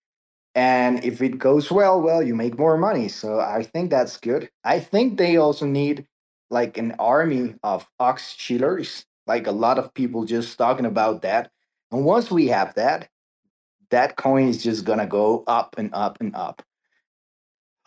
And 0.55 1.05
if 1.05 1.21
it 1.21 1.37
goes 1.37 1.71
well, 1.71 2.01
well, 2.01 2.23
you 2.23 2.35
make 2.35 2.59
more 2.59 2.79
money. 2.79 3.09
So 3.09 3.39
I 3.39 3.63
think 3.63 3.91
that's 3.91 4.17
good. 4.17 4.49
I 4.65 4.81
think 4.81 5.19
they 5.19 5.37
also 5.37 5.67
need 5.67 6.07
like 6.49 6.79
an 6.79 6.93
army 6.99 7.55
of 7.63 7.87
ox 8.01 8.35
chillers, 8.35 9.05
like 9.27 9.47
a 9.47 9.53
lot 9.53 9.79
of 9.79 9.93
people 9.93 10.25
just 10.25 10.57
talking 10.57 10.87
about 10.87 11.21
that. 11.21 11.51
And 11.93 12.07
once 12.07 12.31
we 12.31 12.47
have 12.47 12.73
that, 12.77 13.11
that 13.91 14.17
coin 14.17 14.49
is 14.49 14.63
just 14.63 14.87
gonna 14.87 15.07
go 15.07 15.45
up 15.47 15.75
and 15.77 15.91
up 15.93 16.17
and 16.21 16.35
up. 16.35 16.63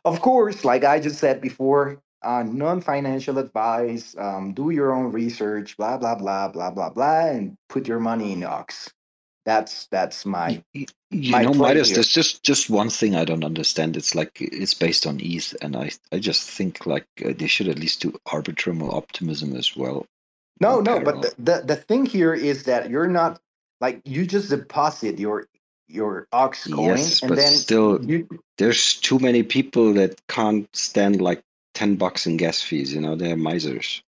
Of 0.06 0.22
course, 0.22 0.64
like 0.64 0.84
I 0.84 1.00
just 1.00 1.18
said 1.18 1.42
before, 1.42 2.00
uh, 2.24 2.44
non-financial 2.44 3.38
advice. 3.40 4.16
Um, 4.18 4.54
do 4.54 4.72
your 4.72 4.94
own 4.94 5.12
research. 5.12 5.78
Blah 5.78 5.98
blah 5.98 6.16
blah 6.16 6.50
blah 6.50 6.72
blah 6.72 6.90
blah, 6.92 7.28
and 7.28 7.58
put 7.70 7.88
your 7.88 8.00
money 8.00 8.34
in 8.34 8.44
Ox. 8.44 8.92
That's 9.46 9.88
that's 9.88 10.26
my 10.26 10.64
Y- 10.74 10.88
You 11.12 11.40
my 11.40 11.42
know, 11.42 11.54
Midas, 11.54 11.90
here. 11.90 11.96
there's 11.96 12.10
just 12.14 12.44
just 12.44 12.70
one 12.70 12.90
thing 12.90 13.16
I 13.16 13.26
don't 13.26 13.46
understand. 13.46 13.98
It's 13.98 14.16
like 14.16 14.32
it's 14.42 14.74
based 14.76 15.08
on 15.08 15.20
ETH, 15.22 15.56
and 15.62 15.76
I 15.78 15.92
I 16.12 16.20
just 16.20 16.50
think 16.50 16.86
like 16.88 17.08
uh, 17.26 17.34
they 17.38 17.48
should 17.48 17.68
at 17.70 17.80
least 17.80 18.02
do 18.02 18.12
Arbitrum 18.28 18.82
or 18.84 18.96
Optimism 18.96 19.56
as 19.56 19.76
well. 19.78 20.06
no 20.62 20.82
no. 20.82 21.02
But 21.02 21.22
the, 21.22 21.36
the 21.40 21.64
the 21.66 21.76
thing 21.78 22.06
here 22.06 22.34
is 22.34 22.64
that 22.66 22.90
you're 22.90 23.08
not 23.08 23.40
like 23.82 24.02
you 24.06 24.26
just 24.26 24.50
deposit 24.50 25.20
your 25.20 25.48
your 25.90 26.28
Ox 26.34 26.68
coin, 26.68 26.86
Yes, 26.94 27.22
and 27.22 27.32
but 27.32 27.38
then 27.38 27.54
still, 27.62 28.00
you 28.04 28.30
there's 28.58 28.96
too 28.96 29.20
many 29.20 29.44
people 29.44 29.94
that 29.96 30.22
can't 30.28 30.68
stand 30.76 31.22
like 31.22 31.44
ten 31.80 31.96
bucks 31.96 32.28
in 32.28 32.36
gas 32.36 32.62
fees. 32.62 32.94
You 32.94 33.00
know, 33.00 33.16
they're 33.16 33.38
misers. 33.38 34.04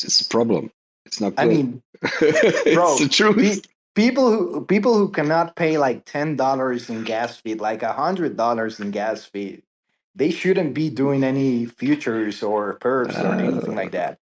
It's, 0.00 0.20
a 0.20 0.28
problem. 0.28 0.70
It's 1.04 1.20
not 1.20 1.34
good. 1.34 1.42
I 1.42 1.48
mean, 1.48 1.82
it's 2.02 2.74
bro, 2.74 2.96
the 2.98 3.08
truth. 3.08 3.36
pe- 3.36 3.68
people 3.94 4.30
who 4.30 4.64
people 4.64 4.94
who 4.96 5.08
cannot 5.08 5.56
pay 5.56 5.76
like 5.76 6.04
ten 6.04 6.36
dollars 6.36 6.88
in 6.88 7.02
gas 7.02 7.36
fee, 7.36 7.54
like 7.54 7.82
a 7.82 7.92
hundred 7.92 8.36
dollars 8.36 8.78
in 8.78 8.92
gas 8.92 9.24
fee, 9.24 9.62
they 10.14 10.30
shouldn't 10.30 10.72
be 10.72 10.88
doing 10.88 11.24
any 11.24 11.66
futures 11.66 12.42
or 12.42 12.78
perps 12.78 13.18
or 13.22 13.34
anything 13.34 13.72
Uh, 13.72 13.82
like 13.82 13.90
that. 13.90 14.18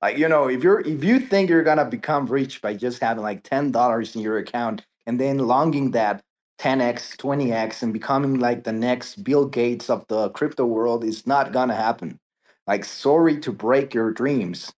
Like 0.00 0.16
you 0.16 0.28
know, 0.28 0.48
if 0.48 0.62
you're 0.62 0.80
if 0.80 1.04
you 1.04 1.20
think 1.20 1.50
you're 1.50 1.62
gonna 1.62 1.84
become 1.84 2.26
rich 2.26 2.62
by 2.62 2.74
just 2.74 3.02
having 3.02 3.22
like 3.22 3.42
ten 3.42 3.70
dollars 3.70 4.16
in 4.16 4.22
your 4.22 4.38
account 4.38 4.86
and 5.06 5.20
then 5.20 5.38
longing 5.38 5.90
that 5.92 6.22
10x, 6.58 7.16
20x, 7.16 7.82
and 7.82 7.92
becoming 7.92 8.38
like 8.38 8.64
the 8.64 8.72
next 8.72 9.22
Bill 9.24 9.46
Gates 9.46 9.90
of 9.90 10.06
the 10.08 10.30
crypto 10.30 10.64
world 10.66 11.04
is 11.04 11.26
not 11.26 11.52
gonna 11.52 11.74
happen. 11.74 12.18
Like, 12.66 12.84
sorry 12.84 13.38
to 13.40 13.52
break 13.52 13.92
your 13.92 14.10
dreams. 14.12 14.72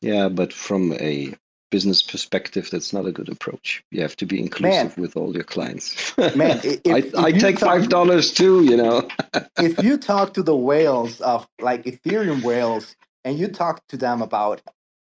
Yeah, 0.00 0.28
but 0.28 0.52
from 0.52 0.92
a 0.94 1.34
business 1.70 2.02
perspective, 2.02 2.68
that's 2.70 2.92
not 2.92 3.06
a 3.06 3.12
good 3.12 3.28
approach. 3.30 3.82
You 3.90 4.02
have 4.02 4.16
to 4.16 4.26
be 4.26 4.38
inclusive 4.38 4.98
with 4.98 5.16
all 5.16 5.32
your 5.34 5.44
clients. 5.44 6.16
Man, 6.18 6.58
i- 6.64 6.80
if, 6.84 6.92
I, 6.92 6.98
if 6.98 7.14
I 7.16 7.32
take 7.32 7.58
talk- 7.58 7.68
five 7.68 7.88
dollars 7.88 8.32
too. 8.32 8.62
You 8.64 8.76
know. 8.76 9.08
if 9.58 9.82
you 9.82 9.96
talk 9.96 10.34
to 10.34 10.42
the 10.42 10.56
whales 10.56 11.20
of 11.22 11.46
like 11.60 11.84
Ethereum 11.84 12.42
whales 12.42 12.94
and 13.24 13.38
you 13.38 13.48
talk 13.48 13.80
to 13.88 13.96
them 13.96 14.20
about 14.20 14.60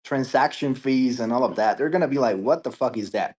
transaction 0.04 0.74
fees 0.74 1.20
and 1.20 1.32
all 1.32 1.44
of 1.44 1.56
that, 1.56 1.78
they're 1.78 1.90
gonna 1.90 2.08
be 2.08 2.18
like, 2.18 2.36
"What 2.38 2.64
the 2.64 2.72
fuck 2.72 2.96
is 2.96 3.10
that?" 3.12 3.36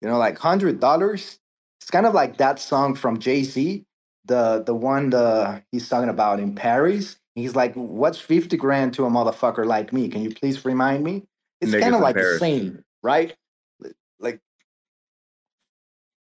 You 0.00 0.08
know, 0.08 0.18
like 0.18 0.38
hundred 0.38 0.80
dollars. 0.80 1.38
It's 1.80 1.90
kind 1.90 2.06
of 2.06 2.14
like 2.14 2.36
that 2.38 2.58
song 2.58 2.94
from 2.94 3.18
Jay 3.18 3.42
Z, 3.42 3.84
the 4.24 4.62
the 4.64 4.74
one 4.74 5.10
the 5.10 5.62
he's 5.72 5.88
talking 5.88 6.08
about 6.08 6.40
in 6.40 6.54
Paris. 6.54 7.16
He's 7.34 7.54
like, 7.54 7.74
"What's 7.74 8.18
fifty 8.18 8.56
grand 8.56 8.94
to 8.94 9.06
a 9.06 9.10
motherfucker 9.10 9.66
like 9.66 9.92
me? 9.92 10.08
Can 10.08 10.22
you 10.22 10.34
please 10.34 10.64
remind 10.64 11.04
me?" 11.04 11.24
It's 11.60 11.72
kind 11.72 11.94
of 11.94 12.00
like 12.00 12.16
the 12.16 12.38
same, 12.38 12.84
right? 13.02 13.34
Like 14.18 14.40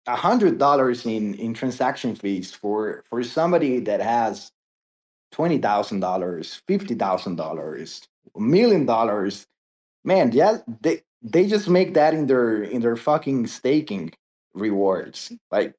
a 0.07 0.15
hundred 0.15 0.57
dollars 0.57 1.05
in 1.05 1.33
in 1.35 1.53
transaction 1.53 2.15
fees 2.15 2.51
for 2.51 3.03
for 3.09 3.23
somebody 3.23 3.79
that 3.81 4.01
has 4.01 4.51
twenty 5.31 5.57
thousand 5.57 5.99
dollars, 5.99 6.61
fifty 6.67 6.95
thousand 6.95 7.35
dollars, 7.35 8.07
a 8.35 8.39
million 8.39 8.85
dollars. 8.85 9.47
Man, 10.03 10.31
yeah, 10.31 10.57
they 10.81 11.01
they 11.21 11.47
just 11.47 11.67
make 11.67 11.93
that 11.93 12.13
in 12.13 12.27
their 12.27 12.63
in 12.63 12.81
their 12.81 12.95
fucking 12.95 13.47
staking 13.47 14.11
rewards. 14.53 15.31
Like, 15.51 15.73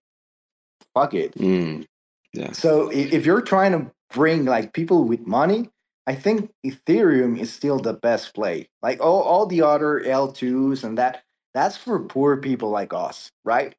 fuck 0.95 1.15
it. 1.15 1.35
Mm, 1.35 1.87
yeah. 2.33 2.53
So 2.53 2.91
if 2.91 3.25
you're 3.27 3.43
trying 3.43 3.73
to 3.73 3.91
bring 4.13 4.45
like 4.45 4.73
people 4.73 5.05
with 5.05 5.27
money, 5.27 5.71
I 6.07 6.15
think 6.15 6.53
Ethereum 6.65 7.39
is 7.39 7.53
still 7.53 7.79
the 7.79 7.95
best 7.95 8.35
play. 8.35 8.69
Like 8.83 9.01
all, 9.01 9.23
all 9.23 9.47
the 9.47 9.63
other 9.63 10.01
L2s 10.01 10.85
and 10.85 10.99
that 10.99 11.23
that's 11.55 11.77
for 11.77 11.99
poor 12.01 12.37
people 12.37 12.71
like 12.71 12.93
us, 12.93 13.33
right? 13.45 13.75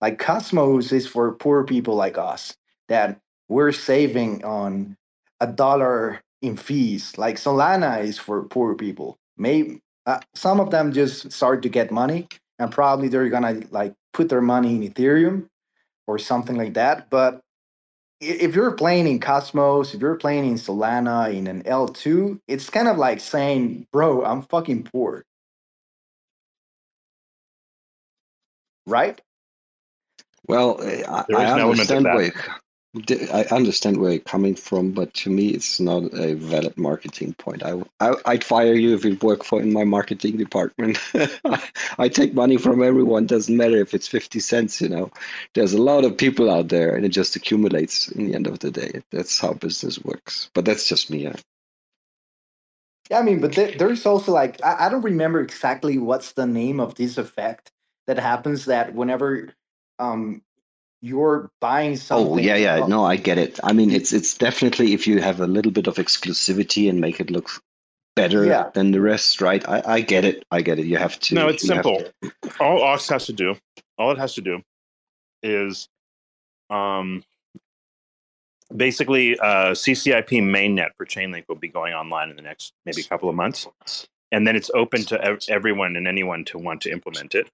Like 0.00 0.18
Cosmos 0.18 0.92
is 0.92 1.06
for 1.06 1.32
poor 1.34 1.64
people 1.64 1.94
like 1.94 2.16
us 2.16 2.56
that 2.88 3.20
we're 3.48 3.72
saving 3.72 4.44
on 4.44 4.96
a 5.40 5.46
dollar 5.46 6.22
in 6.40 6.56
fees. 6.56 7.18
Like 7.18 7.36
Solana 7.36 8.02
is 8.02 8.18
for 8.18 8.44
poor 8.44 8.74
people. 8.74 9.18
Maybe 9.36 9.80
uh, 10.06 10.20
some 10.34 10.60
of 10.60 10.70
them 10.70 10.92
just 10.92 11.32
start 11.32 11.62
to 11.62 11.68
get 11.68 11.90
money 11.90 12.28
and 12.58 12.72
probably 12.72 13.08
they're 13.08 13.28
gonna 13.28 13.62
like 13.70 13.94
put 14.12 14.28
their 14.28 14.42
money 14.42 14.74
in 14.76 14.82
Ethereum 14.92 15.46
or 16.06 16.18
something 16.18 16.56
like 16.56 16.74
that. 16.74 17.10
But 17.10 17.40
if 18.20 18.54
you're 18.54 18.72
playing 18.72 19.06
in 19.08 19.20
Cosmos, 19.20 19.94
if 19.94 20.00
you're 20.00 20.16
playing 20.16 20.46
in 20.46 20.54
Solana 20.54 21.34
in 21.34 21.46
an 21.46 21.62
L2, 21.64 22.40
it's 22.48 22.70
kind 22.70 22.88
of 22.88 22.98
like 22.98 23.20
saying, 23.20 23.86
bro, 23.92 24.24
I'm 24.24 24.42
fucking 24.42 24.84
poor. 24.84 25.24
Right? 28.86 29.20
Well, 30.46 30.80
I, 30.82 31.24
There 31.28 31.38
I 31.38 31.44
is 31.44 31.52
an 31.52 31.58
element 31.60 31.90
of 31.92 32.02
understand 32.02 32.06
that. 32.06 32.24
I 32.96 33.46
understand 33.52 33.98
where 33.98 34.10
you're 34.12 34.20
coming 34.20 34.56
from, 34.56 34.90
but 34.90 35.14
to 35.14 35.30
me, 35.30 35.50
it's 35.50 35.78
not 35.78 36.12
a 36.12 36.34
valid 36.34 36.76
marketing 36.76 37.34
point. 37.34 37.62
I, 37.64 37.80
I 38.00 38.14
I'd 38.26 38.42
fire 38.42 38.74
you 38.74 38.94
if 38.94 39.04
you 39.04 39.16
work 39.22 39.44
for 39.44 39.62
in 39.62 39.72
my 39.72 39.84
marketing 39.84 40.38
department. 40.38 40.98
I 41.98 42.08
take 42.08 42.34
money 42.34 42.56
from 42.56 42.82
everyone. 42.82 43.26
Doesn't 43.26 43.56
matter 43.56 43.76
if 43.76 43.94
it's 43.94 44.08
fifty 44.08 44.40
cents. 44.40 44.80
You 44.80 44.88
know, 44.88 45.10
there's 45.54 45.72
a 45.72 45.80
lot 45.80 46.04
of 46.04 46.18
people 46.18 46.50
out 46.50 46.68
there, 46.68 46.96
and 46.96 47.06
it 47.06 47.10
just 47.10 47.36
accumulates. 47.36 48.08
In 48.08 48.26
the 48.26 48.34
end 48.34 48.48
of 48.48 48.58
the 48.58 48.72
day, 48.72 49.02
that's 49.12 49.38
how 49.38 49.52
business 49.52 50.00
works. 50.04 50.50
But 50.52 50.64
that's 50.64 50.88
just 50.88 51.10
me. 51.10 51.24
Yeah. 51.24 51.36
Yeah, 53.10 53.20
I 53.20 53.22
mean, 53.22 53.40
but 53.40 53.54
there, 53.54 53.72
there's 53.78 54.06
also 54.06 54.32
like 54.32 54.62
I, 54.64 54.86
I 54.86 54.88
don't 54.88 55.02
remember 55.02 55.40
exactly 55.40 55.98
what's 55.98 56.32
the 56.32 56.46
name 56.46 56.80
of 56.80 56.96
this 56.96 57.18
effect 57.18 57.70
that 58.08 58.18
happens 58.18 58.64
that 58.66 58.94
whenever 58.94 59.50
um 60.00 60.42
you're 61.02 61.50
buying 61.60 61.96
something. 61.96 62.32
Oh 62.32 62.36
yeah, 62.38 62.56
yeah. 62.56 62.86
No, 62.86 63.04
I 63.04 63.16
get 63.16 63.38
it. 63.38 63.58
I 63.64 63.72
mean, 63.72 63.90
it's 63.90 64.12
it's 64.12 64.36
definitely 64.36 64.92
if 64.92 65.06
you 65.06 65.20
have 65.20 65.40
a 65.40 65.46
little 65.46 65.72
bit 65.72 65.86
of 65.86 65.96
exclusivity 65.96 66.88
and 66.90 67.00
make 67.00 67.20
it 67.20 67.30
look 67.30 67.48
better 68.16 68.44
Yeah. 68.44 68.70
than 68.74 68.90
the 68.90 69.00
rest, 69.00 69.40
right? 69.40 69.66
I, 69.68 69.82
I 69.86 70.00
get 70.00 70.24
it. 70.24 70.44
I 70.50 70.60
get 70.62 70.78
it. 70.78 70.86
You 70.86 70.98
have 70.98 71.18
to. 71.20 71.34
No, 71.34 71.48
it's 71.48 71.64
you 71.64 71.74
have 71.74 71.84
simple. 71.84 72.10
All 72.60 72.82
Ox 72.82 73.08
has 73.08 73.26
to 73.26 73.32
do, 73.32 73.56
all 73.98 74.10
it 74.12 74.18
has 74.18 74.34
to 74.34 74.40
do, 74.42 74.60
is 75.42 75.88
um, 76.68 77.22
basically 78.74 79.38
uh, 79.38 79.70
CCIP 79.72 80.42
mainnet 80.42 80.90
for 80.96 81.06
Chainlink 81.06 81.44
will 81.48 81.56
be 81.56 81.68
going 81.68 81.94
online 81.94 82.30
in 82.30 82.36
the 82.36 82.42
next 82.42 82.72
maybe 82.84 83.02
couple 83.02 83.28
of 83.28 83.34
months, 83.34 83.66
and 84.32 84.46
then 84.46 84.54
it's 84.56 84.70
open 84.74 85.02
to 85.04 85.24
ev- 85.24 85.40
everyone 85.48 85.96
and 85.96 86.06
anyone 86.06 86.44
to 86.46 86.58
want 86.58 86.82
to 86.82 86.90
implement 86.90 87.34
it. 87.34 87.48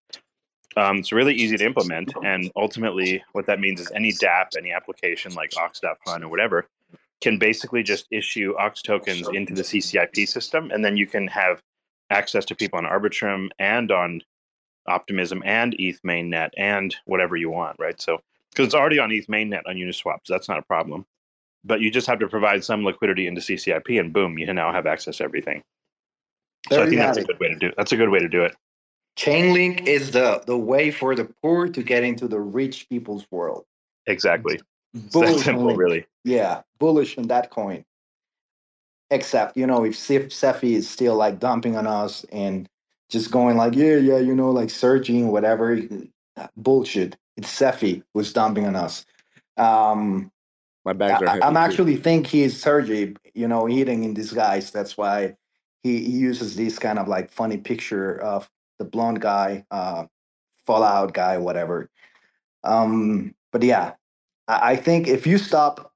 Um, 0.76 0.98
it's 0.98 1.12
really 1.12 1.34
easy 1.34 1.56
to 1.56 1.64
implement, 1.64 2.12
and 2.22 2.50
ultimately, 2.54 3.24
what 3.32 3.46
that 3.46 3.60
means 3.60 3.80
is 3.80 3.90
any 3.94 4.12
DApp, 4.12 4.48
any 4.58 4.72
application 4.72 5.32
like 5.34 5.52
Ox.fun 5.56 6.22
or 6.22 6.28
whatever, 6.28 6.68
can 7.22 7.38
basically 7.38 7.82
just 7.82 8.06
issue 8.10 8.54
Ox 8.58 8.82
tokens 8.82 9.26
into 9.28 9.54
the 9.54 9.62
CCIP 9.62 10.28
system, 10.28 10.70
and 10.70 10.84
then 10.84 10.96
you 10.96 11.06
can 11.06 11.26
have 11.28 11.62
access 12.10 12.44
to 12.44 12.54
people 12.54 12.78
on 12.78 12.84
Arbitrum 12.84 13.48
and 13.58 13.90
on 13.90 14.20
Optimism 14.86 15.42
and 15.44 15.74
ETH 15.78 16.00
mainnet 16.02 16.50
and 16.56 16.94
whatever 17.06 17.36
you 17.36 17.50
want, 17.50 17.76
right? 17.78 18.00
So 18.00 18.20
because 18.50 18.66
it's 18.66 18.74
already 18.74 18.98
on 18.98 19.10
ETH 19.10 19.26
mainnet 19.26 19.62
on 19.66 19.76
Uniswap, 19.76 20.20
so 20.24 20.34
that's 20.34 20.48
not 20.48 20.58
a 20.58 20.62
problem. 20.62 21.06
But 21.64 21.80
you 21.80 21.90
just 21.90 22.06
have 22.06 22.20
to 22.20 22.28
provide 22.28 22.62
some 22.62 22.84
liquidity 22.84 23.26
into 23.26 23.40
CCIP, 23.40 23.98
and 23.98 24.12
boom, 24.12 24.38
you 24.38 24.52
now 24.52 24.72
have 24.72 24.86
access 24.86 25.16
to 25.16 25.24
everything. 25.24 25.62
So 26.68 26.76
There 26.76 26.84
I 26.84 26.88
think 26.88 27.00
that's 27.00 27.18
a 27.18 27.24
good 27.24 27.40
way 27.40 27.48
to 27.48 27.56
do. 27.56 27.72
That's 27.76 27.92
a 27.92 27.96
good 27.96 28.10
way 28.10 28.18
to 28.18 28.28
do 28.28 28.42
it. 28.42 28.54
Chainlink 29.16 29.86
is 29.86 30.10
the 30.10 30.42
the 30.46 30.58
way 30.58 30.90
for 30.90 31.14
the 31.14 31.24
poor 31.42 31.68
to 31.68 31.82
get 31.82 32.04
into 32.04 32.28
the 32.28 32.40
rich 32.40 32.88
people's 32.88 33.26
world. 33.30 33.64
Exactly. 34.06 34.60
It's 34.94 35.04
that 35.04 35.12
Bullish 35.12 35.44
simple, 35.44 35.70
on- 35.70 35.76
really. 35.76 36.06
Yeah, 36.24 36.62
bullish 36.78 37.16
on 37.18 37.28
that 37.28 37.50
coin. 37.50 37.84
Except, 39.10 39.56
you 39.56 39.66
know, 39.66 39.84
if 39.84 39.96
Sif 39.96 40.32
Cephii 40.32 40.74
is 40.74 40.88
still 40.90 41.14
like 41.14 41.38
dumping 41.38 41.76
on 41.76 41.86
us 41.86 42.24
and 42.32 42.68
just 43.08 43.30
going 43.30 43.56
like, 43.56 43.74
yeah, 43.74 43.96
yeah, 43.96 44.18
you 44.18 44.34
know, 44.34 44.50
like 44.50 44.68
surging, 44.68 45.28
whatever, 45.28 45.78
bullshit. 46.56 47.16
It's 47.36 47.48
Cephii 47.48 48.02
who's 48.12 48.32
dumping 48.32 48.66
on 48.66 48.74
us. 48.74 49.06
Um, 49.56 50.32
My 50.84 50.92
bags 50.92 51.22
are 51.22 51.28
I, 51.28 51.30
heavy. 51.32 51.42
I'm 51.42 51.52
too. 51.54 51.58
actually 51.58 51.96
think 51.96 52.26
he's 52.26 52.60
Sergey, 52.60 53.14
you 53.32 53.46
know, 53.46 53.68
eating 53.68 54.02
in 54.04 54.12
disguise. 54.12 54.72
That's 54.72 54.96
why 54.96 55.36
he, 55.84 56.02
he 56.04 56.12
uses 56.12 56.56
this 56.56 56.78
kind 56.78 56.98
of 56.98 57.06
like 57.06 57.30
funny 57.30 57.58
picture 57.58 58.20
of 58.20 58.50
the 58.78 58.84
blonde 58.84 59.20
guy, 59.20 59.64
uh, 59.70 60.06
Fallout 60.66 61.14
guy, 61.14 61.38
whatever. 61.38 61.88
Um, 62.64 63.34
but 63.52 63.62
yeah, 63.62 63.92
I, 64.48 64.72
I 64.72 64.76
think 64.76 65.08
if 65.08 65.26
you 65.26 65.38
stop 65.38 65.92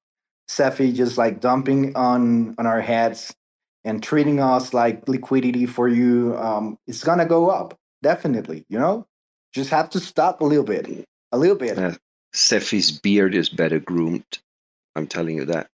Cephii 0.49 0.93
just 0.93 1.19
like 1.19 1.41
dumping 1.41 1.95
on 1.97 2.55
on 2.59 2.67
our 2.67 2.81
heads 2.81 3.35
and 3.85 4.03
treating 4.03 4.41
us 4.41 4.75
like 4.75 5.09
liquidity 5.09 5.67
for 5.67 5.89
you, 5.89 6.37
um, 6.39 6.79
it's 6.87 7.05
gonna 7.05 7.27
go 7.27 7.51
up 7.51 7.79
definitely. 8.03 8.65
You 8.69 8.79
know, 8.79 9.07
just 9.53 9.71
have 9.71 9.91
to 9.91 10.01
stop 10.01 10.41
a 10.41 10.45
little 10.45 10.65
bit, 10.65 11.07
a 11.33 11.39
little 11.39 11.57
bit. 11.57 11.77
Yeah. 11.77 11.95
Cephii's 12.33 12.93
beard 12.93 13.35
is 13.35 13.49
better 13.49 13.81
groomed. 13.81 14.39
I'm 14.97 15.07
telling 15.07 15.37
you 15.37 15.45
that. 15.47 15.69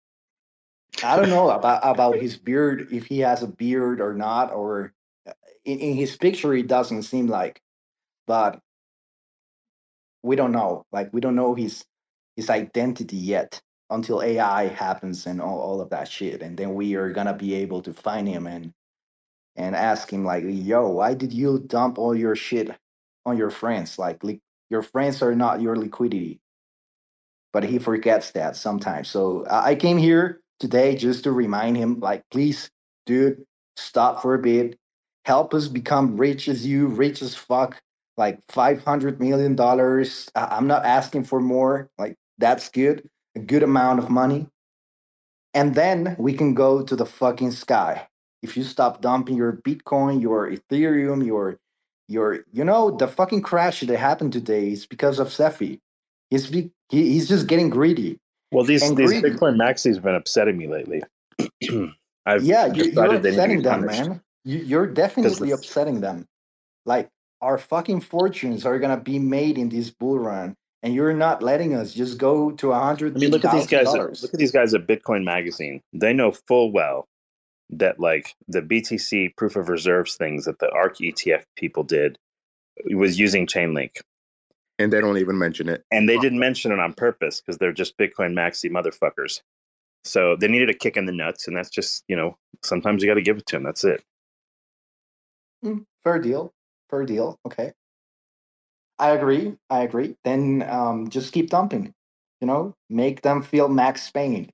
I 1.04 1.16
don't 1.16 1.28
know 1.28 1.50
about 1.58 1.80
about 1.82 2.16
his 2.16 2.36
beard, 2.36 2.88
if 2.90 3.06
he 3.06 3.20
has 3.20 3.42
a 3.42 3.48
beard 3.48 4.00
or 4.00 4.14
not, 4.14 4.52
or 4.52 4.84
uh, 4.84 4.88
in, 5.66 5.80
in 5.80 5.96
his 5.96 6.16
picture, 6.16 6.54
it 6.54 6.68
doesn't 6.68 7.04
seem 7.04 7.28
like, 7.28 7.60
but 8.26 8.60
we 10.24 10.36
don't 10.36 10.52
know. 10.52 10.84
Like 10.92 11.10
we 11.14 11.22
don't 11.22 11.36
know 11.36 11.54
his 11.56 11.84
his 12.36 12.50
identity 12.50 13.18
yet 13.18 13.60
until 13.90 14.22
AI 14.22 14.68
happens 14.68 15.26
and 15.26 15.42
all, 15.42 15.60
all 15.60 15.82
of 15.82 15.90
that 15.90 16.08
shit, 16.08 16.42
and 16.42 16.56
then 16.58 16.74
we 16.74 16.96
are 16.96 17.12
gonna 17.12 17.34
be 17.34 17.54
able 17.56 17.82
to 17.82 17.94
find 17.94 18.28
him 18.28 18.48
and 18.48 18.72
and 19.56 19.76
ask 19.76 20.12
him 20.12 20.24
like, 20.24 20.44
"Yo, 20.46 20.88
why 20.90 21.14
did 21.14 21.32
you 21.32 21.60
dump 21.66 21.98
all 21.98 22.14
your 22.14 22.36
shit 22.36 22.70
on 23.26 23.36
your 23.38 23.50
friends? 23.50 23.98
Like, 23.98 24.24
li- 24.24 24.40
your 24.70 24.82
friends 24.82 25.22
are 25.22 25.34
not 25.34 25.60
your 25.62 25.76
liquidity." 25.76 26.40
But 27.52 27.64
he 27.64 27.78
forgets 27.78 28.32
that 28.32 28.56
sometimes. 28.56 29.08
So 29.10 29.46
I 29.46 29.72
I 29.72 29.74
came 29.76 29.98
here 29.98 30.40
today 30.60 30.96
just 30.96 31.24
to 31.24 31.32
remind 31.32 31.76
him, 31.76 32.00
like, 32.00 32.24
please, 32.32 32.70
dude, 33.06 33.44
stop 33.76 34.22
for 34.22 34.34
a 34.34 34.40
bit. 34.40 34.78
Help 35.26 35.54
us 35.54 35.66
become 35.66 36.16
rich 36.16 36.46
as 36.46 36.64
you, 36.64 36.86
rich 36.86 37.20
as 37.20 37.34
fuck. 37.34 37.82
Like 38.16 38.38
five 38.48 38.84
hundred 38.84 39.20
million 39.20 39.56
dollars. 39.56 40.30
I'm 40.36 40.68
not 40.68 40.86
asking 40.86 41.24
for 41.24 41.40
more. 41.40 41.90
Like 41.98 42.14
that's 42.38 42.68
good, 42.68 43.10
a 43.34 43.40
good 43.40 43.64
amount 43.64 43.98
of 43.98 44.08
money. 44.08 44.46
And 45.52 45.74
then 45.74 46.14
we 46.16 46.32
can 46.32 46.54
go 46.54 46.80
to 46.80 46.94
the 46.94 47.04
fucking 47.04 47.50
sky. 47.50 48.06
If 48.42 48.56
you 48.56 48.62
stop 48.62 49.00
dumping 49.00 49.36
your 49.36 49.54
Bitcoin, 49.54 50.22
your 50.22 50.48
Ethereum, 50.48 51.26
your 51.26 51.58
your, 52.08 52.44
you 52.52 52.64
know, 52.64 52.96
the 52.96 53.08
fucking 53.08 53.42
crash 53.42 53.80
that 53.80 53.98
happened 53.98 54.32
today 54.32 54.70
is 54.70 54.86
because 54.86 55.18
of 55.18 55.32
Cephii. 55.32 55.80
He's 56.30 56.46
be, 56.46 56.70
he, 56.88 57.12
he's 57.12 57.28
just 57.28 57.48
getting 57.48 57.68
greedy. 57.68 58.20
Well, 58.52 58.64
these 58.64 58.82
And 58.82 58.96
these 58.96 59.10
greedy. 59.10 59.30
Bitcoin 59.30 59.56
maxis 59.56 59.94
have 59.94 60.04
been 60.04 60.14
upsetting 60.14 60.56
me 60.56 60.68
lately. 60.68 61.02
I've 62.26 62.44
yeah, 62.44 62.66
you, 62.66 62.84
you're 62.84 62.90
decided 62.90 63.22
they 63.22 63.30
need 63.30 63.36
to 63.36 63.40
upsetting 63.40 63.62
them, 63.62 63.86
man. 63.86 64.20
You, 64.46 64.58
you're 64.58 64.86
definitely 64.86 65.50
upsetting 65.50 66.00
them. 66.00 66.26
Like 66.86 67.10
our 67.42 67.58
fucking 67.58 68.00
fortunes 68.00 68.64
are 68.64 68.78
gonna 68.78 68.96
be 68.96 69.18
made 69.18 69.58
in 69.58 69.68
this 69.68 69.90
bull 69.90 70.18
run, 70.20 70.54
and 70.84 70.94
you're 70.94 71.12
not 71.12 71.42
letting 71.42 71.74
us 71.74 71.92
just 71.92 72.16
go 72.16 72.52
to 72.52 72.70
a 72.70 72.78
hundred. 72.78 73.16
I 73.16 73.18
mean, 73.18 73.30
look 73.32 73.44
at 73.44 73.52
these 73.52 73.66
guys. 73.66 73.92
At, 73.92 74.22
look 74.22 74.32
at 74.32 74.38
these 74.38 74.52
guys 74.52 74.72
at 74.72 74.86
Bitcoin 74.86 75.24
Magazine. 75.24 75.82
They 75.92 76.12
know 76.12 76.30
full 76.30 76.70
well 76.70 77.08
that 77.70 77.98
like 77.98 78.34
the 78.46 78.62
BTC 78.62 79.36
proof 79.36 79.56
of 79.56 79.68
reserves 79.68 80.14
things 80.14 80.44
that 80.44 80.60
the 80.60 80.70
ARK 80.70 80.98
ETF 80.98 81.42
people 81.56 81.82
did 81.82 82.16
was 82.92 83.18
using 83.18 83.46
Chainlink. 83.46 84.00
And 84.78 84.92
they 84.92 85.00
don't 85.00 85.18
even 85.18 85.38
mention 85.38 85.68
it. 85.68 85.84
And 85.90 86.08
they 86.08 86.18
didn't 86.18 86.38
mention 86.38 86.70
it 86.70 86.78
on 86.78 86.92
purpose 86.92 87.40
because 87.40 87.58
they're 87.58 87.72
just 87.72 87.98
Bitcoin 87.98 88.34
maxi 88.34 88.70
motherfuckers. 88.70 89.40
So 90.04 90.36
they 90.36 90.46
needed 90.46 90.70
a 90.70 90.74
kick 90.74 90.96
in 90.96 91.06
the 91.06 91.12
nuts, 91.12 91.48
and 91.48 91.56
that's 91.56 91.70
just, 91.70 92.04
you 92.06 92.14
know, 92.14 92.36
sometimes 92.62 93.02
you 93.02 93.08
got 93.08 93.14
to 93.14 93.22
give 93.22 93.38
it 93.38 93.46
to 93.46 93.56
them. 93.56 93.64
That's 93.64 93.82
it. 93.82 94.04
Mm, 95.66 95.84
fair 96.04 96.18
deal. 96.18 96.52
Fair 96.88 97.04
deal. 97.04 97.38
Okay. 97.44 97.72
I 98.98 99.10
agree. 99.10 99.56
I 99.68 99.82
agree. 99.82 100.16
Then 100.24 100.64
um, 100.68 101.10
just 101.10 101.32
keep 101.32 101.50
dumping. 101.50 101.92
You 102.40 102.46
know, 102.46 102.74
make 102.88 103.22
them 103.22 103.42
feel 103.42 103.68
Max 103.68 104.10
Payne. 104.10 104.50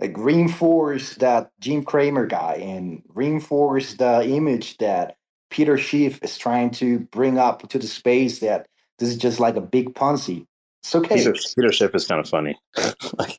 Like 0.00 0.16
reinforce 0.18 1.14
that 1.16 1.50
Jim 1.60 1.84
Cramer 1.84 2.26
guy 2.26 2.54
and 2.54 3.02
reinforce 3.08 3.94
the 3.94 4.24
image 4.24 4.78
that 4.78 5.16
Peter 5.50 5.78
Schiff 5.78 6.18
is 6.22 6.36
trying 6.36 6.70
to 6.72 7.00
bring 7.00 7.38
up 7.38 7.68
to 7.68 7.78
the 7.78 7.86
space 7.86 8.40
that 8.40 8.66
this 8.98 9.10
is 9.10 9.16
just 9.16 9.38
like 9.38 9.56
a 9.56 9.60
big 9.60 9.94
Ponzi. 9.94 10.44
It's 10.82 10.94
okay. 10.94 11.18
Peter, 11.18 11.34
Peter 11.56 11.72
Schiff 11.72 11.94
is 11.94 12.06
kind 12.06 12.20
of 12.20 12.28
funny. 12.28 12.58
like, 13.18 13.38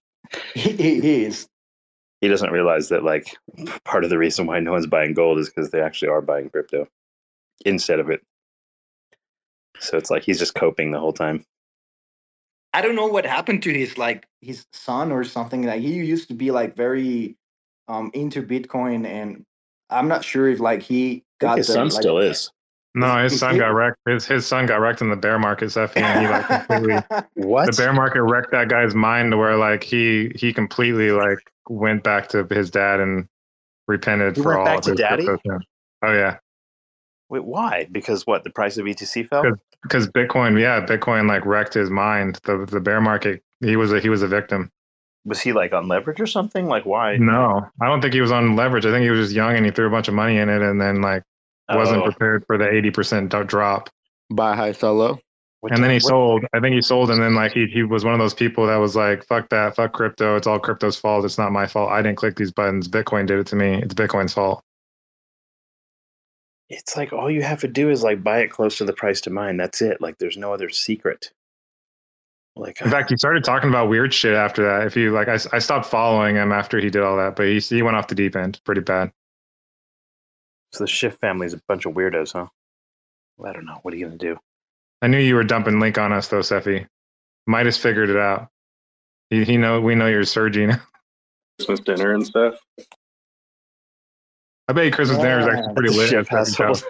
He, 0.55 0.71
he 0.71 1.23
is. 1.25 1.47
He 2.23 2.29
doesn't 2.29 2.51
realize 2.51 2.87
that 2.87 3.03
like 3.03 3.35
part 3.83 4.05
of 4.05 4.09
the 4.09 4.17
reason 4.17 4.45
why 4.45 4.61
no 4.61 4.71
one's 4.71 4.87
buying 4.87 5.13
gold 5.13 5.39
is 5.39 5.49
because 5.49 5.71
they 5.71 5.81
actually 5.81 6.07
are 6.07 6.21
buying 6.21 6.49
crypto 6.49 6.87
instead 7.65 7.99
of 7.99 8.09
it. 8.09 8.21
So 9.79 9.97
it's 9.97 10.09
like 10.09 10.23
he's 10.23 10.39
just 10.39 10.55
coping 10.55 10.91
the 10.91 11.01
whole 11.01 11.11
time. 11.11 11.43
I 12.71 12.81
don't 12.81 12.95
know 12.95 13.07
what 13.07 13.25
happened 13.25 13.61
to 13.63 13.73
his 13.73 13.97
like 13.97 14.25
his 14.39 14.65
son 14.71 15.11
or 15.11 15.25
something. 15.25 15.63
Like 15.63 15.81
he 15.81 15.95
used 15.95 16.29
to 16.29 16.33
be 16.33 16.49
like 16.49 16.77
very 16.77 17.35
um 17.89 18.09
into 18.13 18.41
Bitcoin, 18.41 19.05
and 19.05 19.43
I'm 19.89 20.07
not 20.07 20.23
sure 20.23 20.47
if 20.47 20.61
like 20.61 20.81
he 20.81 21.25
got 21.41 21.57
his 21.57 21.67
the, 21.67 21.73
son 21.73 21.89
like, 21.89 22.01
still 22.03 22.19
is. 22.19 22.49
No, 22.95 23.17
his 23.23 23.37
son 23.37 23.57
got 23.57 23.73
wrecked. 23.73 23.97
His 24.07 24.25
his 24.25 24.45
son 24.45 24.65
got 24.65 24.79
wrecked 24.79 25.01
in 25.01 25.09
the 25.09 25.17
bear 25.17 25.39
market, 25.39 25.71
Cephii, 25.71 26.01
and 26.01 26.21
he 26.21 26.31
like 26.31 26.47
completely 26.69 27.03
What? 27.33 27.65
the 27.69 27.75
bear 27.75 27.91
market 27.91 28.23
wrecked 28.23 28.51
that 28.51 28.69
guy's 28.69 28.95
mind 28.95 29.31
to 29.31 29.37
where 29.37 29.57
like 29.57 29.83
he 29.83 30.31
he 30.37 30.53
completely 30.53 31.11
like 31.11 31.39
went 31.69 32.03
back 32.03 32.29
to 32.29 32.45
his 32.49 32.69
dad 32.71 32.99
and 32.99 33.27
repented 33.87 34.35
He 34.35 34.41
for 34.41 34.49
went 34.49 34.59
all 34.59 34.65
back 34.65 34.77
of 34.79 34.83
to 34.85 34.91
his 34.91 34.99
daddy? 34.99 35.25
crypto. 35.25 35.59
Oh 36.03 36.13
yeah, 36.13 36.37
Wait, 37.29 37.43
why? 37.43 37.87
Because 37.91 38.27
what? 38.27 38.43
The 38.43 38.49
price 38.49 38.77
of 38.77 38.85
BTC 38.85 39.27
fell. 39.27 39.43
Because 39.81 40.07
Bitcoin, 40.07 40.59
yeah, 40.59 40.85
Bitcoin 40.85 41.27
like 41.27 41.45
wrecked 41.45 41.73
his 41.73 41.89
mind. 41.89 42.39
The 42.43 42.65
the 42.65 42.79
bear 42.79 43.01
market, 43.01 43.43
he 43.59 43.75
was 43.75 43.91
a 43.91 43.99
he 43.99 44.09
was 44.09 44.21
a 44.21 44.27
victim. 44.27 44.71
Was 45.25 45.41
he 45.41 45.53
like 45.53 45.73
on 45.73 45.87
leverage 45.87 46.19
or 46.19 46.27
something? 46.27 46.67
Like 46.67 46.85
why? 46.85 47.17
No, 47.17 47.65
I 47.81 47.87
don't 47.87 48.01
think 48.01 48.13
he 48.13 48.21
was 48.21 48.31
on 48.31 48.55
leverage. 48.55 48.85
I 48.85 48.91
think 48.91 49.03
he 49.03 49.09
was 49.09 49.19
just 49.19 49.35
young 49.35 49.55
and 49.55 49.65
he 49.65 49.71
threw 49.71 49.87
a 49.87 49.91
bunch 49.91 50.07
of 50.07 50.13
money 50.13 50.37
in 50.37 50.49
it 50.49 50.61
and 50.61 50.79
then 50.79 51.01
like 51.01 51.23
wasn't 51.73 52.01
Oh, 52.01 52.05
prepared 52.05 52.45
for 52.45 52.57
the 52.57 52.69
eighty 52.69 52.91
percent 52.91 53.29
drop. 53.47 53.89
Buy 54.29 54.55
high, 54.55 54.73
sell 54.73 54.95
low. 54.95 55.19
What 55.63 55.71
and 55.71 55.81
then 55.81 55.91
he 55.91 55.95
what- 55.95 56.03
sold. 56.03 56.45
I 56.53 56.59
think 56.59 56.75
he 56.75 56.81
sold, 56.81 57.09
and 57.09 57.21
then 57.21 57.35
like 57.35 57.53
he 57.53 57.67
he 57.67 57.83
was 57.83 58.03
one 58.03 58.13
of 58.13 58.19
those 58.19 58.33
people 58.33 58.67
that 58.67 58.75
was 58.75 58.97
like, 58.97 59.23
"Fuck 59.25 59.47
that, 59.49 59.77
fuck 59.77 59.93
crypto. 59.93 60.35
It's 60.35 60.45
all 60.45 60.59
crypto's 60.59 60.97
fault. 60.97 61.23
It's 61.23 61.37
not 61.37 61.53
my 61.53 61.67
fault. 61.67 61.89
I 61.89 62.01
didn't 62.01 62.17
click 62.17 62.35
these 62.35 62.51
buttons. 62.51 62.89
Bitcoin 62.89 63.25
did 63.25 63.39
it 63.39 63.47
to 63.47 63.55
me. 63.55 63.81
It's 63.81 63.93
Bitcoin's 63.93 64.33
fault." 64.33 64.61
It's 66.69 66.97
like 66.97 67.13
all 67.13 67.31
you 67.31 67.43
have 67.43 67.61
to 67.61 67.69
do 67.69 67.89
is 67.89 68.03
like 68.03 68.21
buy 68.23 68.39
it 68.39 68.49
close 68.49 68.77
to 68.79 68.85
the 68.85 68.91
price 68.93 69.21
to 69.21 69.29
mine. 69.29 69.55
That's 69.55 69.81
it. 69.81 70.01
Like 70.01 70.17
there's 70.17 70.35
no 70.37 70.53
other 70.53 70.69
secret. 70.69 71.31
Like 72.57 72.81
In 72.81 72.89
fact, 72.91 73.09
he 73.09 73.15
started 73.15 73.43
talking 73.45 73.69
about 73.69 73.87
weird 73.89 74.13
shit 74.13 74.33
after 74.35 74.63
that. 74.65 74.85
If 74.85 74.97
you 74.97 75.11
like, 75.11 75.27
I, 75.29 75.39
I 75.53 75.59
stopped 75.59 75.85
following 75.85 76.35
him 76.35 76.51
after 76.51 76.77
he 76.79 76.89
did 76.89 77.01
all 77.01 77.15
that, 77.17 77.35
but 77.37 77.47
he 77.47 77.59
he 77.59 77.81
went 77.81 77.95
off 77.95 78.07
the 78.07 78.15
deep 78.15 78.35
end 78.35 78.59
pretty 78.65 78.81
bad. 78.81 79.11
so 80.73 80.83
the 80.83 80.87
Schiff 80.89 81.17
family's 81.21 81.53
a 81.53 81.61
bunch 81.69 81.85
of 81.85 81.93
weirdos, 81.93 82.33
huh? 82.33 82.47
Well, 83.37 83.49
I 83.49 83.53
don't 83.53 83.65
know. 83.65 83.79
What 83.83 83.93
are 83.93 83.97
you 83.97 84.05
gonna 84.05 84.17
do? 84.17 84.37
I 85.03 85.07
knew 85.07 85.19
you 85.19 85.35
were 85.35 85.43
dumping 85.43 85.81
link 85.81 85.97
on 85.97 86.13
us 86.13 86.29
though, 86.29 86.41
Cephii. 86.41 86.87
Midas 87.45 87.77
figured 87.77 88.09
it 88.09 88.15
out. 88.15 88.47
He, 89.29 89.43
he 89.43 89.57
know 89.57 89.81
we 89.81 89.95
know 89.95 90.07
you're 90.07 90.23
surging. 90.23 90.71
Christmas 91.59 91.81
dinner 91.81 92.13
and 92.13 92.25
stuff. 92.25 92.55
I 94.69 94.73
bet 94.73 94.85
you 94.85 94.91
Christmas 94.91 95.17
dinner 95.17 95.41
is 95.41 95.47
actually 95.47 95.73
pretty 95.73 95.93
lit. 95.93 96.09
Schiff 96.09 96.31
at 96.31 96.37
household. 96.37 96.83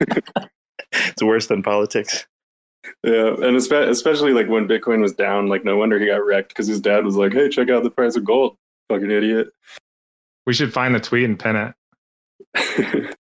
it's 0.92 1.22
worse 1.22 1.46
than 1.46 1.62
politics. 1.62 2.26
Yeah, 3.04 3.34
and 3.40 3.54
especially 3.54 4.32
like 4.32 4.48
when 4.48 4.66
Bitcoin 4.66 5.00
was 5.00 5.12
down, 5.12 5.46
like 5.46 5.64
no 5.64 5.76
wonder 5.76 5.96
he 5.96 6.06
got 6.06 6.26
wrecked 6.26 6.48
because 6.48 6.66
his 6.66 6.80
dad 6.80 7.04
was 7.04 7.14
like, 7.14 7.32
"Hey, 7.32 7.48
check 7.48 7.70
out 7.70 7.84
the 7.84 7.90
price 7.90 8.16
of 8.16 8.24
gold, 8.24 8.56
fucking 8.88 9.12
idiot." 9.12 9.48
We 10.44 10.54
should 10.54 10.72
find 10.72 10.92
the 10.92 11.00
tweet 11.00 11.24
and 11.24 11.38
pin 11.38 11.72
it. 12.56 13.16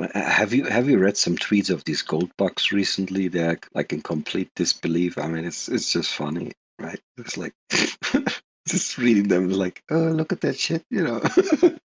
Uh, 0.00 0.08
Have 0.30 0.52
you 0.54 0.64
have 0.64 0.88
you 0.88 0.98
read 0.98 1.16
some 1.16 1.36
tweets 1.36 1.70
of 1.70 1.84
these 1.84 2.02
gold 2.02 2.30
bugs 2.36 2.70
recently? 2.72 3.28
They're 3.28 3.58
like 3.74 3.92
in 3.92 4.00
complete 4.02 4.50
disbelief. 4.54 5.18
I 5.18 5.26
mean, 5.26 5.44
it's 5.44 5.68
it's 5.68 5.92
just 5.92 6.14
funny, 6.14 6.52
right? 6.78 7.00
It's 7.16 7.36
like 7.36 7.52
just 8.68 8.98
reading 8.98 9.28
them 9.28 9.50
like, 9.50 9.82
oh, 9.90 9.98
look 9.98 10.32
at 10.32 10.40
that 10.42 10.58
shit, 10.58 10.84
you 10.90 11.02
know. 11.02 11.20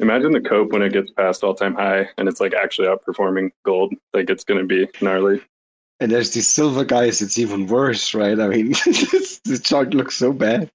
Imagine 0.00 0.30
the 0.32 0.40
cope 0.40 0.72
when 0.72 0.82
it 0.82 0.92
gets 0.92 1.10
past 1.10 1.42
all 1.42 1.54
time 1.54 1.74
high 1.74 2.08
and 2.16 2.28
it's 2.28 2.40
like 2.40 2.54
actually 2.54 2.86
outperforming 2.88 3.50
gold. 3.64 3.92
Like 4.14 4.30
it's 4.30 4.44
gonna 4.44 4.64
be 4.64 4.88
gnarly. 5.02 5.42
and 6.00 6.10
there's 6.12 6.32
these 6.32 6.48
silver 6.48 6.84
guys. 6.84 7.20
It's 7.20 7.38
even 7.38 7.66
worse, 7.66 8.14
right? 8.14 8.38
I 8.38 8.48
mean, 8.48 8.68
the 9.44 9.60
chart 9.62 9.92
looks 9.94 10.16
so 10.16 10.32
bad. 10.32 10.70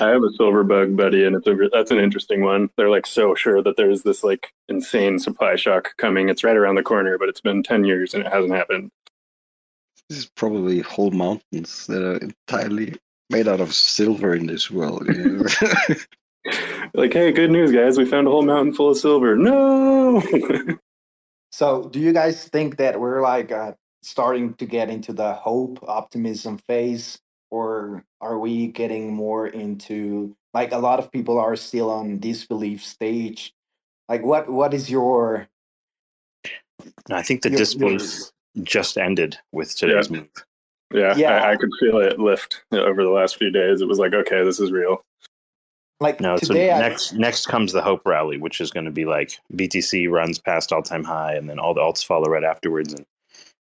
I 0.00 0.08
have 0.08 0.22
a 0.22 0.32
silver 0.36 0.64
bug 0.64 0.96
buddy, 0.96 1.24
and 1.24 1.36
it's 1.36 1.46
a 1.46 1.56
that's 1.72 1.90
an 1.90 1.98
interesting 1.98 2.42
one. 2.42 2.70
They're 2.76 2.90
like 2.90 3.06
so 3.06 3.34
sure 3.34 3.62
that 3.62 3.76
there's 3.76 4.02
this 4.02 4.24
like 4.24 4.52
insane 4.68 5.18
supply 5.18 5.56
shock 5.56 5.96
coming. 5.96 6.28
It's 6.28 6.44
right 6.44 6.56
around 6.56 6.76
the 6.76 6.82
corner, 6.82 7.18
but 7.18 7.28
it's 7.28 7.40
been 7.40 7.62
ten 7.62 7.84
years 7.84 8.14
and 8.14 8.24
it 8.24 8.32
hasn't 8.32 8.52
happened. 8.52 8.90
This 10.08 10.18
is 10.18 10.26
probably 10.36 10.80
whole 10.80 11.10
mountains 11.10 11.86
that 11.86 12.02
are 12.02 12.16
entirely 12.16 12.96
made 13.30 13.48
out 13.48 13.60
of 13.60 13.74
silver 13.74 14.34
in 14.34 14.46
this 14.46 14.70
world. 14.70 15.06
You 15.06 15.42
know? 15.42 15.46
Like, 16.94 17.12
hey, 17.12 17.30
good 17.32 17.50
news, 17.50 17.72
guys! 17.72 17.98
We 17.98 18.06
found 18.06 18.26
a 18.26 18.30
whole 18.30 18.42
mountain 18.42 18.72
full 18.72 18.90
of 18.90 18.96
silver. 18.96 19.36
No. 19.36 20.22
So, 21.50 21.84
do 21.84 21.98
you 21.98 22.12
guys 22.12 22.44
think 22.44 22.76
that 22.76 23.00
we're 23.00 23.20
like 23.22 23.50
uh, 23.52 23.72
starting 24.02 24.54
to 24.54 24.66
get 24.66 24.90
into 24.90 25.12
the 25.12 25.32
hope 25.34 25.78
optimism 25.82 26.58
phase, 26.58 27.18
or 27.50 28.04
are 28.20 28.38
we 28.38 28.68
getting 28.68 29.12
more 29.12 29.46
into 29.48 30.34
like 30.54 30.72
a 30.72 30.78
lot 30.78 30.98
of 30.98 31.10
people 31.12 31.38
are 31.38 31.56
still 31.56 31.90
on 31.90 32.18
disbelief 32.18 32.84
stage? 32.84 33.52
Like, 34.08 34.22
what 34.24 34.48
what 34.48 34.74
is 34.74 34.90
your 34.90 35.46
I 37.10 37.22
think 37.22 37.42
the 37.42 37.48
your- 37.50 37.58
your- 37.58 37.58
disbelief 37.58 38.30
just 38.62 38.98
ended 38.98 39.38
with 39.52 39.76
today's 39.76 40.10
move. 40.10 40.28
yeah, 40.92 41.14
Yeah. 41.16 41.42
I, 41.44 41.52
I 41.52 41.56
could 41.56 41.70
feel 41.78 41.98
it 41.98 42.18
lift 42.18 42.62
over 42.72 43.04
the 43.04 43.10
last 43.10 43.36
few 43.36 43.50
days. 43.50 43.80
It 43.80 43.88
was 43.88 43.98
like, 43.98 44.14
okay, 44.14 44.42
this 44.42 44.58
is 44.58 44.72
real. 44.72 45.04
like 46.00 46.20
No, 46.20 46.36
so 46.38 46.48
today? 46.48 46.72
I- 46.72 46.80
next 46.80 47.12
next 47.12 47.46
comes 47.46 47.72
the 47.72 47.82
hope 47.82 48.02
rally, 48.06 48.38
which 48.38 48.60
is 48.60 48.70
going 48.70 48.86
to 48.86 48.90
be 48.92 49.04
like 49.04 49.38
BTC 49.54 50.08
runs 50.10 50.38
past 50.38 50.72
all 50.72 50.82
time 50.82 51.04
high, 51.04 51.34
and 51.34 51.48
then 51.48 51.58
all 51.58 51.74
the 51.74 51.80
alts 51.80 52.04
follow 52.04 52.28
right 52.28 52.44
afterwards, 52.44 52.92
and 52.94 53.04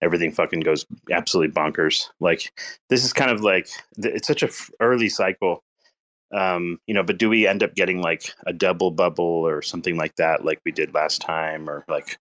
everything 0.04 0.32
fucking 0.32 0.62
goes 0.62 0.86
absolutely 1.12 1.54
bonkers. 1.54 2.10
Like 2.20 2.52
this 2.90 3.04
is 3.04 3.14
kind 3.14 3.32
of 3.32 3.42
like 3.42 3.68
it's 3.98 4.28
such 4.28 4.44
a 4.44 4.48
f- 4.48 4.70
early 4.80 5.10
cycle, 5.10 5.64
um, 6.34 6.80
you 6.88 6.94
know. 6.94 7.04
But 7.04 7.18
do 7.18 7.30
we 7.30 7.48
end 7.48 7.64
up 7.64 7.76
getting 7.76 8.02
like 8.02 8.34
a 8.46 8.54
double 8.54 8.92
bubble 8.92 9.24
or 9.26 9.62
something 9.62 9.98
like 9.98 10.16
that, 10.18 10.46
like 10.46 10.60
we 10.66 10.72
did 10.72 10.94
last 10.94 11.22
time, 11.22 11.70
or 11.70 11.84
like 11.88 12.18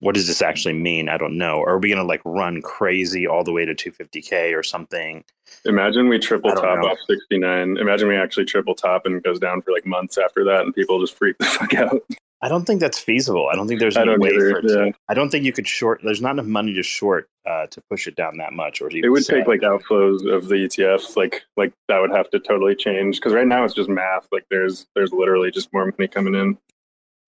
what 0.00 0.14
does 0.14 0.26
this 0.26 0.42
actually 0.42 0.74
mean? 0.74 1.08
I 1.08 1.16
don't 1.16 1.38
know. 1.38 1.62
Are 1.62 1.78
we 1.78 1.88
going 1.88 1.98
to 1.98 2.04
like 2.04 2.20
run 2.24 2.60
crazy 2.60 3.26
all 3.26 3.42
the 3.42 3.52
way 3.52 3.64
to 3.64 3.74
250k 3.74 4.56
or 4.56 4.62
something? 4.62 5.24
Imagine 5.64 6.08
we 6.08 6.18
triple 6.18 6.52
top 6.52 6.78
know. 6.80 6.88
off 6.88 6.98
69. 7.08 7.78
Imagine 7.78 8.08
we 8.08 8.16
actually 8.16 8.44
triple 8.44 8.74
top 8.74 9.06
and 9.06 9.16
it 9.16 9.24
goes 9.24 9.38
down 9.38 9.62
for 9.62 9.72
like 9.72 9.86
months 9.86 10.18
after 10.18 10.44
that, 10.44 10.62
and 10.62 10.74
people 10.74 11.00
just 11.00 11.16
freak 11.16 11.38
the 11.38 11.44
fuck 11.46 11.74
out. 11.74 12.02
I 12.46 12.48
don't 12.48 12.64
think 12.64 12.80
that's 12.80 13.00
feasible. 13.00 13.48
I 13.52 13.56
don't 13.56 13.66
think 13.66 13.80
there's 13.80 13.96
I 13.96 14.02
any 14.02 14.16
way 14.18 14.28
either, 14.28 14.50
for 14.50 14.58
it 14.58 14.68
to. 14.68 14.92
I 15.08 15.14
don't 15.14 15.30
think 15.30 15.44
you 15.44 15.52
could 15.52 15.66
short. 15.66 16.00
There's 16.04 16.22
not 16.22 16.30
enough 16.30 16.46
money 16.46 16.72
to 16.74 16.82
short 16.84 17.28
uh, 17.44 17.66
to 17.66 17.80
push 17.90 18.06
it 18.06 18.14
down 18.14 18.36
that 18.36 18.52
much, 18.52 18.80
or 18.80 18.88
It 18.88 19.08
would 19.08 19.24
sell. 19.24 19.38
take 19.38 19.48
like 19.48 19.62
outflows 19.62 20.32
of 20.32 20.46
the 20.46 20.54
ETFs, 20.54 21.16
like 21.16 21.42
like 21.56 21.72
that 21.88 22.00
would 22.00 22.12
have 22.12 22.30
to 22.30 22.38
totally 22.38 22.76
change 22.76 23.16
because 23.16 23.32
right 23.32 23.48
now 23.48 23.64
it's 23.64 23.74
just 23.74 23.88
math. 23.88 24.28
Like 24.30 24.46
there's 24.48 24.86
there's 24.94 25.12
literally 25.12 25.50
just 25.50 25.72
more 25.72 25.86
money 25.86 26.06
coming 26.06 26.36
in. 26.36 26.56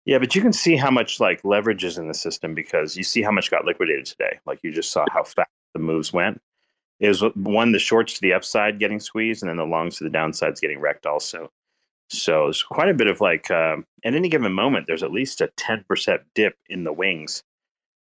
Yeah, 0.05 0.19
but 0.19 0.35
you 0.35 0.43
can 0.43 0.53
see 0.53 0.77
how 0.77 0.91
much 0.91 1.21
like 1.21 1.43
leverage 1.43 1.85
is 1.85 1.97
in 1.97 2.09
the 2.09 2.13
system 2.15 2.55
because 2.55 2.95
you 2.95 3.03
see 3.03 3.23
how 3.23 3.31
much 3.31 3.51
got 3.51 3.65
liquidated 3.65 4.05
today. 4.05 4.39
Like 4.45 4.61
you 4.63 4.73
just 4.73 4.93
saw 4.93 5.07
how 5.11 5.23
fast 5.23 5.49
the 5.73 5.81
moves 5.81 6.13
went. 6.13 6.39
It 7.01 7.09
was 7.09 7.23
one 7.35 7.73
the 7.73 7.79
shorts 7.79 8.13
to 8.13 8.21
the 8.21 8.35
upside 8.35 8.79
getting 8.79 9.01
squeezed, 9.01 9.43
and 9.43 9.49
then 9.49 9.57
the 9.57 9.65
longs 9.65 9.97
to 9.97 10.05
the 10.05 10.11
downsides 10.11 10.61
getting 10.61 10.81
wrecked 10.81 11.07
also. 11.07 11.51
So 12.11 12.45
there's 12.45 12.63
quite 12.63 12.89
a 12.89 12.95
bit 12.95 13.09
of 13.09 13.21
like 13.21 13.51
um, 13.51 13.85
at 14.05 14.15
any 14.15 14.29
given 14.29 14.53
moment, 14.53 14.87
there's 14.87 15.03
at 15.03 15.13
least 15.13 15.41
a 15.41 15.49
ten 15.57 15.85
percent 15.89 16.23
dip 16.35 16.57
in 16.69 16.85
the 16.85 16.93
wings, 16.93 17.43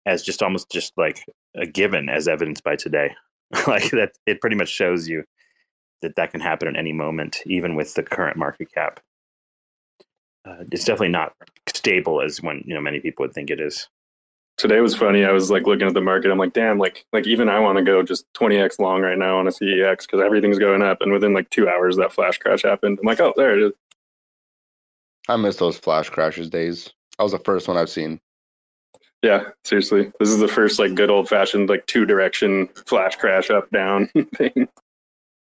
as 0.06 0.22
just 0.22 0.42
almost 0.42 0.70
just 0.70 0.92
like 0.96 1.24
a 1.56 1.66
given, 1.66 2.08
as 2.08 2.28
evidenced 2.28 2.64
by 2.64 2.76
today. 2.76 3.14
like 3.66 3.90
that, 3.90 4.12
it 4.26 4.40
pretty 4.40 4.56
much 4.56 4.70
shows 4.70 5.08
you 5.08 5.24
that 6.02 6.16
that 6.16 6.32
can 6.32 6.40
happen 6.40 6.68
at 6.68 6.76
any 6.76 6.92
moment, 6.92 7.40
even 7.46 7.74
with 7.76 7.94
the 7.94 8.02
current 8.02 8.36
market 8.36 8.72
cap. 8.72 9.00
uh, 10.44 10.64
it's 10.72 10.84
definitely 10.84 11.08
not 11.08 11.34
stable 11.68 12.20
as 12.22 12.42
when 12.42 12.62
you 12.66 12.74
know 12.74 12.80
many 12.80 13.00
people 13.00 13.24
would 13.24 13.34
think 13.34 13.50
it 13.50 13.60
is. 13.60 13.88
Today 14.58 14.80
was 14.80 14.94
funny. 14.94 15.24
I 15.24 15.32
was 15.32 15.50
like 15.50 15.66
looking 15.66 15.86
at 15.88 15.94
the 15.94 16.00
market. 16.00 16.30
I'm 16.30 16.38
like, 16.38 16.52
damn, 16.52 16.78
like 16.78 17.04
like 17.12 17.26
even 17.26 17.48
I 17.48 17.60
want 17.60 17.78
to 17.78 17.84
go 17.84 18.02
just 18.02 18.32
20x 18.34 18.78
long 18.78 19.02
right 19.02 19.18
now 19.18 19.38
on 19.38 19.46
a 19.48 19.50
CEX 19.50 20.02
because 20.02 20.20
everything's 20.20 20.58
going 20.58 20.82
up. 20.82 20.98
And 21.00 21.12
within 21.12 21.32
like 21.34 21.50
two 21.50 21.68
hours, 21.68 21.96
that 21.96 22.12
flash 22.12 22.38
crash 22.38 22.62
happened. 22.62 22.98
I'm 23.00 23.06
like, 23.06 23.20
oh, 23.20 23.32
there 23.36 23.58
it 23.58 23.66
is. 23.68 23.72
I 25.28 25.36
miss 25.36 25.56
those 25.56 25.78
flash 25.78 26.08
crashes 26.10 26.50
days. 26.50 26.90
That 27.18 27.24
was 27.24 27.32
the 27.32 27.38
first 27.40 27.68
one 27.68 27.76
I've 27.76 27.90
seen. 27.90 28.20
Yeah, 29.22 29.44
seriously, 29.64 30.10
this 30.18 30.28
is 30.30 30.38
the 30.38 30.48
first 30.48 30.78
like 30.80 30.94
good 30.94 31.10
old 31.10 31.28
fashioned 31.28 31.68
like 31.68 31.86
two 31.86 32.04
direction 32.04 32.66
flash 32.86 33.14
crash 33.16 33.50
up 33.50 33.70
down 33.70 34.06
thing. 34.36 34.68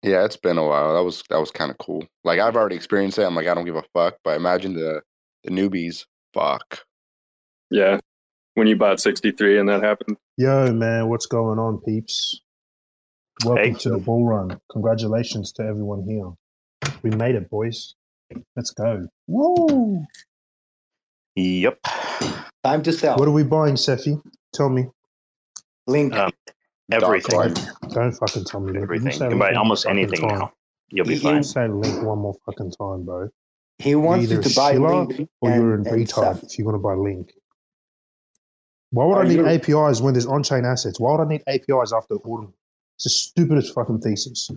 Yeah, 0.03 0.24
it's 0.24 0.37
been 0.37 0.59
a 0.59 0.66
while. 0.66 0.95
That 0.95 1.03
was 1.05 1.22
that 1.31 1.39
was 1.41 1.51
kind 1.51 1.70
of 1.70 1.78
cool. 1.78 2.05
Like 2.24 2.41
I've 2.41 2.57
already 2.57 2.76
experienced 2.76 3.18
it. 3.18 3.22
I'm 3.24 3.35
like, 3.35 3.47
I 3.47 3.55
don't 3.55 3.64
give 3.64 3.76
a 3.76 3.85
fuck. 3.95 4.16
But 4.22 4.37
imagine 4.37 4.74
the 4.74 5.03
the 5.45 5.51
newbies. 5.51 6.05
Fuck. 6.35 6.81
Yeah, 7.70 8.01
when 8.55 8.66
you 8.66 8.76
bought 8.76 9.01
63 9.01 9.59
and 9.61 9.68
that 9.68 9.83
happened. 9.83 10.16
Yo, 10.37 10.72
man, 10.72 11.09
what's 11.09 11.26
going 11.26 11.59
on, 11.59 11.78
peeps? 11.81 12.41
Welcome 13.45 13.64
Hey. 13.64 13.72
to 13.81 13.91
the 13.91 13.99
bull 13.99 14.26
run. 14.26 14.61
Congratulations 14.70 15.53
to 15.53 15.62
everyone 15.62 16.03
here. 16.07 16.31
We 17.03 17.11
made 17.11 17.35
it, 17.35 17.49
boys. 17.49 17.95
Let's 18.57 18.70
go. 18.70 19.07
Woo! 19.26 20.05
Yep. 21.37 21.78
Time 22.64 22.83
to 22.83 22.93
sell. 22.93 23.16
What 23.16 23.28
are 23.28 23.33
we 23.33 23.43
buying, 23.45 23.76
Cephii? 23.76 24.20
Tell 24.53 24.68
me. 24.68 24.87
Link. 25.87 26.12
Um, 26.14 26.31
everything. 26.93 27.55
Don't 27.89 28.12
fucking 28.12 28.45
tell 28.45 28.61
me. 28.61 28.72
Link. 28.72 28.83
Everything. 28.83 29.12
You 29.12 29.28
can 29.31 29.39
buy 29.39 29.53
almost 29.55 29.87
anything 29.87 30.20
time. 30.28 30.39
now. 30.39 30.53
You'll 30.91 31.07
be 31.07 31.14
You- 31.14 31.20
fine. 31.20 31.35
Don't 31.35 31.43
say 31.45 31.68
link 31.68 32.03
one 32.05 32.18
more 32.18 32.35
fucking 32.47 32.72
time, 32.72 33.05
bro. 33.05 33.28
he 33.78 33.95
wants 33.95 34.24
either 34.24 34.37
you 34.37 34.43
to 34.43 34.55
buy 34.55 34.72
Sheila 34.72 35.05
link 35.05 35.28
Or 35.41 35.51
you're 35.51 35.74
in 35.74 35.87
and 35.87 35.97
retard 36.07 36.43
if 36.45 36.59
you're 36.59 36.64
going 36.70 36.74
to 36.76 36.83
buy 36.83 36.95
link. 36.95 37.33
Why 38.91 39.05
would 39.07 39.14
Are 39.14 39.22
I 39.24 39.28
need 39.28 39.37
you- 39.37 39.47
APIs 39.47 40.01
when 40.03 40.14
there's 40.14 40.26
on-chain 40.26 40.64
assets? 40.64 40.99
Why 41.01 41.12
would 41.12 41.20
I 41.24 41.28
need 41.28 41.43
APIs 41.47 41.93
after 41.93 42.16
ordering? 42.16 42.53
It's 42.97 43.05
the 43.05 43.11
stupidest 43.11 43.72
fucking 43.74 44.01
thesis. 44.01 44.51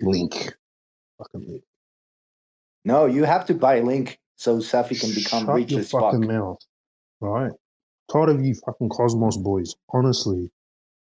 Link. 0.00 0.54
Fucking 1.18 1.48
link. 1.48 1.64
No, 2.84 3.06
you 3.06 3.24
have 3.24 3.46
to 3.46 3.54
buy 3.54 3.80
link 3.80 4.18
so 4.36 4.60
Cephii 4.60 4.98
can 5.00 5.10
become 5.14 5.46
Shut 5.46 5.54
rich 5.54 5.70
your 5.70 5.80
as 5.80 5.90
fuck. 5.90 6.02
fucking 6.12 6.26
mouth. 6.26 6.58
Right? 7.20 7.52
Tired 8.12 8.28
of 8.28 8.44
you 8.44 8.54
fucking 8.66 8.88
Cosmos 8.90 9.36
boys. 9.38 9.74
Honestly. 9.92 10.50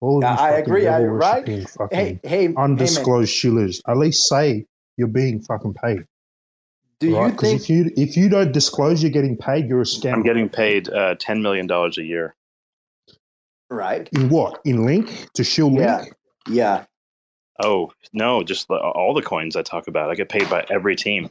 All 0.01 0.19
of 0.19 0.23
Yeah, 0.23 0.33
you 0.33 0.39
I 0.41 0.51
fucking 0.51 0.65
agree, 0.65 0.87
I- 0.89 0.99
devil 1.01 1.15
right? 1.15 1.43
worshipping 1.47 1.67
fucking 1.67 1.99
Hey, 1.99 2.21
hey, 2.25 2.47
hey, 2.49 2.55
undisclosed 2.57 3.31
shillers. 3.33 3.81
At 3.87 3.99
least 3.99 4.29
say 4.29 4.65
you're 4.97 5.09
being 5.09 5.41
fucking 5.43 5.75
paid. 5.75 6.05
do 6.99 7.15
right? 7.17 7.31
you 7.33 7.39
think? 7.39 7.61
if 7.63 7.71
you 7.71 7.91
if 7.97 8.17
you 8.17 8.29
don't 8.29 8.53
disclose 8.53 9.03
you're 9.03 9.13
getting 9.13 9.37
paid, 9.37 9.67
you're 9.69 9.81
a 9.81 9.85
scammer. 9.85 10.15
I'm 10.15 10.23
getting 10.23 10.49
paid 10.49 10.89
uh, 10.91 11.15
ten 11.21 11.43
million 11.43 11.67
dollars 11.67 11.97
a 11.99 12.03
year. 12.03 12.35
right? 13.71 14.09
in 14.13 14.29
what? 14.29 14.61
In 14.65 14.85
link? 14.85 15.29
To 15.35 15.45
shill 15.45 15.71
Yeah. 15.73 15.99
link? 16.01 16.15
Yeah. 16.49 16.85
Oh 17.63 17.93
no, 18.13 18.43
just 18.43 18.69
the, 18.69 18.75
all 18.75 19.15
the 19.15 19.23
coins 19.23 19.55
I 19.55 19.63
talk 19.63 19.87
about. 19.87 20.11
I 20.11 20.15
get 20.15 20.29
paid 20.31 20.49
by 20.51 20.65
every 20.71 20.97
team. 20.97 21.31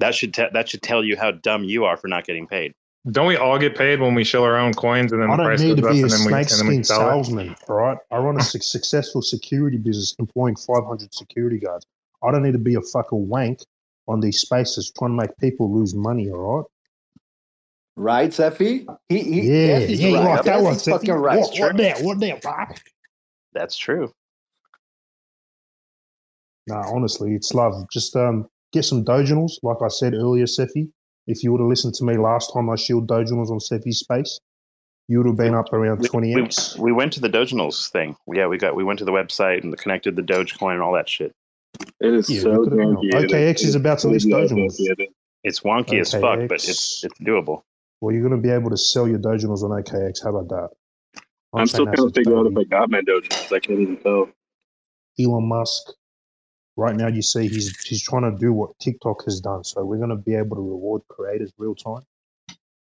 That 0.00 0.14
should 0.14 0.32
te- 0.34 0.48
that 0.52 0.68
should 0.68 0.82
tell 0.82 1.04
you 1.04 1.16
how 1.16 1.32
dumb 1.32 1.64
you 1.64 1.84
are 1.84 1.96
for 1.96 2.08
not 2.08 2.24
getting 2.24 2.46
paid. 2.46 2.72
Don't 3.10 3.26
we 3.26 3.36
all 3.36 3.58
get 3.58 3.76
paid 3.76 4.00
when 4.00 4.14
we 4.14 4.22
shill 4.22 4.42
our 4.44 4.56
own 4.56 4.74
coins 4.74 5.12
and 5.12 5.22
then 5.22 5.30
I 5.30 5.32
the 5.32 5.36
don't 5.38 5.46
price 5.46 5.60
need 5.60 5.76
to 5.76 5.82
goes 5.82 5.90
up 5.90 5.94
be 5.94 6.00
a 6.00 6.02
and 6.04 6.12
then 6.12 6.24
we, 6.26 6.32
and 6.34 6.46
snake 6.46 6.58
then 6.58 6.66
we 6.66 6.72
skin 6.74 6.84
sell 6.84 7.00
it? 7.00 7.24
salesman, 7.24 7.56
all 7.68 7.76
right? 7.76 7.98
I 8.10 8.18
run 8.18 8.36
a 8.36 8.40
su- 8.42 8.60
successful 8.60 9.22
security 9.22 9.78
business 9.78 10.14
employing 10.18 10.56
500 10.56 11.14
security 11.14 11.58
guards. 11.58 11.86
I 12.22 12.30
don't 12.32 12.42
need 12.42 12.52
to 12.52 12.58
be 12.58 12.74
a 12.74 12.80
fucking 12.80 13.28
wank 13.28 13.60
on 14.08 14.20
these 14.20 14.40
spaces 14.40 14.92
trying 14.98 15.12
to 15.12 15.16
make 15.26 15.36
people 15.38 15.72
lose 15.72 15.94
money, 15.94 16.30
all 16.30 16.58
right? 16.58 16.64
Right, 17.96 18.32
Cephii? 18.32 18.86
He, 19.08 19.22
he, 19.22 19.40
Yeah, 19.42 19.66
yes, 19.78 19.88
he's 19.88 20.00
yeah, 20.00 20.08
you 20.08 20.16
right. 20.16 20.44
that 20.44 20.54
Yes, 20.54 20.62
one, 20.62 20.72
he's 20.74 20.82
Cephii? 20.82 20.98
fucking 20.98 21.14
right. 21.14 21.38
What, 21.38 21.58
what 21.58 21.76
there? 21.76 21.96
What 22.00 22.20
there, 22.20 22.36
bro? 22.38 22.52
That's 23.54 23.76
true. 23.76 24.12
Nah, 26.68 26.82
honestly, 26.92 27.34
it's 27.34 27.54
love. 27.54 27.88
Just 27.90 28.14
um, 28.14 28.48
get 28.72 28.84
some 28.84 29.04
doginals, 29.04 29.52
like 29.62 29.78
I 29.84 29.88
said 29.88 30.14
earlier, 30.14 30.46
Cephii. 30.46 30.88
If 31.26 31.42
you 31.42 31.52
would 31.52 31.60
have 31.60 31.68
listened 31.68 31.94
to 31.94 32.04
me 32.04 32.16
last 32.16 32.52
time 32.54 32.70
I 32.70 32.76
shield 32.76 33.06
doginals 33.06 33.50
on 33.50 33.58
Cephii's 33.58 33.98
space, 33.98 34.40
you 35.08 35.18
would 35.18 35.26
have 35.26 35.36
been 35.36 35.54
up 35.54 35.72
around 35.72 36.00
We, 36.00 36.08
20x. 36.08 36.76
we, 36.78 36.84
we 36.84 36.92
went 36.92 37.12
to 37.14 37.20
the 37.20 37.28
Doginals 37.28 37.90
thing. 37.90 38.16
Yeah, 38.32 38.46
we 38.46 38.58
got 38.58 38.74
we 38.76 38.84
went 38.84 38.98
to 39.00 39.04
the 39.04 39.12
website 39.12 39.62
and 39.62 39.76
connected 39.76 40.16
the 40.16 40.22
Dogecoin 40.22 40.74
and 40.74 40.82
all 40.82 40.92
that 40.94 41.08
shit. 41.08 41.32
It 42.00 42.14
is 42.14 42.28
Yeah, 42.30 42.40
so 42.40 42.50
look 42.52 42.66
at 42.68 42.72
it 42.72 42.76
now. 42.76 43.00
janky. 43.02 43.28
OKX 43.30 43.64
is 43.64 43.74
about 43.74 43.98
to 44.00 44.08
list 44.08 44.26
doginals. 44.26 44.78
It's 45.44 45.60
wonky 45.60 46.00
as 46.00 46.12
fuck, 46.12 46.40
but 46.48 46.52
it's 46.64 47.04
it's 47.04 47.20
doable. 47.20 47.62
Well, 48.00 48.12
you're 48.14 48.26
going 48.26 48.40
to 48.40 48.42
be 48.42 48.52
able 48.52 48.70
to 48.70 48.76
sell 48.76 49.08
your 49.08 49.18
doginals 49.18 49.62
on 49.62 49.70
OKX. 49.82 50.22
How 50.22 50.34
about 50.36 50.48
that? 50.48 51.20
I'm 51.54 51.66
still 51.66 51.88
On-chain 51.88 51.94
trying 51.96 52.08
to 52.08 52.14
figure 52.14 52.38
out 52.38 52.46
if. 52.46 52.56
I 52.58 52.64
got 52.64 52.90
my 52.90 53.00
Doge 53.00 53.28
I 53.52 53.58
can't 53.58 53.80
even 53.80 53.96
tell. 53.98 54.28
Elon 55.18 55.48
Musk. 55.48 55.92
Right 56.78 56.94
now, 56.94 57.08
you 57.08 57.22
see 57.22 57.48
he's 57.48 57.76
he's 57.84 58.04
trying 58.04 58.22
to 58.22 58.38
do 58.38 58.52
what 58.52 58.78
TikTok 58.78 59.24
has 59.24 59.40
done. 59.40 59.64
So 59.64 59.84
we're 59.84 59.96
going 59.96 60.10
to 60.10 60.16
be 60.16 60.36
able 60.36 60.54
to 60.54 60.62
reward 60.62 61.02
creators 61.08 61.52
real 61.58 61.74
time. 61.74 62.02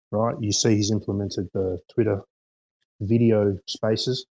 Right? 0.09 0.35
You 0.39 0.51
see 0.51 0.75
he's 0.75 0.89
implemented 0.89 1.47
the 1.53 1.79
Twitter 1.93 2.21
video 3.01 3.55
spaces, 3.67 4.25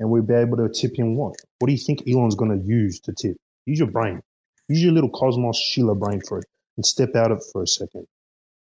and 0.00 0.10
we'll 0.10 0.22
be 0.22 0.34
able 0.34 0.56
to 0.56 0.68
tip 0.68 0.98
him 0.98 1.14
what? 1.14 1.36
What 1.60 1.68
do 1.68 1.72
you 1.72 1.78
think 1.78 2.02
Elon's 2.08 2.34
going 2.34 2.58
to 2.58 2.66
use 2.66 2.98
to 3.02 3.12
tip? 3.12 3.36
Use 3.66 3.78
your 3.78 3.88
brain. 3.88 4.20
Use 4.66 4.82
your 4.82 4.92
little 4.92 5.10
Cosmos 5.10 5.56
Sheila 5.56 5.94
brain 5.94 6.20
for 6.28 6.38
it, 6.38 6.46
and 6.76 6.84
step 6.84 7.14
out 7.14 7.30
of 7.30 7.38
it 7.38 7.44
for 7.52 7.62
a 7.62 7.68
second. 7.68 8.08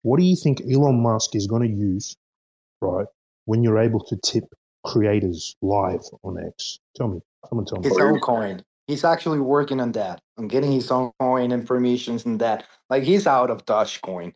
What 0.01 0.20
do 0.20 0.26
you 0.26 0.36
think 0.36 0.59
Elon 0.70 1.01
Musk 1.01 1.38
is 1.38 1.47
going 1.47 1.62
to 1.62 1.74
use, 1.74 2.18
right, 2.82 3.07
when 3.45 3.64
you're 3.64 3.80
able 3.80 4.03
to 4.03 4.18
tip 4.18 4.43
creators 4.86 5.55
live 5.62 6.03
on 6.24 6.38
X? 6.38 6.80
Tell 6.97 7.07
me. 7.07 7.22
Someone 7.47 7.66
tell 7.66 7.80
me. 7.80 7.88
His 7.88 7.97
own 7.97 8.20
coin. 8.20 8.62
He's 8.92 9.06
actually 9.06 9.39
working 9.39 9.80
on 9.80 9.94
that, 9.94 10.20
on 10.38 10.50
getting 10.50 10.70
his 10.70 10.92
own 10.92 11.14
coin 11.18 11.54
and 11.54 11.66
permissions 11.66 12.26
and 12.26 12.38
that. 12.42 12.66
Like 12.89 13.04
he's 13.04 13.26
out 13.26 13.50
of 13.50 13.66
Dogecoin. 13.66 14.34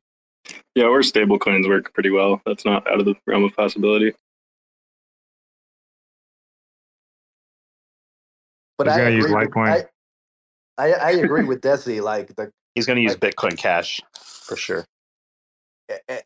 Yeah, 0.76 0.86
or 0.86 1.04
stable 1.04 1.38
coins 1.38 1.68
work 1.68 1.94
pretty 1.94 2.10
well. 2.10 2.42
That's 2.46 2.64
not 2.64 2.90
out 2.90 3.02
of 3.02 3.06
the 3.06 3.16
realm 3.28 3.44
of 3.44 3.54
possibility. 3.54 4.14
But 8.78 8.88
He's 8.88 8.96
I 8.96 8.98
gonna 9.00 9.16
use 9.18 9.26
agree 9.26 9.36
with, 9.36 9.50
Litecoin. 9.50 9.86
I, 10.78 10.86
I, 10.86 10.92
I 10.94 11.12
agree 11.12 11.44
with 11.44 11.60
Desi. 11.60 12.02
Like 12.02 12.34
the 12.38 12.50
He's 12.76 12.86
going 12.86 12.96
to 12.96 13.04
use 13.04 13.18
Bitcoin 13.18 13.58
Cash 13.58 14.00
for 14.14 14.56
sure. 14.56 14.86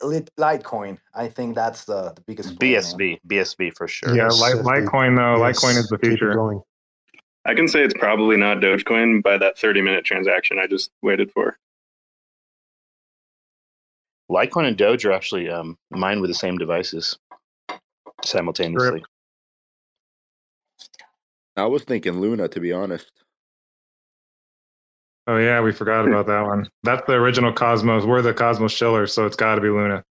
Litecoin. 0.04 1.00
I 1.16 1.28
think 1.30 1.56
that's 1.56 1.86
the, 1.86 2.14
the 2.16 2.22
biggest. 2.22 2.60
play, 2.60 2.74
man. 2.74 2.82
BSV, 2.82 3.20
BSV 3.28 3.74
for 3.76 3.88
sure. 3.88 4.16
Yeah, 4.16 4.26
Yes, 4.26 4.40
Lite, 4.40 4.56
Cephii. 4.58 4.64
Litecoin 4.64 5.16
though. 5.16 5.44
Yes, 5.44 5.64
Litecoin 5.64 5.78
is 5.78 5.88
the 5.90 5.98
keep 5.98 6.12
it 6.12 6.18
future. 6.20 6.62
Going. 7.46 7.54
I 7.54 7.58
can 7.58 7.68
say 7.68 7.82
it's 7.82 7.94
probably 7.94 8.38
not 8.38 8.58
Dogecoin 8.58 9.24
by 9.24 9.38
that 9.38 9.58
30 9.58 9.82
minute 9.82 10.06
transaction 10.06 10.60
I 10.60 10.68
just 10.68 10.92
waited 11.02 11.32
for. 11.32 11.58
Litecoin 14.30 14.68
and 14.68 14.78
Doge 14.78 15.06
are 15.06 15.12
actually 15.12 15.50
um, 15.50 15.78
mined 15.90 16.22
with 16.22 16.30
the 16.30 16.36
same 16.36 16.58
devices 16.58 17.18
simultaneously. 18.24 19.04
I 21.58 21.66
was 21.66 21.84
thinking 21.84 22.20
Luna, 22.22 22.48
to 22.50 22.60
be 22.60 22.72
honest. 22.72 23.12
Oh 25.28 25.38
yeah, 25.38 25.62
we 25.62 25.72
forgot 25.72 26.08
about 26.08 26.28
that 26.28 26.42
one. 26.42 26.68
That's 26.84 27.06
the 27.06 27.14
original 27.14 27.54
Cosmos. 27.54 28.06
We're 28.06 28.22
the 28.22 28.34
Cosmos 28.34 28.72
Shillers, 28.72 29.14
so 29.14 29.26
it's 29.26 29.36
got 29.36 29.56
to 29.56 29.62
be 29.62 29.70
Luna. 29.70 30.04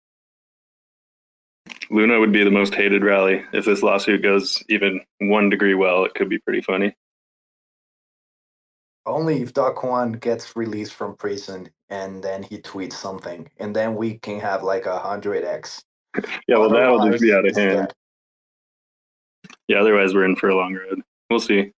Luna 1.90 2.20
would 2.20 2.32
be 2.32 2.44
the 2.44 2.50
most 2.50 2.74
hated 2.74 3.02
rally. 3.02 3.42
If 3.52 3.64
this 3.64 3.82
lawsuit 3.82 4.22
goes 4.22 4.62
even 4.68 5.00
one 5.20 5.48
degree 5.48 5.74
well, 5.74 6.04
it 6.04 6.14
could 6.14 6.28
be 6.28 6.38
pretty 6.38 6.60
funny. 6.60 6.94
Only 9.08 9.40
if 9.42 9.54
Do 9.54 9.62
Kwon 9.76 10.20
gets 10.20 10.54
released 10.54 10.92
from 10.94 11.16
prison 11.16 11.68
and 11.88 12.22
then 12.22 12.42
he 12.42 12.58
tweets 12.58 12.92
something, 12.92 13.48
and 13.58 13.74
then 13.74 13.94
we 13.94 14.18
can 14.18 14.38
have 14.40 14.62
like 14.62 14.84
a 14.84 14.98
hundred 14.98 15.44
x. 15.44 15.82
Yeah, 16.46 16.58
well, 16.58 16.68
that'll 16.68 17.08
just 17.10 17.22
be 17.22 17.32
out 17.32 17.46
of 17.46 17.52
Otherwise, 17.56 17.56
hand. 17.74 17.88
dead. 17.88 17.94
Yeah, 19.68 19.80
otherwise 19.80 20.14
we're 20.14 20.24
in 20.26 20.36
for 20.36 20.50
a 20.50 20.54
long 20.56 20.74
road. 20.74 21.00
We'll 21.30 21.40
see. 21.40 21.72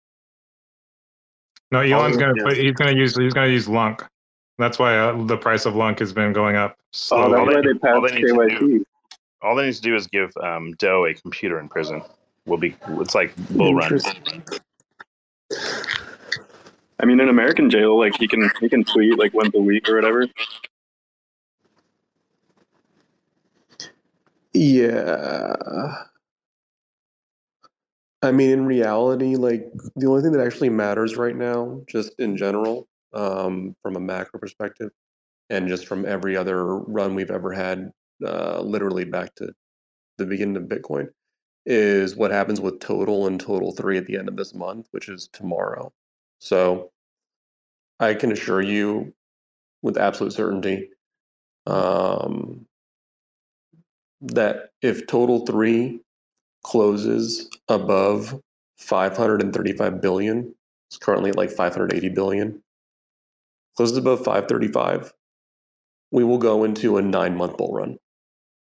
No, 1.71 1.81
Elon's 1.81 2.17
Oh, 2.17 2.21
gonna 2.21 2.33
yeah. 2.37 2.45
put, 2.45 2.57
he's 2.57 2.73
gonna 2.75 2.97
use 2.97 3.17
he's 3.17 3.33
gonna 3.33 3.47
use 3.53 3.69
Lunk. 3.69 4.03
That's 4.59 4.79
why 4.81 4.99
uh, 4.99 5.23
the 5.25 5.37
price 5.37 5.67
of 5.67 5.77
Lunk 5.77 6.01
has 6.01 6.13
been 6.13 6.33
going 6.33 6.57
up. 6.57 6.75
Oh, 6.79 6.85
slowly. 6.91 7.55
that's 7.55 7.67
they- 7.67 7.73
they 7.81 7.89
all 7.95 8.01
they 8.01 8.13
need 8.15 8.27
to 8.27 8.35
KYC. 8.35 8.83
All 9.43 9.55
they 9.55 9.67
need 9.67 9.75
to 9.75 9.81
do 9.83 9.95
is 9.95 10.07
give 10.09 10.37
um, 10.43 10.73
Do 10.79 11.07
a 11.07 11.15
computer 11.15 11.61
in 11.61 11.69
prison. 11.69 12.03
Will 12.47 12.57
be 12.59 12.75
it's 12.99 13.15
like 13.15 13.35
bull 13.51 13.75
run. 13.75 14.01
I 17.03 17.07
mean, 17.07 17.19
in 17.21 17.29
American 17.29 17.71
jail, 17.71 17.99
like 17.99 18.17
he 18.19 18.29
can 18.29 18.51
he 18.61 18.69
can 18.69 18.85
tweet 18.85 19.19
like 19.19 19.33
once 19.33 19.55
a 19.55 19.61
week 19.61 19.89
or 19.89 19.97
whatever. 19.97 20.27
Yeah. 24.53 25.55
I 28.23 28.33
mean, 28.33 28.51
in 28.51 28.67
reality, 28.67 29.37
like 29.37 29.71
the 29.97 30.07
only 30.07 30.23
thing 30.23 30.33
that 30.33 30.45
actually 30.47 30.69
matters 30.69 31.17
right 31.17 31.35
now, 31.37 31.81
just 31.87 32.13
in 32.19 32.37
general, 32.37 32.87
um, 33.15 33.75
from 33.83 33.97
a 33.97 34.01
macro 34.01 34.39
perspective, 34.39 34.91
and 35.49 35.69
just 35.69 35.87
from 35.87 36.05
every 36.05 36.37
other 36.37 36.77
run 36.77 37.15
we've 37.15 37.31
ever 37.31 37.53
had, 37.53 37.91
uh, 38.27 38.61
literally 38.61 39.05
back 39.05 39.35
to 39.37 39.53
the 40.19 40.27
beginning 40.27 40.57
of 40.57 40.65
Bitcoin, 40.65 41.09
is 41.65 42.15
what 42.15 42.31
happens 42.31 42.61
with 42.61 42.81
total 42.81 43.27
and 43.27 43.41
total 43.41 43.73
three 43.73 43.97
at 43.97 44.07
the 44.07 44.19
end 44.19 44.29
of 44.29 44.37
this 44.37 44.55
month, 44.55 44.89
which 44.91 45.09
is 45.09 45.29
tomorrow. 45.33 45.91
So 46.41 46.91
I 48.01 48.15
can 48.15 48.33
assure 48.33 48.61
you 48.63 49.13
with 49.83 49.97
absolute 49.97 50.33
certainty 50.33 50.89
um, 51.67 52.67
that 54.23 54.71
if 54.83 55.07
total 55.07 55.47
three 55.47 56.01
closes 56.65 57.49
above 57.69 58.41
535 58.79 60.01
billion, 60.01 60.55
it's 60.89 60.99
currently 60.99 61.31
at 61.31 61.37
like 61.37 61.51
580 61.51 62.09
billion, 62.11 62.63
closes 63.77 63.97
above 63.97 64.19
535, 64.21 65.13
we 66.11 66.25
will 66.25 66.39
go 66.39 66.65
into 66.65 66.97
a 66.97 67.03
nine 67.03 67.37
month 67.37 67.57
bull 67.57 67.73
run 67.73 67.99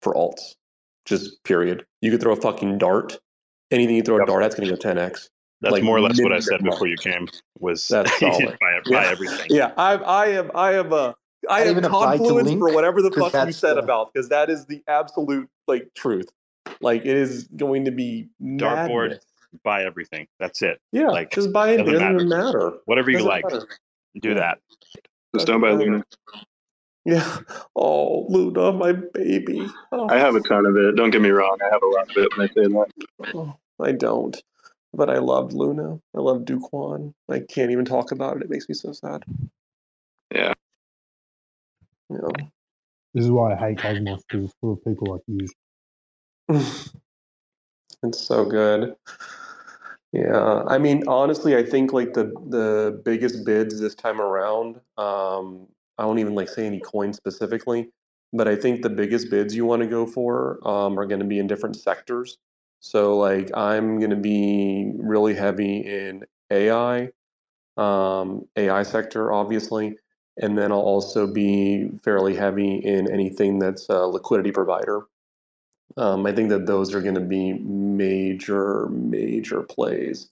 for 0.01 0.13
alts. 0.13 0.55
Just 1.05 1.43
period. 1.43 1.85
You 2.01 2.11
could 2.11 2.21
throw 2.21 2.33
a 2.33 2.41
fucking 2.41 2.79
dart. 2.79 3.17
Anything 3.71 3.95
you 3.95 4.03
throw 4.03 4.21
a 4.21 4.25
dart, 4.25 4.41
that's 4.41 4.55
going 4.55 4.67
to 4.67 4.75
go 4.75 4.93
10x. 4.93 5.29
That's 5.61 5.71
Like, 5.73 5.83
more 5.83 5.97
or 5.97 6.01
less 6.01 6.21
what 6.21 6.31
I 6.31 6.39
said 6.39 6.63
before 6.63 6.87
you 6.87 6.97
came. 6.97 7.27
Was 7.59 7.87
That's 7.87 8.11
buy, 8.21 8.31
solid. 8.31 8.57
buy 8.59 8.81
Yeah. 8.85 9.09
everything. 9.09 9.47
Yeah, 9.49 9.71
I, 9.77 9.93
I 9.95 10.25
am. 10.27 10.51
I 10.53 10.73
am. 10.73 10.93
Uh, 10.93 11.13
I 11.49 11.59
I 11.59 11.61
am 11.61 11.71
even 11.71 11.85
applied 11.85 12.13
to 12.13 12.17
confluence 12.19 12.51
for 12.51 12.73
whatever 12.73 13.01
the 13.01 13.11
fuck 13.11 13.33
you 13.45 13.51
said 13.51 13.75
the- 13.75 13.81
about 13.81 14.13
because 14.13 14.29
that 14.29 14.49
is 14.49 14.65
the 14.67 14.83
absolute 14.87 15.49
like 15.67 15.89
truth. 15.95 16.29
Like 16.81 17.01
it 17.01 17.15
is 17.15 17.47
going 17.55 17.85
to 17.85 17.91
be 17.91 18.27
Dartboard, 18.41 19.09
madness. 19.09 19.25
buy 19.63 19.83
everything. 19.83 20.27
That's 20.39 20.61
it. 20.61 20.79
Yeah, 20.91 21.07
like, 21.07 21.31
just 21.31 21.51
buy 21.53 21.69
anything. 21.73 21.93
doesn't 21.93 21.99
Doesn't 22.13 22.27
even 22.27 22.29
matter. 22.29 22.73
Whatever 22.85 23.09
you 23.11 23.17
Doesn't 23.17 23.29
like, 23.29 23.43
matter. 23.45 23.65
do 24.21 24.29
Yeah. 24.29 24.35
that. 24.35 24.57
Just 25.33 25.47
don't 25.47 25.61
buy 25.61 25.71
Luna. 25.71 26.03
Yeah. 27.05 27.37
Oh, 27.75 28.25
Luna, 28.29 28.73
my 28.73 28.91
baby. 28.91 29.65
Oh, 29.93 30.09
I 30.09 30.17
have 30.17 30.35
a 30.35 30.41
ton 30.41 30.65
of 30.65 30.75
it. 30.75 30.95
Don't 30.97 31.09
get 31.09 31.21
me 31.21 31.29
wrong. 31.29 31.57
I 31.61 31.69
have 31.71 31.81
a 31.81 31.87
lot 31.87 32.09
of 32.11 32.17
it 32.17 32.37
when 32.37 32.49
I 32.49 32.53
say 32.53 32.67
that. 32.67 33.33
oh, 33.33 33.55
I 33.79 33.93
don't. 33.93 34.35
But 34.93 35.09
I 35.09 35.17
loved 35.17 35.53
Luna. 35.53 35.99
I 36.15 36.19
love 36.19 36.45
Do 36.45 36.59
Kwon. 36.59 37.13
I 37.29 37.39
can't 37.39 37.71
even 37.71 37.85
talk 37.85 38.11
about 38.11 38.37
it. 38.37 38.43
It 38.43 38.49
makes 38.49 38.67
me 38.67 38.75
so 38.75 38.93
sad. 38.93 39.23
Yeah. 40.33 40.53
You 42.09 42.17
know. 42.17 42.31
This 43.13 43.25
is 43.25 43.31
why 43.31 43.53
I 43.53 43.55
hate 43.55 43.79
Cosmos 43.79 44.23
because 44.27 44.45
it's 44.45 44.53
full 44.61 44.73
of 44.73 44.83
people 44.83 45.11
like 45.11 45.21
you. 45.27 45.47
it's 48.03 48.19
so 48.19 48.45
good. 48.45 48.95
Yeah, 50.13 50.63
I 50.67 50.77
mean, 50.77 51.03
honestly, 51.07 51.55
I 51.55 51.63
think 51.63 51.93
like 51.93 52.13
the 52.13 52.31
the 52.49 53.01
biggest 53.03 53.45
bids 53.45 53.79
this 53.79 53.93
time 53.93 54.21
around. 54.21 54.79
Um, 54.97 55.67
I 55.97 56.05
won't 56.05 56.19
even 56.19 56.33
like 56.33 56.47
say 56.47 56.65
any 56.65 56.79
coin 56.79 57.11
specifically, 57.13 57.89
but 58.31 58.47
I 58.47 58.55
think 58.55 58.81
the 58.81 58.89
biggest 58.89 59.29
bids 59.29 59.55
you 59.55 59.65
want 59.65 59.81
to 59.81 59.87
go 59.87 60.05
for 60.05 60.59
um, 60.67 60.97
are 60.97 61.05
going 61.05 61.19
to 61.19 61.25
be 61.25 61.39
in 61.39 61.47
different 61.47 61.75
sectors. 61.75 62.37
So 62.81 63.17
like 63.17 63.51
I'm 63.55 63.99
going 63.99 64.11
to 64.11 64.15
be 64.17 64.91
really 64.97 65.35
heavy 65.35 65.79
in 65.79 66.25
AI, 66.51 67.09
um, 67.77 68.47
AI 68.57 68.83
sector, 68.83 69.31
obviously, 69.33 69.97
and 70.37 70.57
then 70.57 70.71
I'll 70.71 70.79
also 70.79 71.27
be 71.27 71.89
fairly 72.03 72.35
heavy 72.35 72.77
in 72.77 73.11
anything 73.11 73.59
that's 73.59 73.89
a 73.89 73.99
liquidity 74.07 74.51
provider. 74.51 75.03
Um, 75.97 76.25
I 76.27 76.33
think 76.33 76.49
that 76.49 76.67
those 76.67 76.95
are 76.95 77.01
going 77.01 77.15
to 77.15 77.21
be 77.21 77.53
major, 77.53 78.87
major 78.89 79.63
plays. 79.63 80.29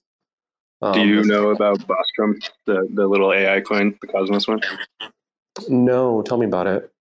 Do 0.92 1.00
Um, 1.00 1.02
you 1.02 1.24
know 1.24 1.50
about 1.50 1.80
Bostrom, 1.86 2.42
the 2.66 2.88
the 2.94 3.06
little 3.06 3.32
AI 3.32 3.60
coin, 3.62 3.98
the 4.02 4.08
Cosmos 4.08 4.48
one? 4.48 4.62
No, 5.68 6.22
tell 6.22 6.38
me 6.38 6.46
about 6.46 6.66
it. 6.66 6.92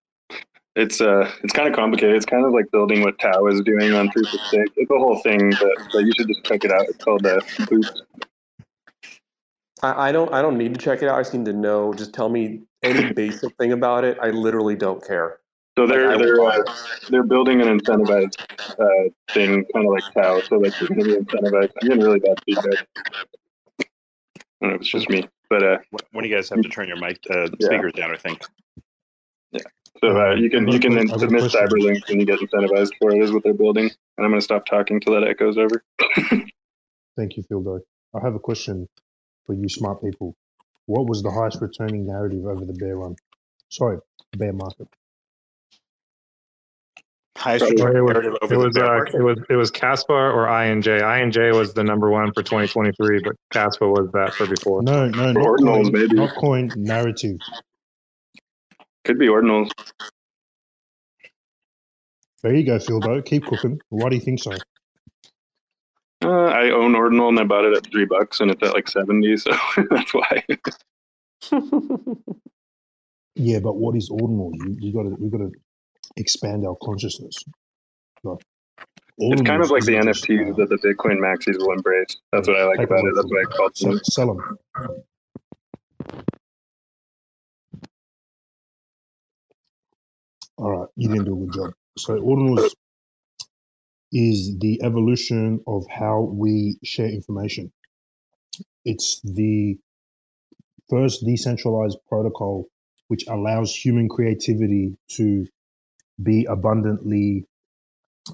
It's 0.76 0.99
uh, 0.99 1.32
it's 1.43 1.53
kind 1.53 1.69
of 1.69 1.76
complicated. 1.76 2.15
It's 2.17 2.26
kind 2.26 2.45
of 2.45 2.51
like 2.51 2.69
building 2.71 3.01
what 3.01 3.17
Tao 3.19 3.47
is 3.47 3.61
doing 3.61 3.93
on 3.93 4.09
Proof 4.09 4.34
of 4.34 4.39
Stake. 4.41 4.71
It's 4.76 4.91
a 4.91 4.97
whole 4.97 5.19
thing, 5.19 5.51
but, 5.51 5.71
but 5.93 5.99
you 5.99 6.11
should 6.17 6.28
just 6.28 6.43
check 6.43 6.65
it 6.65 6.71
out. 6.71 6.84
It's 6.89 7.01
called 7.03 7.26
uh, 7.26 7.39
Boost. 7.69 8.03
I, 9.82 10.09
I 10.09 10.11
don't. 10.11 10.34
I 10.34 10.41
don't 10.41 10.57
need 10.57 10.73
to 10.73 10.80
check 10.80 11.01
it 11.01 11.07
out. 11.07 11.17
I 11.17 11.21
just 11.21 11.34
need 11.34 11.45
to 11.45 11.53
know. 11.53 11.93
Just 11.93 12.13
tell 12.13 12.28
me 12.28 12.63
any 12.84 13.13
basic 13.13 13.55
thing 13.55 13.71
about 13.71 14.03
it. 14.03 14.17
I 14.21 14.32
literally 14.32 14.76
don't 14.76 15.05
care. 15.05 15.39
So 15.78 15.84
Like, 15.86 15.93
they're 15.93 16.11
I 16.11 16.15
will 16.17 16.19
they're 16.19 16.41
uh, 16.41 16.73
they're 17.09 17.23
building 17.23 17.61
an 17.61 17.80
incentivized 17.80 18.38
uh, 18.78 19.09
thing, 19.34 19.65
kind 19.73 19.86
of 19.86 19.93
like 19.93 20.03
Tao. 20.13 20.41
So 20.49 20.57
like 20.57 20.73
they're 20.78 20.89
going 20.89 20.99
to 20.99 21.05
be 21.05 21.26
incentivized. 21.26 21.71
I'm 21.82 21.88
getting 21.88 22.03
really 22.03 22.19
bad 22.19 22.38
feedback. 22.45 22.88
I 23.80 23.84
don't 24.61 24.69
know 24.71 24.76
if 24.76 24.82
it's 24.82 24.89
just 24.91 25.09
me, 25.09 25.28
but 25.49 25.63
uh, 25.63 25.78
Wh- 25.91 26.13
When 26.15 26.26
you 26.26 26.36
guys 26.36 26.49
have 26.49 26.61
to 26.61 26.69
turn 26.69 26.89
your 26.89 26.97
mic 26.97 27.17
uh, 27.30 27.43
Yeah. 27.59 27.67
speakers 27.67 27.93
down, 27.93 28.11
I 28.11 28.17
think. 28.17 28.41
So 30.02 30.18
uh, 30.20 30.36
you 30.36 30.50
can 30.50 30.68
you 30.68 30.80
can 30.80 30.98
I've 30.98 31.08
got 31.08 31.16
a 31.18 31.20
submit 31.20 31.41
question. 31.41 31.62
cyberlinks 31.68 32.10
and 32.10 32.20
you 32.20 32.26
get 32.26 32.39
incentivized 32.39 32.91
for 33.00 33.12
it. 33.12 33.22
Is 33.22 33.32
what 33.32 33.43
they're 33.43 33.54
building. 33.54 33.86
And 34.18 34.26
I'm 34.26 34.30
going 34.32 34.39
to 34.39 34.43
stop 34.43 34.66
talking 34.66 35.00
till 35.00 35.14
that 35.14 35.28
echoes 35.28 35.58
over. 35.58 35.84
Thank 37.18 37.38
you, 37.38 37.43
Phildo. 37.43 37.80
I 38.14 38.20
have 38.22 38.36
a 38.36 38.39
question 38.39 38.88
for 39.46 39.54
you 39.54 39.70
smart 39.70 40.02
people. 40.04 40.36
What 40.88 41.08
was 41.08 41.24
the 41.24 41.32
highest 41.32 41.62
returning 41.62 42.06
narrative 42.06 42.46
over 42.46 42.66
the 42.66 42.74
bear 42.74 42.98
run? 42.98 43.16
Sorry, 43.70 43.98
bear 44.38 44.54
market. 44.54 44.88
Highest 47.38 47.66
Probably- 47.66 47.84
return 47.84 47.98
It 47.98 48.02
was, 48.04 48.14
narrative 48.14 48.34
over 48.41 48.54
it 48.54 48.58
the 48.58 48.64
was, 48.66 48.74
bear 48.76 48.86
uh, 48.86 48.98
market. 48.98 49.16
it 49.16 49.22
was 49.24 49.38
it 49.50 49.56
was 49.56 49.72
Kaspa 49.72 50.10
or 50.10 50.48
INJ. 50.48 51.02
INJ 51.02 51.54
was 51.54 51.74
the 51.74 51.84
number 51.84 52.10
one 52.10 52.32
for 52.34 52.43
2023, 52.43 53.22
but 53.24 53.36
Kaspa 53.54 53.88
was 53.89 54.10
that 54.14 54.34
for 54.34 54.48
before. 54.48 54.82
No, 54.84 55.08
no, 55.10 55.32
not 55.32 55.43
ordinals, 55.43 55.84
coin, 55.86 55.91
maybe. 55.91 56.16
not 56.16 56.36
coin, 56.36 56.72
narrative. 56.76 57.38
Could 59.06 59.20
be 59.20 59.28
ordinals. 59.28 59.70
There 62.43 62.53
you 62.53 62.66
go, 62.66 62.78
Phildo. 62.78 63.24
Keep 63.26 63.45
cooking. 63.45 63.80
Why 63.89 64.10
do 64.10 64.16
you 64.16 64.22
think 64.22 64.41
so? 64.41 64.51
Uh, 66.24 66.45
I 66.45 66.72
own 66.72 66.95
ordinal 66.95 67.30
and 67.30 67.39
I 67.39 67.43
bought 67.43 67.66
it 67.66 67.76
at 67.78 67.91
three 67.91 68.06
bucks 68.06 68.39
and 68.39 68.51
it's 68.51 68.62
at 68.64 68.74
like 68.74 68.88
seventy, 68.88 69.38
so 69.38 69.51
that's 69.89 70.14
why. 70.14 70.43
Yeah, 73.36 73.60
but 73.60 73.76
what 73.76 73.95
is 73.97 74.10
ordinal? 74.10 74.51
You, 74.53 74.78
we 74.82 74.93
got 74.93 75.03
to 75.03 75.10
we 75.20 75.30
got 75.30 75.39
to 75.39 75.51
expand 76.16 76.66
our 76.66 76.76
consciousness. 76.82 77.36
Like, 78.24 78.39
It's 79.18 79.41
kind 79.41 79.62
of 79.62 79.70
like 79.72 79.84
the 79.84 79.95
NFTs 79.95 80.53
uh, 80.53 80.56
that 80.56 80.70
the 80.70 80.78
Bitcoin 80.78 81.18
maxis 81.20 81.58
will 81.58 81.74
embrace. 81.74 82.16
That's 82.32 82.47
what 82.47 82.58
I 82.58 82.64
like 82.66 82.80
about 82.80 82.99
it. 82.99 83.14
That's 83.14 83.28
from 83.28 83.32
why 83.32 83.41
I 83.41 83.56
call 83.58 83.68
it. 83.68 83.78
sell, 83.78 83.99
sell 84.06 84.28
them. 84.36 84.58
All 90.58 90.72
right, 90.72 90.89
you 90.95 91.10
didn't 91.10 91.26
do 91.26 91.34
a 91.34 91.45
good 91.45 91.53
job. 91.53 91.74
So 91.97 92.20
ordinals 92.20 92.72
is 94.12 94.58
the 94.60 94.82
evolution 94.84 95.62
of 95.68 95.86
how 95.89 96.22
we 96.22 96.78
share 96.84 97.10
information. 97.10 97.72
It's 98.86 99.20
the 99.24 99.78
first 100.89 101.26
decentralized 101.26 101.97
protocol 102.08 102.68
which 103.08 103.26
allows 103.28 103.76
human 103.76 104.08
creativity 104.08 104.97
to 105.10 105.45
be 106.22 106.45
abundantly 106.45 107.45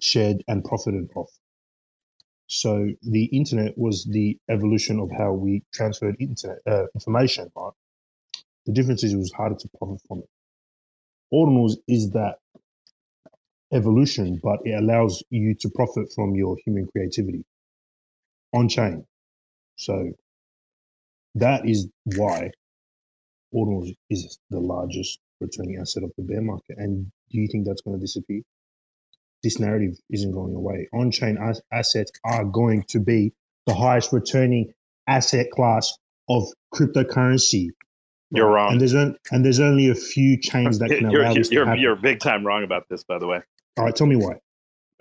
shared 0.01 0.43
and 0.47 0.63
profited 0.63 1.09
off. 1.15 1.29
So 2.47 2.89
the 3.01 3.25
internet 3.25 3.77
was 3.77 4.05
the 4.05 4.37
evolution 4.49 4.99
of 4.99 5.09
how 5.17 5.33
we 5.33 5.63
transferred 5.73 6.17
internet 6.19 6.59
uh, 6.67 6.85
information. 6.93 7.49
Right? 7.55 7.71
The 8.65 8.73
difference 8.73 9.03
is 9.03 9.13
it 9.13 9.17
was 9.17 9.31
harder 9.31 9.55
to 9.55 9.69
profit 9.77 10.01
from 10.07 10.19
it. 10.19 10.29
Ordinals 11.33 11.77
is 11.87 12.11
that 12.11 12.35
evolution, 13.73 14.39
but 14.43 14.59
it 14.65 14.73
allows 14.73 15.23
you 15.29 15.55
to 15.61 15.69
profit 15.69 16.11
from 16.13 16.35
your 16.35 16.57
human 16.65 16.87
creativity 16.87 17.45
on 18.53 18.67
chain. 18.67 19.05
So 19.77 20.11
that 21.35 21.67
is 21.67 21.87
why 22.03 22.51
ordinals 23.55 23.95
is 24.09 24.39
the 24.49 24.59
largest 24.59 25.19
returning 25.39 25.77
asset 25.79 26.03
of 26.03 26.11
the 26.17 26.23
bear 26.23 26.41
market. 26.41 26.75
And 26.77 27.05
do 27.31 27.39
you 27.39 27.47
think 27.51 27.65
that's 27.65 27.81
going 27.81 27.97
to 27.97 28.01
disappear? 28.01 28.41
This 29.43 29.59
narrative 29.59 29.95
isn't 30.11 30.33
going 30.33 30.55
away. 30.55 30.87
On 30.93 31.09
chain 31.09 31.37
assets 31.71 32.11
are 32.25 32.45
going 32.45 32.83
to 32.89 32.99
be 32.99 33.33
the 33.65 33.73
highest 33.73 34.13
returning 34.13 34.73
asset 35.07 35.49
class 35.51 35.97
of 36.29 36.43
cryptocurrency. 36.73 37.69
You're 38.31 38.49
wrong. 38.49 38.73
And 38.73 38.81
there's, 38.81 38.95
on, 38.95 39.17
and 39.31 39.43
there's 39.43 39.59
only 39.59 39.89
a 39.89 39.95
few 39.95 40.37
chains 40.37 40.79
that 40.79 40.89
can 40.89 41.09
You're, 41.11 41.21
allow 41.21 41.33
this 41.33 41.49
to 41.49 41.53
you're, 41.53 41.65
happen. 41.65 41.81
you're 41.81 41.95
big 41.95 42.19
time 42.19 42.45
wrong 42.45 42.63
about 42.63 42.87
this, 42.89 43.03
by 43.03 43.19
the 43.19 43.27
way. 43.27 43.41
All 43.77 43.85
right, 43.85 43.95
tell 43.95 44.07
me 44.07 44.15
why. 44.15 44.39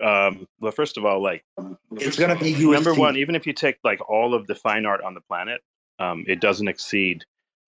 Um, 0.05 0.47
well, 0.59 0.71
first 0.71 0.97
of 0.97 1.05
all, 1.05 1.21
like 1.21 1.43
It's 1.91 2.17
gonna 2.17 2.37
be 2.37 2.53
number 2.71 2.93
one, 2.93 3.17
even 3.17 3.35
if 3.35 3.45
you 3.45 3.53
take 3.53 3.77
like 3.83 3.99
all 4.09 4.33
of 4.33 4.47
the 4.47 4.55
fine 4.55 4.85
art 4.85 5.01
on 5.03 5.13
the 5.13 5.21
planet, 5.21 5.61
um, 5.99 6.25
it 6.27 6.41
doesn't 6.41 6.67
exceed 6.67 7.23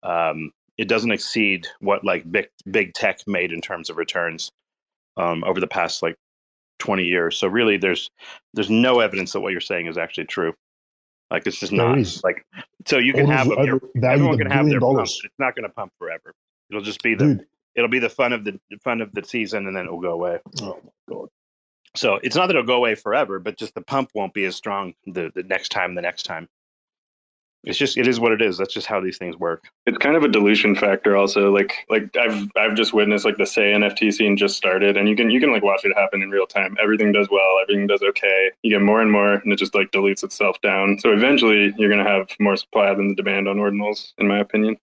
um, 0.03 0.51
it 0.79 0.89
doesn't 0.89 1.11
exceed 1.11 1.67
what 1.81 2.05
like 2.05 2.31
big 2.31 2.49
big 2.71 2.95
tech 2.95 3.21
made 3.27 3.53
in 3.53 3.61
terms 3.61 3.91
of 3.91 3.97
returns 3.97 4.51
um, 5.17 5.45
over 5.45 5.61
the 5.61 5.67
past 5.67 6.03
like 6.03 6.17
20 6.79 7.05
years. 7.05 7.39
So 7.39 7.49
really, 7.49 7.77
there's 7.77 8.11
there's 8.55 8.71
no 8.71 9.01
evidence 9.01 9.33
that 9.33 9.41
what 9.41 9.53
you're 9.53 9.61
saying 9.61 9.87
is 9.87 9.97
actually 9.97 10.27
true. 10.27 10.53
Like 11.31 11.47
it's 11.47 11.59
just 11.59 11.73
There 11.73 11.87
not 11.87 11.99
is. 11.99 12.23
like 12.23 12.45
so 12.87 12.99
you 12.99 13.13
can 13.13 13.27
have 13.27 13.49
them. 13.49 13.59
your- 13.65 13.77
over- 13.77 13.89
valued 13.97 14.13
Everyone 14.21 14.39
can 14.39 14.51
have 14.51 14.67
their 14.67 14.81
pump. 14.81 14.95
dollars. 14.97 15.19
but 15.23 15.27
It's 15.27 15.39
not 15.39 15.57
going 15.57 15.65
to 15.65 15.75
pump 15.75 15.93
forever. 15.99 16.33
It'll 16.71 16.83
just 16.83 17.03
be 17.03 17.15
the 17.15 17.25
Dude, 17.25 17.47
it'll 17.75 17.89
be 17.91 17.99
the 17.99 18.09
fun 18.09 18.33
of 18.33 18.45
the 18.45 18.59
fun 18.85 19.01
of 19.01 19.13
the 19.13 19.25
season, 19.25 19.67
and 19.67 19.77
then 19.77 19.87
it 19.87 19.91
will 19.91 20.01
go 20.01 20.13
away. 20.13 20.39
Oh 20.63 20.81
my 20.85 21.15
god. 21.15 21.29
So 21.97 22.21
it's 22.23 22.37
not 22.37 22.47
that 22.49 22.57
it'll 22.57 22.67
go 22.67 22.77
away 22.77 22.95
forever, 22.95 23.39
but 23.41 23.57
just 23.57 23.75
the 23.75 23.81
pump 23.81 24.11
won't 24.15 24.35
be 24.35 24.45
as 24.45 24.55
strong 24.55 24.93
the, 25.07 25.31
the 25.35 25.43
next 25.45 25.71
time, 25.71 25.95
the 25.95 26.03
next 26.03 26.25
time. 26.25 26.47
It's 27.67 27.77
just 27.77 27.99
it 27.99 28.07
is 28.07 28.21
what 28.21 28.31
it 28.31 28.41
is. 28.41 28.57
That's 28.57 28.73
just 28.73 28.87
how 28.87 29.01
these 29.01 29.19
things 29.19 29.37
work. 29.37 29.65
It's 29.87 29.99
kind 29.99 30.15
of 30.15 30.23
a 30.23 30.29
dilution 30.29 30.77
factor, 30.77 31.17
also. 31.17 31.53
Like, 31.53 31.85
like 31.91 32.17
I've 32.17 32.49
I've 32.57 32.77
just 32.77 32.95
witnessed 32.95 33.25
like 33.25 33.39
the 33.39 33.45
say 33.45 33.73
NFT 33.73 34.15
scene 34.15 34.37
just 34.37 34.57
started, 34.57 34.97
and 34.97 35.09
you 35.09 35.17
can 35.17 35.31
you 35.31 35.41
can 35.41 35.51
like 35.51 35.65
watch 35.65 35.85
it 35.85 35.93
happen 35.97 36.23
in 36.23 36.31
real 36.31 36.47
time. 36.47 36.77
Everything 36.81 37.11
does 37.11 37.29
well, 37.29 37.59
everything 37.61 37.89
does 37.89 38.03
okay. 38.03 38.53
You 38.63 38.71
get 38.71 38.83
more 38.83 39.01
and 39.01 39.11
more, 39.11 39.35
and 39.35 39.53
it 39.53 39.57
just 39.57 39.75
like 39.75 39.91
dilutes 39.91 40.23
itself 40.23 40.61
down. 40.61 40.99
So 41.01 41.13
eventually, 41.13 41.75
you're 41.77 41.91
gonna 41.91 42.09
have 42.09 42.29
more 42.39 42.57
supply 42.57 42.95
than 42.95 43.09
the 43.09 43.17
demand 43.17 43.49
on 43.49 43.57
ordinals, 43.57 44.13
in 44.19 44.29
my 44.29 44.39
opinion. 44.39 44.77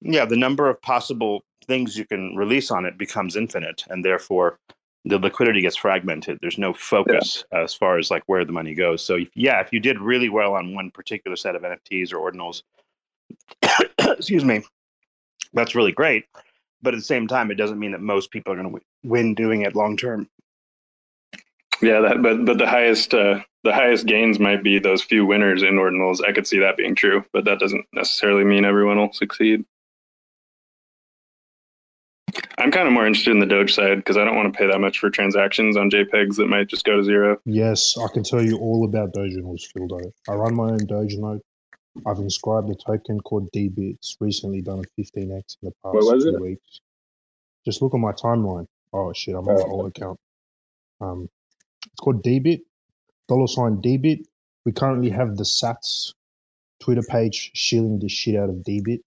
Yeah, 0.00 0.24
the 0.24 0.36
number 0.36 0.68
of 0.70 0.80
possible 0.80 1.44
things 1.66 1.96
you 1.96 2.06
can 2.06 2.36
release 2.36 2.70
on 2.70 2.86
it 2.86 2.96
becomes 2.96 3.36
infinite, 3.36 3.84
and 3.90 4.02
therefore 4.02 4.58
the 5.04 5.18
liquidity 5.18 5.60
gets 5.60 5.76
fragmented. 5.76 6.38
There's 6.40 6.58
no 6.58 6.72
focus 6.72 7.44
yeah. 7.52 7.62
as 7.62 7.74
far 7.74 7.98
as 7.98 8.10
like 8.10 8.22
where 8.26 8.44
the 8.44 8.52
money 8.52 8.74
goes. 8.74 9.04
So 9.04 9.16
if, 9.16 9.28
yeah, 9.34 9.60
if 9.60 9.72
you 9.72 9.80
did 9.80 10.00
really 10.00 10.28
well 10.28 10.54
on 10.54 10.74
one 10.74 10.90
particular 10.90 11.36
set 11.36 11.54
of 11.54 11.62
NFTs 11.62 12.12
or 12.12 12.18
ordinals, 12.18 12.62
excuse 14.18 14.44
me, 14.44 14.62
that's 15.52 15.74
really 15.74 15.92
great. 15.92 16.24
But 16.82 16.94
at 16.94 16.98
the 16.98 17.04
same 17.04 17.26
time, 17.26 17.50
it 17.50 17.56
doesn't 17.56 17.78
mean 17.78 17.92
that 17.92 18.00
most 18.00 18.30
people 18.30 18.52
are 18.52 18.56
going 18.56 18.74
to 18.74 18.80
win 19.02 19.34
doing 19.34 19.62
it 19.62 19.76
long 19.76 19.96
term. 19.96 20.28
Yeah, 21.80 22.00
that, 22.00 22.22
but 22.22 22.44
but 22.44 22.58
the 22.58 22.68
highest 22.68 23.14
uh, 23.14 23.40
the 23.64 23.72
highest 23.72 24.06
gains 24.06 24.38
might 24.38 24.62
be 24.62 24.78
those 24.78 25.02
few 25.02 25.26
winners 25.26 25.62
in 25.62 25.74
ordinals. 25.74 26.22
I 26.26 26.32
could 26.32 26.46
see 26.46 26.58
that 26.60 26.76
being 26.76 26.94
true, 26.94 27.24
but 27.32 27.44
that 27.46 27.58
doesn't 27.58 27.86
necessarily 27.92 28.44
mean 28.44 28.64
everyone 28.64 28.98
will 28.98 29.12
succeed. 29.12 29.64
I'm 32.58 32.70
kind 32.70 32.86
of 32.86 32.92
more 32.92 33.06
interested 33.06 33.32
in 33.32 33.40
the 33.40 33.46
Doge 33.46 33.74
side 33.74 33.96
because 33.96 34.16
I 34.16 34.24
don't 34.24 34.36
want 34.36 34.52
to 34.52 34.58
pay 34.58 34.66
that 34.66 34.80
much 34.80 34.98
for 34.98 35.10
transactions 35.10 35.76
on 35.76 35.90
JPEGs 35.90 36.36
that 36.36 36.46
might 36.46 36.68
just 36.68 36.84
go 36.84 36.96
to 36.96 37.02
zero. 37.02 37.36
Yes, 37.44 37.94
I 37.98 38.06
can 38.12 38.22
tell 38.22 38.42
you 38.42 38.58
all 38.58 38.84
about 38.84 39.12
Doge 39.12 39.34
nodes, 39.34 39.68
Phildo. 39.76 40.00
I 40.28 40.34
run 40.34 40.54
my 40.54 40.70
own 40.70 40.86
Doge 40.86 41.16
node. 41.16 41.40
I've 42.06 42.18
inscribed 42.18 42.70
a 42.70 42.74
token 42.74 43.20
called 43.20 43.50
DBIT. 43.52 43.94
It's 43.94 44.16
recently 44.20 44.62
done 44.62 44.80
a 44.80 45.00
15x 45.00 45.16
in 45.16 45.42
the 45.62 45.72
past 45.84 46.22
two 46.22 46.34
it? 46.36 46.40
weeks. 46.40 46.80
Just 47.64 47.82
look 47.82 47.94
at 47.94 48.00
my 48.00 48.12
timeline. 48.12 48.66
Oh 48.92 49.12
shit, 49.12 49.34
I'm 49.34 49.48
on 49.48 49.60
oh, 49.60 49.66
my 49.66 49.72
old 49.72 49.86
account. 49.88 50.18
Um, 51.00 51.28
it's 51.86 52.00
called 52.00 52.22
DBIT, 52.22 52.60
dollar 53.28 53.46
sign 53.46 53.80
DBIT. 53.82 54.24
We 54.64 54.72
currently 54.72 55.10
have 55.10 55.36
the 55.36 55.44
Sats 55.44 56.12
Twitter 56.80 57.02
page 57.08 57.50
shilling 57.54 57.98
the 57.98 58.08
shit 58.08 58.36
out 58.36 58.48
of 58.48 58.56
DBIT 58.56 59.00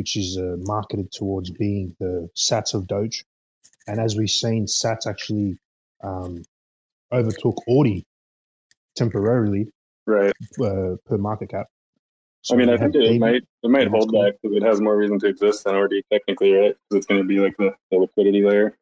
which 0.00 0.16
is 0.16 0.38
uh, 0.38 0.56
marketed 0.60 1.12
towards 1.12 1.50
being 1.50 1.94
the 2.00 2.26
Sats 2.34 2.72
of 2.72 2.86
Doge. 2.86 3.22
And 3.86 4.00
as 4.00 4.16
we've 4.16 4.30
seen, 4.30 4.64
Sats 4.64 5.06
actually 5.06 5.58
um, 6.02 6.42
overtook 7.12 7.56
Ordi 7.68 8.04
temporarily, 8.96 9.68
right, 10.06 10.32
uh, 10.58 10.96
per 11.04 11.18
market 11.18 11.50
cap. 11.50 11.66
So 12.40 12.54
I 12.54 12.56
mean, 12.56 12.70
I 12.70 12.78
think 12.78 12.94
it, 12.94 13.02
it 13.02 13.20
might 13.20 13.42
it 13.62 13.70
might 13.70 13.88
hold 13.88 14.10
back 14.10 14.36
because 14.42 14.56
it 14.56 14.62
has 14.62 14.80
more 14.80 14.96
reason 14.96 15.18
to 15.18 15.26
exist 15.26 15.64
than 15.64 15.74
Ordi 15.74 16.00
technically, 16.10 16.52
right? 16.54 16.74
Because 16.88 16.96
it's 16.96 17.06
going 17.06 17.20
to 17.20 17.28
be 17.28 17.40
like 17.40 17.54
the, 17.58 17.74
the 17.90 17.98
liquidity 17.98 18.42
layer. 18.42 18.78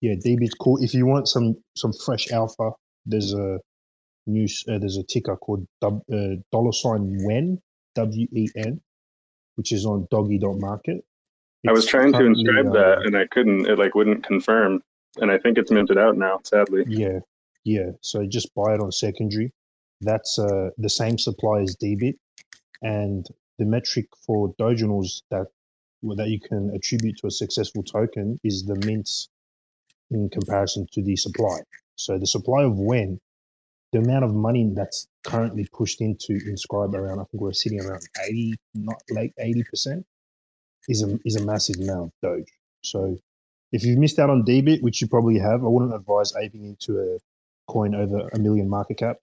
Yeah, 0.00 0.14
DBIT's 0.14 0.54
cool. 0.54 0.78
If 0.82 0.94
you 0.94 1.04
want 1.04 1.28
some 1.28 1.54
some 1.76 1.92
fresh 1.92 2.32
alpha, 2.32 2.70
there's 3.04 3.34
a 3.34 3.58
new 4.26 4.46
uh, 4.70 4.78
there's 4.78 4.96
a 4.96 5.02
ticker 5.02 5.36
called 5.36 5.66
uh, 5.82 5.90
dollar 6.50 6.72
sign 6.72 7.18
when 7.26 7.60
W 7.96 8.26
E 8.32 8.48
N 8.56 8.80
which 9.56 9.72
is 9.72 9.84
on 9.84 10.06
doggy.market. 10.10 11.04
It's 11.64 11.68
I 11.68 11.72
was 11.72 11.86
trying 11.86 12.12
to 12.12 12.24
inscribe 12.24 12.68
uh, 12.68 12.72
that 12.72 12.98
and 13.04 13.16
I 13.16 13.26
couldn't. 13.26 13.66
It 13.66 13.78
like 13.78 13.94
wouldn't 13.94 14.24
confirm, 14.24 14.82
and 15.16 15.30
I 15.30 15.38
think 15.38 15.58
it's 15.58 15.70
minted 15.70 15.98
out 15.98 16.16
now. 16.16 16.40
Sadly. 16.44 16.84
Yeah, 16.86 17.18
yeah. 17.64 17.90
So 18.00 18.24
just 18.26 18.54
buy 18.54 18.74
it 18.74 18.80
on 18.80 18.92
secondary. 18.92 19.52
That's 20.00 20.38
uh, 20.38 20.70
the 20.78 20.90
same 20.90 21.18
supply 21.18 21.60
as 21.60 21.76
DBIT, 21.76 22.16
and 22.82 23.26
the 23.58 23.64
metric 23.64 24.06
for 24.24 24.54
Doginals 24.60 25.22
that 25.30 25.46
that 26.02 26.28
you 26.28 26.38
can 26.38 26.70
attribute 26.74 27.16
to 27.18 27.26
a 27.26 27.30
successful 27.30 27.82
token 27.82 28.38
is 28.44 28.64
the 28.64 28.76
mints 28.86 29.28
in 30.10 30.28
comparison 30.28 30.86
to 30.92 31.02
the 31.02 31.16
supply. 31.16 31.58
So 31.96 32.18
the 32.18 32.26
supply 32.26 32.62
of 32.62 32.78
when 32.78 33.18
the 33.92 33.98
amount 33.98 34.24
of 34.24 34.34
money 34.34 34.70
that's 34.74 35.08
currently 35.24 35.66
pushed 35.72 36.00
into 36.00 36.38
inscribe 36.46 36.94
around, 36.94 37.20
I 37.20 37.24
think 37.24 37.40
we're 37.40 37.52
sitting 37.52 37.80
around 37.80 38.02
80, 38.26 38.54
not 38.74 39.00
late 39.10 39.32
80%, 39.40 40.04
is 40.88 41.02
a, 41.02 41.18
is 41.24 41.36
a 41.36 41.44
massive 41.44 41.76
amount 41.80 42.06
of 42.06 42.12
Doge. 42.22 42.52
So 42.82 43.16
if 43.72 43.84
you've 43.84 43.98
missed 43.98 44.18
out 44.18 44.30
on 44.30 44.44
DBIT, 44.44 44.82
which 44.82 45.00
you 45.00 45.08
probably 45.08 45.38
have, 45.38 45.64
I 45.64 45.68
wouldn't 45.68 45.94
advise 45.94 46.32
aping 46.36 46.64
into 46.64 47.00
a 47.00 47.18
coin 47.70 47.94
over 47.94 48.28
a 48.32 48.38
million 48.38 48.68
market 48.68 48.98
cap. 48.98 49.16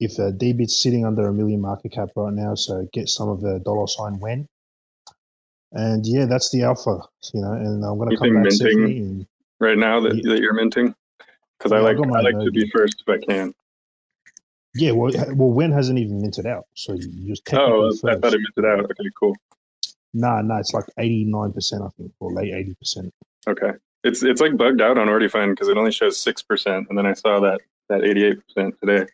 If 0.00 0.18
uh, 0.18 0.30
DBIT's 0.30 0.80
sitting 0.80 1.04
under 1.04 1.26
a 1.26 1.32
million 1.32 1.60
market 1.60 1.92
cap 1.92 2.10
right 2.14 2.32
now, 2.32 2.54
so 2.54 2.88
get 2.92 3.08
some 3.08 3.28
of 3.28 3.40
the 3.40 3.60
dollar 3.64 3.86
sign 3.88 4.20
when. 4.20 4.48
And 5.72 6.06
yeah, 6.06 6.24
that's 6.24 6.50
the 6.50 6.62
alpha, 6.62 7.00
you 7.34 7.40
know. 7.40 7.52
And 7.52 7.84
I'm 7.84 7.98
going 7.98 8.10
to 8.10 8.16
come 8.16 8.42
back 8.42 8.52
minting 8.60 9.26
right 9.60 9.76
now 9.76 10.00
that, 10.00 10.14
yeah. 10.16 10.32
that 10.32 10.40
you're 10.40 10.54
minting 10.54 10.94
because 11.58 11.72
yeah, 11.72 11.78
I 11.78 11.80
like 11.80 11.96
I 11.98 12.20
like 12.20 12.38
to 12.44 12.50
be 12.50 12.70
first 12.70 13.02
if 13.06 13.08
I 13.08 13.18
can. 13.24 13.52
Yeah, 14.74 14.92
well, 14.92 15.12
well, 15.34 15.50
when 15.50 15.72
hasn't 15.72 15.98
even 15.98 16.20
minted 16.20 16.46
out, 16.46 16.66
so 16.74 16.92
you 16.94 17.28
just 17.28 17.42
oh, 17.54 17.88
I 17.88 18.16
thought 18.16 18.34
it 18.34 18.40
minted 18.56 18.64
out. 18.64 18.84
Okay, 18.84 19.10
cool. 19.18 19.34
Nah, 20.14 20.42
nah, 20.42 20.58
it's 20.58 20.72
like 20.72 20.84
eighty 20.98 21.24
nine 21.24 21.52
percent, 21.52 21.82
I 21.82 21.88
think, 21.96 22.12
or 22.20 22.32
late 22.32 22.52
eighty 22.52 22.74
percent. 22.74 23.12
Okay, 23.48 23.72
it's 24.04 24.22
it's 24.22 24.40
like 24.40 24.56
bugged 24.56 24.80
out 24.80 24.98
on 24.98 25.08
OrdyFind 25.08 25.52
because 25.52 25.68
it 25.68 25.76
only 25.76 25.92
shows 25.92 26.20
six 26.20 26.42
percent, 26.42 26.86
and 26.88 26.98
then 26.98 27.06
I 27.06 27.14
saw 27.14 27.40
that 27.40 27.60
that 27.88 28.04
eighty 28.04 28.24
eight 28.24 28.38
percent 28.46 28.74
today. 28.82 29.06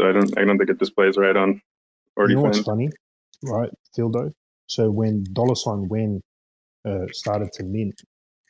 So 0.00 0.08
I 0.08 0.12
don't 0.12 0.38
I 0.38 0.44
don't 0.44 0.58
think 0.58 0.70
it 0.70 0.78
displays 0.78 1.16
right 1.16 1.36
on 1.36 1.60
OrdyFind. 2.18 2.28
You 2.28 2.34
know 2.36 2.42
what's 2.42 2.60
funny, 2.60 2.90
right, 3.42 3.70
Phildo? 3.96 4.32
So 4.66 4.90
when 4.90 5.24
dollar 5.32 5.54
sign 5.54 5.88
when 5.88 6.22
uh, 6.88 7.06
started 7.12 7.52
to 7.54 7.64
mint, 7.64 8.00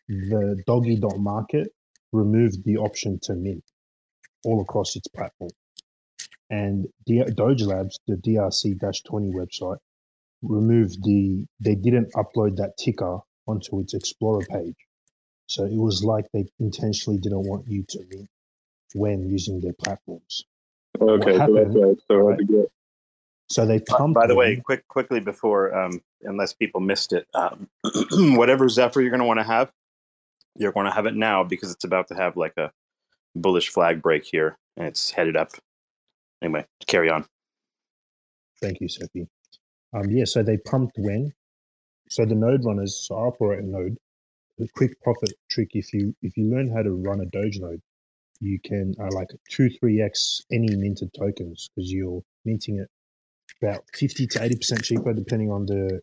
the 0.09 0.63
doggy 0.67 0.97
dot 0.97 1.19
market 1.19 1.69
removed 2.13 2.65
the 2.65 2.77
option 2.77 3.19
to 3.23 3.35
mint 3.35 3.65
all 4.45 4.61
across 4.61 4.97
its 4.97 5.09
platform. 5.09 5.51
And 6.53 6.87
D- 7.07 7.25
Doge 7.35 7.63
Labs, 7.63 7.99
the 8.07 8.17
DRC-20 8.17 9.33
website, 9.33 9.79
removed 10.43 11.03
the, 11.03 11.47
they 11.61 11.75
didn't 11.75 12.13
upload 12.13 12.57
that 12.57 12.75
ticker 12.79 13.21
onto 13.49 13.81
its 13.81 13.95
Explorer 13.95 14.45
page. 14.51 14.77
So 15.47 15.65
it 15.65 15.79
was 15.79 16.05
like 16.05 16.27
they 16.35 16.45
intentionally 16.61 17.19
didn't 17.19 17.49
want 17.49 17.67
you 17.69 17.85
to 17.89 18.01
mint 18.11 18.29
when 18.95 19.27
using 19.27 19.63
their 19.63 19.73
platforms. 19.73 20.45
Okay, 21.01 21.39
happened, 21.39 21.73
so 21.73 21.81
that's 21.81 22.05
right. 22.11 22.39
So, 22.47 22.59
right, 22.59 22.69
so 23.49 23.67
they 23.67 23.81
pumped. 23.81 24.15
By 24.15 24.27
the 24.27 24.35
way, 24.35 24.57
quick, 24.57 24.87
quickly 24.89 25.21
before, 25.21 25.75
um, 25.75 26.03
unless 26.23 26.53
people 26.53 26.83
missed 26.83 27.15
it, 27.15 27.27
um, 27.33 27.67
whatever 28.37 28.69
Zephyr 28.69 29.01
you're 29.01 29.11
going 29.11 29.21
to 29.21 29.27
want 29.27 29.41
to 29.41 29.45
have, 29.45 29.71
you're 30.55 30.73
going 30.73 30.87
to 30.87 30.93
have 30.93 31.07
it 31.07 31.15
now 31.15 31.45
because 31.45 31.73
it's 31.73 31.85
about 31.85 32.09
to 32.09 32.15
have 32.15 32.37
like 32.37 32.57
a 32.59 32.71
bullish 33.35 33.71
flag 33.71 34.03
break 34.03 34.25
here, 34.27 34.59
and 34.77 34.87
it's 34.87 35.11
headed 35.11 35.35
up 35.35 35.53
anyway, 36.43 36.66
carry 36.86 37.11
on. 37.11 37.24
Thank 38.61 38.80
you, 38.80 38.88
Cephii. 38.88 39.26
Um, 39.95 40.11
yeah, 40.11 40.24
so 40.24 40.43
they 40.43 40.57
pumped 40.59 40.97
when. 40.99 41.32
So 42.09 42.24
the 42.24 42.35
node 42.35 42.64
runners, 42.64 43.06
so 43.06 43.16
I 43.16 43.20
operate 43.20 43.60
a 43.64 43.66
node. 43.66 43.97
The 44.59 44.69
quick 44.74 45.01
profit 45.02 45.32
trick, 45.51 45.70
if 45.73 45.93
you 45.93 46.14
if 46.23 46.36
you 46.36 46.51
learn 46.51 46.70
how 46.70 46.82
to 46.82 46.90
run 46.90 47.20
a 47.20 47.27
Doge 47.27 47.59
node, 47.59 47.81
you 48.40 48.59
can 48.62 48.94
uh, 49.01 49.09
like 49.12 49.28
two 49.51 49.70
three 49.70 50.02
x 50.02 50.43
any 50.52 50.77
minted 50.77 51.10
tokens 51.19 51.70
because 51.74 51.90
you're 51.90 52.23
minting 52.44 52.78
it 52.78 52.89
about 53.62 53.85
fifty 53.94 54.27
to 54.27 54.43
eighty 54.44 54.56
percent 54.56 54.85
cheaper 54.85 55.14
depending 55.14 55.51
on 55.51 55.66
the 55.66 56.01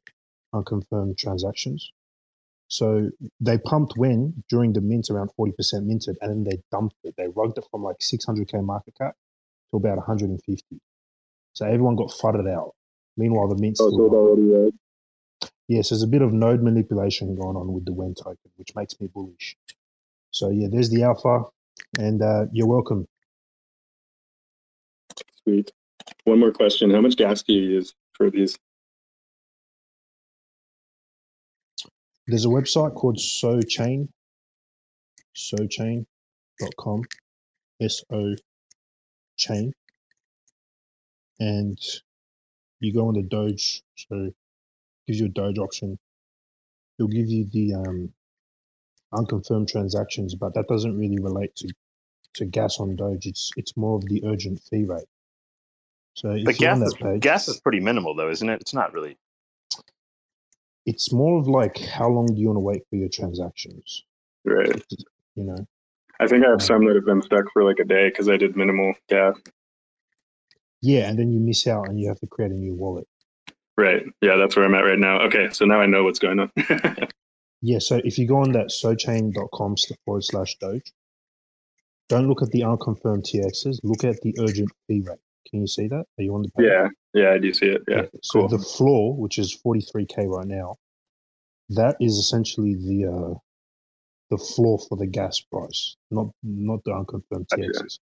unconfirmed 0.54 1.18
transactions. 1.18 1.92
So 2.68 3.10
they 3.40 3.58
pumped 3.58 3.94
when 3.98 4.44
during 4.50 4.74
the 4.74 4.82
mint 4.82 5.10
around 5.10 5.32
40% 5.40 5.86
minted 5.86 6.18
and 6.22 6.30
then 6.30 6.44
they 6.44 6.62
dumped 6.72 6.96
it. 7.04 7.16
They 7.18 7.28
rugged 7.28 7.58
it 7.58 7.66
from 7.72 7.84
like 7.84 7.98
600k 7.98 8.64
market 8.64 8.94
cap 8.96 9.16
to 9.72 9.78
about 9.78 9.98
150. 9.98 10.64
So 11.54 11.66
everyone 11.66 11.96
got 11.96 12.12
flooded 12.12 12.48
out. 12.48 12.74
Meanwhile, 13.18 13.50
the 13.50 13.62
mint's 13.62 13.82
oh, 13.82 13.90
still 13.90 14.72
Yes, 15.68 15.90
there's 15.90 16.02
a 16.02 16.08
bit 16.08 16.24
of 16.24 16.34
node 16.34 16.64
manipulation 16.64 17.36
going 17.36 17.56
on 17.56 17.72
with 17.72 17.86
the 17.86 17.94
WEN 17.94 18.16
token, 18.16 18.52
which 18.56 18.76
makes 18.76 19.00
me 19.00 19.08
bullish. 19.08 19.56
So 20.32 20.50
yeah, 20.50 20.68
there's 20.72 20.90
the 20.90 21.04
alpha, 21.04 21.44
and 22.00 22.22
uh, 22.22 22.46
you're 22.52 22.68
welcome. 22.68 23.06
Sweet. 25.44 25.72
One 26.24 26.40
more 26.40 26.52
question: 26.52 26.90
How 26.90 27.02
much 27.02 27.18
gas 27.18 27.44
do 27.44 27.54
you 27.54 27.62
use 27.62 27.94
for 28.14 28.32
these? 28.32 28.58
There's 32.26 32.46
a 32.46 32.50
website 32.50 32.96
called 32.96 33.18
SoChain, 33.18 34.08
SoChain.com, 35.36 37.04
S 37.82 38.04
O 38.12 38.36
chain 39.40 39.74
and 41.40 41.80
you 42.82 42.94
go 42.94 43.08
on 43.10 43.16
the 43.16 43.24
Doge. 43.24 43.84
So 43.98 44.32
gives 45.08 45.20
you 45.22 45.28
a 45.28 45.30
Doge 45.30 45.60
option. 45.60 46.00
It'll 47.00 47.10
give 47.10 47.30
you 47.30 47.46
the 47.52 47.76
um, 47.76 48.14
unconfirmed 49.14 49.70
transactions, 49.70 50.36
but 50.36 50.54
that 50.56 50.68
doesn't 50.70 50.98
really 50.98 51.20
relate 51.20 51.56
to 51.58 51.70
to 52.36 52.46
gas 52.46 52.80
on 52.80 52.96
Doge. 52.98 53.28
It's 53.28 53.52
it's 53.58 53.78
more 53.78 53.98
of 53.98 54.06
the 54.08 54.24
urgent 54.26 54.62
fee 54.70 54.86
rate. 54.86 55.08
So 56.16 56.38
But 56.44 56.58
gas 56.58 56.80
that 56.80 56.86
is, 56.88 56.94
page, 56.96 57.22
gas 57.22 57.48
is 57.48 57.60
pretty 57.62 57.80
minimal, 57.82 58.16
though, 58.16 58.30
isn't 58.32 58.50
it? 58.50 58.62
It's 58.62 58.74
not 58.74 58.94
really. 58.94 59.18
it's 60.86 61.12
more 61.14 61.40
of 61.40 61.48
like 61.48 61.80
how 61.80 62.10
long 62.10 62.28
do 62.28 62.42
you 62.42 62.48
want 62.48 62.58
to 62.58 62.62
wait 62.62 62.84
for 62.90 62.98
your 62.98 63.10
transactions? 63.10 64.06
Right. 64.46 64.84
You 65.36 65.46
know, 65.46 65.68
I 66.20 66.28
think 66.28 66.46
I 66.46 66.50
have 66.50 66.62
some 66.62 66.86
that 66.86 66.96
have 66.96 67.06
been 67.06 67.22
stuck 67.22 67.46
for 67.54 67.64
like 67.64 67.80
a 67.80 67.86
day 67.86 68.10
because 68.10 68.28
I 68.30 68.38
did 68.38 68.56
minimal 68.58 68.94
gas. 69.10 69.36
yeah, 70.82 71.10
and 71.10 71.18
then 71.18 71.32
you 71.32 71.40
miss 71.40 71.66
out 71.68 71.88
and 71.88 72.00
you 72.00 72.08
have 72.10 72.20
to 72.20 72.28
create 72.28 72.52
a 72.52 72.56
new 72.56 72.74
wallet. 72.74 73.08
Right. 73.78 74.04
Yeah, 74.22 74.36
that's 74.36 74.56
where 74.58 74.66
I'm 74.66 74.76
at 74.76 74.82
right 74.84 75.00
now. 75.00 75.22
Okay, 75.22 75.50
so 75.52 75.64
now 75.66 75.80
I 75.80 75.86
know 75.86 76.04
what's 76.04 76.20
going 76.20 76.40
on. 76.40 76.52
Yeah, 77.62 77.80
so 77.80 78.00
if 78.06 78.18
you 78.18 78.26
go 78.26 78.38
on 78.38 78.54
that 78.54 78.68
sochain.com 78.68 79.76
forward 80.06 80.24
slash 80.24 80.56
Doge, 80.60 80.94
don't 82.08 82.30
look 82.30 82.42
at 82.42 82.52
the 82.52 82.64
unconfirmed 82.64 83.24
TXs, 83.26 83.80
look 83.84 84.06
at 84.06 84.22
the 84.22 84.34
urgent 84.40 84.70
fee 84.88 85.02
rate. 85.06 85.18
Can 85.50 85.60
you 85.60 85.68
see 85.68 85.88
that? 85.90 86.06
Are 86.18 86.24
you 86.24 86.34
on 86.36 86.44
the 86.44 86.50
page? 86.58 86.68
yeah, 86.70 86.88
yeah, 87.14 87.32
I 87.32 87.38
do 87.38 87.54
see 87.54 87.66
it. 87.66 87.82
Yeah, 87.90 88.04
So 88.24 88.40
cool. 88.40 88.48
the 88.48 88.60
floor, 88.60 89.14
which 89.14 89.38
is 89.38 89.58
43k 89.66 90.28
right 90.30 90.48
now, 90.48 90.78
that 91.68 91.98
is 92.00 92.14
essentially 92.14 92.76
the 92.76 93.06
uh, 93.12 93.34
the 94.30 94.38
floor 94.38 94.80
for 94.88 94.96
the 94.98 95.08
gas 95.08 95.40
price, 95.40 95.96
not 96.12 96.28
not 96.44 96.84
the 96.86 96.92
unconfirmed 96.94 97.48
TXs. 97.54 98.00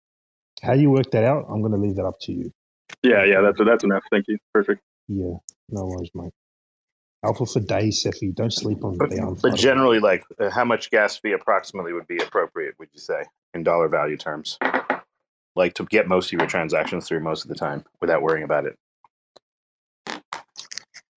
How 0.61 0.73
you 0.73 0.91
work 0.91 1.09
that 1.11 1.23
out, 1.23 1.45
I'm 1.49 1.61
going 1.61 1.71
to 1.73 1.77
leave 1.79 1.95
that 1.95 2.05
up 2.05 2.19
to 2.21 2.31
you. 2.33 2.51
Yeah, 3.03 3.23
yeah, 3.25 3.41
that's 3.41 3.59
that's 3.65 3.83
enough. 3.83 4.03
Thank 4.11 4.27
you. 4.27 4.37
Perfect. 4.53 4.81
Yeah, 5.07 5.35
no 5.69 5.85
worries, 5.85 6.11
mate. 6.13 6.31
Alpha 7.23 7.45
for 7.45 7.59
days, 7.59 8.01
Cephii. 8.01 8.31
Don't 8.33 8.53
sleep 8.53 8.83
on 8.83 8.97
But, 8.97 9.11
the 9.11 9.17
but 9.17 9.51
unfunded. 9.53 9.57
generally, 9.57 9.99
like, 9.99 10.23
uh, 10.39 10.49
how 10.49 10.65
much 10.65 10.89
gas 10.89 11.17
fee 11.17 11.33
approximately 11.33 11.93
would 11.93 12.07
be 12.07 12.17
appropriate? 12.17 12.75
Would 12.79 12.89
you 12.93 12.99
say 12.99 13.23
in 13.53 13.63
dollar 13.63 13.87
value 13.89 14.17
terms? 14.17 14.57
Like 15.55 15.73
to 15.75 15.85
get 15.85 16.07
most 16.07 16.31
of 16.33 16.39
your 16.39 16.47
transactions 16.47 17.07
through 17.07 17.19
most 17.19 17.43
of 17.43 17.49
the 17.49 17.55
time 17.55 17.83
without 17.99 18.21
worrying 18.21 18.43
about 18.43 18.65
it. 18.65 18.75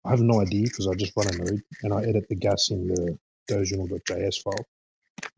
I 0.04 0.10
have 0.10 0.20
no 0.20 0.40
idea 0.40 0.64
because 0.64 0.88
I 0.88 0.94
just 0.94 1.12
run 1.16 1.28
a 1.32 1.38
node 1.38 1.62
and 1.82 1.92
I 1.92 2.02
edit 2.02 2.26
the 2.28 2.34
gas 2.34 2.70
in 2.70 2.88
the 2.88 3.16
doginals.js 3.48 4.42
file. 4.42 4.66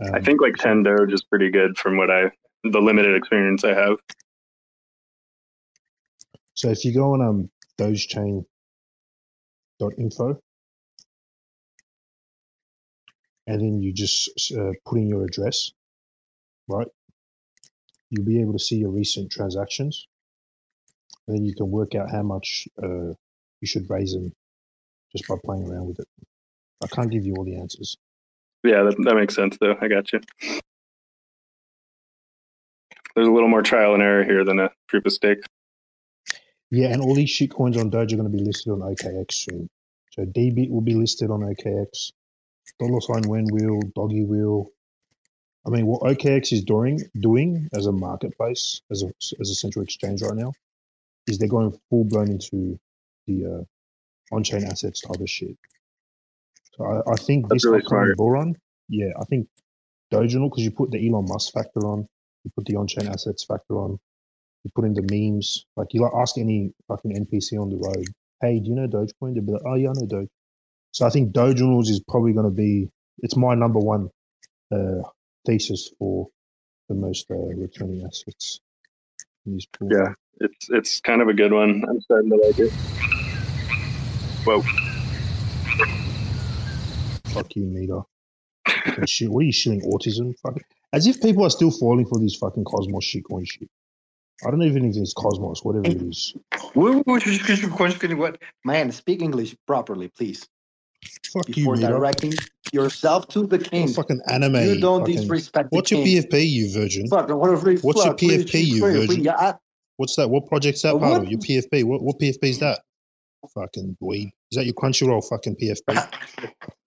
Um, 0.05 0.15
I 0.15 0.21
think 0.21 0.41
like 0.41 0.57
10 0.57 0.83
Doge 0.83 1.13
is 1.13 1.23
pretty 1.23 1.51
good 1.51 1.79
from 1.79 1.97
what 1.97 2.11
I 2.11 2.31
the 2.65 2.81
limited 2.81 3.15
experience 3.17 3.63
I 3.65 3.75
have. 3.75 3.97
So 6.55 6.71
if 6.71 6.85
you 6.85 6.95
go 6.95 7.13
on 7.13 7.21
um 7.21 7.51
dogechain.info 7.79 8.45
and 13.47 13.61
then 13.61 13.83
you 13.83 13.93
just 13.93 14.53
uh, 14.57 14.73
put 14.87 14.99
in 14.99 15.09
your 15.09 15.25
address, 15.25 15.71
right? 16.69 16.89
You'll 18.11 18.25
be 18.25 18.41
able 18.41 18.53
to 18.55 18.59
see 18.59 18.77
your 18.77 18.91
recent 18.91 19.31
transactions. 19.31 20.07
And 21.27 21.37
then 21.37 21.45
you 21.45 21.55
can 21.55 21.71
work 21.71 21.95
out 21.95 22.11
how 22.11 22.23
much 22.23 22.67
uh, 22.83 23.13
you 23.61 23.67
should 23.67 23.89
raise 23.91 24.13
them 24.13 24.33
just 25.13 25.29
by 25.29 25.37
playing 25.45 25.69
around 25.69 25.87
with 25.89 25.99
it. 26.01 26.09
I 26.83 26.87
can't 26.87 27.11
give 27.11 27.25
you 27.25 27.35
all 27.37 27.45
the 27.45 27.57
answers. 27.57 27.97
Yeah, 28.65 28.83
that, 28.85 28.97
that 29.05 29.15
makes 29.15 29.35
sense 29.35 29.59
though. 29.61 29.77
I 29.81 29.89
got 29.89 30.13
you. 30.13 30.21
There's 33.15 33.29
a 33.29 33.31
little 33.31 33.49
more 33.49 33.63
trial 33.63 33.95
and 33.95 34.03
error 34.03 34.25
here 34.25 34.45
than 34.45 34.59
a 34.59 34.71
proof 34.89 35.05
of 35.05 35.13
stake. 35.13 35.39
Yeah, 36.71 36.89
and 36.89 37.01
all 37.01 37.15
these 37.15 37.31
shit 37.31 37.53
coins 37.53 37.77
on 37.77 37.91
Doge 37.91 38.13
are 38.13 38.17
going 38.17 38.31
to 38.31 38.37
be 38.37 38.43
listed 38.43 38.73
on 38.73 38.81
OKX 38.81 39.33
soon. 39.33 39.69
So 40.11 40.25
DBit 40.25 40.71
will 40.71 40.81
be 40.81 40.95
listed 40.95 41.31
on 41.31 41.41
OKX. 41.41 42.13
Dollar 42.81 43.01
sign 43.01 43.23
when 43.29 43.47
wheel, 43.53 43.81
doggy 43.95 44.25
wheel. 44.25 44.69
I 45.67 45.71
mean, 45.71 45.87
what 45.87 46.01
OKX 46.03 46.53
is 46.53 46.65
doing 46.65 47.01
doing 47.21 47.69
as 47.75 47.87
a 47.87 47.93
marketplace, 47.93 48.81
as 48.91 49.03
a 49.03 49.13
as 49.41 49.51
a 49.51 49.55
central 49.55 49.85
exchange 49.85 50.23
right 50.23 50.35
now, 50.35 50.53
is 51.27 51.39
they're 51.39 51.49
going 51.49 51.79
full 51.91 52.05
blown 52.05 52.31
into 52.31 52.79
the 53.27 53.45
uh, 53.45 54.35
on 54.35 54.43
chain 54.43 54.65
assets 54.65 55.01
type 55.03 55.21
of 55.21 55.29
shit. 55.29 55.57
So 56.77 56.85
I, 56.85 57.13
I 57.13 57.17
think 57.17 57.49
That's 57.49 57.63
this 57.63 57.71
really 57.71 57.83
upcoming 57.83 58.07
smart. 58.07 58.17
bull 58.17 58.31
run, 58.33 58.55
yeah, 58.89 59.11
I 59.21 59.25
think 59.25 59.47
Doginal 60.13 60.51
because 60.51 60.65
you 60.65 60.71
put 60.71 60.91
the 60.91 61.09
Elon 61.09 61.27
Musk 61.29 61.53
factor 61.53 61.81
on, 61.81 62.07
you 62.45 62.51
put 62.55 62.67
the 62.67 62.77
on 62.77 62.87
chain 62.87 63.09
assets 63.09 63.45
factor 63.45 63.75
on, 63.75 63.99
you 64.65 64.71
put 64.75 64.85
in 64.85 64.95
the 64.95 65.07
memes. 65.11 65.67
Like 65.77 65.89
you 65.93 66.03
like 66.03 66.13
ask 66.17 66.37
any 66.39 66.73
fucking 66.89 67.13
NPC 67.13 67.61
on 67.61 67.71
the 67.71 67.77
road, 67.77 68.07
hey, 68.41 68.59
do 68.59 68.71
you 68.71 68.75
know 68.75 68.87
Dogecoin? 68.89 69.35
They'll 69.35 69.45
be 69.45 69.53
like, 69.53 69.63
oh 69.67 69.75
yeah, 69.75 69.91
I 69.91 69.93
know 69.95 70.07
Doge. 70.07 70.29
So 70.93 71.07
I 71.07 71.11
think 71.11 71.33
Doginals 71.33 71.89
is 71.89 72.01
probably 72.09 72.33
going 72.33 72.47
to 72.47 72.55
be 72.55 72.89
it's 73.19 73.37
my 73.37 73.55
number 73.55 73.79
one 73.79 74.11
uh, 74.73 75.03
thesis 75.47 75.91
for 75.99 76.29
the 76.89 76.95
most 76.95 77.31
uh, 77.31 77.35
returning 77.37 78.05
assets. 78.05 78.61
in 79.47 79.53
these 79.53 79.67
pools. 79.67 79.93
Yeah, 79.95 80.13
it's 80.41 80.71
it's 80.71 81.01
kind 81.01 81.23
of 81.23 81.29
a 81.29 81.35
good 81.35 81.53
one. 81.53 81.85
I'm 81.89 82.01
starting 82.01 82.31
to 82.31 82.37
like 82.37 82.59
it. 82.59 82.73
Whoa. 84.45 84.84
Fuck 87.35 87.57
you. 87.57 88.05
Fucking 88.67 89.07
shit. 89.07 89.29
What 89.29 89.41
are 89.41 89.45
you 89.45 89.53
shilling 89.53 89.81
autism? 89.83 90.35
Fuck. 90.39 90.59
As 90.93 91.07
if 91.09 91.21
people 91.21 91.45
are 91.45 91.51
still 91.51 91.73
falling 91.73 92.07
for 92.07 92.19
these 92.21 92.37
fucking 92.37 92.65
Cosmos 92.65 93.05
shitcoin 93.05 93.45
shit. 93.51 93.69
I 94.47 94.51
don't 94.51 94.63
even 94.63 94.83
think 94.83 94.97
it's 94.97 95.13
Cosmos, 95.13 95.65
whatever 95.65 95.87
it 95.87 96.01
is. 96.03 96.35
What- 96.75 98.39
Man, 98.65 98.93
speak 98.93 99.21
English 99.23 99.57
properly, 99.67 100.09
please. 100.09 100.47
Fuck 101.33 101.49
you, 101.49 101.55
Before 101.57 101.77
Meta. 101.77 101.89
directing 101.89 102.33
yourself 102.73 103.27
to 103.29 103.47
the 103.47 103.59
king. 103.59 103.89
Fucking 103.89 104.21
anime. 104.29 104.57
You 104.57 104.81
don't 104.81 105.01
fucking- 105.01 105.17
disrespect 105.17 105.71
the 105.71 105.77
What's 105.77 105.91
your 105.91 106.05
king. 106.05 106.23
PFP, 106.23 106.45
you 106.47 106.73
virgin? 106.73 107.07
If 107.07 107.65
we 107.65 107.77
What's 107.79 107.99
your 107.99 108.07
fuck, 108.13 108.19
please, 108.19 108.45
PFP, 108.45 108.61
you 108.65 108.81
please, 108.81 109.07
virgin? 109.07 109.25
Yeah, 109.25 109.37
I- 109.37 109.55
What's 109.97 110.17
that? 110.17 110.29
What 110.31 110.47
project's 110.47 110.83
that 110.83 110.99
part 110.99 111.03
what? 111.03 111.23
of? 111.23 111.31
Your 111.31 111.41
PFP? 111.41 111.85
What 111.85 112.03
what 112.03 112.19
PFP 112.19 112.49
is 112.51 112.59
that? 112.61 112.81
Fucking 113.55 113.97
dweeb. 114.03 114.27
Is 114.51 114.57
that 114.57 114.65
your 114.65 114.75
Crunchyroll 114.75 115.27
fucking 115.29 115.57
PFP? 115.57 116.09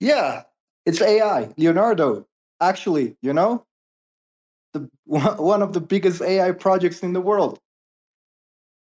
Yeah, 0.00 0.42
it's 0.86 1.00
AI, 1.00 1.52
Leonardo. 1.56 2.26
Actually, 2.60 3.16
you 3.22 3.32
know, 3.32 3.64
the 4.72 4.88
one 5.04 5.36
one 5.38 5.62
of 5.62 5.72
the 5.72 5.80
biggest 5.80 6.22
AI 6.22 6.52
projects 6.52 7.02
in 7.02 7.12
the 7.12 7.20
world. 7.20 7.58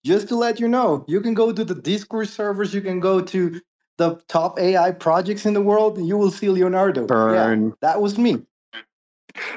Just 0.04 0.28
to 0.30 0.36
let 0.36 0.60
you 0.60 0.68
know, 0.68 1.04
you 1.08 1.20
can 1.20 1.34
go 1.34 1.52
to 1.52 1.66
the 1.66 1.76
Discord 1.76 2.30
servers, 2.30 2.74
you 2.74 2.82
can 2.82 3.00
go 3.00 3.22
to 3.22 3.60
the 3.98 4.22
top 4.28 4.60
AI 4.60 4.92
projects 4.92 5.46
in 5.46 5.54
the 5.54 5.62
world, 5.62 5.98
and 5.98 6.08
you 6.08 6.18
will 6.18 6.32
see 6.32 6.50
Leonardo. 6.50 7.08
Burn. 7.08 7.66
Yeah, 7.68 7.72
that 7.82 8.02
was 8.02 8.18
me. 8.18 8.44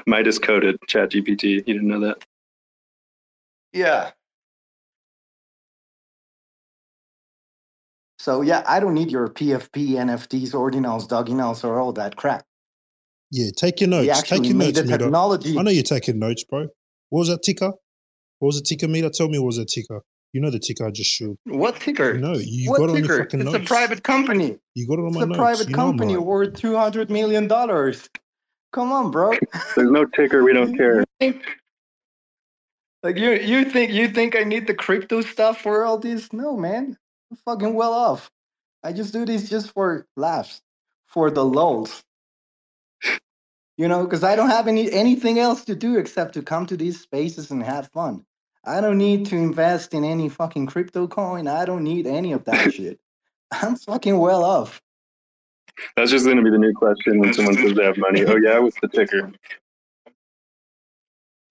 Midas 0.07 0.39
coded 0.39 0.79
ChatGPT. 0.89 1.43
You 1.43 1.61
didn't 1.61 1.87
know 1.87 1.99
that? 2.01 2.23
Yeah. 3.73 4.11
So 8.19 8.41
yeah, 8.41 8.63
I 8.67 8.79
don't 8.79 8.93
need 8.93 9.11
your 9.11 9.27
PFP, 9.29 9.91
NFTs, 9.91 10.51
ordinals, 10.51 11.07
doginals, 11.07 11.63
or 11.63 11.79
all 11.79 11.93
that 11.93 12.15
crap. 12.17 12.43
Yeah, 13.31 13.49
take 13.55 13.79
your 13.79 13.89
We 13.89 14.07
notes. 14.07 14.19
actually 14.19 14.39
Take 14.39 14.47
your 14.49 14.57
made 14.57 14.65
notes, 14.75 14.79
the 14.81 14.83
Mita. 14.85 14.97
technology. 15.05 15.57
I 15.57 15.61
know 15.61 15.71
you're 15.71 15.83
taking 15.83 16.19
notes, 16.19 16.43
bro. 16.43 16.67
What 17.09 17.19
was 17.19 17.27
that 17.29 17.43
ticker? 17.43 17.71
What 18.39 18.47
was 18.47 18.57
the 18.57 18.63
ticker, 18.63 18.87
Mita? 18.87 19.09
Tell 19.09 19.29
me 19.29 19.39
what 19.39 19.47
was 19.47 19.57
that 19.57 19.67
ticker. 19.69 20.01
You 20.33 20.41
know 20.41 20.49
the 20.51 20.59
ticker 20.59 20.85
I 20.85 20.91
just 20.91 21.09
showed. 21.09 21.37
What 21.45 21.79
ticker? 21.79 22.17
No, 22.17 22.33
you 22.33 22.69
what 22.69 22.77
got 22.79 22.89
it 22.89 22.91
on 22.91 22.95
your 22.97 23.03
ticker? 23.07 23.23
fucking 23.23 23.41
It's 23.41 23.51
notes. 23.51 23.63
a 23.65 23.67
private 23.67 24.03
company. 24.03 24.57
You 24.75 24.87
got 24.87 24.99
it 24.99 25.01
on 25.01 25.07
It's 25.07 25.15
my 25.17 25.23
a 25.23 25.25
notes. 25.27 25.37
private 25.37 25.69
You 25.69 25.75
know 25.75 25.83
company 25.85 26.15
right. 26.17 26.25
worth 26.25 26.53
two 26.55 26.75
hundred 26.75 27.09
million 27.09 27.47
dollars. 27.47 28.09
Come 28.73 28.91
on, 28.91 29.09
bro. 29.11 29.31
There's 29.75 29.89
no 29.89 30.05
ticker. 30.05 30.43
We 30.43 30.53
don't 30.53 30.75
care. 30.77 31.03
Like 33.01 33.15
you, 33.17 33.31
you 33.31 33.63
think 33.63 33.91
you 33.93 34.09
think 34.09 34.35
I 34.35 34.43
need 34.43 34.67
the 34.67 34.73
crypto 34.73 35.21
stuff 35.21 35.61
for 35.61 35.85
all 35.85 35.97
this? 35.97 36.33
No, 36.33 36.57
man. 36.57 36.97
I'm 37.31 37.37
fucking 37.37 37.73
well 37.73 37.93
off. 37.93 38.31
I 38.83 38.93
just 38.93 39.13
do 39.13 39.25
this 39.25 39.49
just 39.49 39.71
for 39.71 40.07
laughs, 40.15 40.61
for 41.07 41.29
the 41.29 41.43
lulls. 41.43 42.03
You 43.77 43.87
know, 43.87 44.03
because 44.03 44.23
I 44.23 44.35
don't 44.35 44.49
have 44.49 44.67
any 44.67 44.91
anything 44.91 45.39
else 45.39 45.63
to 45.65 45.75
do 45.75 45.97
except 45.97 46.33
to 46.33 46.41
come 46.41 46.65
to 46.65 46.75
these 46.75 46.99
spaces 46.99 47.51
and 47.51 47.63
have 47.63 47.89
fun. 47.91 48.25
I 48.65 48.81
don't 48.81 48.97
need 48.97 49.25
to 49.27 49.37
invest 49.37 49.93
in 49.93 50.03
any 50.03 50.27
fucking 50.27 50.65
crypto 50.65 51.07
coin. 51.07 51.47
I 51.47 51.63
don't 51.65 51.83
need 51.83 52.05
any 52.05 52.33
of 52.33 52.43
that 52.45 52.73
shit. 52.73 52.99
I'm 53.51 53.75
fucking 53.75 54.17
well 54.17 54.43
off. 54.43 54.81
That's 55.95 56.11
just 56.11 56.25
going 56.25 56.37
to 56.37 56.43
be 56.43 56.49
the 56.49 56.57
new 56.57 56.73
question 56.73 57.19
when 57.19 57.33
someone 57.33 57.55
says 57.55 57.73
they 57.73 57.85
have 57.85 57.97
money. 57.97 58.25
Oh 58.25 58.35
yeah, 58.35 58.59
what's 58.59 58.79
the 58.81 58.89
ticker? 58.89 59.31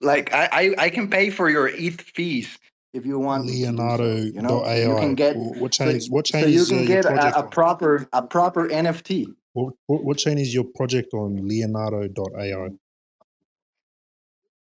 Like 0.00 0.32
I, 0.34 0.48
I, 0.52 0.74
I 0.78 0.90
can 0.90 1.09
pay 1.09 1.30
for 1.30 1.48
your 1.48 1.66
ETH 1.66 2.00
fees 2.00 2.59
if 2.93 3.06
you 3.06 3.19
want. 3.19 3.44
me 3.44 3.52
to 3.52 3.59
so, 3.59 3.70
Leonardo 3.73 4.16
you 4.16 4.43
know, 4.43 4.65
dot 4.65 4.78
you 4.78 4.97
can 4.97 5.15
get 5.15 5.36
Wh- 5.36 5.60
what 5.60 5.74
so, 5.74 5.85
chain 5.85 5.97
is 5.97 6.10
what 6.10 6.24
chain 6.24 6.43
so 6.43 6.47
you 6.48 6.60
is 6.62 6.73
uh, 6.73 6.74
can 6.74 6.78
your 6.78 6.86
get 6.86 7.05
a, 7.06 7.39
a 7.39 7.43
proper 7.48 8.09
a 8.12 8.23
proper 8.23 8.69
NFT. 8.69 9.27
What, 9.55 9.74
what, 9.86 10.05
what 10.05 10.19
chain 10.19 10.39
is 10.39 10.55
your 10.55 10.65
project 10.77 11.12
on? 11.15 11.48
Leonardo.ai. 11.48 12.69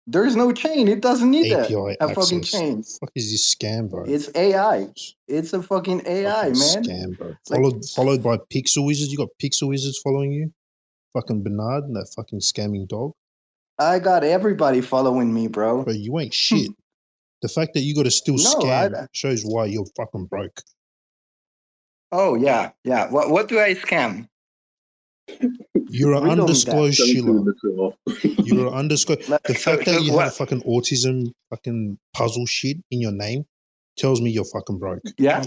There's 0.08 0.36
no 0.36 0.52
chain. 0.52 0.86
It 0.86 1.02
doesn't 1.02 1.28
need 1.28 1.50
that. 1.52 1.64
API 1.64 1.96
A 2.00 2.14
fucking 2.14 2.42
chain. 2.42 2.84
Fuck 3.00 3.10
is 3.16 3.32
this 3.32 3.52
scam, 3.52 3.90
bro? 3.90 4.04
It's 4.06 4.30
AI. 4.36 4.88
It's 5.26 5.52
a 5.52 5.60
fucking 5.60 6.02
AI, 6.06 6.30
Fucking 6.32 6.58
man. 6.58 6.84
Scam, 6.84 7.18
bro. 7.18 7.28
Like- 7.28 7.60
Followed 7.60 7.84
followed 7.86 8.22
by 8.22 8.36
Pixel 8.54 8.86
Wizards. 8.86 9.10
You 9.10 9.18
got 9.18 9.30
Pixel 9.42 9.68
Wizards 9.68 9.98
following 9.98 10.30
you. 10.30 10.52
Fucking 11.14 11.42
Bernard, 11.42 11.84
that 11.94 12.12
fucking 12.14 12.40
scamming 12.40 12.86
dog. 12.86 13.12
I 13.78 13.98
got 13.98 14.22
everybody 14.22 14.80
following 14.80 15.34
me, 15.34 15.48
bro. 15.48 15.82
Bro, 15.82 15.94
you 15.94 16.18
ain't 16.20 16.32
shit. 16.32 16.70
The 17.42 17.48
fact 17.48 17.74
that 17.74 17.80
you 17.80 17.94
got 17.94 18.04
to 18.04 18.10
still 18.10 18.36
No, 18.36 18.54
scam 18.54 18.94
I- 18.96 19.06
shows 19.12 19.42
why 19.44 19.66
you're 19.66 19.86
fucking 19.96 20.26
broke. 20.26 20.60
Oh 22.12 22.34
yeah, 22.36 22.70
yeah. 22.84 23.10
What 23.10 23.30
what 23.30 23.48
do 23.48 23.58
I 23.60 23.74
scam? 23.74 24.28
You're 25.88 26.12
an 26.14 26.22
We 26.22 26.28
don't 26.28 26.28
need 26.28 26.36
that. 26.36 26.40
undisclosed 26.42 26.98
Don't 26.98 27.08
shiller. 27.08 27.38
do 27.38 27.44
the 27.44 27.54
tool. 27.60 27.98
You're 28.46 28.68
an 28.68 28.74
undisclosed. 28.74 29.22
The 29.28 29.54
fact 29.54 29.84
that 29.86 30.02
you 30.02 30.16
have 30.18 30.34
fucking 30.36 30.62
autism, 30.62 31.32
fucking 31.50 31.98
puzzle 32.14 32.46
shit 32.46 32.76
in 32.92 33.00
your 33.00 33.12
name 33.12 33.44
tells 33.96 34.20
me 34.20 34.30
you're 34.30 34.44
fucking 34.44 34.78
broke. 34.78 35.02
Yeah. 35.18 35.42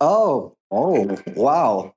Oh, 0.00 0.56
oh, 0.70 1.18
wow. 1.34 1.94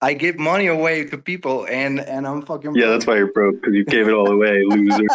I 0.00 0.14
give 0.14 0.38
money 0.38 0.66
away 0.66 1.04
to 1.04 1.18
people 1.18 1.66
and 1.66 2.00
and 2.00 2.26
I'm 2.26 2.42
fucking 2.42 2.74
Yeah, 2.74 2.88
that's 2.88 3.06
why 3.06 3.16
you're 3.18 3.32
broke 3.32 3.60
because 3.60 3.74
you 3.74 3.84
gave 3.84 4.08
it 4.08 4.12
all 4.14 4.28
away, 4.32 4.64
loser. 4.66 5.06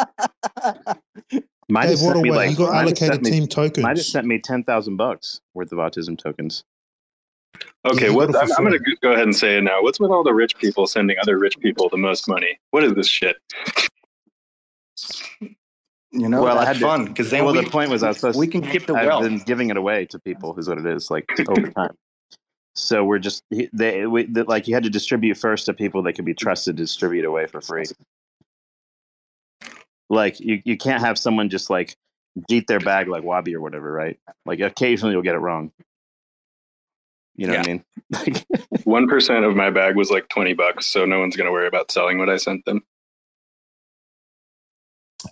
Might 1.70 1.82
Gave 1.84 1.90
have 1.92 2.00
sent 2.00 2.22
me 2.22 2.30
away? 2.30 2.38
like 2.38 2.50
you 2.52 2.56
got 2.58 2.74
might 2.74 2.88
have 2.88 2.98
sent 2.98 3.12
allocated 3.12 3.24
me- 3.24 3.32
team 3.32 3.42
might 3.44 3.54
have 3.58 3.98
tokens. 3.98 4.08
sent 4.08 4.28
me 4.28 4.40
ten 4.40 4.64
thousand 4.64 4.96
bucks 4.98 5.42
worth 5.54 5.72
of 5.72 5.80
autism 5.80 6.18
tokens. 6.18 6.64
Okay, 7.86 8.08
you 8.08 8.14
what 8.14 8.36
I'm, 8.36 8.50
I'm 8.58 8.64
going 8.66 8.78
to 8.78 8.96
go 9.02 9.12
ahead 9.14 9.24
and 9.24 9.36
say 9.36 9.58
it 9.58 9.62
now. 9.64 9.82
What's 9.82 10.00
with 10.00 10.12
all 10.12 10.24
the 10.24 10.34
rich 10.34 10.56
people 10.58 10.86
sending 10.86 11.18
other 11.22 11.40
rich 11.40 11.58
people 11.60 11.90
the 11.90 11.98
most 11.98 12.28
money? 12.28 12.60
What 12.72 12.84
is 12.84 12.94
this 12.94 13.08
shit? 13.08 13.36
you 16.12 16.30
know 16.30 16.42
Well, 16.44 16.58
I 16.60 16.66
had 16.66 16.78
fun 16.78 17.06
because 17.06 17.30
then 17.32 17.46
well, 17.46 17.54
we, 17.56 17.64
the 17.64 17.70
point 17.70 17.90
was 17.90 18.04
I 18.04 18.10
was 18.10 18.18
supposed 18.18 18.40
we 18.40 18.48
can 18.48 18.62
keep 18.62 18.86
the 18.86 18.94
I've 18.96 19.08
wealth. 19.08 19.24
been 19.24 19.40
giving 19.40 19.70
it 19.70 19.78
away 19.78 20.06
to 20.08 20.20
people, 20.20 20.58
is 20.58 20.70
what 20.70 20.78
it 20.78 20.86
is, 20.86 21.10
like 21.12 21.26
over 21.50 21.70
time. 21.72 21.96
So 22.76 23.04
we're 23.04 23.20
just 23.20 23.44
they 23.74 24.06
we, 24.06 24.24
the, 24.26 24.44
like 24.44 24.68
you 24.68 24.74
had 24.76 24.84
to 24.84 24.90
distribute 24.90 25.36
first 25.38 25.66
to 25.66 25.74
people 25.74 26.04
that 26.04 26.14
could 26.14 26.26
be 26.26 26.34
trusted 26.36 26.78
to 26.78 26.84
distribute 26.84 27.26
away 27.26 27.48
for 27.48 27.60
free. 27.60 27.86
Like 30.10 30.40
you, 30.40 30.62
you 30.66 30.78
can't 30.78 31.02
have 31.02 31.18
someone 31.18 31.50
just 31.50 31.70
like 31.70 31.98
eat 32.50 32.68
their 32.68 32.80
bag 32.80 33.08
like 33.08 33.24
Wabi 33.24 33.56
or 33.56 33.62
whatever, 33.62 33.92
right? 33.92 34.20
Like 34.46 34.60
occasionally 34.62 35.14
you'll 35.14 35.24
get 35.24 35.36
it 35.36 35.40
wrong. 35.40 35.72
You 37.36 37.48
know 37.48 37.58
what 37.58 37.68
I 37.68 38.34
mean? 38.34 38.44
One 38.86 39.08
percent 39.08 39.46
of 39.46 39.56
my 39.56 39.70
bag 39.70 39.96
was 39.96 40.10
like 40.12 40.28
twenty 40.30 40.54
bucks, 40.54 40.86
so 40.88 41.06
no 41.06 41.20
one's 41.20 41.36
going 41.36 41.46
to 41.48 41.52
worry 41.52 41.68
about 41.68 41.92
selling 41.92 42.18
what 42.20 42.30
I 42.30 42.38
sent 42.38 42.66
them. 42.66 42.82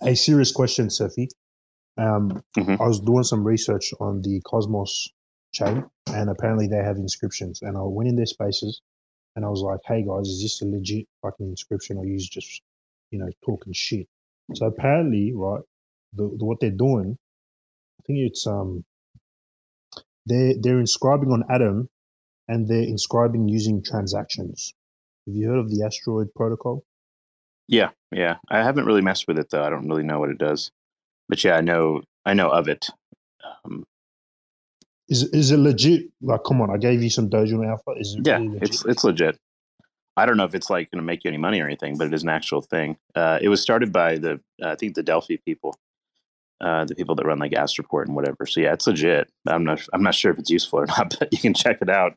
A 0.02 0.14
serious 0.14 0.52
question, 0.52 0.90
Cephii. 0.90 1.28
Um, 1.98 2.42
Mhm. 2.56 2.80
I 2.80 2.86
was 2.86 3.00
doing 3.00 3.24
some 3.24 3.44
research 3.44 3.92
on 4.00 4.22
the 4.22 4.40
Cosmos 4.42 5.08
chain, 5.52 5.84
and 6.08 6.30
apparently 6.30 6.66
they 6.68 6.76
have 6.82 6.96
inscriptions. 6.96 7.62
And 7.62 7.76
I 7.76 7.82
went 7.82 8.08
in 8.08 8.16
their 8.16 8.26
spaces, 8.26 8.82
and 9.36 9.44
I 9.44 9.48
was 9.48 9.62
like, 9.62 9.80
"Hey 9.86 10.04
guys, 10.04 10.28
is 10.28 10.42
this 10.42 10.62
a 10.62 10.66
legit 10.66 11.06
fucking 11.22 11.48
inscription, 11.48 11.96
or 11.98 12.06
you 12.06 12.18
just, 12.18 12.62
you 13.10 13.18
know, 13.18 13.30
talking 13.44 13.72
shit?" 13.72 14.08
So 14.54 14.66
apparently, 14.66 15.32
right, 15.34 15.62
the, 16.14 16.24
the 16.38 16.44
what 16.44 16.60
they're 16.60 16.70
doing, 16.70 17.18
I 18.00 18.02
think 18.06 18.20
it's 18.20 18.46
um, 18.46 18.84
they 20.28 20.56
they're 20.60 20.80
inscribing 20.80 21.32
on 21.32 21.44
Atom, 21.50 21.88
and 22.48 22.68
they're 22.68 22.82
inscribing 22.82 23.48
using 23.48 23.82
transactions. 23.82 24.72
Have 25.26 25.34
you 25.36 25.48
heard 25.48 25.58
of 25.58 25.70
the 25.70 25.84
Asteroid 25.84 26.28
Protocol? 26.34 26.84
yeah, 27.68 27.90
yeah. 28.12 28.36
I 28.48 28.62
haven't 28.62 28.86
really 28.86 29.02
messed 29.02 29.26
with 29.28 29.38
it 29.38 29.50
though. 29.50 29.64
I 29.64 29.70
don't 29.70 29.88
really 29.88 30.04
know 30.04 30.20
what 30.20 30.30
it 30.30 30.38
does, 30.38 30.70
but 31.28 31.42
yeah, 31.42 31.56
I 31.56 31.60
know 31.60 32.02
I 32.24 32.34
know 32.34 32.48
of 32.50 32.68
it. 32.68 32.86
Um, 33.64 33.84
Is 35.08 35.24
is 35.24 35.50
it 35.50 35.58
legit? 35.58 36.10
Like, 36.20 36.42
come 36.46 36.60
on, 36.60 36.70
I 36.70 36.78
gave 36.78 37.02
you 37.02 37.10
some 37.10 37.28
Dojo 37.30 37.58
on 37.60 37.68
Alpha. 37.68 37.92
Is 37.98 38.14
it 38.14 38.26
yeah, 38.26 38.38
really 38.38 38.48
legit? 38.48 38.62
it's 38.70 38.84
it's 38.84 39.04
legit. 39.04 39.36
I 40.16 40.24
don't 40.24 40.36
know 40.36 40.44
if 40.44 40.54
it's 40.54 40.70
like 40.70 40.90
going 40.90 41.00
to 41.00 41.06
make 41.06 41.24
you 41.24 41.28
any 41.28 41.38
money 41.38 41.60
or 41.60 41.66
anything, 41.66 41.98
but 41.98 42.06
it 42.06 42.14
is 42.14 42.22
an 42.22 42.30
actual 42.30 42.62
thing. 42.62 42.96
Uh, 43.14 43.38
it 43.42 43.48
was 43.48 43.60
started 43.60 43.92
by 43.92 44.16
the 44.16 44.40
uh, 44.62 44.68
I 44.68 44.74
think 44.74 44.94
the 44.94 45.02
Delphi 45.02 45.36
people, 45.44 45.76
uh, 46.60 46.86
the 46.86 46.94
people 46.94 47.14
that 47.16 47.26
run 47.26 47.38
like 47.38 47.52
Astroport 47.52 48.06
and 48.06 48.16
whatever. 48.16 48.46
So 48.46 48.60
yeah, 48.60 48.72
it's 48.72 48.86
legit. 48.86 49.28
I'm 49.46 49.64
not 49.64 49.86
I'm 49.92 50.02
not 50.02 50.14
sure 50.14 50.32
if 50.32 50.38
it's 50.38 50.50
useful 50.50 50.80
or 50.80 50.86
not, 50.98 51.16
but 51.18 51.28
you 51.32 51.38
can 51.38 51.54
check 51.54 51.78
it 51.82 51.90
out. 51.90 52.14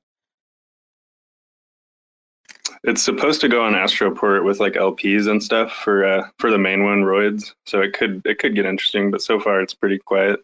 It's 2.85 3.03
supposed 3.03 3.41
to 3.41 3.49
go 3.49 3.63
on 3.65 3.73
Astroport 3.73 4.45
with 4.45 4.61
like 4.61 4.73
LPs 4.73 5.29
and 5.29 5.43
stuff 5.43 5.73
for 5.73 6.05
uh, 6.05 6.27
for 6.37 6.49
the 6.49 6.57
main 6.57 6.85
one, 6.85 7.03
Roids. 7.03 7.53
So 7.65 7.81
it 7.81 7.91
could 7.91 8.21
it 8.23 8.39
could 8.39 8.55
get 8.55 8.65
interesting, 8.65 9.11
but 9.11 9.21
so 9.21 9.39
far 9.39 9.59
it's 9.59 9.73
pretty 9.73 9.97
quiet. 9.97 10.39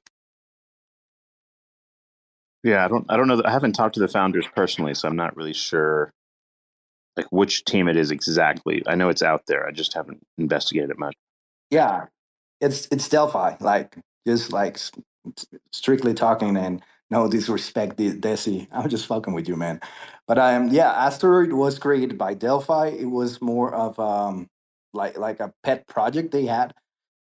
Yeah, 2.64 2.84
I 2.84 2.90
don't 2.90 3.06
I 3.08 3.16
don't 3.16 3.30
know. 3.30 3.42
I 3.46 3.52
haven't 3.52 3.74
talked 3.74 3.94
to 3.94 4.02
the 4.02 4.10
founders 4.10 4.46
personally, 4.54 4.94
so 4.94 5.08
I'm 5.08 5.16
not 5.16 5.38
really 5.38 5.54
sure 5.54 6.12
like 7.18 7.28
which 7.32 7.66
team 7.66 7.88
it 7.88 7.96
is 7.96 8.12
exactly. 8.12 8.84
I 8.88 8.96
know 8.96 9.10
it's 9.10 9.24
out 9.24 9.46
there. 9.48 9.68
I 9.68 9.72
just 9.72 9.94
haven't 9.94 10.26
investigated 10.38 10.90
it 10.90 11.00
much. 11.00 11.16
Yeah, 11.70 12.06
it's 12.62 12.88
it's 12.92 13.08
Delphi. 13.10 13.56
Like 13.60 13.98
just 14.28 14.52
like 14.52 14.80
strictly 15.72 16.14
talking 16.14 16.58
and 16.58 16.82
no 17.12 17.30
disrespect, 17.30 17.98
De- 17.98 18.14
Desi. 18.14 18.68
I'm 18.72 18.90
just 18.90 19.06
fucking 19.06 19.34
with 19.34 19.48
you, 19.48 19.56
man. 19.56 19.80
But 20.28 20.40
um, 20.40 20.70
yeah, 20.70 20.92
Asteroid 20.92 21.54
was 21.54 21.80
created 21.80 22.18
by 22.18 22.34
Delphi. 22.34 22.88
It 22.88 23.06
was 23.06 23.42
more 23.42 23.74
of 23.74 24.00
um 24.00 24.48
like 24.94 25.18
like 25.18 25.40
a 25.40 25.54
pet 25.64 25.88
project 25.88 26.32
they 26.32 26.46
had. 26.46 26.74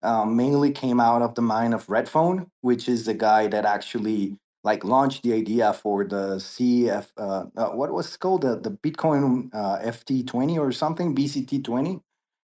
Um, 0.03 0.37
mainly 0.37 0.71
came 0.71 1.01
out 1.01 1.23
of 1.23 1.35
the 1.35 1.43
mind 1.43 1.75
of 1.75 1.87
Redphone, 1.89 2.47
which 2.61 2.89
is 2.89 3.05
the 3.05 3.15
guy 3.15 3.49
that 3.49 3.65
actually 3.65 4.37
like 4.65 4.85
launched 4.85 5.23
the 5.23 5.33
idea 5.35 5.73
for 5.73 6.05
the 6.05 6.37
CF. 6.37 7.09
Uh, 7.17 7.45
uh, 7.57 7.69
what 7.71 7.93
was 7.93 8.15
it 8.15 8.21
called 8.21 8.43
the 8.43 8.57
the 8.61 8.71
Bitcoin 8.71 9.51
uh, 9.55 9.79
FT20 9.81 10.59
or 10.59 10.73
something 10.73 11.15
BCT20 11.15 12.01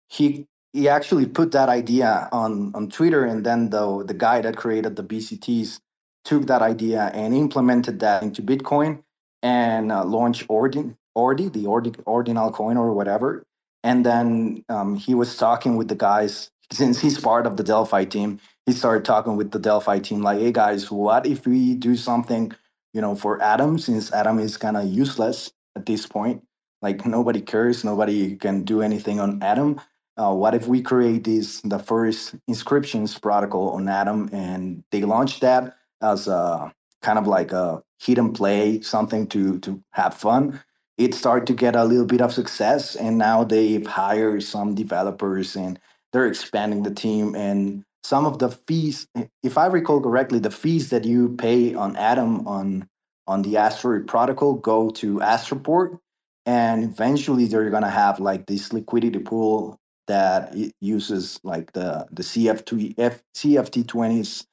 he 0.10 0.48
he 0.74 0.90
actually 0.90 1.26
put 1.26 1.52
that 1.52 1.70
idea 1.70 2.30
on 2.32 2.74
on 2.76 2.90
Twitter, 2.90 3.26
and 3.26 3.46
then 3.46 3.70
the 3.70 4.04
the 4.06 4.14
guy 4.14 4.42
that 4.42 4.58
created 4.58 4.96
the 4.96 5.04
BCTs 5.04 5.80
took 6.26 6.48
that 6.48 6.62
idea 6.62 7.12
and 7.14 7.34
implemented 7.34 8.00
that 8.02 8.24
into 8.24 8.42
Bitcoin 8.42 9.04
and 9.44 9.92
uh, 9.92 10.04
launched 10.06 10.48
Ordin 10.50 10.96
Ordi, 11.18 11.52
the 11.52 11.66
Ordi, 11.66 12.02
ordinal 12.06 12.52
coin 12.52 12.78
or 12.78 12.94
whatever. 12.94 13.46
And 13.84 14.06
then 14.06 14.66
um, 14.70 14.96
he 14.98 15.16
was 15.16 15.38
talking 15.38 15.78
with 15.78 15.88
the 15.90 15.96
guys 15.96 16.52
since 16.72 17.00
he's 17.00 17.20
part 17.20 17.48
of 17.48 17.58
the 17.58 17.64
Delphi 17.64 18.06
team. 18.06 18.40
He 18.68 18.74
started 18.74 19.06
talking 19.06 19.38
with 19.38 19.52
the 19.52 19.60
Delphi 19.60 20.00
team, 20.00 20.24
like, 20.24 20.40
"Hey 20.42 20.54
guys, 20.54 20.92
what 20.92 21.28
if 21.28 21.48
we 21.48 21.76
do 21.76 21.98
something, 21.98 22.54
you 22.94 23.02
know, 23.02 23.16
for 23.16 23.42
Atom, 23.44 23.80
Since 23.80 24.14
Atom 24.14 24.40
is 24.40 24.58
kind 24.58 24.78
of 24.78 24.86
useless 24.88 25.52
at 25.78 25.88
this 25.88 26.08
point, 26.08 26.44
like 26.84 27.06
nobody 27.08 27.42
cares, 27.42 27.86
nobody 27.86 28.38
can 28.38 28.64
do 28.64 28.82
anything 28.84 29.20
on 29.22 29.44
Atom. 29.44 29.82
uh, 30.18 30.34
what 30.34 30.56
if 30.56 30.68
we 30.68 30.82
create 30.84 31.26
this 31.26 31.62
the 31.64 31.80
first 31.80 32.36
inscriptions 32.48 33.18
protocol 33.20 33.72
on 33.72 33.90
atom 33.90 34.30
and 34.34 34.84
they 34.92 35.04
launched 35.04 35.42
that 35.42 35.78
as 36.04 36.28
a 36.30 36.72
kind 37.04 37.20
of 37.20 37.28
like 37.28 37.54
a 37.54 37.84
hidden 38.00 38.34
play 38.34 38.82
something 38.82 39.28
to 39.28 39.60
to 39.62 39.82
have 39.92 40.14
fun 40.16 40.62
it 40.98 41.14
started 41.16 41.48
to 41.48 41.54
get 41.54 41.76
a 41.76 41.86
little 41.86 42.06
bit 42.06 42.22
of 42.22 42.34
success 42.34 42.96
and 42.96 43.18
now 43.18 43.44
they've 43.44 43.88
hired 43.88 44.44
some 44.44 44.76
developers 44.76 45.56
and 45.56 45.80
they're 46.14 46.28
expanding 46.28 46.84
the 46.84 46.94
team 46.94 47.36
and 47.36 47.84
some 48.08 48.26
of 48.26 48.40
the 48.40 48.50
fees 48.50 49.08
if 49.44 49.58
i 49.58 49.66
recall 49.66 50.02
correctly 50.02 50.40
the 50.40 50.52
fees 50.52 50.90
that 50.90 51.04
you 51.04 51.36
pay 51.36 51.74
on 51.74 51.96
atom 51.98 52.48
on 52.48 52.88
on 53.28 53.42
the 53.42 53.58
asteroid 53.58 54.08
protocol 54.08 54.54
go 54.54 54.90
to 54.90 55.18
astroport 55.18 56.00
and 56.46 56.86
eventually 56.86 57.46
they're 57.46 57.70
going 57.70 57.84
to 57.84 57.90
have 57.90 58.20
like 58.20 58.46
this 58.46 58.72
liquidity 58.72 59.20
pool 59.20 59.78
that 60.08 60.56
uses 60.80 61.40
like 61.44 61.74
the 61.74 62.08
the 62.12 62.24
CF2 62.24 62.96
CFT20s 63.36 64.46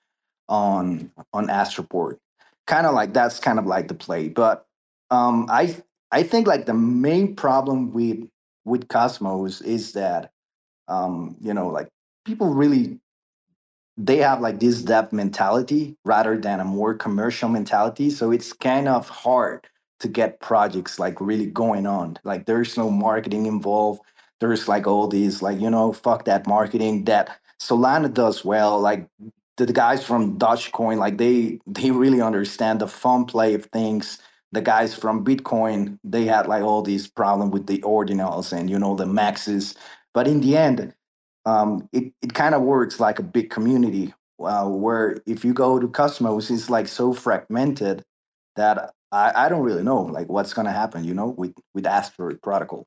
on 0.48 1.10
on 1.32 1.46
Astroport. 1.46 2.18
Kind 2.66 2.86
of 2.86 2.94
like 2.94 3.14
that's 3.14 3.38
kind 3.38 3.58
of 3.58 3.66
like 3.66 3.88
the 3.88 3.94
play, 3.94 4.28
but 4.28 4.66
um, 5.10 5.46
I 5.48 5.76
I 6.10 6.22
think 6.22 6.46
like 6.46 6.66
the 6.66 6.74
main 6.74 7.36
problem 7.36 7.92
with 7.92 8.28
with 8.64 8.88
Cosmos 8.88 9.60
is 9.60 9.92
that 9.92 10.32
um, 10.88 11.36
you 11.40 11.54
know 11.54 11.68
like 11.68 11.88
people 12.24 12.52
really 12.52 12.98
they 13.96 14.16
have 14.18 14.40
like 14.40 14.60
this 14.60 14.82
dev 14.82 15.12
mentality 15.12 15.96
rather 16.04 16.36
than 16.36 16.60
a 16.60 16.64
more 16.64 16.94
commercial 16.94 17.48
mentality. 17.48 18.10
So 18.10 18.30
it's 18.32 18.52
kind 18.52 18.88
of 18.88 19.08
hard 19.08 19.66
to 20.00 20.08
get 20.08 20.40
projects 20.40 20.98
like 20.98 21.20
really 21.20 21.46
going 21.46 21.86
on. 21.86 22.18
Like 22.24 22.46
there's 22.46 22.76
no 22.76 22.90
marketing 22.90 23.46
involved. 23.46 24.02
There's 24.40 24.68
like 24.68 24.86
all 24.86 25.06
these 25.08 25.42
like 25.42 25.60
you 25.60 25.70
know 25.70 25.92
fuck 25.92 26.24
that 26.24 26.46
marketing 26.46 27.04
that 27.04 27.38
Solana 27.60 28.12
does 28.12 28.44
well. 28.44 28.80
Like 28.80 29.08
the, 29.56 29.66
the 29.66 29.72
guys 29.72 30.04
from 30.04 30.38
Dogecoin, 30.38 30.98
like 30.98 31.18
they 31.18 31.60
they 31.66 31.90
really 31.90 32.20
understand 32.20 32.80
the 32.80 32.88
fun 32.88 33.24
play 33.26 33.54
of 33.54 33.66
things. 33.66 34.18
The 34.52 34.60
guys 34.60 34.94
from 34.94 35.24
Bitcoin, 35.24 35.98
they 36.04 36.24
had 36.26 36.46
like 36.46 36.62
all 36.62 36.82
these 36.82 37.08
problem 37.08 37.50
with 37.50 37.66
the 37.66 37.78
ordinals 37.78 38.52
and 38.52 38.68
you 38.68 38.78
know 38.78 38.94
the 38.96 39.06
maxes. 39.06 39.74
But 40.12 40.28
in 40.28 40.40
the 40.40 40.56
end, 40.56 40.94
um, 41.46 41.88
it, 41.92 42.12
it 42.22 42.34
kind 42.34 42.54
of 42.54 42.62
works 42.62 43.00
like 43.00 43.18
a 43.18 43.22
big 43.22 43.50
community 43.50 44.14
uh, 44.40 44.66
where 44.66 45.20
if 45.26 45.44
you 45.44 45.52
go 45.52 45.78
to 45.78 45.88
Cosmos 45.88 46.50
it's 46.50 46.70
like 46.70 46.88
so 46.88 47.12
fragmented 47.12 48.04
that 48.56 48.92
I, 49.12 49.46
I 49.46 49.48
don't 49.48 49.62
really 49.62 49.82
know 49.82 50.02
like 50.02 50.28
what's 50.28 50.52
going 50.52 50.66
to 50.66 50.72
happen 50.72 51.04
you 51.04 51.14
know 51.14 51.28
with 51.28 51.54
with 51.74 51.86
asteroid 51.86 52.42
protocol 52.42 52.86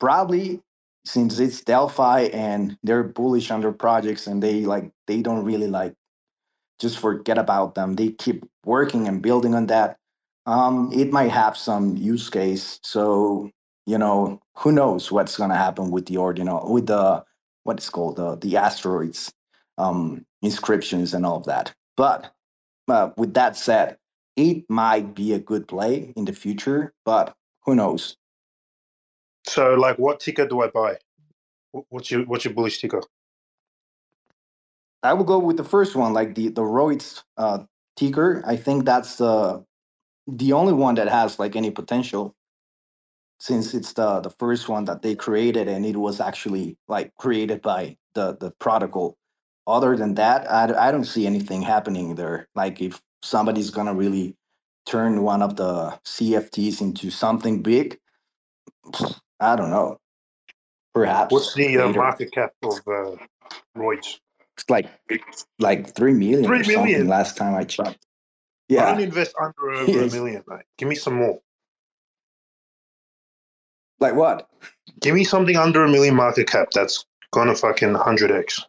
probably 0.00 0.60
since 1.04 1.38
it's 1.38 1.60
delphi 1.60 2.22
and 2.32 2.76
they're 2.82 3.04
bullish 3.04 3.50
on 3.50 3.60
their 3.60 3.72
projects 3.72 4.26
and 4.26 4.42
they 4.42 4.64
like 4.64 4.90
they 5.06 5.22
don't 5.22 5.44
really 5.44 5.68
like 5.68 5.94
just 6.78 6.98
forget 6.98 7.38
about 7.38 7.74
them 7.74 7.94
they 7.94 8.10
keep 8.10 8.44
working 8.64 9.06
and 9.06 9.22
building 9.22 9.54
on 9.54 9.66
that 9.66 9.96
um, 10.46 10.90
it 10.92 11.12
might 11.12 11.30
have 11.30 11.56
some 11.56 11.96
use 11.96 12.30
case. 12.30 12.78
So 12.82 13.50
you 13.84 13.98
know 13.98 14.40
who 14.54 14.72
knows 14.72 15.12
what's 15.12 15.36
going 15.36 15.50
to 15.50 15.56
happen 15.56 15.90
with 15.90 16.06
the 16.06 16.16
ordinal 16.16 16.72
with 16.72 16.86
the 16.86 17.24
what's 17.66 17.90
called 17.90 18.16
the 18.16 18.36
the 18.36 18.56
asteroids 18.56 19.32
um, 19.78 20.24
inscriptions 20.42 21.14
and 21.14 21.26
all 21.26 21.36
of 21.36 21.44
that. 21.44 21.74
But 21.96 22.32
uh, 22.88 23.10
with 23.16 23.34
that 23.34 23.56
said, 23.56 23.98
it 24.36 24.64
might 24.68 25.14
be 25.14 25.32
a 25.32 25.38
good 25.38 25.66
play 25.66 26.12
in 26.16 26.24
the 26.24 26.32
future, 26.32 26.92
but 27.04 27.34
who 27.64 27.74
knows? 27.74 28.16
So, 29.46 29.74
like, 29.74 29.98
what 29.98 30.20
ticker 30.20 30.46
do 30.46 30.62
I 30.62 30.68
buy? 30.68 30.98
What's 31.88 32.10
your 32.10 32.24
what's 32.26 32.44
your 32.44 32.54
bullish 32.54 32.80
ticker? 32.80 33.02
I 35.02 35.12
will 35.12 35.24
go 35.24 35.38
with 35.38 35.56
the 35.56 35.64
first 35.64 35.96
one, 35.96 36.12
like 36.12 36.34
the 36.34 36.48
the 36.48 36.62
Roids 36.62 37.22
uh, 37.36 37.64
ticker. 37.96 38.42
I 38.46 38.56
think 38.56 38.84
that's 38.84 39.16
the 39.16 39.64
the 40.28 40.52
only 40.52 40.72
one 40.72 40.94
that 40.96 41.08
has 41.08 41.38
like 41.38 41.56
any 41.56 41.70
potential, 41.70 42.34
since 43.40 43.74
it's 43.74 43.94
the 43.94 44.20
the 44.20 44.30
first 44.30 44.68
one 44.68 44.86
that 44.86 45.02
they 45.02 45.14
created 45.14 45.68
and 45.68 45.86
it 45.86 45.96
was 45.96 46.20
actually 46.20 46.78
like 46.88 47.14
created 47.16 47.62
by 47.62 47.96
the 48.14 48.36
the 48.40 48.52
protocol. 48.60 49.16
Other 49.66 49.96
than 49.96 50.14
that, 50.16 50.50
i, 50.50 50.88
I 50.88 50.92
don't 50.92 51.04
see 51.04 51.26
anything 51.26 51.62
happening 51.62 52.16
there. 52.16 52.48
Like 52.54 52.80
if 52.82 53.00
somebody's 53.22 53.70
gonna 53.70 53.94
really 53.94 54.36
turn 54.86 55.22
one 55.22 55.42
of 55.42 55.56
the 55.56 55.98
CFTs 56.06 56.80
into 56.82 57.10
something 57.10 57.62
big, 57.62 57.98
I 59.40 59.56
don't 59.56 59.70
know. 59.70 59.98
Perhaps 60.94 61.32
What's 61.34 61.54
the 61.54 61.78
uh, 61.78 61.88
market 61.90 62.32
cap 62.32 62.52
of 62.62 62.78
uh, 62.88 63.16
Roids? 63.76 64.18
It's 64.56 64.70
like 64.70 64.88
like 65.58 65.94
three 65.94 66.14
million 66.14 66.44
Three 66.44 66.62
million? 66.66 67.08
last 67.08 67.36
time 67.36 67.54
I 67.54 67.64
checked. 67.64 68.06
Yeah 68.68 68.88
i 68.88 68.92
don't 68.92 69.02
invest 69.02 69.34
under 69.40 69.70
over 69.72 69.86
Yes. 70.00 70.12
a 70.12 70.16
million, 70.16 70.44
mate. 70.48 70.62
Give 70.78 70.88
me 70.88 70.94
some 70.96 71.14
more. 71.16 71.40
Like 74.00 74.14
what? 74.14 74.48
Give 75.00 75.14
me 75.14 75.24
something 75.24 75.56
under 75.56 75.84
a 75.84 75.90
million 75.90 76.14
market 76.14 76.48
cap 76.48 76.68
that's 76.72 77.04
gonna 77.32 77.54
fucking 77.54 77.94
hundred 77.94 78.30
x. 78.30 78.60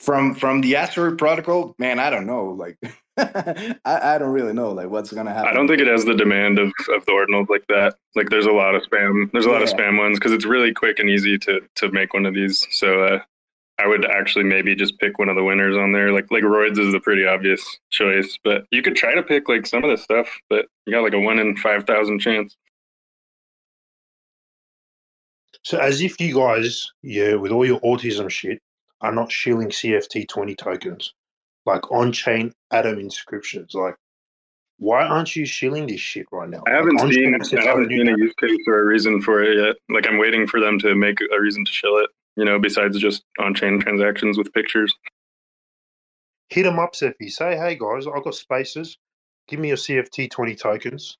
From 0.00 0.34
from 0.34 0.60
the 0.60 0.76
asteroid 0.76 1.18
protocol, 1.18 1.74
man, 1.78 1.98
I 1.98 2.10
don't 2.10 2.26
know. 2.26 2.46
Like 2.50 2.76
I, 3.16 3.74
I 3.84 4.18
don't 4.18 4.32
really 4.32 4.52
know 4.52 4.72
like 4.72 4.88
what's 4.88 5.12
gonna 5.12 5.32
happen. 5.32 5.50
I 5.50 5.52
don't 5.52 5.68
think 5.68 5.80
it 5.80 5.86
has 5.86 6.04
the 6.04 6.14
demand 6.14 6.58
of, 6.58 6.68
of 6.94 7.04
the 7.06 7.12
ordinals 7.12 7.48
like 7.48 7.66
that. 7.68 7.94
Like 8.16 8.30
there's 8.30 8.46
a 8.46 8.52
lot 8.52 8.74
of 8.74 8.82
spam. 8.82 9.30
There's 9.32 9.46
a 9.46 9.50
lot 9.50 9.62
of 9.62 9.68
spam 9.68 9.98
ones 9.98 10.18
because 10.18 10.32
it's 10.32 10.44
really 10.44 10.72
quick 10.72 10.98
and 10.98 11.10
easy 11.10 11.38
to 11.38 11.60
to 11.76 11.90
make 11.92 12.14
one 12.14 12.26
of 12.26 12.34
these. 12.34 12.66
So 12.70 13.04
uh, 13.04 13.20
I 13.78 13.86
would 13.86 14.04
actually 14.04 14.44
maybe 14.44 14.74
just 14.74 14.98
pick 14.98 15.18
one 15.18 15.28
of 15.28 15.36
the 15.36 15.44
winners 15.44 15.76
on 15.76 15.92
there. 15.92 16.10
Like 16.12 16.30
like 16.30 16.42
Roids 16.42 16.78
is 16.78 16.92
the 16.92 17.00
pretty 17.00 17.26
obvious 17.26 17.64
choice, 17.90 18.38
but 18.42 18.64
you 18.70 18.82
could 18.82 18.96
try 18.96 19.14
to 19.14 19.22
pick 19.22 19.48
like 19.48 19.66
some 19.66 19.84
of 19.84 19.90
the 19.90 20.02
stuff, 20.02 20.28
but 20.48 20.66
you 20.86 20.92
got 20.92 21.02
like 21.02 21.14
a 21.14 21.20
one 21.20 21.38
in 21.38 21.56
five 21.56 21.84
thousand 21.84 22.20
chance. 22.20 22.56
So 25.62 25.78
as 25.78 26.00
if 26.00 26.20
you 26.20 26.34
guys, 26.34 26.90
yeah, 27.02 27.34
with 27.34 27.52
all 27.52 27.64
your 27.64 27.80
autism 27.80 28.28
shit, 28.30 28.60
are 29.00 29.12
not 29.12 29.30
shilling 29.30 29.68
CFT 29.68 30.28
twenty 30.28 30.54
tokens, 30.54 31.14
like 31.66 31.90
on-chain 31.90 32.52
Atom 32.72 32.98
inscriptions. 32.98 33.74
Like, 33.74 33.94
why 34.78 35.04
aren't 35.04 35.36
you 35.36 35.44
shilling 35.44 35.86
this 35.86 36.00
shit 36.00 36.26
right 36.32 36.48
now? 36.48 36.62
I 36.66 36.70
haven't 36.72 36.96
Like, 36.96 37.12
seen 37.12 37.34
I 37.34 37.64
haven't 37.64 37.88
seen 37.88 38.08
a 38.08 38.16
use 38.16 38.34
case 38.40 38.58
or 38.66 38.80
a 38.80 38.84
reason 38.84 39.22
for 39.22 39.42
it 39.42 39.56
yet. 39.58 39.76
Like 39.88 40.08
I'm 40.08 40.18
waiting 40.18 40.46
for 40.46 40.60
them 40.60 40.78
to 40.80 40.94
make 40.94 41.18
a 41.20 41.40
reason 41.40 41.64
to 41.64 41.72
shill 41.72 41.98
it. 41.98 42.10
You 42.36 42.44
know, 42.44 42.58
besides 42.58 42.98
just 42.98 43.24
on 43.38 43.54
chain 43.54 43.78
transactions 43.78 44.38
with 44.38 44.52
pictures. 44.52 44.92
Hit 46.48 46.64
them 46.64 46.78
up, 46.78 46.94
Cephii. 46.94 47.30
Say, 47.30 47.56
hey 47.56 47.76
guys, 47.76 48.06
I've 48.06 48.24
got 48.24 48.34
spaces. 48.34 48.98
Give 49.48 49.60
me 49.60 49.68
your 49.68 49.76
CFT 49.76 50.30
twenty 50.30 50.54
tokens, 50.54 51.18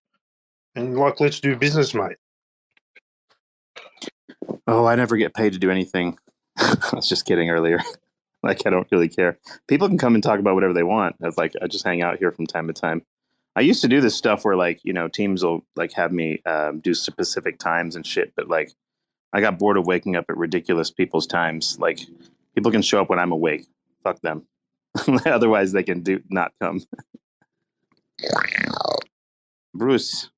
and 0.74 0.97
like, 0.97 1.20
let's 1.20 1.40
do 1.40 1.56
business, 1.56 1.94
mate. 1.94 2.16
Oh, 4.66 4.86
I 4.86 4.94
never 4.94 5.16
get 5.16 5.35
paid 5.35 5.52
to 5.52 5.59
do 5.59 5.70
anything. 5.70 6.19
I 6.56 6.77
was 6.93 7.09
just 7.09 7.24
kidding 7.24 7.51
earlier. 7.51 7.81
like 8.43 8.66
I 8.66 8.70
don't 8.70 8.89
really 8.90 9.09
care. 9.09 9.39
People 9.69 9.89
can 9.89 9.98
come 9.98 10.14
and 10.14 10.23
talk 10.23 10.39
about 10.39 10.55
whatever 10.55 10.73
they 10.73 10.82
want. 10.82 11.16
It's 11.20 11.39
like 11.39 11.52
I 11.62 11.66
just 11.66 11.85
hang 11.85 12.02
out 12.02 12.19
here 12.19 12.32
from 12.32 12.47
time 12.47 12.66
to 12.66 12.73
time. 12.73 13.02
I 13.55 13.60
used 13.60 13.82
to 13.82 13.89
do 13.89 14.01
this 14.01 14.14
stuff 14.14 14.44
where 14.44 14.56
like 14.56 14.81
you 14.82 14.93
know 14.93 15.09
teams 15.09 15.44
will 15.44 15.64
like 15.77 15.93
have 15.93 16.12
me 16.12 16.40
um, 16.47 16.81
do 16.81 16.94
specific 16.94 17.59
times 17.59 17.97
and 17.97 18.06
shit, 18.06 18.32
but 18.36 18.48
like 18.48 18.73
I 19.32 19.40
got 19.40 19.59
bored 19.59 19.77
of 19.77 19.86
waking 19.86 20.16
up 20.16 20.27
at 20.28 20.36
ridiculous 20.36 20.90
people's 20.90 21.27
times. 21.27 21.78
Like 21.78 22.01
people 22.55 22.70
can 22.70 22.82
show 22.82 23.01
up 23.01 23.10
when 23.10 23.19
I'm 23.19 23.32
awake. 23.32 23.66
Fuck 24.02 24.20
them. 24.20 24.47
Otherwise, 25.27 25.73
they 25.73 25.82
can 25.82 26.02
do 26.02 26.20
not 26.28 26.52
come. 26.60 26.82
Bruce, 29.74 30.28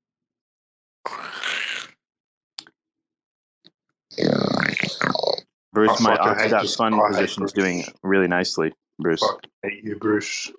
Bruce, 5.73 5.91
I 5.99 6.03
my 6.03 6.15
fucking 6.15 6.43
hate 6.43 6.53
opt 6.53 6.61
this- 6.63 6.75
fund 6.75 6.95
I 6.95 6.97
hate 6.99 7.07
position 7.13 7.43
is 7.43 7.53
Bruce. 7.53 7.63
doing 7.65 7.85
really 8.03 8.27
nicely. 8.27 8.73
Bruce, 8.99 9.19
Fuck, 9.19 9.45
hate 9.63 9.83
you, 9.83 9.97
Bruce. 9.97 10.51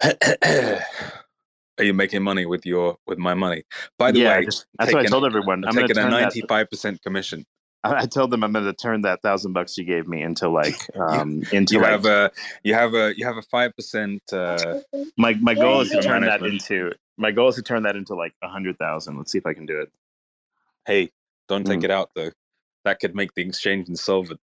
Are 0.02 1.84
you 1.84 1.94
making 1.94 2.22
money 2.22 2.44
with 2.44 2.66
your 2.66 2.96
with 3.06 3.18
my 3.18 3.34
money? 3.34 3.62
By 3.98 4.12
the 4.12 4.18
yeah, 4.20 4.38
way, 4.38 4.44
just, 4.44 4.66
that's 4.78 4.92
what 4.92 5.06
I 5.06 5.08
told 5.08 5.24
everyone. 5.24 5.64
I'm 5.64 5.70
I'm 5.70 5.74
taking 5.76 5.90
a 5.92 5.94
turn 5.94 6.10
that. 6.10 6.20
ninety 6.20 6.42
five 6.48 6.68
percent 6.68 7.00
commission. 7.02 7.46
I 7.84 7.94
I 8.02 8.06
told 8.06 8.30
them 8.30 8.42
I'm 8.44 8.52
going 8.52 8.64
to 8.66 8.72
turn 8.74 9.02
that 9.02 9.22
thousand 9.22 9.52
bucks 9.54 9.78
you 9.78 9.84
gave 9.84 10.06
me 10.08 10.22
into 10.22 10.48
like 10.48 10.74
um 10.96 11.42
into 11.52 11.74
You 11.76 11.80
like 11.80 11.90
have 11.92 12.04
a 12.04 12.30
you 12.64 12.74
have 12.74 12.94
a 12.94 13.14
you 13.16 13.24
have 13.24 13.36
a 13.36 13.42
five 13.42 13.74
percent. 13.76 14.20
Uh, 14.32 14.80
my 15.16 15.34
my 15.34 15.54
goal 15.54 15.80
is 15.82 15.90
to 15.90 15.96
Yeah. 15.96 16.00
turn 16.02 16.22
that 16.22 16.42
into 16.42 16.92
my 17.16 17.30
goal 17.30 17.48
is 17.48 17.54
to 17.56 17.62
turn 17.62 17.84
that 17.84 17.96
into 17.96 18.14
like 18.14 18.34
a 18.42 18.48
hundred 18.48 18.76
thousand. 18.78 19.16
Let's 19.16 19.32
see 19.32 19.38
if 19.38 19.46
I 19.46 19.54
can 19.54 19.64
do 19.66 19.80
it. 19.80 19.90
hey, 20.86 21.10
don't 21.48 21.64
take 21.66 21.80
Mm. 21.80 21.84
it 21.84 21.90
out 21.90 22.10
though. 22.14 22.30
That 22.90 22.98
could 22.98 23.14
make 23.14 23.32
the 23.34 23.42
exchange 23.42 23.88
insolvent. 23.88 24.40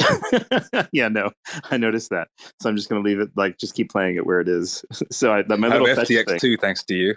yeah, 0.92 1.06
no, 1.06 1.30
I 1.70 1.76
noticed 1.76 2.10
that. 2.10 2.26
So 2.58 2.68
I'm 2.68 2.74
just 2.74 2.88
going 2.88 3.00
to 3.00 3.08
leave 3.08 3.20
it 3.20 3.30
like 3.36 3.56
just 3.56 3.76
keep 3.76 3.88
playing 3.88 4.16
it 4.16 4.26
where 4.26 4.40
it 4.40 4.48
is. 4.48 4.84
so 5.12 5.32
I, 5.32 5.44
my 5.44 5.68
little 5.68 5.86
fetch 5.94 6.08
FTX 6.08 6.40
two 6.40 6.56
thanks 6.56 6.82
to 6.86 6.94
you. 6.96 7.14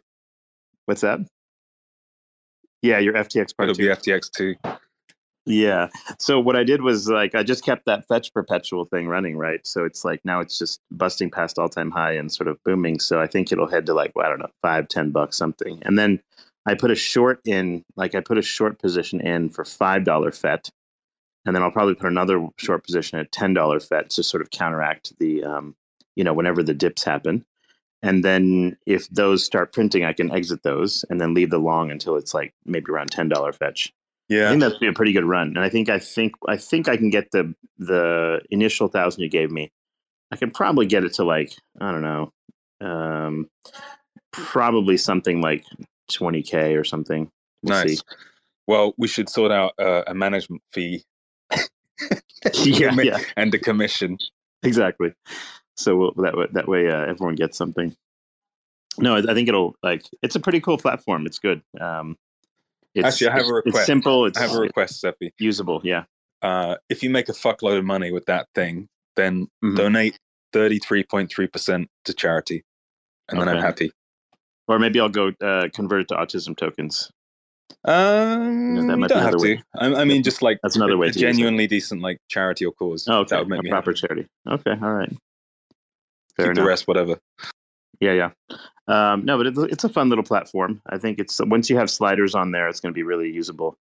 What's 0.86 1.02
that? 1.02 1.20
Yeah, 2.84 3.00
your 3.00 3.16
FTX 3.16 3.58
part 3.58 3.72
It'll 3.72 3.74
two. 3.74 3.88
be 3.88 3.96
FTX 3.96 4.30
two. 4.30 4.56
Yeah. 5.48 5.88
So 6.20 6.40
what 6.40 6.56
I 6.56 6.64
did 6.64 6.84
was 6.84 7.10
like 7.10 7.34
I 7.34 7.42
just 7.42 7.66
kept 7.66 7.88
that 7.88 8.08
fetch 8.08 8.32
perpetual 8.32 8.86
thing 8.86 9.08
running, 9.08 9.36
right? 9.36 9.66
So 9.66 9.84
it's 9.84 10.06
like 10.06 10.24
now 10.26 10.42
it's 10.42 10.60
just 10.60 10.80
busting 10.92 11.32
past 11.32 11.58
all 11.58 11.70
time 11.70 11.90
high 11.90 12.12
and 12.12 12.32
sort 12.32 12.50
of 12.50 12.64
booming. 12.64 13.00
So 13.00 13.20
I 13.20 13.26
think 13.26 13.52
it'll 13.52 13.68
head 13.68 13.88
to 13.88 13.96
like 13.96 14.12
well, 14.16 14.28
I 14.28 14.30
don't 14.30 14.42
know, 14.42 14.52
five, 14.62 14.90
ten 14.90 15.10
bucks 15.10 15.38
something. 15.38 15.82
And 15.86 15.98
then 15.98 16.22
I 16.68 16.74
put 16.74 16.92
a 16.92 16.96
short 16.96 17.40
in, 17.46 17.86
like 17.96 18.14
I 18.14 18.20
put 18.20 18.38
a 18.38 18.42
short 18.42 18.78
position 18.78 19.22
in 19.22 19.50
for 19.50 19.64
five 19.64 20.04
dollar 20.04 20.32
FET, 20.32 20.70
and 21.46 21.56
then 21.56 21.64
I'll 21.64 21.72
probably 21.72 21.96
put 21.96 22.12
another 22.12 22.46
short 22.58 22.84
position 22.84 23.18
at 23.20 23.32
ten 23.32 23.54
dollar 23.54 23.80
FET 23.80 24.10
to 24.12 24.24
sort 24.24 24.42
of 24.42 24.52
counteract 24.52 25.18
the, 25.18 25.46
um, 25.46 25.76
you 26.16 26.26
know, 26.26 26.34
whenever 26.34 26.62
the 26.62 26.74
dips 26.74 27.06
happen. 27.06 27.46
And 28.04 28.24
then 28.24 28.78
if 28.86 29.10
those 29.10 29.46
start 29.46 29.74
printing, 29.74 30.04
I 30.04 30.14
can 30.14 30.32
exit 30.32 30.62
those 30.62 31.06
and 31.10 31.20
then 31.22 31.34
leave 31.34 31.50
the 31.50 31.58
long 31.58 31.90
until 31.90 32.18
it's 32.18 32.34
like 32.34 32.54
maybe 32.66 32.92
around 32.92 33.12
ten 33.12 33.30
dollar 33.30 33.54
fetch. 33.54 33.94
Yeah, 34.28 34.48
I 34.48 34.50
think 34.50 34.62
that'd 34.62 34.80
be 34.82 34.88
a 34.88 34.94
pretty 34.94 35.14
good 35.14 35.24
run, 35.24 35.48
and 35.48 35.60
I 35.60 35.70
think 35.70 35.88
I 35.88 36.00
think 36.00 36.34
I 36.50 36.58
think 36.58 36.90
I 36.90 36.98
can 36.98 37.10
get 37.10 37.32
the 37.32 37.56
the 37.78 38.42
initial 38.52 38.90
thousand 38.90 39.24
you 39.24 39.30
gave 39.30 39.52
me. 39.52 39.72
I 40.32 40.36
can 40.36 40.52
probably 40.52 40.86
get 40.86 41.06
it 41.06 41.14
to 41.14 41.24
like 41.24 41.54
I 41.80 41.94
don't 41.94 42.02
know, 42.02 42.34
um, 42.82 43.50
probably 44.34 44.98
something 44.98 45.40
like 45.40 45.64
twenty 46.12 46.42
k 46.44 46.76
or 46.76 46.84
something. 46.84 47.30
We'll 47.64 47.84
Nice. 47.84 48.00
see. 48.00 48.04
Well, 48.68 48.94
we 48.98 49.08
should 49.08 49.30
sort 49.30 49.52
out 49.52 49.74
uh, 49.80 50.04
a 50.08 50.14
management 50.14 50.62
fee 50.74 51.04
yeah, 51.52 52.90
Commi- 52.90 53.06
yeah, 53.06 53.20
and 53.36 53.54
a 53.54 53.58
commission. 53.58 54.18
exactly. 54.64 55.14
So 55.76 55.96
we'll, 55.96 56.12
that 56.18 56.36
way, 56.38 56.48
that 56.54 56.68
way 56.68 56.90
uh, 56.90 57.06
everyone 57.06 57.36
gets 57.36 57.58
something. 57.58 57.96
No, 59.00 59.16
I, 59.16 59.20
I 59.20 59.34
think 59.34 59.48
it'll 59.48 59.76
like 59.84 60.04
it's 60.22 60.36
a 60.36 60.40
pretty 60.40 60.60
cool 60.60 60.78
platform. 60.78 61.26
It's 61.26 61.40
good. 61.40 61.62
Um, 61.80 62.18
it's, 62.96 63.06
Actually, 63.06 63.28
I 63.30 63.32
have 63.34 63.42
a 63.42 63.46
it's- 63.46 63.58
It's 63.58 63.66
request. 63.68 63.86
simple. 63.86 64.26
It's 64.26 64.38
I 64.38 64.42
have 64.44 64.56
a 64.56 64.60
request, 64.60 65.00
Cephii. 65.02 65.32
usable. 65.40 65.82
Yeah. 65.84 66.04
Uh, 66.42 66.76
if 66.90 67.04
you 67.04 67.10
make 67.10 67.30
a 67.30 67.34
fuckload 67.34 67.78
of 67.78 67.86
money 67.86 68.12
with 68.12 68.26
that 68.26 68.48
thing, 68.56 68.88
then 69.16 69.48
Mhm. 69.64 69.76
donate 69.76 70.20
thirty 70.54 70.80
three 70.80 71.04
point 71.04 71.32
three 71.32 71.48
percent 71.48 71.90
to 72.06 72.14
charity, 72.14 72.64
and 73.30 73.40
then 73.40 73.48
I'm 73.50 73.62
happy. 73.62 73.92
Or 74.68 74.80
maybe 74.80 75.00
I'll 75.00 75.10
go 75.10 75.32
uh, 75.42 75.70
convert 75.74 76.02
it 76.02 76.08
to 76.10 76.16
autism 76.16 76.56
tokens. 76.58 77.12
Um, 77.86 78.76
You 78.76 78.88
that 78.88 78.98
might 78.98 79.10
don't 79.10 79.20
have 79.22 79.34
another 79.34 79.56
to. 79.58 79.64
I, 79.78 80.02
I 80.02 80.06
mean, 80.06 80.24
just 80.24 80.42
like 80.42 80.60
That's 80.62 80.76
another 80.76 80.94
a, 80.94 80.98
way 80.98 81.08
a 81.08 81.12
to 81.12 81.20
use 81.20 81.24
it. 81.24 81.32
genuinely 81.34 81.68
decent 81.68 82.02
like 82.02 82.20
charity 82.30 82.66
or 82.66 82.72
cause. 82.74 83.08
Oh, 83.08 83.20
okay. 83.20 83.36
That 83.36 83.40
would 83.40 83.50
make 83.50 83.60
a 83.60 83.64
me 83.64 83.70
proper 83.70 83.92
happy. 83.92 84.00
charity. 84.02 84.28
Okay, 84.48 84.72
all 84.82 84.92
right. 84.94 85.10
Fair 86.36 86.48
Keep 86.48 86.56
the 86.56 86.62
enough. 86.62 86.68
rest, 86.68 86.88
whatever. 86.88 87.20
Yeah, 88.00 88.14
yeah. 88.14 88.30
Um, 88.88 89.26
no, 89.26 89.38
but 89.38 89.48
it's, 89.48 89.58
it's 89.60 89.84
a 89.84 89.90
fun 89.90 90.10
little 90.10 90.24
platform. 90.24 90.82
I 90.88 90.98
think 90.98 91.20
it's 91.20 91.40
once 91.46 91.70
you 91.70 91.78
have 91.78 91.90
sliders 91.90 92.36
on 92.36 92.52
there, 92.52 92.68
it's 92.68 92.80
going 92.80 92.94
to 92.94 92.98
be 92.98 93.04
really 93.04 93.30
usable. 93.32 93.78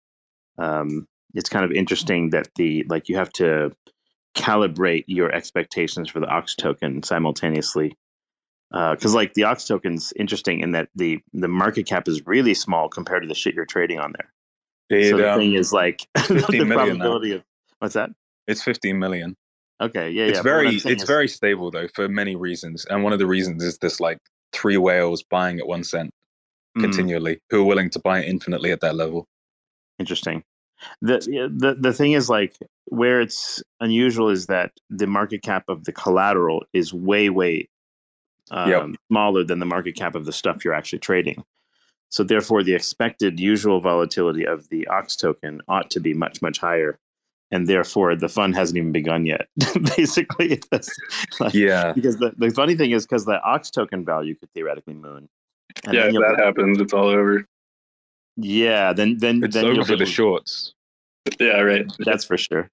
Um, 0.58 1.06
it's 1.34 1.48
kind 1.48 1.64
of 1.64 1.72
interesting 1.72 2.30
that 2.30 2.48
the 2.56 2.84
like 2.88 3.08
you 3.08 3.16
have 3.16 3.32
to 3.34 3.72
calibrate 4.36 5.04
your 5.06 5.30
expectations 5.32 6.10
for 6.10 6.20
the 6.20 6.26
Ox 6.26 6.54
token 6.54 7.02
simultaneously. 7.02 7.96
Because 8.70 9.14
like 9.14 9.34
the 9.34 9.44
Ox 9.44 9.66
token's 9.66 10.12
interesting 10.16 10.60
in 10.60 10.72
that 10.72 10.88
the 10.94 11.18
the 11.32 11.48
market 11.48 11.86
cap 11.86 12.06
is 12.08 12.26
really 12.26 12.54
small 12.54 12.88
compared 12.88 13.22
to 13.22 13.28
the 13.28 13.34
shit 13.34 13.54
you're 13.54 13.66
trading 13.66 13.98
on 13.98 14.12
there. 14.16 14.32
It, 14.98 15.10
so 15.10 15.16
the 15.18 15.32
um, 15.32 15.38
thing 15.38 15.54
is 15.54 15.72
like 15.72 16.00
the 16.14 16.40
15 16.40 16.68
million 16.68 16.98
now. 16.98 17.16
of 17.16 17.42
what's 17.78 17.94
that? 17.94 18.10
It's 18.46 18.62
15 18.62 18.98
million. 18.98 19.36
Okay, 19.80 20.10
yeah, 20.10 20.24
it's 20.24 20.38
yeah. 20.38 20.42
but 20.42 20.50
what 20.50 20.58
I'm 20.58 20.64
very 20.64 20.76
it's 20.76 21.02
is- 21.02 21.04
very 21.04 21.28
stable 21.28 21.70
though 21.70 21.88
for 21.94 22.08
many 22.08 22.36
reasons 22.36 22.84
and 22.90 23.02
one 23.02 23.12
of 23.12 23.18
the 23.18 23.26
reasons 23.26 23.62
is 23.64 23.78
this 23.78 23.98
like 24.00 24.18
three 24.52 24.76
whales 24.76 25.22
buying 25.22 25.58
at 25.58 25.66
one 25.66 25.84
cent 25.84 26.10
Mm. 26.78 26.82
continually 26.82 27.40
who 27.50 27.62
are 27.62 27.64
willing 27.64 27.90
to 27.90 27.98
buy 27.98 28.22
infinitely 28.22 28.70
at 28.70 28.80
that 28.80 28.94
level 28.94 29.26
Interesting. 29.98 30.44
The 31.02 31.18
the 31.54 31.76
the 31.78 31.92
thing 31.92 32.12
is 32.12 32.30
like 32.30 32.56
where 32.86 33.20
it's 33.20 33.62
unusual 33.80 34.28
is 34.30 34.46
that 34.46 34.70
the 34.88 35.06
market 35.06 35.42
cap 35.42 35.64
of 35.68 35.82
the 35.84 35.92
collateral 35.92 36.64
is 36.72 36.94
way 36.94 37.28
way 37.28 37.68
um, 38.50 38.70
Yep. 38.70 38.86
smaller 39.08 39.44
than 39.44 39.58
the 39.58 39.66
market 39.66 39.94
cap 39.96 40.14
of 40.14 40.24
the 40.24 40.32
stuff 40.32 40.64
you're 40.64 40.74
actually 40.74 40.98
trading. 41.00 41.42
So 42.08 42.24
therefore, 42.24 42.62
the 42.64 42.74
expected 42.74 43.38
usual 43.38 43.80
volatility 43.80 44.44
of 44.44 44.68
the 44.68 44.86
Ox 44.88 45.14
token 45.16 45.60
ought 45.68 45.90
to 45.90 46.00
be 46.00 46.12
much 46.12 46.42
much 46.42 46.58
higher, 46.58 46.98
and 47.52 47.68
therefore 47.68 48.16
the 48.16 48.28
fund 48.28 48.56
hasn't 48.56 48.76
even 48.78 48.90
begun 48.92 49.26
yet. 49.26 49.48
Basically, 49.96 50.60
like, 51.40 51.54
yeah 51.54 51.92
because 51.92 52.16
the, 52.16 52.32
the 52.36 52.50
funny 52.50 52.74
thing 52.74 52.90
is 52.90 53.06
because 53.06 53.26
the 53.26 53.40
Ox 53.42 53.70
token 53.70 54.04
value 54.04 54.34
could 54.34 54.52
theoretically 54.52 54.94
moon. 54.94 55.28
And 55.84 55.94
yeah, 55.94 56.06
if 56.06 56.14
that 56.14 56.34
be- 56.36 56.42
happens, 56.42 56.80
it's 56.80 56.92
all 56.92 57.06
over. 57.06 57.46
Yeah, 58.36 58.92
then 58.92 59.18
then 59.18 59.44
it's 59.44 59.54
then 59.54 59.66
over 59.66 59.84
for 59.84 59.96
the 59.96 60.06
shorts 60.06 60.74
Yeah, 61.38 61.60
right. 61.60 61.86
That's 62.00 62.24
for 62.24 62.36
sure. 62.36 62.70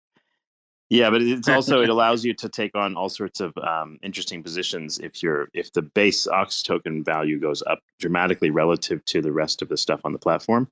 Yeah, 0.90 1.10
but 1.10 1.22
it's 1.22 1.50
also 1.50 1.82
it 1.82 1.90
allows 1.96 2.24
you 2.24 2.34
to 2.36 2.48
take 2.50 2.76
on 2.76 2.96
all 2.96 3.10
sorts 3.10 3.42
of 3.42 3.54
um, 3.58 3.98
interesting 4.02 4.42
positions 4.42 5.00
if 5.00 5.22
you're 5.22 5.50
if 5.54 5.74
the 5.74 5.82
base 5.82 6.28
Ox 6.28 6.64
token 6.64 7.04
value 7.04 7.40
goes 7.40 7.62
up 7.64 7.80
dramatically 8.00 8.52
relative 8.52 9.04
to 9.06 9.22
the 9.22 9.32
rest 9.34 9.62
of 9.62 9.68
the 9.70 9.78
stuff 9.78 10.02
on 10.06 10.14
the 10.14 10.20
platform, 10.20 10.70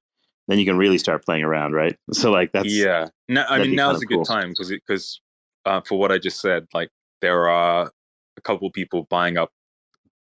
then 0.48 0.58
you 0.60 0.66
can 0.66 0.78
really 0.78 0.98
start 0.98 1.26
playing 1.26 1.44
around, 1.44 1.74
right? 1.74 1.98
So 2.14 2.32
like 2.32 2.52
that's 2.54 2.72
yeah 2.74 3.08
no, 3.28 3.44
i 3.50 3.60
mean 3.62 3.76
now's 3.76 4.02
a 4.02 4.06
good 4.06 4.16
cool. 4.16 4.26
time 4.26 4.50
because 4.50 4.70
because 4.70 5.20
uh, 5.66 5.82
for 5.82 5.98
what 6.00 6.12
i 6.12 6.18
just 6.18 6.40
said 6.40 6.66
like 6.74 6.90
there 7.22 7.50
are 7.50 7.92
a 8.38 8.42
couple 8.42 8.70
people 8.72 9.04
buying 9.10 9.38
up 9.38 9.52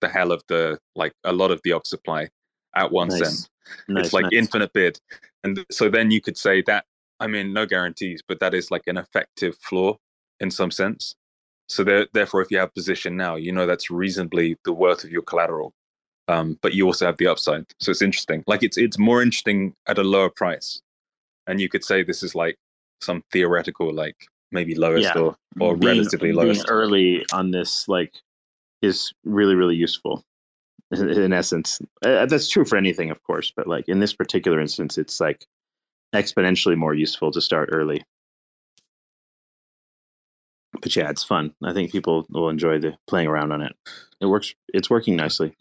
the 0.01 0.07
hell 0.07 0.31
of 0.31 0.41
the 0.47 0.79
like 0.95 1.13
a 1.23 1.33
lot 1.33 1.51
of 1.51 1.59
the 1.63 1.71
ox 1.73 1.89
supply 1.89 2.27
at 2.75 2.91
one 2.91 3.09
Nice. 3.09 3.19
cent 3.19 3.49
Nice, 3.87 4.05
it's 4.05 4.13
like 4.13 4.23
nice. 4.23 4.33
infinite 4.33 4.73
bid 4.73 4.99
and 5.43 5.65
so 5.71 5.89
then 5.89 6.09
you 6.11 6.21
could 6.21 6.37
say 6.37 6.61
that 6.63 6.85
i 7.19 7.27
mean 7.27 7.53
no 7.53 7.65
guarantees 7.65 8.21
but 8.27 8.39
that 8.39 8.53
is 8.53 8.71
like 8.71 8.83
an 8.87 8.97
effective 8.97 9.55
floor 9.57 9.97
in 10.39 10.51
some 10.51 10.71
sense. 10.71 11.15
So 11.67 11.83
there, 11.83 12.05
therefore 12.13 12.41
if 12.41 12.51
you 12.51 12.57
have 12.59 12.73
position 12.73 13.15
now 13.17 13.35
you 13.35 13.51
know 13.51 13.65
that's 13.65 13.89
reasonably 13.89 14.57
the 14.65 14.73
worth 14.73 15.03
of 15.03 15.11
your 15.11 15.23
collateral 15.23 15.73
um, 16.27 16.57
but 16.61 16.73
you 16.73 16.85
also 16.85 17.05
have 17.05 17.17
the 17.17 17.27
upside. 17.27 17.65
So 17.79 17.91
it's 17.91 18.01
interesting. 18.01 18.43
Like 18.47 18.63
it's 18.63 18.77
it's 18.77 18.97
more 18.97 19.21
interesting 19.21 19.73
at 19.87 19.97
a 19.97 20.03
lower 20.03 20.29
price. 20.29 20.81
And 21.47 21.61
you 21.61 21.69
could 21.69 21.83
say 21.83 22.03
this 22.03 22.23
is 22.23 22.33
like 22.33 22.57
some 23.01 23.23
theoretical 23.31 23.93
like 23.93 24.15
maybe 24.51 24.75
lowest 24.75 25.03
Yeah. 25.15 25.21
or 25.21 25.35
or 25.59 25.75
being, 25.75 25.97
relatively 25.97 26.29
being 26.29 26.37
lowest. 26.37 26.65
early 26.67 27.25
on 27.31 27.51
this 27.51 27.87
like 27.87 28.13
is 28.81 29.13
really 29.23 29.55
really 29.55 29.75
useful 29.75 30.23
in, 30.91 31.09
in 31.09 31.33
essence. 31.33 31.79
Uh, 32.03 32.25
that's 32.25 32.49
true 32.49 32.65
for 32.65 32.77
anything, 32.77 33.11
of 33.11 33.21
course, 33.23 33.51
but 33.55 33.67
like 33.67 33.87
in 33.87 33.99
this 33.99 34.13
particular 34.13 34.59
instance, 34.59 34.97
it's 34.97 35.19
like 35.19 35.45
exponentially 36.15 36.77
more 36.77 36.93
useful 36.93 37.31
to 37.31 37.41
start 37.41 37.69
early. 37.71 38.03
But 40.81 40.95
yeah, 40.95 41.09
it's 41.09 41.23
fun. 41.23 41.53
I 41.63 41.73
think 41.73 41.91
people 41.91 42.25
will 42.29 42.49
enjoy 42.49 42.79
the 42.79 42.97
playing 43.07 43.27
around 43.27 43.51
on 43.51 43.61
it. 43.61 43.75
It 44.21 44.27
works. 44.27 44.53
It's 44.73 44.89
working 44.89 45.15
nicely. 45.15 45.55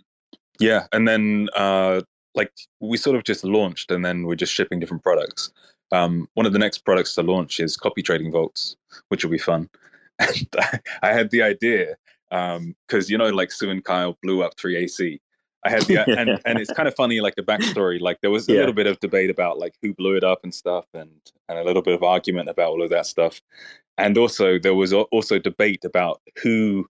Yeah, 0.59 0.87
and 0.93 1.07
then 1.07 1.49
uh, 1.57 2.03
like 2.35 2.53
we 2.81 2.97
sort 2.97 3.17
of 3.17 3.25
just 3.25 3.45
launched, 3.45 3.91
and 3.91 4.05
then 4.05 4.27
we're 4.27 4.35
just 4.35 4.53
shipping 4.53 4.81
different 4.81 5.03
products. 5.03 5.53
Um, 5.93 6.29
one 6.35 6.47
of 6.47 6.53
the 6.53 6.59
next 6.59 6.79
products 6.79 7.15
to 7.15 7.23
launch 7.23 7.61
is 7.61 7.77
copy 7.77 8.03
trading 8.03 8.33
vaults, 8.33 8.77
which 9.09 9.25
will 9.25 9.31
be 9.31 9.39
fun. 9.39 9.69
And 10.21 10.47
I, 10.57 10.79
I 11.03 11.13
had 11.13 11.31
the 11.31 11.43
idea 11.43 11.97
because 12.31 13.11
you 13.11 13.19
know, 13.19 13.31
like 13.31 13.51
Su 13.51 13.69
and 13.69 13.85
Kyle 13.85 14.17
blew 14.23 14.45
up 14.45 14.57
3AC. 14.57 15.19
I 15.65 15.71
had 15.71 15.83
the 15.83 15.99
and 16.19 16.41
and 16.45 16.59
it's 16.59 16.73
kind 16.73 16.89
of 16.89 16.95
funny, 16.95 17.21
like 17.21 17.35
the 17.37 17.43
backstory. 17.43 18.01
Like 18.01 18.21
there 18.21 18.31
was 18.31 18.49
a 18.49 18.53
Yeah. 18.53 18.59
little 18.61 18.75
bit 18.75 18.87
of 18.87 19.01
debate 19.01 19.31
about 19.31 19.59
like 19.59 19.75
who 19.83 19.95
blew 19.95 20.17
it 20.17 20.25
up 20.25 20.41
and 20.43 20.55
stuff, 20.55 20.87
and 20.95 21.11
and 21.49 21.59
a 21.59 21.65
little 21.65 21.83
bit 21.83 21.95
of 21.95 22.03
argument 22.03 22.49
about 22.49 22.71
all 22.71 22.83
of 22.83 22.91
that 22.91 23.07
stuff. 23.07 23.41
And 23.99 24.19
also 24.19 24.59
there 24.59 24.75
was 24.75 24.93
al- 24.93 25.09
also 25.13 25.39
debate 25.39 25.85
about 25.85 26.21
who 26.43 26.87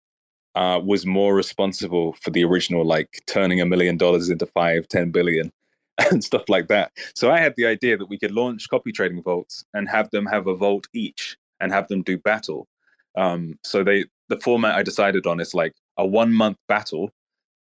uh, 0.55 0.81
was 0.83 1.05
more 1.05 1.35
responsible 1.35 2.15
for 2.23 2.31
the 2.31 2.45
original, 2.45 2.85
like 2.85 3.21
turning 3.27 3.61
a 3.61 3.67
million 3.67 3.97
dollars 3.97 4.29
into 4.31 4.47
five, 4.47 4.89
ten 4.89 5.11
billion, 5.11 5.53
and 6.11 6.23
stuff 6.25 6.49
like 6.49 6.69
that. 6.69 6.93
So 7.15 7.31
I 7.31 7.39
had 7.41 7.55
the 7.57 7.67
idea 7.67 7.97
that 7.97 8.07
we 8.09 8.19
could 8.19 8.33
launch 8.33 8.69
copy 8.69 8.93
trading 8.93 9.23
vaults 9.23 9.65
and 9.75 9.89
have 9.89 10.11
them 10.11 10.27
have 10.27 10.47
a 10.47 10.55
vault 10.55 10.87
each 10.95 11.37
and 11.61 11.73
have 11.73 11.89
them 11.89 12.03
do 12.03 12.19
battle. 12.19 12.67
Um, 13.17 13.59
so 13.65 13.85
they 13.85 14.07
the 14.29 14.41
format 14.41 14.75
I 14.75 14.83
decided 14.83 15.27
on 15.27 15.39
is 15.41 15.55
like 15.55 15.75
a 15.99 16.07
one 16.07 16.33
month 16.33 16.57
battle. 16.67 17.11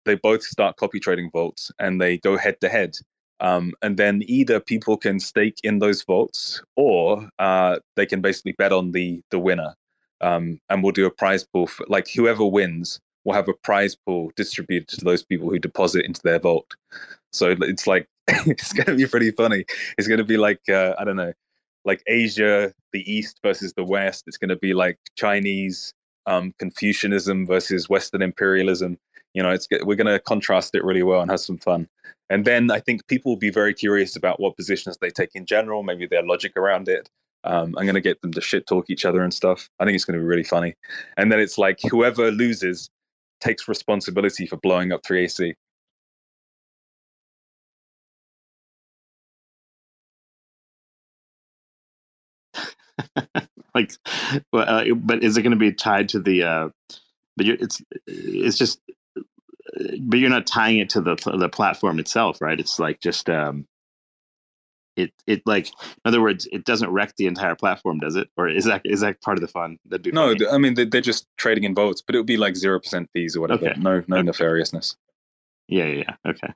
They 0.06 0.16
both 0.16 0.44
start 0.44 0.78
copy 0.78 1.00
trading 1.00 1.30
vaults 1.32 1.72
and 1.80 2.02
they 2.02 2.18
go 2.18 2.38
head 2.38 2.60
to 2.62 2.70
head. 2.70 2.96
Um, 3.40 3.74
and 3.82 3.98
then 3.98 4.22
either 4.26 4.60
people 4.60 4.96
can 4.96 5.20
stake 5.20 5.58
in 5.64 5.80
those 5.80 6.04
vaults 6.04 6.62
or 6.76 7.28
uh, 7.40 7.80
they 7.96 8.06
can 8.06 8.22
basically 8.22 8.54
bet 8.54 8.72
on 8.72 8.92
the 8.92 9.22
the 9.32 9.40
winner 9.40 9.76
um, 10.24 10.60
and 10.70 10.82
we'll 10.82 10.94
do 10.94 11.06
a 11.06 11.12
prize 11.12 11.44
pool 11.44 11.68
for 11.68 11.86
like 11.90 12.08
whoever 12.10 12.46
wins 12.46 13.00
will 13.26 13.34
have 13.34 13.50
a 13.50 13.54
prize 13.54 13.96
pool 13.96 14.32
distributed 14.36 14.88
to 14.88 15.06
those 15.06 15.22
people 15.24 15.50
who 15.50 15.60
deposit 15.60 16.06
into 16.06 16.22
their 16.24 16.40
vault. 16.40 16.76
So 17.34 17.56
it's 17.60 17.86
like 17.86 18.08
it's 18.28 18.74
going 18.74 18.86
to 18.86 18.96
be 18.96 19.06
pretty 19.06 19.32
funny. 19.32 19.66
It's 19.98 20.08
going 20.08 20.20
to 20.20 20.24
be 20.24 20.38
like 20.38 20.62
uh, 20.70 20.96
I 20.98 21.04
don't 21.04 21.18
know, 21.18 21.34
like 21.84 22.02
Asia, 22.08 22.74
the 22.94 23.12
East 23.12 23.40
versus 23.44 23.74
the 23.74 23.84
West. 23.84 24.24
It's 24.26 24.38
going 24.38 24.50
to 24.50 24.56
be 24.56 24.74
like 24.74 24.98
Chinese 25.18 25.94
um, 26.26 26.54
Confucianism 26.58 27.46
versus 27.46 27.90
Western 27.90 28.22
imperialism. 28.22 28.98
You 29.34 29.44
know, 29.44 29.52
it's 29.52 29.68
we're 29.84 29.96
going 29.96 30.08
to 30.08 30.20
contrast 30.20 30.76
it 30.76 30.84
really 30.84 31.04
well 31.04 31.22
and 31.22 31.32
have 31.32 31.40
some 31.40 31.58
fun. 31.58 31.88
And 32.30 32.46
then 32.46 32.72
I 32.72 32.80
think 32.80 33.08
people 33.08 33.32
will 33.32 33.40
be 33.40 33.50
very 33.50 33.74
curious 33.74 34.16
about 34.16 34.40
what 34.40 34.56
positions 34.56 34.98
they 34.98 35.10
take 35.10 35.32
in 35.36 35.46
general, 35.46 35.84
maybe 35.84 36.08
their 36.08 36.24
logic 36.24 36.56
around 36.58 36.88
it. 36.88 37.10
Um, 37.44 37.76
I'm 37.78 37.86
going 37.86 37.96
to 37.96 38.02
get 38.02 38.22
them 38.22 38.32
to 38.34 38.42
shit 38.42 38.68
talk 38.68 38.90
each 38.90 39.06
other 39.06 39.22
and 39.22 39.34
stuff. 39.34 39.70
I 39.80 39.86
think 39.86 39.96
it's 39.96 40.06
going 40.06 40.18
to 40.18 40.24
be 40.24 40.28
really 40.28 40.44
funny. 40.44 40.76
And 41.18 41.32
then 41.32 41.40
it's 41.40 41.58
like 41.58 41.80
whoever 41.82 42.32
loses 42.32 42.90
takes 43.42 43.68
responsibility 43.68 44.46
for 44.46 44.58
blowing 44.58 44.92
up 44.94 45.04
3AC. 45.04 45.54
like, 53.76 53.92
well, 54.52 54.68
uh, 54.68 54.94
but 54.96 55.24
is 55.24 55.38
it 55.38 55.42
going 55.42 55.52
to 55.52 55.58
be 55.58 55.74
tied 55.74 56.10
to 56.10 56.20
the? 56.20 56.44
Uh, 56.44 56.70
but 57.36 57.48
it's 57.48 57.82
it's 58.08 58.58
just, 58.58 58.80
but 60.02 60.20
you're 60.20 60.30
not 60.32 60.48
tying 60.48 60.80
it 60.80 60.90
to 60.92 61.02
the 61.02 61.16
the 61.38 61.50
platform 61.50 62.00
itself, 62.00 62.42
right? 62.42 62.60
It's 62.60 62.80
like 62.80 63.02
just 63.02 63.30
um, 63.30 63.68
it 64.98 65.14
it 65.28 65.44
like 65.46 65.68
in 65.70 65.74
other 66.06 66.22
words, 66.22 66.48
it 66.52 66.66
doesn't 66.66 66.92
wreck 66.92 67.16
the 67.18 67.28
entire 67.28 67.56
platform, 67.56 68.00
does 68.00 68.16
it? 68.16 68.30
Or 68.38 68.50
is 68.50 68.66
that 68.66 68.82
is 68.86 69.02
that 69.02 69.22
part 69.22 69.38
of 69.38 69.42
the 69.42 69.48
fun? 69.50 69.80
That'd 69.88 70.04
be 70.04 70.12
No, 70.12 70.28
funny. 70.30 70.48
I 70.52 70.58
mean 70.60 70.76
they- 70.76 70.86
they're 70.86 71.02
just 71.02 71.28
trading 71.38 71.66
in 71.66 71.76
votes, 71.76 72.02
but 72.02 72.16
it 72.16 72.20
would 72.20 72.28
be 72.28 72.38
like 72.38 72.56
zero 72.58 72.80
percent 72.80 73.10
fees 73.14 73.36
or 73.38 73.42
whatever. 73.42 73.66
Okay. 73.68 73.76
No, 73.80 74.04
no 74.08 74.18
nefariousness. 74.22 74.96
yeah, 75.68 75.86
yeah, 75.86 76.04
yeah. 76.28 76.32
Okay. 76.32 76.54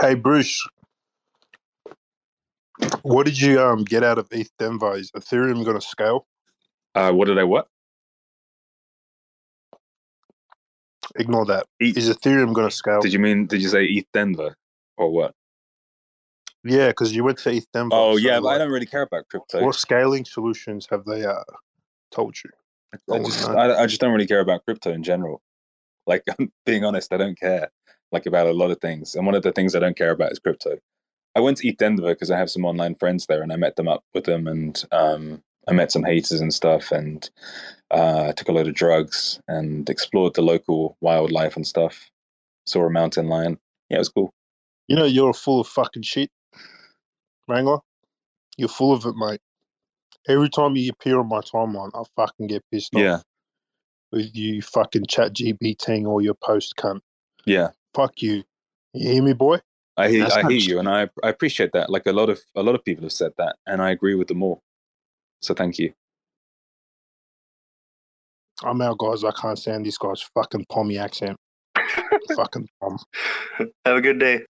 Hey 0.00 0.14
Bruce, 0.14 0.66
what 3.02 3.26
did 3.26 3.40
you 3.40 3.60
um 3.62 3.84
get 3.84 4.04
out 4.04 4.18
of 4.18 4.28
ETH 4.32 4.50
Denver? 4.58 4.96
Is 4.96 5.12
Ethereum 5.12 5.64
going 5.64 5.78
to 5.80 5.86
scale? 5.86 6.26
Uh, 6.98 7.12
what 7.12 7.28
did 7.28 7.38
I 7.38 7.44
what? 7.44 7.68
Ignore 11.14 11.46
that. 11.46 11.66
ETH. 11.78 11.96
Is 11.96 12.10
Ethereum 12.10 12.52
going 12.52 12.68
to 12.68 12.74
scale? 12.74 13.00
Did 13.00 13.12
you 13.12 13.20
mean? 13.20 13.46
Did 13.46 13.62
you 13.62 13.68
say 13.68 13.84
ETH 13.84 14.06
Denver 14.12 14.56
or 14.96 15.10
what? 15.10 15.32
Yeah, 16.64 16.88
because 16.88 17.14
you 17.14 17.22
went 17.22 17.38
to 17.38 17.50
ETH 17.50 17.70
Denver. 17.72 17.94
Oh 17.94 18.16
so, 18.16 18.18
yeah, 18.18 18.40
but 18.40 18.48
I 18.48 18.58
don't 18.58 18.72
really 18.72 18.86
care 18.86 19.02
about 19.02 19.28
crypto. 19.28 19.64
What 19.64 19.76
scaling 19.76 20.24
solutions 20.24 20.88
have 20.90 21.04
they 21.04 21.24
uh, 21.24 21.44
told 22.10 22.36
you? 22.44 22.50
I 23.12 23.18
just. 23.20 23.48
I, 23.48 23.82
I 23.82 23.86
just 23.86 24.00
don't 24.00 24.12
really 24.12 24.26
care 24.26 24.40
about 24.40 24.64
crypto 24.64 24.90
in 24.90 25.04
general. 25.04 25.40
Like 26.08 26.24
I'm 26.38 26.50
being 26.66 26.84
honest, 26.84 27.12
I 27.12 27.16
don't 27.16 27.38
care 27.38 27.70
like 28.10 28.26
about 28.26 28.48
a 28.48 28.52
lot 28.52 28.72
of 28.72 28.80
things. 28.80 29.14
And 29.14 29.24
one 29.24 29.36
of 29.36 29.42
the 29.44 29.52
things 29.52 29.76
I 29.76 29.78
don't 29.78 29.96
care 29.96 30.10
about 30.10 30.32
is 30.32 30.40
crypto. 30.40 30.78
I 31.36 31.40
went 31.40 31.58
to 31.58 31.72
ETHDenver 31.72 32.08
because 32.08 32.32
I 32.32 32.38
have 32.38 32.50
some 32.50 32.64
online 32.64 32.96
friends 32.96 33.26
there, 33.26 33.42
and 33.42 33.52
I 33.52 33.56
met 33.56 33.76
them 33.76 33.86
up 33.86 34.02
with 34.14 34.24
them, 34.24 34.48
and 34.48 34.82
um, 34.90 35.44
I 35.68 35.72
met 35.72 35.92
some 35.92 36.04
haters 36.04 36.40
and 36.40 36.52
stuff, 36.52 36.90
and 36.92 37.28
uh, 37.90 38.32
took 38.32 38.48
a 38.48 38.52
load 38.52 38.68
of 38.68 38.74
drugs 38.74 39.40
and 39.48 39.88
explored 39.90 40.34
the 40.34 40.42
local 40.42 40.96
wildlife 41.00 41.56
and 41.56 41.66
stuff. 41.66 42.10
Saw 42.66 42.86
a 42.86 42.90
mountain 42.90 43.28
lion. 43.28 43.58
Yeah, 43.90 43.96
it 43.96 44.00
was 44.00 44.08
cool. 44.08 44.32
You 44.88 44.96
know, 44.96 45.04
you're 45.04 45.34
full 45.34 45.60
of 45.60 45.66
fucking 45.68 46.02
shit, 46.02 46.30
Wrangler. 47.46 47.78
You're 48.56 48.68
full 48.68 48.92
of 48.92 49.04
it, 49.04 49.14
mate. 49.16 49.40
Every 50.28 50.48
time 50.50 50.76
you 50.76 50.90
appear 50.90 51.18
on 51.18 51.28
my 51.28 51.40
timeline, 51.40 51.90
I 51.94 52.02
fucking 52.16 52.48
get 52.48 52.62
pissed 52.72 52.94
off. 52.94 53.00
Yeah, 53.00 53.18
With 54.12 54.34
you 54.34 54.60
fucking 54.62 55.06
chat 55.06 55.32
GBTing 55.34 56.06
all 56.06 56.20
your 56.20 56.34
post 56.34 56.74
cunt. 56.76 57.00
yeah. 57.46 57.68
Fuck 57.94 58.20
you. 58.22 58.44
You 58.92 59.12
hear 59.12 59.22
me, 59.22 59.32
boy? 59.32 59.58
I 59.96 60.08
hear, 60.08 60.22
That's 60.24 60.36
I 60.36 60.48
hear 60.48 60.60
sh- 60.60 60.68
you, 60.68 60.78
and 60.78 60.88
I 60.88 61.08
I 61.24 61.28
appreciate 61.30 61.72
that. 61.72 61.90
Like 61.90 62.06
a 62.06 62.12
lot 62.12 62.28
of 62.30 62.40
a 62.54 62.62
lot 62.62 62.74
of 62.74 62.84
people 62.84 63.04
have 63.04 63.12
said 63.12 63.32
that, 63.38 63.56
and 63.66 63.80
I 63.82 63.90
agree 63.90 64.14
with 64.14 64.28
them 64.28 64.42
all. 64.42 64.62
So 65.40 65.54
thank 65.54 65.78
you. 65.78 65.92
I'm 68.62 68.80
out, 68.82 68.98
guys. 68.98 69.22
I 69.24 69.30
can't 69.32 69.58
stand 69.58 69.86
this 69.86 69.98
guy's 69.98 70.22
fucking 70.34 70.66
pommy 70.68 70.98
accent. 70.98 71.36
fucking 72.34 72.68
pom. 72.80 72.98
Have 73.84 73.96
a 73.96 74.00
good 74.00 74.18
day. 74.18 74.40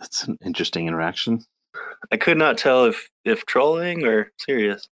That's 0.00 0.24
an 0.24 0.38
interesting 0.44 0.86
interaction. 0.86 1.44
I 2.10 2.16
could 2.16 2.38
not 2.38 2.58
tell 2.58 2.84
if 2.86 3.08
if 3.24 3.44
trolling 3.46 4.04
or 4.04 4.30
serious. 4.38 4.86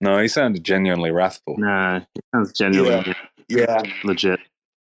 No, 0.00 0.18
he 0.18 0.28
sounded 0.28 0.64
genuinely 0.64 1.10
wrathful. 1.10 1.56
Nah, 1.58 1.98
it 1.98 2.06
sounds 2.34 2.52
genuinely 2.52 3.14
Yeah, 3.48 3.82
legit. 4.04 4.40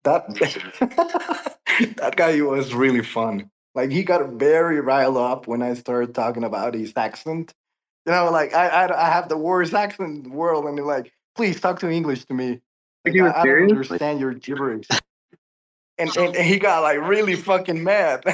that 0.04 0.26
that 1.96 2.14
guy 2.16 2.40
was 2.40 2.74
really 2.74 3.02
fun. 3.02 3.50
Like 3.74 3.90
he 3.90 4.02
got 4.02 4.28
very 4.32 4.80
riled 4.80 5.16
up 5.16 5.46
when 5.46 5.62
I 5.62 5.74
started 5.74 6.14
talking 6.14 6.44
about 6.44 6.74
his 6.74 6.92
accent. 6.96 7.54
You 8.06 8.12
know, 8.12 8.30
like 8.30 8.54
I 8.54 8.68
I, 8.68 9.06
I 9.06 9.10
have 9.10 9.28
the 9.28 9.38
worst 9.38 9.72
accent 9.74 10.16
in 10.16 10.22
the 10.24 10.30
world, 10.30 10.66
and 10.66 10.76
they're 10.76 10.84
like, 10.84 11.12
"Please 11.36 11.60
talk 11.60 11.78
to 11.80 11.90
English 11.90 12.24
to 12.26 12.34
me." 12.34 12.60
Like, 13.04 13.14
you 13.14 13.24
I, 13.24 13.28
were 13.28 13.36
I 13.36 13.44
don't 13.44 13.70
understand 13.70 14.20
your 14.20 14.34
gibberish. 14.34 14.86
And, 15.98 16.14
and, 16.16 16.34
and 16.36 16.44
he 16.46 16.58
got 16.58 16.82
like 16.82 17.00
really 17.00 17.36
fucking 17.36 17.82
mad. 17.84 18.24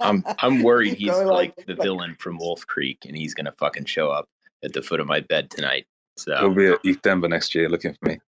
I'm 0.00 0.24
I'm 0.40 0.62
worried 0.62 0.94
he's 0.98 1.10
Going 1.10 1.26
like 1.26 1.54
like- 1.56 1.66
the 1.66 1.74
villain 1.74 2.16
from 2.18 2.38
Wolf 2.38 2.66
Creek, 2.66 3.04
and 3.06 3.16
he's 3.16 3.34
gonna 3.34 3.52
fucking 3.58 3.84
show 3.86 4.10
up 4.10 4.28
at 4.62 4.72
the 4.72 4.82
foot 4.82 5.00
of 5.00 5.06
my 5.06 5.20
bed 5.20 5.50
tonight. 5.50 5.86
So 6.18 6.36
he'll 6.38 6.54
be 6.54 6.66
at 6.68 6.82
ETHDenver 6.82 7.28
next 7.28 7.54
year 7.54 7.68
looking 7.68 7.94
for 8.00 8.08
me. 8.10 8.18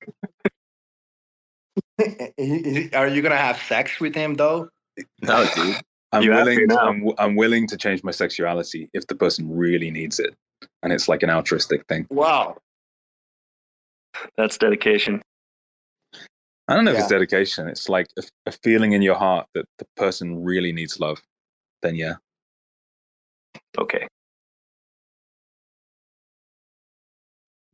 He- 2.36 2.62
he- 2.62 2.90
Are 2.92 3.08
you 3.08 3.22
gonna 3.22 3.36
have 3.36 3.60
sex 3.62 4.00
with 4.00 4.14
him 4.14 4.34
though? 4.34 4.68
no, 5.22 5.46
dude. 5.54 5.76
I'm 6.12 6.22
You 6.22 6.32
have 6.32 6.47
to 6.47 6.51
willing. 6.51 6.78
I'm, 6.78 6.98
w- 7.01 7.14
I'm 7.18 7.36
willing 7.36 7.66
to 7.68 7.76
change 7.76 8.02
my 8.02 8.10
sexuality 8.10 8.89
if 8.94 9.06
the 9.06 9.14
person 9.14 9.51
really 9.51 9.90
needs 9.90 10.18
it, 10.18 10.35
and 10.82 10.93
it's 10.93 11.09
like 11.09 11.22
an 11.22 11.30
altruistic 11.30 11.86
thing. 11.86 12.06
Wow. 12.10 12.56
That's 14.36 14.59
dedication. 14.59 15.22
I 16.66 16.74
don't 16.74 16.85
know 16.85 16.93
if 16.93 16.98
it's 16.98 17.09
dedication. 17.09 17.68
It's 17.68 17.89
like 17.89 18.09
a, 18.18 18.22
a 18.47 18.52
feeling 18.52 18.93
in 18.93 19.02
your 19.02 19.14
heart 19.14 19.47
that 19.55 19.66
the 19.78 19.86
person 19.97 20.43
really 20.43 20.72
needs 20.72 20.98
love. 20.98 21.22
Then 21.82 21.94
yeah, 21.94 22.14
Okay. 23.78 24.06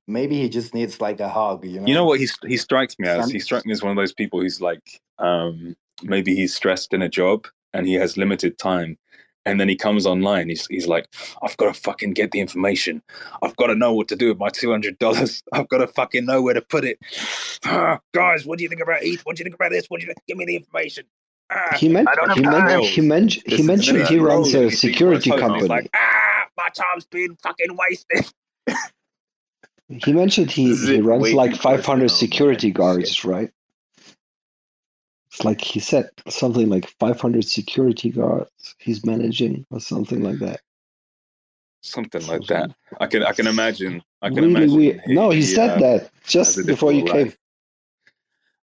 Maybe 0.06 0.36
he 0.38 0.50
just 0.50 0.74
needs 0.74 1.00
like 1.00 1.20
a 1.20 1.28
hug. 1.28 1.64
You 1.64 1.80
know. 1.80 1.86
you 1.86 1.94
know 1.94 2.04
what 2.04 2.20
he 2.20 2.28
he 2.46 2.58
strikes 2.58 2.98
me 2.98 3.08
as. 3.08 3.30
He 3.30 3.38
strikes 3.38 3.64
me 3.64 3.72
as 3.72 3.82
one 3.82 3.90
of 3.90 3.96
those 3.96 4.12
people 4.12 4.40
who's 4.40 4.60
like, 4.60 5.00
um, 5.18 5.74
maybe 6.02 6.34
he's 6.34 6.54
stressed 6.54 6.92
in 6.92 7.00
a 7.00 7.08
job 7.08 7.46
and 7.74 7.86
he 7.86 7.94
has 7.94 8.16
limited 8.16 8.56
time, 8.58 8.96
and 9.44 9.60
then 9.60 9.68
he 9.68 9.76
comes 9.76 10.06
online. 10.06 10.48
He's 10.48 10.66
he's 10.68 10.86
like, 10.86 11.08
I've 11.42 11.56
got 11.58 11.74
to 11.74 11.80
fucking 11.80 12.12
get 12.12 12.30
the 12.30 12.40
information. 12.40 13.02
I've 13.42 13.56
got 13.56 13.66
to 13.66 13.74
know 13.74 13.92
what 13.92 14.08
to 14.08 14.16
do 14.16 14.28
with 14.28 14.38
my 14.38 14.48
two 14.48 14.70
hundred 14.70 14.98
dollars. 14.98 15.42
I've 15.52 15.68
got 15.68 15.78
to 15.78 15.86
fucking 15.86 16.24
know 16.24 16.40
where 16.40 16.54
to 16.54 16.62
put 16.62 16.84
it. 16.84 16.98
Ah, 17.66 18.00
guys, 18.14 18.46
what 18.46 18.58
do 18.58 18.62
you 18.62 18.70
think 18.70 18.80
about 18.80 19.02
ETH? 19.02 19.20
What 19.24 19.36
do 19.36 19.40
you 19.40 19.44
think 19.44 19.56
about 19.56 19.72
this? 19.72 19.86
What 19.88 20.00
do 20.00 20.06
you 20.06 20.14
think? 20.14 20.24
Give 20.26 20.38
me 20.38 20.46
the 20.46 20.56
information. 20.56 21.04
Ah. 21.50 21.76
He, 21.76 21.88
meant, 21.88 22.08
I 22.08 22.14
don't 22.14 22.28
have 22.28 22.38
he, 22.38 22.42
meant, 22.42 22.84
he, 22.84 23.00
mentioned 23.02 23.44
he 23.46 23.62
Listen, 23.62 23.66
mentioned 23.66 24.08
he 24.08 24.18
runs 24.18 24.54
a 24.54 24.62
and 24.62 24.70
he 24.70 24.76
sees 24.76 24.90
my 24.90 24.90
security 24.90 25.30
phone 25.30 25.42
and 25.42 25.54
He's 25.56 25.68
company. 25.68 25.68
like, 25.68 25.90
ah, 25.94 26.44
my 26.56 26.68
time's 26.70 27.04
been 27.04 27.36
fucking 27.42 27.76
wasted. 27.76 28.32
He 29.88 30.12
mentioned 30.14 30.50
he, 30.50 30.74
he 30.74 31.00
runs 31.00 31.32
like 31.34 31.52
too 31.52 31.58
close 31.58 31.76
to 31.76 31.82
500 31.82 32.10
security 32.10 32.70
guards, 32.70 33.24
right? 33.24 33.50
Like 35.42 35.60
he 35.60 35.80
said 35.80 36.10
something 36.28 36.68
like 36.68 36.88
500 37.00 37.44
security 37.44 38.10
guards 38.10 38.50
he's 38.78 39.04
managing 39.04 39.66
or 39.70 39.80
something 39.80 40.22
like 40.22 40.38
that. 40.38 40.60
Something 41.82 42.26
like 42.26 42.46
that. 42.46 42.70
I 43.00 43.06
can 43.06 43.22
I 43.22 43.32
can 43.32 43.46
imagine. 43.46 44.02
I 44.22 44.28
can 44.28 44.36
really 44.36 44.50
imagine. 44.50 44.76
weird. 44.76 45.02
no, 45.06 45.30
he, 45.30 45.42
said 45.42 45.70
uh, 45.70 45.80
that 45.80 46.10
just 46.24 46.64
before 46.66 46.92
you 46.92 47.02
difficult 47.02 47.28
came. 47.28 47.36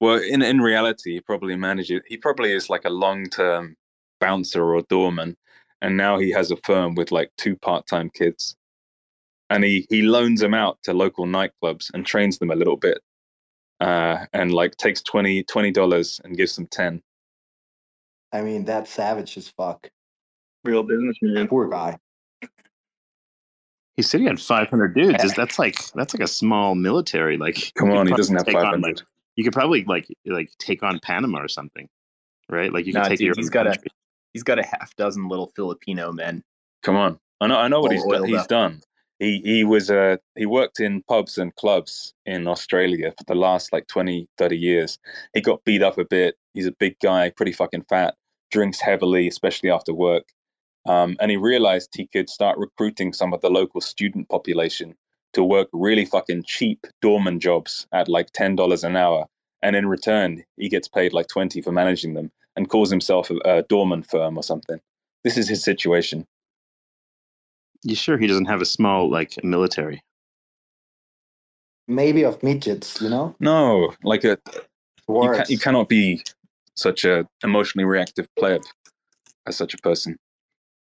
Well, 0.01 0.17
in 0.17 0.41
in 0.41 0.59
reality, 0.59 1.13
he 1.13 1.21
probably 1.21 1.55
manages. 1.55 2.01
He 2.07 2.17
probably 2.17 2.51
is 2.51 2.69
like 2.69 2.83
a 2.85 2.89
long 2.89 3.25
term 3.27 3.77
bouncer 4.19 4.75
or 4.75 4.81
doorman, 4.89 5.37
and 5.81 5.95
now 5.95 6.17
he 6.17 6.31
has 6.31 6.51
a 6.51 6.57
firm 6.57 6.95
with 6.95 7.11
like 7.11 7.31
two 7.37 7.55
part 7.55 7.87
time 7.87 8.09
kids, 8.09 8.57
and 9.49 9.63
he 9.63 9.85
he 9.89 10.01
loans 10.01 10.41
them 10.41 10.53
out 10.53 10.79
to 10.83 10.93
local 10.93 11.25
nightclubs 11.25 11.89
and 11.93 12.05
trains 12.05 12.39
them 12.39 12.51
a 12.51 12.55
little 12.55 12.75
bit, 12.77 12.99
uh, 13.79 14.25
and 14.33 14.51
like 14.53 14.75
takes 14.77 15.01
20 15.01 15.43
dollars 15.71 16.21
and 16.23 16.37
gives 16.37 16.55
them 16.55 16.67
ten. 16.67 17.01
I 18.31 18.41
mean, 18.41 18.65
that's 18.65 18.91
savage 18.91 19.37
as 19.37 19.47
fuck. 19.49 19.89
Real 20.63 20.83
businessman. 20.83 21.47
Poor 21.47 21.69
guy. 21.69 21.97
He 23.97 24.01
said 24.03 24.19
he 24.19 24.25
had 24.25 24.41
500 24.41 24.93
dudes. 24.93 25.23
Is- 25.23 25.33
That's 25.35 25.57
like 25.57 25.77
that's 25.93 26.13
like 26.13 26.23
a 26.23 26.27
small 26.27 26.75
military. 26.75 27.37
Like, 27.37 27.71
Come 27.77 27.91
on, 27.91 28.07
he 28.07 28.13
doesn't 28.13 28.35
have 28.35 28.45
five 28.45 28.65
hundred. 28.65 28.97
like- 28.99 29.07
you 29.37 29.43
could 29.43 29.53
probably 29.53 29.83
like 29.85 30.07
like 30.25 30.49
take 30.59 30.81
on 30.83 30.99
Panama 30.99 31.39
or 31.41 31.47
something, 31.49 31.87
right? 32.49 32.71
Like 32.73 32.85
you 32.85 32.93
could 32.93 32.99
Nah, 33.03 33.07
take 33.09 33.19
dude, 33.19 33.25
your 33.27 33.35
he's 33.37 33.47
own 33.47 33.51
got 33.51 33.67
a 33.67 33.75
he's 34.33 34.43
got 34.43 34.59
a 34.59 34.63
half 34.63 34.95
dozen 34.95 35.27
little 35.27 35.47
Filipino 35.55 36.11
men. 36.13 36.41
Come 36.83 36.95
on, 36.95 37.19
I 37.41 37.47
know 37.47 37.57
I 37.57 37.67
know 37.67 37.79
what 37.81 37.91
All 37.91 37.93
he's 37.93 38.03
done. 38.05 38.13
oiled 38.21 38.29
He's 38.29 38.47
done. 38.47 38.81
He 39.19 39.41
he 39.43 39.63
was 39.63 39.89
uh 39.89 40.17
he 40.35 40.45
worked 40.45 40.79
in 40.79 41.03
pubs 41.03 41.37
and 41.37 41.55
clubs 41.55 42.13
in 42.25 42.47
Australia 42.47 43.13
for 43.17 43.23
the 43.27 43.35
last 43.35 43.71
like 43.71 43.87
20, 43.87 44.27
30 44.37 44.57
years. 44.57 44.99
He 45.33 45.41
got 45.41 45.63
beat 45.63 45.81
up 45.81 45.97
a 45.97 46.05
bit. 46.05 46.35
He's 46.53 46.67
a 46.67 46.71
big 46.73 46.97
guy, 47.01 47.29
pretty 47.29 47.53
fucking 47.53 47.85
fat, 47.89 48.15
drinks 48.51 48.81
heavily, 48.81 49.27
especially 49.27 49.69
after 49.71 49.93
work. 49.93 50.25
Um, 50.85 51.15
and 51.19 51.31
he 51.31 51.37
realized 51.37 51.89
he 51.95 52.07
could 52.07 52.29
start 52.29 52.57
recruiting 52.57 53.13
some 53.13 53.33
of 53.33 53.41
the 53.41 53.49
local 53.49 53.81
student 53.81 54.29
population 54.29 54.95
to 55.33 55.43
work 55.43 55.67
really 55.73 56.05
fucking 56.05 56.43
cheap 56.45 56.85
doorman 57.01 57.39
jobs 57.39 57.87
at 57.93 58.09
like 58.09 58.31
ten 58.31 58.55
dollars 58.55 58.83
an 58.83 58.95
hour. 58.95 59.25
And 59.61 59.75
in 59.75 59.87
return, 59.87 60.43
he 60.57 60.69
gets 60.69 60.87
paid 60.87 61.13
like 61.13 61.27
twenty 61.27 61.61
for 61.61 61.71
managing 61.71 62.13
them, 62.15 62.31
and 62.55 62.69
calls 62.69 62.91
himself 62.91 63.29
a, 63.29 63.37
a 63.45 63.63
doorman 63.63 64.03
firm 64.03 64.37
or 64.37 64.43
something. 64.43 64.79
This 65.23 65.37
is 65.37 65.47
his 65.47 65.63
situation. 65.63 66.25
You 67.85 67.95
sure 67.95 68.17
he 68.17 68.25
doesn't 68.25 68.45
have 68.45 68.61
a 68.61 68.65
small 68.65 69.09
like 69.09 69.41
military? 69.43 70.01
Maybe 71.87 72.25
of 72.25 72.41
midgets, 72.41 72.99
you 72.99 73.09
know? 73.09 73.35
No, 73.39 73.93
like 74.03 74.23
a 74.23 74.39
you, 75.07 75.31
ca- 75.31 75.45
you 75.47 75.59
cannot 75.59 75.87
be 75.87 76.23
such 76.75 77.05
a 77.05 77.27
emotionally 77.43 77.85
reactive 77.85 78.27
pleb 78.37 78.63
as 79.45 79.55
such 79.55 79.75
a 79.75 79.77
person. 79.77 80.17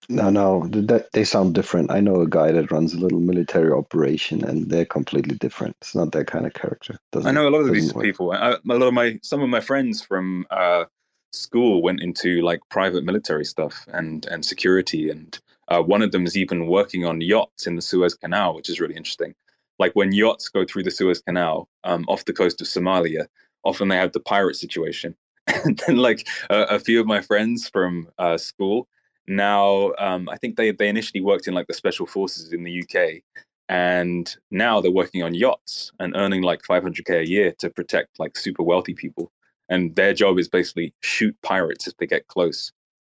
No, 0.09 0.31
no, 0.31 0.67
that, 0.69 1.13
they 1.13 1.25
sound 1.25 1.55
different. 1.55 1.91
I 1.91 2.01
know 2.01 2.21
a 2.21 2.29
guy 2.29 2.53
that 2.53 2.71
runs 2.71 2.93
a 2.93 2.99
little 2.99 3.21
military 3.21 3.73
operation, 3.73 4.45
and 4.45 4.69
they're 4.69 4.85
completely 4.85 5.37
different. 5.37 5.77
It's 5.81 5.95
not 5.95 6.13
that 6.13 6.27
kind 6.27 6.47
of 6.47 6.55
character. 6.55 6.99
Doesn't, 7.13 7.29
I 7.29 7.33
know 7.33 7.49
a 7.49 7.51
lot 7.51 7.61
of 7.61 7.73
these 7.73 7.95
work. 7.95 8.05
people. 8.05 8.33
I, 8.33 8.53
a 8.53 8.59
lot 8.65 8.89
of 8.89 8.95
my 8.95 9.19
some 9.23 9.43
of 9.43 9.49
my 9.49 9.61
friends 9.61 10.03
from 10.03 10.47
uh, 10.51 10.85
school 11.33 11.83
went 11.83 12.01
into 12.01 12.43
like 12.43 12.61
private 12.69 13.05
military 13.05 13.45
stuff 13.45 13.87
and 13.89 14.27
and 14.27 14.45
security, 14.45 15.09
and 15.09 15.39
uh, 15.69 15.83
one 15.83 16.03
of 16.03 16.13
them 16.13 16.27
is 16.27 16.37
even 16.37 16.67
working 16.67 17.05
on 17.05 17.21
yachts 17.21 17.67
in 17.67 17.77
the 17.77 17.83
Suez 17.83 18.15
Canal, 18.15 18.55
which 18.55 18.69
is 18.69 18.81
really 18.81 18.97
interesting. 18.97 19.35
Like 19.79 19.93
when 19.95 20.13
yachts 20.13 20.49
go 20.49 20.65
through 20.65 20.85
the 20.85 20.91
Suez 20.91 21.21
Canal 21.21 21.69
um, 21.85 22.05
off 22.09 22.25
the 22.25 22.33
coast 22.33 22.61
of 22.61 22.67
Somalia, 22.67 23.27
often 23.65 23.89
they 23.89 23.97
have 23.97 24.13
the 24.13 24.21
pirate 24.21 24.57
situation. 24.57 25.15
and 25.65 25.83
then 25.87 25.97
like 25.97 26.29
a, 26.51 26.63
a 26.63 26.79
few 26.79 27.01
of 27.01 27.07
my 27.07 27.21
friends 27.21 27.69
from 27.69 28.09
uh, 28.19 28.39
school 28.39 28.89
now 29.27 29.93
um, 29.99 30.29
i 30.29 30.37
think 30.37 30.57
they, 30.57 30.71
they 30.73 30.89
initially 30.89 31.21
worked 31.21 31.49
in 31.49 31.55
like 31.55 31.67
the 31.67 31.75
special 31.75 32.07
forces 32.07 32.53
in 32.53 32.63
the 32.63 32.83
uk 32.83 33.23
and 33.69 34.37
now 34.51 34.81
they're 34.81 34.91
working 34.91 35.23
on 35.23 35.35
yachts 35.35 35.93
and 35.99 36.15
earning 36.17 36.43
like 36.43 36.63
500k 36.63 37.21
a 37.21 37.29
year 37.29 37.53
to 37.59 37.71
protect 37.71 38.19
like 38.19 38.37
super 38.37 38.63
wealthy 38.63 38.95
people 38.95 39.33
and 39.69 39.95
their 39.97 40.13
job 40.13 40.39
is 40.39 40.49
basically 40.49 40.93
shoot 41.01 41.37
pirates 41.43 41.87
if 41.87 41.97
they 41.97 42.07
get 42.07 42.27
close 42.27 42.73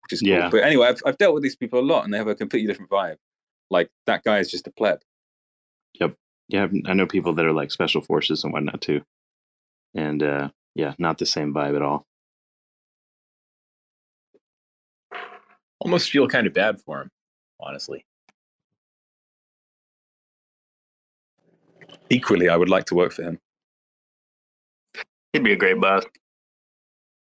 which 0.09 0.13
is 0.13 0.21
cool 0.21 0.29
Yeah. 0.29 0.49
but 0.49 0.63
anyway 0.63 0.87
I've, 0.87 1.01
I've 1.05 1.17
dealt 1.17 1.33
with 1.35 1.43
these 1.43 1.55
people 1.55 1.79
a 1.79 1.81
lot 1.81 2.03
and 2.03 2.13
they 2.13 2.17
have 2.17 2.27
a 2.27 2.35
completely 2.35 2.67
different 2.67 2.89
vibe 2.89 3.17
like 3.69 3.89
that 4.07 4.23
guy 4.23 4.39
is 4.39 4.49
just 4.49 4.67
a 4.67 4.71
pleb 4.71 4.99
Yep. 5.99 6.15
Yeah, 6.47 6.67
I 6.87 6.93
know 6.93 7.05
people 7.05 7.33
that 7.33 7.45
are 7.45 7.53
like 7.53 7.71
special 7.71 8.01
forces 8.01 8.43
and 8.43 8.51
whatnot 8.51 8.81
too, 8.81 9.01
and 9.93 10.23
uh, 10.23 10.49
yeah, 10.73 10.95
not 10.97 11.19
the 11.19 11.25
same 11.25 11.53
vibe 11.53 11.75
at 11.75 11.83
all. 11.83 12.07
Almost 15.79 16.09
feel 16.09 16.27
kind 16.27 16.47
of 16.47 16.53
bad 16.53 16.81
for 16.81 17.01
him, 17.01 17.11
honestly. 17.59 18.03
Equally, 22.09 22.49
I 22.49 22.55
would 22.55 22.69
like 22.69 22.85
to 22.85 22.95
work 22.95 23.13
for 23.13 23.21
him. 23.21 23.39
He'd 25.33 25.43
be 25.43 25.53
a 25.53 25.55
great 25.55 25.79
boss. 25.79 26.03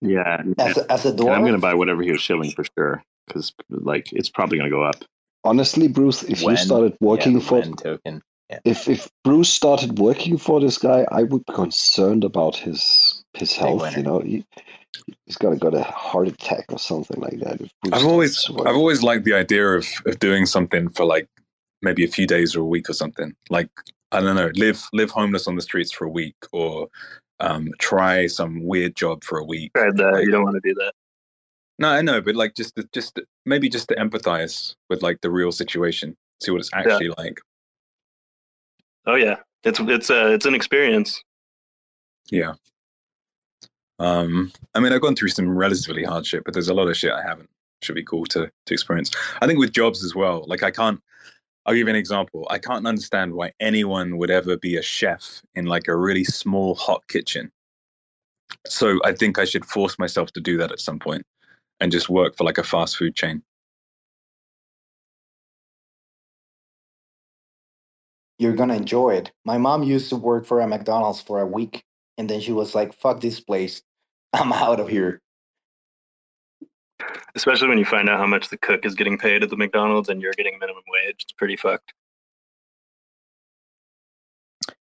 Yeah, 0.00 0.42
As 0.58 0.76
a, 0.76 0.92
as 0.92 1.06
a 1.06 1.10
and 1.10 1.28
I'm 1.30 1.44
gonna 1.44 1.58
buy 1.58 1.74
whatever 1.74 2.02
he 2.02 2.12
was 2.12 2.20
shilling 2.20 2.52
for 2.52 2.64
sure, 2.76 3.02
because 3.26 3.52
like 3.68 4.12
it's 4.12 4.28
probably 4.28 4.58
gonna 4.58 4.70
go 4.70 4.82
up. 4.82 5.04
Honestly, 5.44 5.88
Bruce, 5.88 6.22
if 6.22 6.42
When, 6.42 6.56
you 6.56 6.62
started 6.62 6.96
working 7.00 7.34
the 7.34 7.40
for 7.40 7.62
token. 7.62 8.22
Yeah. 8.50 8.60
if 8.64 8.88
if 8.88 9.10
Bruce 9.24 9.50
started 9.50 9.98
working 9.98 10.38
for 10.38 10.60
this 10.60 10.78
guy, 10.78 11.06
I 11.10 11.24
would 11.24 11.44
be 11.46 11.52
concerned 11.52 12.24
about 12.24 12.56
his 12.56 13.24
his 13.34 13.52
health. 13.52 13.96
You 13.96 14.04
know, 14.04 14.20
he, 14.20 14.44
he's 15.26 15.36
gonna 15.36 15.56
got 15.56 15.74
a 15.74 15.82
heart 15.82 16.28
attack 16.28 16.66
or 16.68 16.78
something 16.78 17.20
like 17.20 17.40
that. 17.40 17.60
I've 17.92 18.06
always 18.06 18.48
working. 18.48 18.66
I've 18.68 18.76
always 18.76 19.02
liked 19.02 19.24
the 19.24 19.34
idea 19.34 19.66
of 19.66 19.86
of 20.06 20.18
doing 20.20 20.46
something 20.46 20.90
for 20.90 21.04
like 21.04 21.28
maybe 21.82 22.04
a 22.04 22.08
few 22.08 22.26
days 22.26 22.54
or 22.54 22.60
a 22.60 22.64
week 22.64 22.88
or 22.88 22.94
something. 22.94 23.34
Like 23.50 23.70
I 24.12 24.20
don't 24.20 24.36
know, 24.36 24.50
live 24.54 24.82
live 24.92 25.10
homeless 25.10 25.48
on 25.48 25.56
the 25.56 25.62
streets 25.62 25.92
for 25.92 26.04
a 26.04 26.10
week 26.10 26.36
or 26.52 26.88
um, 27.40 27.70
try 27.78 28.26
some 28.26 28.64
weird 28.66 28.96
job 28.96 29.24
for 29.24 29.38
a 29.38 29.44
week. 29.44 29.72
Tried 29.74 29.96
that. 29.96 30.12
Like- 30.14 30.24
you 30.24 30.30
don't 30.30 30.44
want 30.44 30.56
to 30.62 30.68
do 30.68 30.74
that. 30.74 30.92
No, 31.80 31.88
I 31.90 32.02
know, 32.02 32.20
but 32.20 32.34
like 32.34 32.54
just 32.56 32.74
to, 32.76 32.88
just 32.92 33.14
to- 33.14 33.24
maybe 33.46 33.68
just 33.68 33.88
to 33.88 33.94
empathize 33.94 34.74
with 34.90 35.02
like 35.02 35.20
the 35.20 35.30
real 35.30 35.52
situation, 35.52 36.16
see 36.42 36.50
what 36.50 36.60
it's 36.60 36.70
actually 36.72 37.10
like. 37.18 37.38
Oh 39.06 39.14
yeah, 39.14 39.36
it's 39.64 39.78
it's 39.80 40.10
uh, 40.10 40.26
it's 40.28 40.44
an 40.44 40.54
experience. 40.54 41.22
Yeah. 42.30 42.54
Um, 44.00 44.52
I 44.74 44.80
mean, 44.80 44.92
I've 44.92 45.00
gone 45.00 45.16
through 45.16 45.28
some 45.30 45.48
relatively 45.56 46.04
hard 46.04 46.26
shit, 46.26 46.44
but 46.44 46.52
there's 46.54 46.68
a 46.68 46.74
lot 46.74 46.88
of 46.88 46.96
shit 46.96 47.12
I 47.12 47.22
haven't. 47.22 47.48
Should 47.82 47.94
be 47.94 48.04
cool 48.04 48.26
to 48.26 48.50
to 48.66 48.74
experience. 48.74 49.12
I 49.40 49.46
think 49.46 49.60
with 49.60 49.72
jobs 49.72 50.04
as 50.04 50.14
well. 50.16 50.44
Like 50.48 50.64
I 50.64 50.70
can't. 50.72 51.00
I'll 51.68 51.74
give 51.74 51.86
you 51.86 51.92
an 51.92 51.96
example. 51.96 52.46
I 52.48 52.58
can't 52.58 52.86
understand 52.86 53.34
why 53.34 53.52
anyone 53.60 54.16
would 54.16 54.30
ever 54.30 54.56
be 54.56 54.76
a 54.76 54.82
chef 54.82 55.42
in 55.54 55.66
like 55.66 55.86
a 55.86 55.94
really 55.94 56.24
small 56.24 56.74
hot 56.74 57.06
kitchen. 57.08 57.52
So 58.66 58.98
I 59.04 59.12
think 59.12 59.38
I 59.38 59.44
should 59.44 59.66
force 59.66 59.98
myself 59.98 60.32
to 60.32 60.40
do 60.40 60.56
that 60.56 60.72
at 60.72 60.80
some 60.80 60.98
point, 60.98 61.24
and 61.78 61.92
just 61.92 62.08
work 62.08 62.38
for 62.38 62.44
like 62.44 62.56
a 62.56 62.64
fast 62.64 62.96
food 62.96 63.14
chain. 63.14 63.42
you're 68.38 68.54
gonna 68.54 68.74
enjoy 68.74 69.10
it. 69.10 69.32
My 69.44 69.58
mom 69.58 69.82
used 69.82 70.08
to 70.10 70.16
work 70.16 70.46
for 70.46 70.60
a 70.60 70.68
McDonald's 70.68 71.20
for 71.20 71.40
a 71.40 71.46
week, 71.46 71.82
and 72.16 72.30
then 72.30 72.40
she 72.40 72.52
was 72.52 72.74
like, 72.74 72.92
"Fuck 72.94 73.20
this 73.20 73.40
place, 73.40 73.82
I'm 74.32 74.52
out 74.52 74.80
of 74.80 74.88
here." 74.88 75.20
Especially 77.34 77.68
when 77.68 77.78
you 77.78 77.84
find 77.84 78.08
out 78.08 78.18
how 78.18 78.26
much 78.26 78.48
the 78.48 78.58
cook 78.58 78.84
is 78.84 78.94
getting 78.94 79.18
paid 79.18 79.42
at 79.42 79.50
the 79.50 79.56
McDonald's 79.56 80.08
and 80.08 80.20
you're 80.20 80.32
getting 80.32 80.58
minimum 80.58 80.82
wage. 80.90 81.16
It's 81.20 81.32
pretty 81.32 81.56
fucked. 81.56 81.92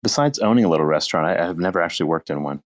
Besides 0.02 0.38
owning 0.38 0.64
a 0.64 0.68
little 0.68 0.86
restaurant, 0.86 1.26
I, 1.26 1.44
have 1.44 1.58
never 1.58 1.80
actually 1.80 2.06
worked 2.06 2.30
in 2.30 2.42
one. 2.42 2.62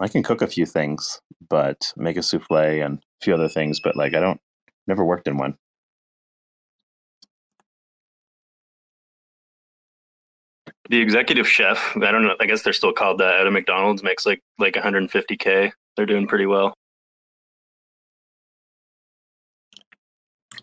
I 0.00 0.08
can 0.08 0.22
cook 0.22 0.42
a 0.42 0.46
few 0.46 0.66
things, 0.66 1.20
but 1.48 1.92
make 1.96 2.16
a 2.16 2.22
souffle 2.22 2.84
and 2.84 2.98
a 2.98 3.24
few 3.24 3.32
other 3.32 3.48
things, 3.48 3.80
but 3.80 3.96
like 3.96 4.14
I 4.14 4.20
don't 4.20 4.40
never 4.86 5.04
worked 5.04 5.28
in 5.28 5.38
one. 5.38 5.56
The 10.88 11.00
executive 11.00 11.48
chef, 11.48 11.96
I 11.96 12.12
don't 12.12 12.22
know. 12.22 12.36
I 12.40 12.46
guess 12.46 12.62
they're 12.62 12.72
still 12.72 12.92
called 12.92 13.18
that 13.18 13.40
at 13.40 13.46
a 13.46 13.50
McDonald's. 13.50 14.02
Makes 14.02 14.26
like 14.26 14.40
like 14.58 14.74
150k. 14.74 15.72
They're 15.96 16.06
doing 16.06 16.26
pretty 16.26 16.46
well. 16.46 16.74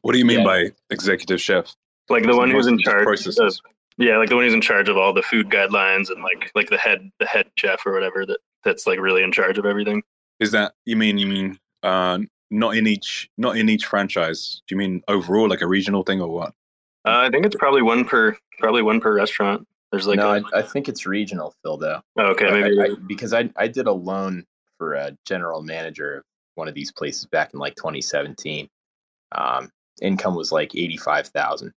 What 0.04 0.12
do 0.12 0.20
you 0.20 0.26
mean 0.26 0.40
Yeah. 0.40 0.46
by 0.46 0.72
executive 0.90 1.42
chef? 1.42 1.76
Like 2.10 2.24
the 2.24 2.36
one 2.36 2.52
who's 2.52 2.68
in 2.68 2.78
charge. 2.78 3.24
these 3.24 3.40
Of, 3.40 3.58
yeah, 3.98 4.18
like 4.18 4.30
the 4.30 4.36
one 4.36 4.44
who's 4.44 4.54
in 4.54 4.62
charge 4.62 4.90
of 4.90 4.98
all 4.98 5.14
the 5.14 5.22
food 5.24 5.50
guidelines 5.50 6.10
and 6.12 6.22
like 6.22 6.52
like 6.56 6.70
the 6.70 6.78
head 6.78 7.10
the 7.20 7.26
head 7.26 7.48
chef 7.56 7.86
or 7.86 7.94
whatever 7.94 8.26
that 8.26 8.40
that's 8.64 8.86
like 8.86 9.00
really 9.00 9.24
in 9.24 9.32
charge 9.32 9.58
of 9.58 9.66
everything. 9.66 10.04
Is 10.40 10.52
that 10.52 10.74
you 10.86 10.98
mean 10.98 11.18
you 11.18 11.28
mean 11.28 11.58
uh, 11.84 12.20
not 12.52 12.76
in 12.76 12.86
each 12.86 13.30
not 13.38 13.58
in 13.58 13.70
each 13.70 13.86
franchise? 13.86 14.62
Do 14.68 14.76
you 14.76 14.78
mean 14.80 15.02
overall 15.08 15.48
like 15.48 15.62
a 15.62 15.68
regional 15.68 16.04
thing 16.04 16.22
or 16.22 16.28
what? 16.30 16.50
Uh, 17.06 17.24
I 17.26 17.30
think 17.30 17.46
it's 17.46 17.56
probably 17.56 17.82
one 17.82 18.04
per 18.04 18.36
probably 18.60 18.82
one 18.82 19.00
per 19.00 19.16
restaurant. 19.16 19.66
There's 19.94 20.08
like 20.08 20.18
no, 20.18 20.34
a, 20.34 20.42
I 20.54 20.60
I 20.60 20.62
think 20.64 20.90
it's 20.90 21.06
regional, 21.06 21.56
Phil. 21.64 21.78
Though. 21.78 22.02
Oh, 22.18 22.26
okay, 22.32 22.48
I- 22.48 22.52
maybe 22.52 22.82
I, 22.82 22.84
I, 22.84 22.90
because 23.08 23.34
I 23.34 23.50
I 23.56 23.68
did 23.70 23.88
a 23.88 23.94
loan 23.94 24.46
for 24.78 24.96
a 24.96 25.16
general 25.26 25.62
manager 25.62 26.18
of 26.18 26.24
one 26.56 26.68
of 26.68 26.74
these 26.74 26.92
places 26.92 27.26
back 27.26 27.54
in 27.54 27.60
like 27.60 27.76
2017. 27.76 28.68
Um, 29.32 29.70
income 30.02 30.36
was 30.36 30.52
like 30.52 30.76
85,000. 30.76 31.74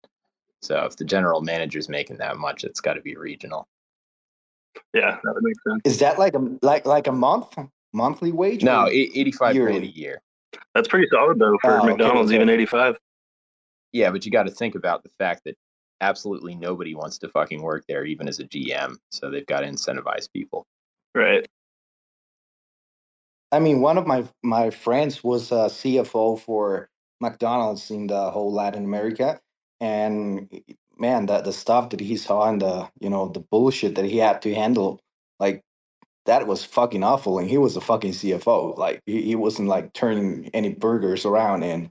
So 0.62 0.84
if 0.84 0.96
the 0.96 1.04
general 1.04 1.40
manager's 1.42 1.88
making 1.88 2.18
that 2.18 2.36
much, 2.38 2.64
it's 2.64 2.80
got 2.80 2.94
to 2.94 3.00
be 3.02 3.16
regional. 3.16 3.66
yeah, 4.94 5.18
that 5.22 5.34
would 5.34 5.42
make 5.42 5.56
sense. 5.68 5.80
Is 5.84 5.98
that 5.98 6.18
like 6.18 6.34
a 6.34 6.56
like 6.62 6.86
like 6.86 7.06
a 7.06 7.12
month 7.12 7.54
monthly 7.92 8.32
wage? 8.32 8.62
No, 8.64 8.88
85 8.88 9.38
grand 9.38 9.56
yearly? 9.56 9.88
a 9.88 9.90
year. 9.90 10.22
That's 10.74 10.88
pretty 10.88 11.06
solid 11.10 11.38
though 11.38 11.56
for 11.60 11.80
Oh, 11.80 11.84
McDonald's. 11.84 12.30
okay. 12.30 12.36
Even 12.36 12.48
85. 12.48 12.96
Yeah, 13.92 14.10
but 14.10 14.24
you 14.24 14.32
got 14.32 14.44
to 14.44 14.50
think 14.52 14.74
about 14.74 15.02
the 15.02 15.10
fact 15.18 15.42
that 15.44 15.56
absolutely 16.00 16.54
nobody 16.54 16.94
wants 16.94 17.18
to 17.18 17.28
fucking 17.28 17.62
work 17.62 17.84
there, 17.88 18.04
even 18.04 18.26
as 18.26 18.40
a 18.40 18.44
GM. 18.44 18.96
So 19.10 19.30
they've 19.30 19.46
got 19.46 19.60
to 19.60 19.66
incentivize 19.66 20.28
people. 20.32 20.66
Right. 21.14 21.46
I 23.52 23.60
mean, 23.60 23.80
one 23.80 23.98
of 23.98 24.06
my 24.06 24.24
my 24.42 24.70
friends 24.70 25.22
was 25.22 25.52
a 25.52 25.66
CFO 25.66 26.40
for 26.40 26.88
McDonald's 27.24 27.90
in 27.90 28.06
the 28.06 28.30
whole 28.30 28.52
Latin 28.52 28.84
America, 28.84 29.40
and 29.80 30.48
man, 30.98 31.26
the 31.26 31.40
the 31.40 31.52
stuff 31.52 31.90
that 31.90 32.00
he 32.00 32.16
saw 32.16 32.48
and 32.48 32.60
the 32.62 32.88
you 33.00 33.10
know 33.10 33.28
the 33.28 33.40
bullshit 33.40 33.94
that 33.96 34.04
he 34.04 34.18
had 34.18 34.42
to 34.42 34.54
handle, 34.54 35.00
like 35.40 35.62
that 36.26 36.46
was 36.46 36.64
fucking 36.64 37.02
awful. 37.02 37.38
And 37.38 37.48
he 37.48 37.58
was 37.58 37.76
a 37.76 37.80
fucking 37.80 38.12
CFO. 38.12 38.76
Like 38.78 39.00
he, 39.06 39.22
he 39.22 39.34
wasn't 39.34 39.68
like 39.68 39.92
turning 39.92 40.50
any 40.54 40.70
burgers 40.74 41.26
around. 41.26 41.62
And 41.62 41.90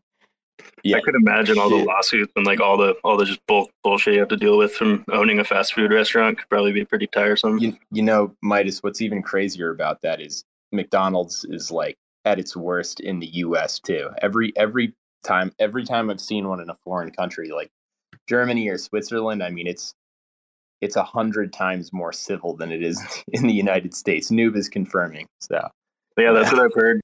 Yeah, 0.84 0.97
I 0.97 1.01
could 1.01 1.15
imagine 1.15 1.60
all 1.60 1.69
the 1.69 1.76
Shit. 1.77 1.88
lawsuits 1.88 2.34
and 2.35 2.45
like 2.45 2.60
all 2.60 2.77
the 2.77 2.95
all 3.03 3.18
the 3.18 3.26
just 3.26 3.45
bulk 3.47 3.69
bullshit 3.84 4.15
you 4.15 4.19
have 4.19 4.30
to 4.30 4.38
deal 4.38 4.57
with 4.57 4.73
from 4.73 5.05
owning 5.11 5.39
a 5.39 5.43
fast 5.43 5.73
food 5.73 5.91
restaurant 5.91 6.38
could 6.38 6.49
probably 6.49 6.72
be 6.72 6.85
pretty 6.85 7.07
tiresome. 7.07 7.57
you, 7.60 7.77
you 7.91 8.01
know, 8.01 8.35
Midas, 8.41 8.81
what's 8.81 9.01
even 9.01 9.22
crazier 9.22 9.69
about 9.72 10.01
that 10.01 10.19
is 10.22 10.43
McDonald's 10.72 11.45
is 11.49 11.72
like 11.72 11.97
at 12.26 12.39
its 12.39 12.55
worst 12.55 12.99
in 13.01 13.19
the 13.19 13.27
US 13.45 13.80
too. 13.80 14.10
Every 14.22 14.51
every 14.57 14.93
time 15.23 15.51
every 15.59 15.85
time 15.85 16.09
I've 16.09 16.21
seen 16.21 16.47
one 16.47 16.59
in 16.59 16.69
a 16.69 16.75
foreign 16.75 17.11
country 17.11 17.51
like 17.51 17.69
Germany 18.27 18.69
or 18.69 18.77
Switzerland, 18.77 19.43
I 19.43 19.49
mean 19.49 19.67
it's 19.67 19.93
it's 20.81 20.95
a 20.95 21.03
hundred 21.03 21.53
times 21.53 21.93
more 21.93 22.11
civil 22.11 22.55
than 22.55 22.71
it 22.71 22.83
is 22.83 23.01
in 23.33 23.47
the 23.47 23.53
United 23.53 23.93
States. 23.93 24.29
Noob 24.29 24.55
is 24.55 24.69
confirming. 24.69 25.27
So 25.39 25.67
yeah, 26.17 26.31
that's 26.31 26.51
what 26.51 26.61
I've 26.61 26.73
heard. 26.75 27.01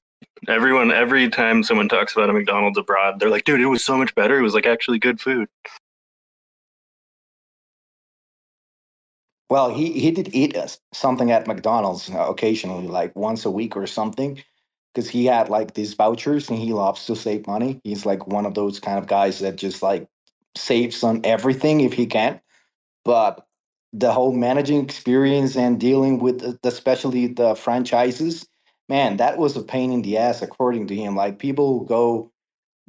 Everyone, 0.48 0.90
every 0.90 1.28
time 1.28 1.62
someone 1.62 1.88
talks 1.88 2.14
about 2.14 2.30
a 2.30 2.32
McDonald's 2.32 2.78
abroad, 2.78 3.18
they're 3.18 3.30
like, 3.30 3.44
"Dude, 3.44 3.60
it 3.60 3.66
was 3.66 3.84
so 3.84 3.96
much 3.96 4.14
better. 4.14 4.38
It 4.38 4.42
was 4.42 4.54
like 4.54 4.66
actually 4.66 4.98
good 4.98 5.20
food." 5.20 5.48
well, 9.50 9.74
he 9.74 9.92
he 9.92 10.12
did 10.12 10.32
eat 10.32 10.56
something 10.94 11.32
at 11.32 11.48
McDonald's 11.48 12.08
uh, 12.08 12.26
occasionally, 12.28 12.86
like 12.86 13.14
once 13.16 13.44
a 13.44 13.50
week 13.50 13.76
or 13.76 13.86
something, 13.86 14.42
because 14.94 15.08
he 15.08 15.26
had 15.26 15.48
like 15.48 15.74
these 15.74 15.94
vouchers 15.94 16.48
and 16.48 16.58
he 16.58 16.72
loves 16.72 17.06
to 17.06 17.16
save 17.16 17.46
money. 17.46 17.80
He's 17.84 18.04
like 18.04 18.26
one 18.26 18.46
of 18.46 18.54
those 18.54 18.80
kind 18.80 18.98
of 18.98 19.06
guys 19.06 19.38
that 19.40 19.56
just 19.56 19.82
like 19.82 20.08
saves 20.56 21.04
on 21.04 21.20
everything 21.24 21.80
if 21.80 21.92
he 21.92 22.06
can. 22.06 22.40
But 23.04 23.46
the 23.92 24.12
whole 24.12 24.32
managing 24.32 24.82
experience 24.82 25.56
and 25.56 25.80
dealing 25.80 26.18
with 26.18 26.58
especially 26.64 27.28
the 27.28 27.54
franchises, 27.54 28.46
man, 28.88 29.16
that 29.18 29.38
was 29.38 29.56
a 29.56 29.62
pain 29.62 29.92
in 29.92 30.02
the 30.02 30.18
ass 30.18 30.42
according 30.42 30.88
to 30.88 30.96
him. 30.96 31.16
Like 31.16 31.38
people 31.38 31.80
go 31.84 32.32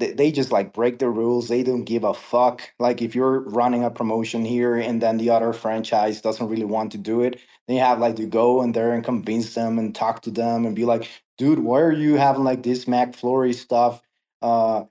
they, 0.02 0.12
they 0.12 0.32
just 0.32 0.52
like 0.52 0.74
break 0.74 1.00
the 1.00 1.10
rules. 1.10 1.48
They 1.48 1.64
don't 1.64 1.86
give 1.86 2.04
a 2.04 2.14
fuck. 2.14 2.62
Like 2.80 3.02
if 3.02 3.16
you're 3.16 3.40
running 3.42 3.84
a 3.84 3.90
promotion 3.90 4.44
here 4.44 4.76
and 4.76 5.02
then 5.02 5.18
the 5.18 5.30
other 5.30 5.54
franchise 5.54 6.22
doesn't 6.22 6.50
really 6.50 6.66
want 6.66 6.92
to 6.92 6.98
do 6.98 7.22
it 7.22 7.40
then 7.68 7.78
you 7.78 7.84
have 7.84 8.00
like 8.00 8.16
to 8.18 8.26
go 8.26 8.62
in 8.62 8.72
there 8.72 8.94
and 8.94 9.04
convince 9.04 9.54
them 9.54 9.80
and 9.80 9.96
talk 9.96 10.22
to 10.24 10.32
them 10.32 10.66
and 10.66 10.76
be 10.76 10.86
like 10.86 11.10
dude 11.38 11.60
why 11.60 11.80
are 11.80 11.92
you 11.92 12.16
having 12.16 12.44
like 12.44 12.64
this 12.64 12.86
mcflurry 12.86 13.54
stuff 13.54 14.02
uh 14.42 14.84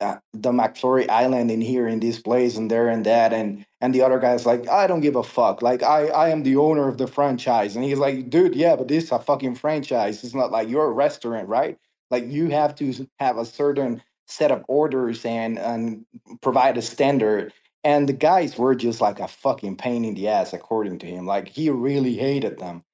uh, 0.00 0.18
the 0.32 0.50
McFlurry 0.50 1.08
Island 1.08 1.48
in 1.52 1.60
here 1.60 1.86
in 1.86 2.00
this 2.00 2.18
place 2.18 2.56
and 2.56 2.68
there 2.68 2.88
and 2.88 3.06
that? 3.06 3.32
And 3.32 3.64
and 3.80 3.94
the 3.94 4.02
other 4.02 4.18
guy's 4.18 4.44
like 4.44 4.68
I 4.68 4.88
don't 4.88 5.00
give 5.00 5.14
a 5.14 5.22
fuck. 5.22 5.62
Like 5.62 5.84
I 5.84 6.08
I 6.08 6.30
am 6.30 6.42
the 6.42 6.56
owner 6.56 6.88
of 6.88 6.98
the 6.98 7.06
franchise. 7.06 7.76
And 7.76 7.84
he's 7.84 7.98
like 7.98 8.28
dude 8.28 8.56
yeah 8.56 8.74
but 8.74 8.88
this 8.88 9.04
is 9.04 9.12
a 9.12 9.20
fucking 9.20 9.54
franchise. 9.54 10.24
It's 10.24 10.34
not 10.34 10.50
like 10.50 10.68
you're 10.68 10.86
a 10.86 10.92
restaurant 10.92 11.46
right? 11.46 11.78
Like 12.10 12.26
you 12.26 12.48
have 12.48 12.74
to 12.76 13.08
have 13.20 13.38
a 13.38 13.44
certain 13.44 14.02
set 14.26 14.50
of 14.50 14.64
orders 14.68 15.24
and 15.24 15.58
and 15.58 16.04
provide 16.40 16.78
a 16.78 16.82
standard 16.82 17.52
and 17.84 18.08
the 18.08 18.12
guys 18.12 18.56
were 18.56 18.74
just 18.74 19.00
like 19.00 19.20
a 19.20 19.28
fucking 19.28 19.76
pain 19.76 20.04
in 20.04 20.14
the 20.14 20.28
ass, 20.28 20.52
according 20.52 20.98
to 21.00 21.06
him. 21.06 21.26
Like 21.26 21.48
he 21.48 21.68
really 21.70 22.14
hated 22.14 22.58
them. 22.58 22.84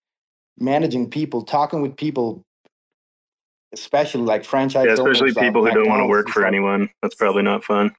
Managing 0.58 1.10
people, 1.10 1.42
talking 1.42 1.82
with 1.82 1.96
people, 1.96 2.44
especially 3.72 4.22
like 4.22 4.44
franchise 4.44 4.86
Yeah, 4.86 4.94
especially 4.94 5.32
people 5.34 5.64
who 5.64 5.72
don't 5.72 5.88
want 5.88 6.00
to 6.00 6.06
work 6.06 6.28
for 6.28 6.46
anyone. 6.46 6.88
That's 7.02 7.14
probably 7.14 7.42
not 7.42 7.64
fun. 7.64 7.94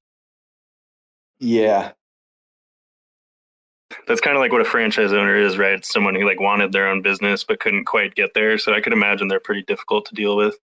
Yeah, 1.39 1.91
That's 4.07 4.21
kind 4.21 4.35
of 4.35 4.41
like 4.41 4.51
what 4.51 4.61
a 4.61 4.65
franchise 4.65 5.13
owner 5.13 5.35
is, 5.35 5.57
right? 5.57 5.73
It's 5.73 5.91
someone 5.91 6.15
who 6.15 6.25
like 6.25 6.39
wanted 6.39 6.71
their 6.71 6.87
own 6.87 7.01
business 7.01 7.43
but 7.43 7.59
couldn't 7.59 7.85
quite 7.85 8.15
get 8.15 8.33
there. 8.33 8.57
So 8.57 8.73
I 8.73 8.81
could 8.81 8.93
imagine 8.93 9.27
they're 9.27 9.39
pretty 9.39 9.63
difficult 9.63 10.05
to 10.07 10.15
deal 10.15 10.35
with. 10.35 10.57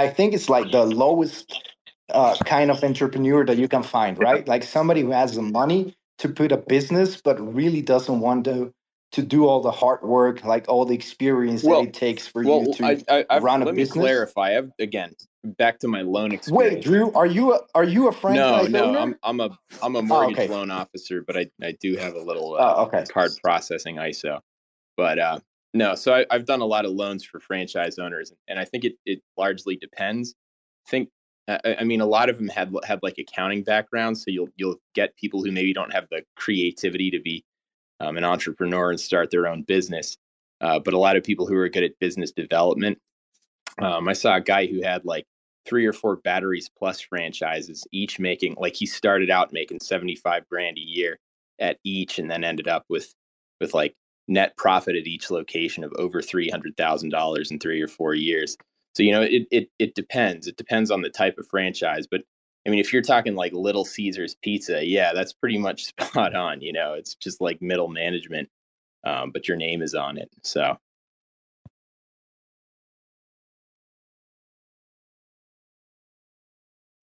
I 0.00 0.10
think 0.10 0.34
it's 0.34 0.48
like 0.50 0.72
the 0.72 0.84
lowest 0.86 1.62
uh, 2.10 2.36
kind 2.44 2.70
of 2.70 2.82
entrepreneur 2.84 3.44
that 3.46 3.58
you 3.58 3.68
can 3.68 3.82
find, 3.82 4.18
right? 4.18 4.46
Like 4.48 4.64
somebody 4.64 5.02
who 5.02 5.12
has 5.12 5.36
the 5.36 5.42
money 5.42 5.94
to 6.18 6.28
put 6.28 6.52
a 6.52 6.58
business, 6.58 7.20
but 7.22 7.40
really 7.54 7.82
doesn't 7.82 8.20
want 8.20 8.44
to 8.46 8.72
to 9.12 9.22
do 9.22 9.46
all 9.46 9.60
the 9.62 9.72
hard 9.72 10.02
work, 10.02 10.44
like 10.44 10.66
all 10.68 10.84
the 10.86 10.94
experience 10.94 11.64
Well, 11.64 11.82
that 11.82 11.88
it 11.88 11.94
takes 11.94 12.26
for 12.28 12.42
well, 12.42 12.60
you 12.60 12.74
to 12.74 12.84
I, 13.10 13.26
I, 13.30 13.38
run 13.40 13.62
a 13.62 13.66
let 13.66 13.74
me 13.74 13.86
clarify. 13.86 14.58
I've 14.58 14.72
again 14.80 15.14
back 15.44 15.80
to 15.80 15.88
my 15.88 16.02
loan 16.02 16.32
experience. 16.32 16.74
Wait, 16.74 16.84
Drew, 16.84 17.12
are 17.14 17.26
you 17.26 17.54
a, 17.54 17.60
are 17.74 17.84
you 17.84 18.08
a 18.08 18.12
no, 18.12 18.20
franchise 18.22 18.72
no, 18.72 18.84
owner? 18.84 18.98
I'm 19.00 19.16
I'm 19.22 19.40
a 19.40 19.58
I'm 19.82 19.96
a 19.96 20.02
Oh, 20.02 20.02
mortgage 20.02 20.38
okay. 20.38 20.48
loan 20.48 20.70
officer, 20.70 21.22
but 21.26 21.36
I 21.36 21.50
I 21.62 21.72
do 21.80 21.96
have 21.96 22.14
a 22.14 22.20
little 22.22 22.54
uh, 22.54 22.74
Oh, 22.76 22.84
okay. 22.86 23.04
card 23.10 23.32
processing 23.42 23.96
ISO. 23.96 24.40
But 24.96 25.18
uh, 25.18 25.40
no, 25.74 25.94
so 25.94 26.14
I, 26.14 26.26
I've 26.30 26.44
done 26.46 26.60
a 26.60 26.66
lot 26.66 26.84
of 26.84 26.92
loans 26.92 27.24
for 27.24 27.40
franchise 27.40 27.98
owners, 27.98 28.32
and 28.48 28.58
I 28.58 28.64
think 28.64 28.84
it 28.84 28.94
it 29.06 29.22
largely 29.38 29.76
depends. 29.76 30.34
I 30.86 30.90
think 30.90 31.08
I, 31.48 31.76
I- 31.80 31.84
mean 31.84 32.00
a 32.00 32.06
lot 32.06 32.28
of 32.28 32.38
them 32.38 32.48
had 32.48 32.74
had 32.84 33.00
like 33.02 33.18
accounting 33.18 33.62
backgrounds, 33.64 34.24
so 34.24 34.30
you'll 34.30 34.48
you'll 34.56 34.76
get 34.94 35.16
people 35.16 35.42
who 35.42 35.50
maybe 35.52 35.72
don't 35.72 35.92
have 35.92 36.06
the 36.10 36.22
creativity 36.36 37.10
to 37.10 37.20
be 37.20 37.44
um, 38.00 38.16
an 38.16 38.24
entrepreneur 38.24 38.90
and 38.90 39.00
start 39.00 39.30
their 39.30 39.46
own 39.46 39.62
business. 39.62 40.18
Uh, 40.60 40.78
but 40.78 40.94
a 40.94 40.98
lot 40.98 41.16
of 41.16 41.24
people 41.24 41.46
who 41.46 41.56
are 41.56 41.68
good 41.68 41.84
at 41.84 41.98
business 42.00 42.32
development. 42.32 42.98
Um, 43.80 44.08
I 44.08 44.12
saw 44.12 44.36
a 44.36 44.40
guy 44.40 44.66
who 44.66 44.82
had 44.82 45.04
like 45.04 45.24
three 45.66 45.86
or 45.86 45.92
four 45.92 46.16
batteries 46.16 46.68
plus 46.78 47.00
franchises, 47.00 47.84
each 47.92 48.18
making 48.18 48.56
like 48.58 48.74
he 48.76 48.86
started 48.86 49.30
out 49.30 49.52
making 49.52 49.80
75 49.80 50.48
grand 50.48 50.76
a 50.78 50.80
year 50.80 51.18
at 51.58 51.78
each 51.84 52.18
and 52.18 52.30
then 52.30 52.44
ended 52.44 52.68
up 52.68 52.84
with 52.88 53.14
with 53.60 53.74
like 53.74 53.94
net 54.28 54.56
profit 54.56 54.96
at 54.96 55.06
each 55.06 55.30
location 55.30 55.84
of 55.84 55.92
over 55.98 56.22
$300,000 56.22 57.50
in 57.50 57.58
3 57.58 57.82
or 57.82 57.88
4 57.88 58.14
years. 58.14 58.56
So 58.94 59.02
you 59.02 59.12
know 59.12 59.22
it 59.22 59.46
it 59.50 59.70
it 59.78 59.94
depends. 59.94 60.46
It 60.46 60.56
depends 60.56 60.90
on 60.90 61.02
the 61.02 61.10
type 61.10 61.38
of 61.38 61.46
franchise, 61.48 62.06
but 62.10 62.22
I 62.66 62.70
mean 62.70 62.78
if 62.80 62.92
you're 62.92 63.02
talking 63.02 63.34
like 63.36 63.52
Little 63.54 63.84
Caesars 63.84 64.36
pizza, 64.42 64.84
yeah, 64.84 65.12
that's 65.14 65.32
pretty 65.32 65.58
much 65.58 65.86
spot 66.00 66.34
on, 66.34 66.60
you 66.62 66.72
know. 66.72 66.94
It's 66.94 67.14
just 67.14 67.40
like 67.40 67.62
middle 67.62 67.88
management 67.88 68.48
um, 69.04 69.30
but 69.32 69.48
your 69.48 69.56
name 69.56 69.82
is 69.82 69.94
on 69.94 70.18
it. 70.18 70.30
So 70.42 70.78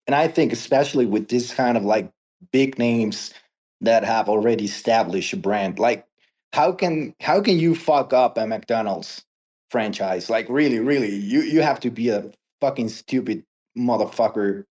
And 0.08 0.16
I 0.16 0.28
think 0.28 0.54
especially 0.54 1.06
with 1.06 1.30
this 1.30 1.54
kind 1.54 1.78
of 1.78 1.84
like 1.86 2.12
big 2.52 2.80
names 2.80 3.34
that 3.82 4.04
have 4.04 4.30
already 4.30 4.66
established 4.66 5.34
a 5.34 5.38
brand, 5.38 5.80
like 5.80 6.07
how 6.54 6.72
can 6.72 7.14
how 7.20 7.42
can 7.42 7.60
you 7.60 7.76
fuck 7.76 8.14
up 8.14 8.38
a 8.38 8.48
McDonald's 8.48 9.24
franchise? 9.70 10.30
Like 10.30 10.48
really, 10.50 10.80
really, 10.80 11.16
you 11.16 11.42
you 11.42 11.62
have 11.62 11.80
to 11.82 11.90
be 11.92 12.10
a 12.10 12.32
fucking 12.62 12.90
stupid 12.90 13.44
motherfucker 13.78 14.66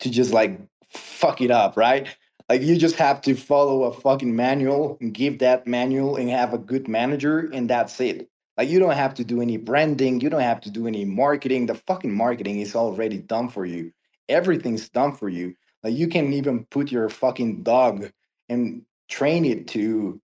to 0.00 0.10
just 0.10 0.32
like 0.32 0.58
fuck 0.88 1.40
it 1.40 1.50
up, 1.50 1.76
right? 1.76 2.08
Like 2.48 2.62
you 2.62 2.76
just 2.76 2.96
have 2.96 3.20
to 3.22 3.34
follow 3.34 3.84
a 3.84 3.92
fucking 3.92 4.34
manual 4.34 4.98
and 5.00 5.14
give 5.14 5.38
that 5.38 5.66
manual 5.66 6.16
and 6.16 6.28
have 6.30 6.52
a 6.52 6.58
good 6.58 6.88
manager 6.88 7.50
and 7.52 7.68
that's 7.68 8.00
it. 8.00 8.28
Like 8.58 8.68
you 8.68 8.78
don't 8.78 8.94
have 8.94 9.14
to 9.14 9.24
do 9.24 9.40
any 9.40 9.56
branding, 9.56 10.20
you 10.20 10.28
don't 10.28 10.40
have 10.40 10.60
to 10.62 10.70
do 10.70 10.86
any 10.86 11.04
marketing. 11.04 11.66
The 11.66 11.74
fucking 11.74 12.12
marketing 12.12 12.60
is 12.60 12.76
already 12.76 13.18
done 13.18 13.48
for 13.48 13.64
you. 13.64 13.92
Everything's 14.28 14.88
done 14.88 15.12
for 15.12 15.28
you. 15.28 15.54
Like 15.82 15.94
you 15.94 16.08
can 16.08 16.32
even 16.32 16.66
put 16.66 16.92
your 16.92 17.08
fucking 17.08 17.62
dog 17.62 18.10
and 18.48 18.82
train 19.08 19.44
it 19.44 19.68
to 19.68 20.20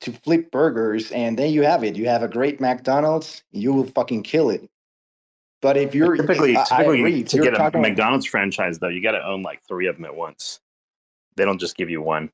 to 0.00 0.12
flip 0.12 0.50
burgers 0.50 1.10
and 1.12 1.38
then 1.38 1.52
you 1.52 1.62
have 1.62 1.84
it. 1.84 1.96
You 1.96 2.06
have 2.08 2.22
a 2.22 2.28
great 2.28 2.60
McDonald's, 2.60 3.42
you 3.52 3.72
will 3.72 3.86
fucking 3.86 4.22
kill 4.22 4.50
it. 4.50 4.68
But 5.62 5.76
if 5.76 5.94
you're 5.94 6.16
typically, 6.16 6.56
I, 6.56 6.64
I 6.70 6.82
agree, 6.84 7.22
to 7.22 7.36
you're 7.36 7.44
get 7.44 7.54
a 7.54 7.62
like- 7.62 7.74
McDonald's 7.74 8.24
franchise, 8.26 8.78
though, 8.78 8.88
you 8.88 9.02
got 9.02 9.12
to 9.12 9.22
own 9.26 9.42
like 9.42 9.60
three 9.68 9.86
of 9.88 9.96
them 9.96 10.06
at 10.06 10.14
once. 10.16 10.60
They 11.36 11.44
don't 11.44 11.58
just 11.60 11.76
give 11.76 11.90
you 11.90 12.00
one. 12.00 12.30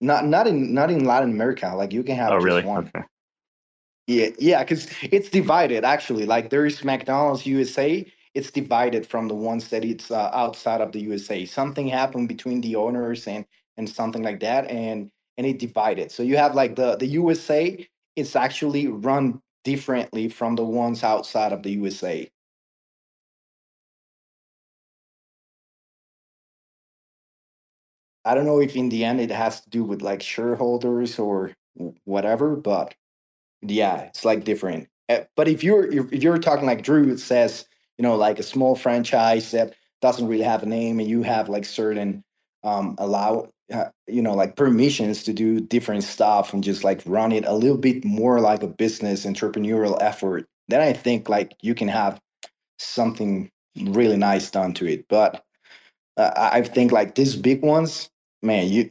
Not 0.00 0.26
not 0.26 0.46
in 0.46 0.72
not 0.74 0.90
in 0.90 1.04
Latin 1.04 1.30
America. 1.30 1.72
Like 1.74 1.92
you 1.92 2.04
can 2.04 2.14
have 2.16 2.30
Oh, 2.30 2.36
just 2.36 2.44
really? 2.44 2.62
one. 2.62 2.86
Okay. 2.94 3.04
Yeah, 4.06 4.28
yeah, 4.38 4.62
because 4.62 4.88
it's 5.02 5.28
divided 5.28 5.84
actually. 5.84 6.24
Like 6.24 6.50
there 6.50 6.64
is 6.66 6.84
McDonald's 6.84 7.44
USA. 7.46 8.06
It's 8.34 8.50
divided 8.52 9.06
from 9.06 9.26
the 9.26 9.34
ones 9.34 9.68
that 9.68 9.84
it's 9.84 10.10
uh, 10.12 10.30
outside 10.32 10.80
of 10.80 10.92
the 10.92 11.00
USA. 11.00 11.44
Something 11.46 11.88
happened 11.88 12.28
between 12.28 12.60
the 12.60 12.76
owners 12.76 13.26
and 13.26 13.44
and 13.76 13.88
something 13.88 14.22
like 14.22 14.38
that, 14.40 14.70
and 14.70 15.10
and 15.38 15.46
it 15.46 15.60
divided. 15.60 16.12
So 16.12 16.24
you 16.24 16.38
have 16.38 16.56
like 16.56 16.76
the 16.76 16.96
the 16.96 17.08
USA. 17.08 17.88
It's 18.16 18.36
actually 18.36 18.88
run 18.88 19.42
differently 19.64 20.28
from 20.30 20.56
the 20.56 20.64
ones 20.64 21.04
outside 21.04 21.52
of 21.52 21.64
the 21.64 21.72
USA. 21.72 22.30
I 28.24 28.34
don't 28.34 28.46
know 28.46 28.60
if 28.60 28.76
in 28.76 28.88
the 28.88 29.04
end 29.04 29.20
it 29.20 29.30
has 29.30 29.60
to 29.62 29.70
do 29.70 29.84
with 29.84 30.02
like 30.02 30.22
shareholders 30.22 31.18
or 31.18 31.52
whatever, 32.04 32.56
but 32.56 32.94
yeah, 33.62 34.02
it's 34.02 34.24
like 34.24 34.44
different. 34.44 34.88
Uh, 35.08 35.20
But 35.36 35.48
if 35.48 35.64
you're 35.64 35.90
if 35.92 36.22
you're 36.22 36.38
talking 36.38 36.66
like 36.66 36.82
Drew 36.84 37.16
says, 37.18 37.66
you 37.98 38.04
know, 38.04 38.16
like 38.16 38.38
a 38.38 38.42
small 38.44 38.76
franchise 38.76 39.52
that 39.52 39.74
doesn't 40.02 40.28
really 40.28 40.44
have 40.44 40.62
a 40.62 40.66
name, 40.66 41.00
and 41.00 41.08
you 41.10 41.22
have 41.22 41.48
like 41.48 41.64
certain 41.66 42.24
um 42.64 42.96
allow 42.98 43.50
uh, 43.72 43.86
you 44.06 44.22
know 44.22 44.34
like 44.34 44.56
permissions 44.56 45.22
to 45.24 45.32
do 45.32 45.60
different 45.60 46.04
stuff 46.04 46.52
and 46.52 46.64
just 46.64 46.84
like 46.84 47.02
run 47.04 47.32
it 47.32 47.44
a 47.44 47.54
little 47.54 47.76
bit 47.76 48.04
more 48.04 48.40
like 48.40 48.62
a 48.62 48.68
business 48.68 49.26
entrepreneurial 49.26 49.98
effort, 50.00 50.46
then 50.68 50.80
I 50.80 50.92
think 50.92 51.28
like 51.28 51.54
you 51.62 51.74
can 51.74 51.88
have 51.88 52.20
something 52.78 53.50
really 53.76 54.16
nice 54.16 54.50
done 54.50 54.72
to 54.74 54.86
it. 54.86 55.06
But 55.08 55.42
uh, 56.16 56.32
I 56.36 56.62
think 56.62 56.92
like 56.92 57.14
these 57.14 57.36
big 57.36 57.62
ones, 57.62 58.08
man, 58.42 58.68
you 58.68 58.90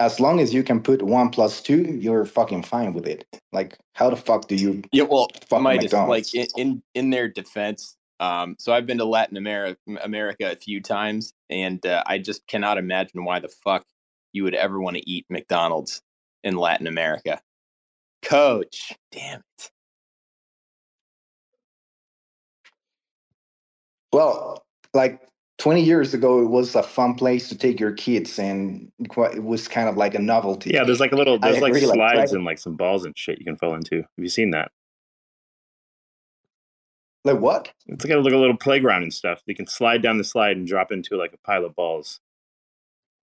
as 0.00 0.20
long 0.20 0.40
as 0.40 0.54
you 0.54 0.62
can 0.62 0.80
put 0.80 1.02
one 1.02 1.30
plus 1.30 1.60
two, 1.60 1.82
you're 2.00 2.24
fucking 2.24 2.62
fine 2.62 2.92
with 2.92 3.06
it. 3.06 3.26
Like, 3.52 3.76
how 3.94 4.10
the 4.10 4.16
fuck 4.16 4.46
do 4.46 4.54
you? 4.54 4.82
Yeah, 4.92 5.04
well, 5.04 5.28
McDonald's? 5.50 6.32
like 6.34 6.34
in, 6.34 6.46
in 6.56 6.82
in 6.94 7.10
their 7.10 7.28
defense, 7.28 7.96
um, 8.20 8.56
so 8.58 8.72
I've 8.72 8.86
been 8.86 8.98
to 8.98 9.04
Latin 9.04 9.36
America 9.36 9.78
America 10.02 10.50
a 10.50 10.56
few 10.56 10.80
times, 10.80 11.32
and 11.48 11.84
uh, 11.86 12.02
I 12.06 12.18
just 12.18 12.46
cannot 12.46 12.78
imagine 12.78 13.24
why 13.24 13.38
the 13.38 13.48
fuck 13.48 13.84
you 14.32 14.44
would 14.44 14.54
ever 14.54 14.80
want 14.80 14.96
to 14.96 15.10
eat 15.10 15.26
McDonald's 15.30 16.02
in 16.42 16.56
Latin 16.56 16.86
America. 16.86 17.40
Coach, 18.22 18.92
damn 19.12 19.40
it. 19.40 19.70
Well, 24.12 24.64
like 24.94 25.20
20 25.58 25.82
years 25.82 26.14
ago, 26.14 26.40
it 26.40 26.48
was 26.48 26.74
a 26.74 26.82
fun 26.82 27.14
place 27.14 27.48
to 27.48 27.56
take 27.56 27.78
your 27.78 27.92
kids, 27.92 28.38
and 28.38 28.90
it 28.98 29.42
was 29.44 29.68
kind 29.68 29.88
of 29.88 29.96
like 29.96 30.14
a 30.14 30.18
novelty. 30.18 30.70
Yeah, 30.70 30.84
there's 30.84 31.00
like 31.00 31.12
a 31.12 31.16
little, 31.16 31.38
I 31.42 31.50
there's 31.50 31.62
like 31.62 31.70
agree, 31.74 31.86
like, 31.86 31.94
slides 31.94 32.18
right- 32.18 32.30
and 32.32 32.44
like 32.44 32.58
some 32.58 32.74
balls 32.74 33.04
and 33.04 33.16
shit 33.16 33.38
you 33.38 33.44
can 33.44 33.56
fall 33.56 33.74
into. 33.74 33.96
Have 33.96 34.06
you 34.16 34.28
seen 34.28 34.50
that? 34.50 34.70
Like 37.28 37.40
what? 37.40 37.72
It's 37.86 38.04
like 38.04 38.14
a, 38.14 38.18
like 38.18 38.32
a 38.32 38.38
little 38.38 38.56
playground 38.56 39.02
and 39.02 39.12
stuff. 39.12 39.42
You 39.46 39.54
can 39.54 39.66
slide 39.66 40.02
down 40.02 40.18
the 40.18 40.24
slide 40.24 40.56
and 40.56 40.66
drop 40.66 40.92
into 40.92 41.16
like 41.16 41.32
a 41.34 41.38
pile 41.46 41.64
of 41.64 41.76
balls. 41.76 42.20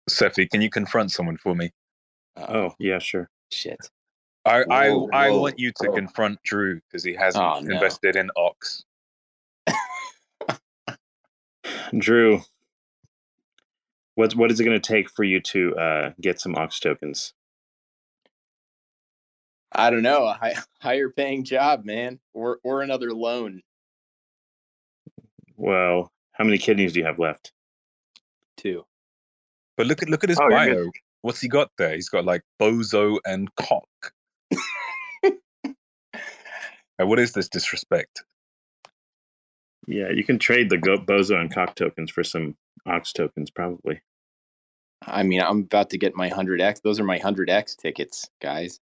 Cephii, 0.09 0.49
can 0.49 0.61
you 0.61 0.71
confront 0.71 1.13
someone 1.13 1.37
for 1.37 1.55
me? 1.55 1.71
Oh, 2.37 2.75
yeah, 2.79 2.99
sure. 2.99 3.31
Shit. 3.51 3.79
I 4.45 4.65
Whoa, 4.65 5.09
I, 5.13 5.27
I 5.27 5.31
whoa, 5.31 5.41
want 5.43 5.59
you 5.59 5.73
to 5.83 5.89
whoa. 5.89 5.95
confront 5.95 6.43
Drew 6.43 6.81
because 6.81 7.05
he 7.05 7.15
hasn't 7.15 7.45
Oh, 7.45 7.61
no. 7.61 7.75
invested 7.75 8.17
in 8.17 8.31
Ox. 8.37 8.85
Drew, 11.97 12.43
what 14.17 14.35
what 14.35 14.51
is 14.51 14.61
it 14.61 14.65
going 14.65 14.81
to 14.81 14.87
take 14.95 15.09
for 15.11 15.25
you 15.25 15.41
to 15.41 15.77
uh, 15.77 16.13
get 16.21 16.41
some 16.41 16.57
Ox 16.57 16.81
tokens? 16.81 17.35
I 19.73 19.91
don't 19.91 20.03
know, 20.03 20.27
a 20.27 20.35
high, 20.35 20.55
higher 20.81 21.11
paying 21.11 21.45
job, 21.45 21.85
man, 21.85 22.21
or 22.35 22.59
or 22.65 22.83
another 22.83 23.13
loan. 23.13 23.63
Well, 25.63 26.11
how 26.33 26.43
many 26.43 26.59
kidneys 26.59 26.93
do 26.93 26.99
you 26.99 27.07
have 27.07 27.21
left? 27.21 27.53
Two. 28.57 28.85
But 29.77 29.87
look 29.87 30.03
at 30.03 30.11
look 30.11 30.25
at 30.25 30.29
his 30.31 30.41
Oh, 30.41 30.49
bio. 30.51 30.91
What's 31.21 31.41
he 31.41 31.47
got 31.47 31.71
there? 31.79 31.95
He's 31.95 32.09
got 32.09 32.25
like 32.25 32.43
bozo 32.61 33.19
and 33.25 33.49
cock. 33.55 33.87
Now, 36.99 37.07
what 37.07 37.21
is 37.21 37.33
this 37.33 37.49
disrespect? 37.49 38.25
Yeah, 39.87 40.11
you 40.11 40.25
can 40.25 40.39
trade 40.39 40.69
the 40.69 40.79
Go- 40.79 40.99
Bozo 40.99 41.41
and 41.41 41.53
Cock 41.53 41.75
tokens 41.75 42.11
for 42.11 42.23
some 42.23 42.55
Ox 42.87 43.13
tokens, 43.13 43.51
probably. 43.51 44.01
I 45.07 45.23
mean, 45.23 45.41
I'm 45.41 45.61
about 45.61 45.91
to 45.91 45.99
get 45.99 46.15
my 46.15 46.29
100x. 46.29 46.83
Those 46.83 47.01
are 47.01 47.05
my 47.05 47.19
100x 47.19 47.77
tickets, 47.77 48.29
guys. 48.41 48.79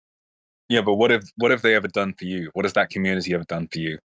Yeah, 0.68 0.80
but 0.80 0.94
what 0.94 1.12
if 1.12 1.24
what 1.36 1.50
have 1.50 1.62
they 1.62 1.74
ever 1.74 1.88
done 1.88 2.14
for 2.14 2.24
you? 2.24 2.50
What 2.54 2.64
has 2.64 2.72
that 2.72 2.90
community 2.90 3.32
ever 3.34 3.44
done 3.44 3.68
for 3.68 3.78
you? 3.78 3.98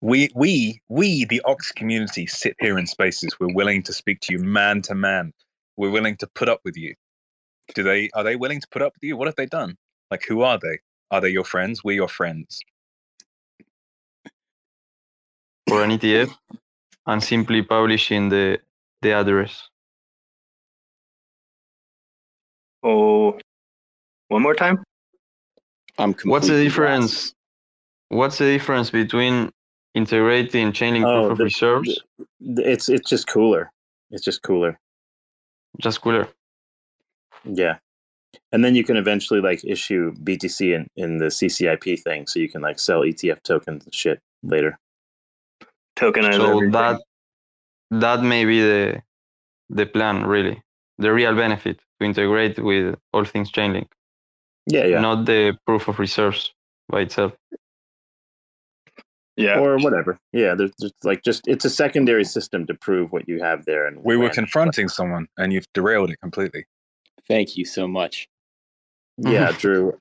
We 0.00 0.30
we 0.34 0.80
we 0.88 1.24
the 1.24 1.42
Ox 1.44 1.72
community 1.72 2.26
sit 2.26 2.56
here 2.60 2.78
in 2.78 2.86
spaces. 2.86 3.38
We're 3.40 3.54
willing 3.54 3.82
to 3.84 3.92
speak 3.92 4.20
to 4.22 4.32
you 4.32 4.38
man 4.38 4.82
to 4.82 4.94
man. 4.94 5.32
We're 5.76 5.90
willing 5.90 6.16
to 6.18 6.26
put 6.28 6.48
up 6.48 6.60
with 6.64 6.76
you. 6.76 6.94
Do 7.74 7.82
they 7.82 8.10
are 8.14 8.22
they 8.22 8.36
willing 8.36 8.60
to 8.60 8.68
put 8.70 8.82
up 8.82 8.92
with 8.94 9.02
you? 9.02 9.16
What 9.16 9.26
have 9.26 9.36
they 9.36 9.46
done? 9.46 9.76
Like 10.10 10.24
who 10.28 10.42
are 10.42 10.58
they? 10.58 10.78
Are 11.10 11.20
they 11.20 11.30
your 11.30 11.44
friends? 11.44 11.82
We're 11.82 11.96
your 11.96 12.08
friends. 12.08 12.60
for 15.68 15.84
an 15.84 15.90
ETF 15.90 16.34
and 17.06 17.22
simply 17.22 17.62
publishing 17.62 18.28
the 18.30 18.58
the 19.02 19.12
address. 19.12 19.68
Oh, 22.82 23.38
one 24.28 24.42
more 24.42 24.54
time. 24.54 24.82
I'm 25.98 26.14
What's 26.24 26.46
the 26.46 26.52
completely 26.52 26.64
difference? 26.64 27.34
What's 28.08 28.38
the 28.38 28.46
difference 28.46 28.90
between 28.90 29.50
integrating 29.98 30.72
Chainlink 30.72 31.04
Oh, 31.06 31.12
proof 31.20 31.32
of 31.32 31.38
the- 31.38 31.44
reserves? 31.44 31.90
It's 32.76 32.88
it's 32.88 33.08
just 33.10 33.26
cooler. 33.26 33.64
It's 34.12 34.24
just 34.24 34.40
cooler. 34.42 34.78
Just 35.86 36.00
cooler. 36.00 36.26
Yeah. 37.44 37.76
And 38.52 38.64
then 38.64 38.74
you 38.74 38.84
can 38.84 38.96
eventually 38.96 39.40
like 39.48 39.60
issue 39.64 40.04
BTC 40.26 40.60
in, 40.76 40.82
in 40.96 41.18
the 41.18 41.26
CCIP 41.38 41.86
thing, 42.06 42.26
so 42.26 42.38
you 42.38 42.48
can 42.48 42.62
like 42.62 42.78
sell 42.78 43.00
ETF 43.02 43.42
tokens 43.42 43.84
and 43.84 43.94
shit 43.94 44.18
later. 44.42 44.78
Tokenize 45.96 46.34
So 46.36 46.44
everything. 46.46 46.70
that 46.72 47.00
that 47.90 48.22
may 48.22 48.44
be 48.44 48.60
the 48.62 49.02
the 49.78 49.86
plan, 49.86 50.24
really, 50.26 50.56
the 50.98 51.12
real 51.12 51.34
benefit 51.34 51.76
to 52.00 52.06
integrate 52.06 52.58
with 52.58 52.96
all 53.12 53.24
things 53.24 53.50
Chainlink, 53.52 53.88
Yeah, 54.66 54.86
yeah. 54.86 55.00
not 55.00 55.24
the 55.26 55.58
proof 55.66 55.88
of 55.88 55.98
reserves 55.98 56.52
by 56.88 57.00
itself. 57.02 57.32
Yeah. 59.38 59.60
Or 59.60 59.78
whatever. 59.78 60.18
Yeah, 60.32 60.54
there's 60.56 60.72
just 60.80 60.94
like 61.04 61.22
just 61.22 61.46
it's 61.46 61.64
a 61.64 61.70
secondary 61.70 62.24
system 62.24 62.66
to 62.66 62.74
prove 62.74 63.12
what 63.12 63.28
you 63.28 63.40
have 63.40 63.64
there 63.66 63.86
and 63.86 64.02
We 64.04 64.16
were 64.16 64.24
when. 64.24 64.32
confronting 64.32 64.88
someone 64.88 65.28
and 65.36 65.52
you've 65.52 65.66
derailed 65.74 66.10
it 66.10 66.20
completely. 66.20 66.66
Thank 67.28 67.56
you 67.56 67.64
so 67.64 67.86
much. 67.86 68.28
Yeah, 69.16 69.52
Drew. 69.58 69.96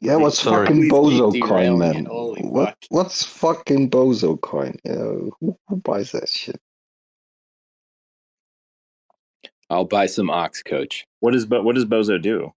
Yeah, 0.00 0.16
what's 0.16 0.40
Sorry. 0.40 0.66
fucking 0.66 0.88
Bozo 0.90 1.30
coin, 1.40 1.78
derailing 1.78 1.78
man? 1.78 2.04
What 2.06 2.68
fuck. 2.70 2.76
what's 2.88 3.22
fucking 3.22 3.90
Bozo 3.90 4.40
coin? 4.40 4.76
You 4.84 4.92
know, 4.92 5.30
who, 5.40 5.56
who 5.68 5.76
buys 5.76 6.10
that 6.12 6.28
shit? 6.28 6.58
I'll 9.68 9.84
buy 9.84 10.06
some 10.06 10.30
Ox, 10.30 10.62
coach. 10.62 11.06
What 11.20 11.32
does 11.32 11.46
but 11.46 11.62
what 11.64 11.74
does 11.76 11.84
Bozo 11.84 12.20
do? 12.20 12.50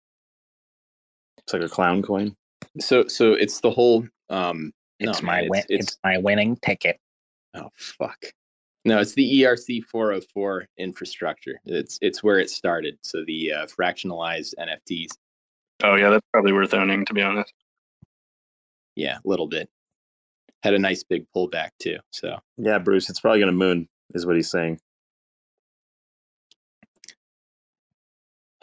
It's 1.38 1.52
like 1.52 1.62
a 1.62 1.68
clown 1.68 2.02
coin. 2.02 2.34
So 2.80 3.06
so 3.08 3.32
it's 3.34 3.60
the 3.60 3.70
whole 3.70 4.06
um 4.30 4.72
It's 5.02 5.22
no, 5.22 5.26
my 5.26 5.40
man, 5.40 5.50
win- 5.50 5.58
it's, 5.60 5.66
it's 5.70 5.88
it's 5.88 5.98
my 6.04 6.18
winning 6.18 6.56
ticket. 6.56 6.98
oh 7.54 7.70
fuck. 7.74 8.24
No, 8.84 8.98
it's 8.98 9.14
the 9.14 9.42
ERC 9.42 9.84
404 9.84 10.66
infrastructure. 10.78 11.60
It's 11.64 11.98
it's 12.02 12.22
where 12.22 12.38
it 12.38 12.50
started. 12.50 12.98
So 13.02 13.24
the 13.26 13.52
uh, 13.52 13.66
fractionalized 13.66 14.54
NFTs. 14.58 15.10
Oh 15.84 15.94
yeah, 15.94 16.10
that's 16.10 16.26
probably 16.32 16.52
worth 16.52 16.74
owning 16.74 17.04
to 17.06 17.14
be 17.14 17.22
honest. 17.22 17.52
Yeah, 18.96 19.18
a 19.24 19.28
little 19.28 19.46
bit. 19.46 19.68
Had 20.62 20.74
a 20.74 20.78
nice 20.78 21.02
big 21.02 21.26
pullback 21.34 21.70
too. 21.80 21.98
So 22.10 22.38
Yeah, 22.58 22.78
Bruce, 22.78 23.08
it's 23.08 23.20
probably 23.20 23.40
gonna 23.40 23.52
moon, 23.52 23.88
is 24.14 24.26
what 24.26 24.36
he's 24.36 24.50
saying. 24.50 24.80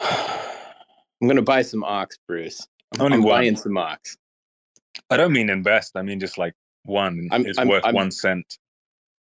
I'm 0.00 1.28
gonna 1.28 1.42
buy 1.42 1.62
some 1.62 1.84
Ox, 1.84 2.18
Bruce. 2.26 2.66
I'm, 2.94 3.02
Only 3.02 3.18
I'm 3.18 3.24
buying 3.24 3.56
some 3.56 3.76
Ox. 3.78 4.16
I 5.10 5.16
don't 5.16 5.32
mean 5.32 5.50
invest. 5.50 5.92
I 5.96 6.02
mean 6.02 6.20
just 6.20 6.38
like 6.38 6.54
one 6.84 7.28
I'm- 7.30 7.46
is 7.46 7.58
I'm- 7.58 7.68
worth 7.68 7.84
I'm- 7.84 7.94
one 7.94 8.10
cent. 8.10 8.58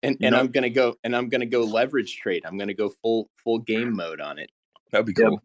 And 0.03 0.17
and 0.21 0.33
know- 0.33 0.41
I'm 0.41 0.49
gonna 0.49 0.71
go 0.71 0.95
and 1.05 1.17
I'm 1.17 1.29
gonna 1.29 1.47
go 1.47 1.63
leverage 1.63 2.17
trade. 2.19 2.45
I'm 2.45 2.59
gonna 2.59 2.75
go 2.75 2.91
full 3.03 3.29
full 3.43 3.59
game 3.59 3.95
mode 3.97 4.21
on 4.21 4.39
it. 4.39 4.51
That'd 4.93 5.07
be 5.07 5.15
Yep. 5.19 5.29
cool. 5.29 5.41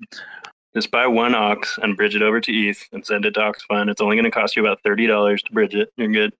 Just 0.75 0.91
buy 0.91 1.07
one 1.07 1.35
ox 1.35 1.77
and 1.81 1.97
bridge 1.97 2.15
it 2.15 2.21
over 2.21 2.39
to 2.39 2.51
ETH 2.51 2.87
and 2.93 3.05
send 3.05 3.25
it 3.25 3.33
to 3.33 3.41
Ox 3.41 3.63
Fund. 3.63 3.89
It's 3.89 3.99
only 3.99 4.15
going 4.15 4.23
to 4.23 4.31
cost 4.31 4.55
you 4.55 4.65
about 4.65 4.79
thirty 4.83 5.05
dollars 5.07 5.41
to 5.43 5.51
bridge 5.51 5.75
it. 5.75 5.91
You're 5.97 6.07
good. 6.11 6.33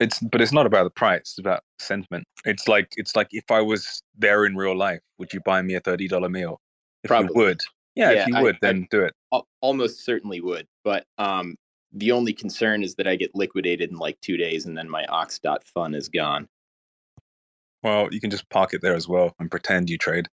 It's 0.00 0.18
but 0.18 0.40
it's 0.40 0.52
not 0.52 0.66
about 0.66 0.84
the 0.84 0.90
price. 0.90 1.20
It's 1.20 1.38
about 1.38 1.62
sentiment. 1.78 2.24
It's 2.44 2.66
like 2.68 2.88
it's 2.96 3.14
like 3.16 3.28
if 3.30 3.50
I 3.50 3.60
was 3.60 4.02
there 4.18 4.44
in 4.44 4.56
real 4.56 4.76
life, 4.76 5.00
would 5.18 5.32
you 5.32 5.40
buy 5.40 5.62
me 5.62 5.74
a 5.74 5.80
thirty 5.80 6.08
dollar 6.08 6.28
meal? 6.28 6.60
If 7.04 7.08
Probably. 7.08 7.28
you 7.34 7.46
would, 7.46 7.60
yeah, 7.94 8.10
Yeah, 8.10 8.22
if 8.22 8.28
you 8.28 8.40
would, 8.42 8.56
I- 8.56 8.58
then 8.62 8.86
do 8.90 9.02
it. 9.04 9.14
Almost 9.60 10.04
certainly 10.04 10.40
would. 10.40 10.66
But 10.84 11.06
um, 11.18 11.56
the 11.92 12.12
only 12.12 12.32
concern 12.32 12.82
is 12.82 12.94
that 12.96 13.06
I 13.06 13.16
get 13.16 13.34
liquidated 13.34 13.90
in 13.90 13.96
like 13.96 14.20
two 14.20 14.36
days, 14.36 14.66
and 14.66 14.76
then 14.76 14.88
my 14.88 15.04
Ox 15.06 15.38
dot 15.38 15.64
fun 15.64 15.94
is 15.94 16.08
gone. 16.08 16.48
Well, 17.82 18.08
you 18.12 18.20
can 18.20 18.30
just 18.30 18.48
park 18.48 18.74
it 18.74 18.82
there 18.82 18.94
as 18.94 19.08
well 19.08 19.34
and 19.38 19.50
pretend 19.50 19.90
you 19.90 19.98
trade. 19.98 20.28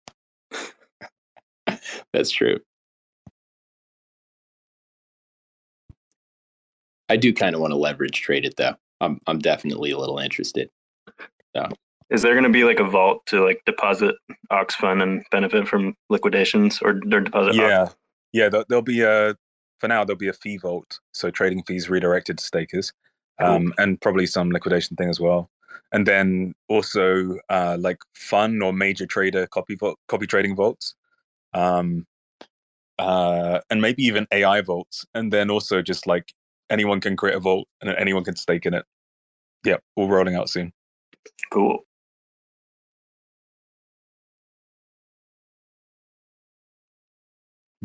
That's 2.14 2.32
true. 2.32 2.60
I 7.08 7.18
do 7.18 7.32
kind 7.34 7.54
of 7.54 7.62
want 7.62 7.72
to 7.72 7.78
leverage 7.78 8.22
trade 8.22 8.46
it 8.46 8.56
though. 8.58 8.76
I'm 9.00 9.20
I'm 9.28 9.40
definitely 9.40 9.92
a 9.92 9.98
little 9.98 10.18
interested. 10.18 10.70
So 11.56 11.70
Is 12.10 12.22
there 12.22 12.34
going 12.34 12.44
to 12.46 12.50
be 12.50 12.64
like 12.64 12.80
a 12.80 12.84
vault 12.84 13.26
to 13.28 13.44
like 13.44 13.62
deposit 13.66 14.16
Ox 14.50 14.76
Fund 14.76 15.02
and 15.02 15.24
benefit 15.32 15.68
from 15.68 15.96
liquidations, 16.10 16.82
or, 16.82 17.00
or 17.12 17.22
deposit? 17.22 17.50
Ox- 17.50 17.58
Yeah, 17.58 17.88
yeah. 18.34 18.50
There'll, 18.50 18.66
there'll 18.68 18.82
be 18.82 19.02
a 19.02 19.36
for 19.80 19.88
now. 19.88 20.04
There'll 20.04 20.18
be 20.18 20.28
a 20.28 20.34
fee 20.34 20.58
vault, 20.58 21.00
so 21.14 21.30
trading 21.30 21.64
fees 21.64 21.90
redirected 21.90 22.38
to 22.38 22.44
stakers, 22.44 22.94
um, 23.40 23.74
and 23.78 24.00
probably 24.02 24.26
some 24.26 24.52
liquidation 24.52 24.96
thing 24.96 25.10
as 25.10 25.20
well. 25.20 25.50
And 25.92 26.06
then 26.06 26.54
also 26.68 27.38
uh, 27.50 27.78
like 27.80 28.00
fun 28.14 28.62
or 28.62 28.74
major 28.74 29.06
trader 29.06 29.48
copy 29.48 29.76
vault, 29.76 30.00
copy 30.08 30.28
trading 30.28 30.56
vaults, 30.56 30.96
um, 31.54 32.06
uh, 33.00 33.60
and 33.70 33.82
maybe 33.82 34.04
even 34.04 34.28
AI 34.32 34.62
vaults. 34.62 35.06
And 35.14 35.32
then 35.32 35.50
also 35.50 35.82
just 35.82 36.08
like 36.08 36.34
anyone 36.70 37.02
can 37.02 37.16
create 37.16 37.36
a 37.36 37.40
vault 37.40 37.68
and 37.82 37.92
anyone 37.98 38.24
can 38.24 38.36
stake 38.36 38.66
in 38.66 38.74
it. 38.74 38.86
Yeah, 39.66 39.78
all 39.96 40.10
rolling 40.10 40.36
out 40.36 40.50
soon. 40.50 40.74
Cool. 41.52 41.80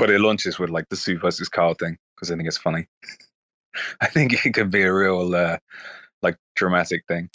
But 0.00 0.10
it 0.10 0.20
launches 0.20 0.58
with 0.58 0.70
like 0.70 0.88
the 0.88 0.96
Su 0.96 1.18
versus 1.18 1.48
Kyle 1.48 1.74
thing 1.74 1.96
because 2.16 2.30
I 2.30 2.36
think 2.36 2.48
it's 2.48 2.58
funny. 2.58 2.86
I 4.00 4.06
think 4.06 4.44
it 4.44 4.52
could 4.54 4.70
be 4.70 4.82
a 4.82 4.92
real 4.92 5.34
uh, 5.34 5.58
like 6.22 6.36
dramatic 6.56 7.04
thing. 7.06 7.30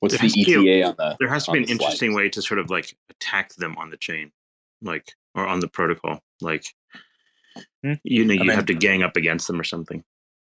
what's 0.00 0.14
There 0.14 0.18
the 0.18 0.22
has 0.24 0.32
to 0.34 0.62
be 0.64 0.70
a- 0.72 0.84
ETA 0.84 0.88
on 0.88 0.94
the? 0.98 1.16
There 1.18 1.28
has 1.28 1.44
to 1.46 1.52
be 1.52 1.58
an 1.58 1.62
the 1.62 1.66
slide? 1.68 1.74
interesting 1.74 2.14
way 2.14 2.28
to 2.30 2.42
sort 2.42 2.60
of 2.60 2.70
like 2.70 2.96
attack 3.10 3.54
them 3.56 3.76
on 3.78 3.90
the 3.90 3.96
chain, 3.96 4.30
like 4.82 5.12
or 5.34 5.46
on 5.46 5.60
the 5.60 5.68
protocol. 5.68 6.20
Like 6.40 6.64
Hmm. 7.84 7.94
you 8.04 8.24
know, 8.24 8.32
I 8.32 8.36
you 8.36 8.40
mean- 8.44 8.50
have 8.50 8.66
to 8.66 8.74
gang 8.74 9.02
up 9.02 9.16
against 9.16 9.46
them 9.48 9.60
or 9.60 9.64
something. 9.64 10.04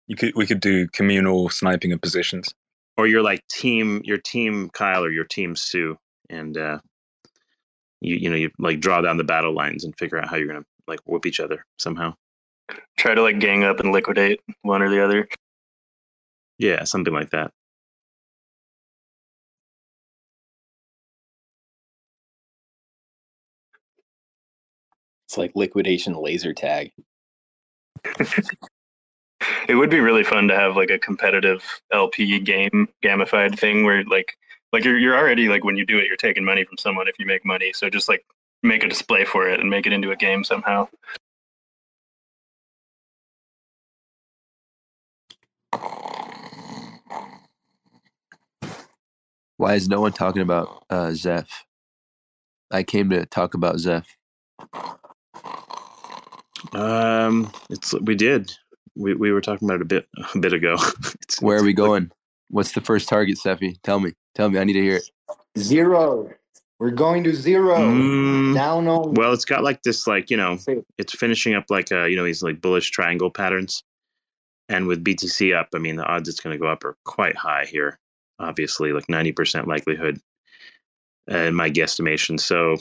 You 0.08 0.16
could 0.16 0.34
we 0.36 0.46
could 0.46 0.60
do 0.60 0.88
communal 0.88 1.50
sniping 1.50 1.92
of 1.92 2.02
positions. 2.02 2.54
Or 2.98 3.08
you're 3.08 3.22
like 3.24 3.46
team 3.48 4.02
your 4.04 4.18
team 4.18 4.70
Kyle 4.72 5.04
or 5.04 5.12
your 5.12 5.26
team 5.26 5.56
Su 5.56 5.98
and 6.30 6.58
uh 6.58 6.80
you 8.02 8.16
you 8.16 8.30
know, 8.30 8.36
you 8.36 8.52
like 8.60 8.80
draw 8.80 9.02
down 9.02 9.18
the 9.18 9.24
battle 9.24 9.54
lines 9.54 9.84
and 9.84 9.98
figure 9.98 10.18
out 10.18 10.28
how 10.30 10.36
you're 10.38 10.48
gonna 10.48 10.66
like 10.88 11.00
whoop 11.06 11.26
each 11.26 11.40
other 11.40 11.66
somehow. 11.78 12.14
Try 12.98 13.16
to 13.16 13.22
like 13.22 13.40
gang 13.40 13.64
up 13.64 13.80
and 13.80 13.92
liquidate 13.92 14.42
one 14.62 14.82
or 14.82 14.90
the 14.90 15.04
other. 15.04 15.28
Yeah, 16.58 16.84
something 16.86 17.14
like 17.14 17.32
that. 17.32 17.52
It's 25.28 25.38
like 25.38 25.52
liquidation 25.56 26.14
laser 26.14 26.54
tag. 26.54 26.92
It 29.68 29.76
would 29.76 29.90
be 29.90 30.00
really 30.00 30.24
fun 30.24 30.48
to 30.48 30.56
have 30.56 30.76
like 30.76 30.90
a 30.90 31.00
competitive 31.00 31.64
LP 31.92 32.40
game 32.40 32.88
gamified 33.04 33.58
thing 33.60 33.84
where 33.84 34.04
like 34.06 34.38
like 34.76 34.84
you're 34.84 35.00
you're 35.00 35.18
already 35.18 35.48
like 35.48 35.64
when 35.64 35.78
you 35.78 35.86
do 35.86 35.98
it 35.98 36.08
you're 36.08 36.18
taking 36.18 36.44
money 36.44 36.66
from 36.66 36.78
someone 36.78 37.08
if 37.08 37.18
you 37.18 37.26
make 37.26 37.46
money. 37.46 37.72
So 37.74 37.90
just 37.90 38.10
like 38.10 38.26
make 38.62 38.84
a 38.84 38.90
display 38.90 39.24
for 39.26 39.48
it 39.50 39.60
and 39.62 39.70
make 39.70 39.88
it 39.88 39.94
into 39.94 40.12
a 40.12 40.18
game 40.18 40.44
somehow. 40.44 40.90
Why 49.58 49.76
is 49.76 49.88
no 49.88 50.02
one 50.02 50.12
talking 50.12 50.42
about 50.42 50.84
uh, 50.90 51.14
Zeph? 51.14 51.66
I 52.72 52.84
came 52.84 53.10
to 53.12 53.26
talk 53.26 53.54
about 53.54 53.80
Zeph. 53.80 54.18
Um 56.74 57.52
it's 57.70 57.94
we 58.02 58.16
did. 58.16 58.52
we, 58.96 59.14
we 59.16 59.32
were 59.32 59.42
talking 59.42 59.68
about 59.68 59.76
it 59.76 59.84
a 59.84 59.86
bit 59.86 60.08
a 60.36 60.40
bit 60.40 60.54
ago. 60.54 60.78
It's, 61.24 61.42
Where 61.42 61.58
it's 61.58 61.64
are 61.64 61.64
we 61.64 61.74
like 61.74 61.76
going? 61.76 62.12
What's 62.50 62.74
the 62.74 62.82
first 62.82 63.08
target, 63.10 63.38
Cephii? 63.38 63.78
Tell 63.84 64.00
me. 64.02 64.14
Tell 64.36 64.50
me. 64.50 64.60
I 64.60 64.64
need 64.64 64.74
to 64.74 64.82
hear 64.82 64.98
it. 64.98 65.10
Zero. 65.58 66.30
We're 66.80 66.92
going 66.92 67.24
to 67.24 67.34
zero. 67.34 67.78
Mm, 67.78 68.54
Down 68.54 68.88
on. 68.88 69.14
well, 69.14 69.32
it's 69.32 69.46
got 69.46 69.64
like 69.64 69.82
this, 69.84 70.08
like 70.08 70.30
you 70.30 70.36
know, 70.36 70.58
it's 70.98 71.16
finishing 71.16 71.54
up 71.56 71.66
like 71.70 71.90
uh, 71.92 72.04
you 72.04 72.18
know 72.18 72.26
these 72.26 72.44
like 72.44 72.60
bullish 72.60 72.92
triangle 72.92 73.32
patterns, 73.32 73.82
and 74.68 74.86
with 74.86 75.04
BTC 75.04 75.58
up, 75.58 75.70
I 75.74 75.78
mean 75.80 75.96
the 75.96 76.04
odds 76.06 76.28
it's 76.28 76.42
going 76.42 76.54
to 76.54 76.60
go 76.60 76.68
up 76.68 76.84
are 76.84 76.98
quite 77.06 77.38
high 77.38 77.66
here. 77.66 77.98
Obviously, 78.40 78.92
like 78.92 79.08
ninety 79.08 79.32
percent 79.32 79.70
likelihood, 79.70 80.20
uh, 81.32 81.38
in 81.38 81.56
my 81.56 81.70
guesstimation. 81.70 82.38
So, 82.38 82.76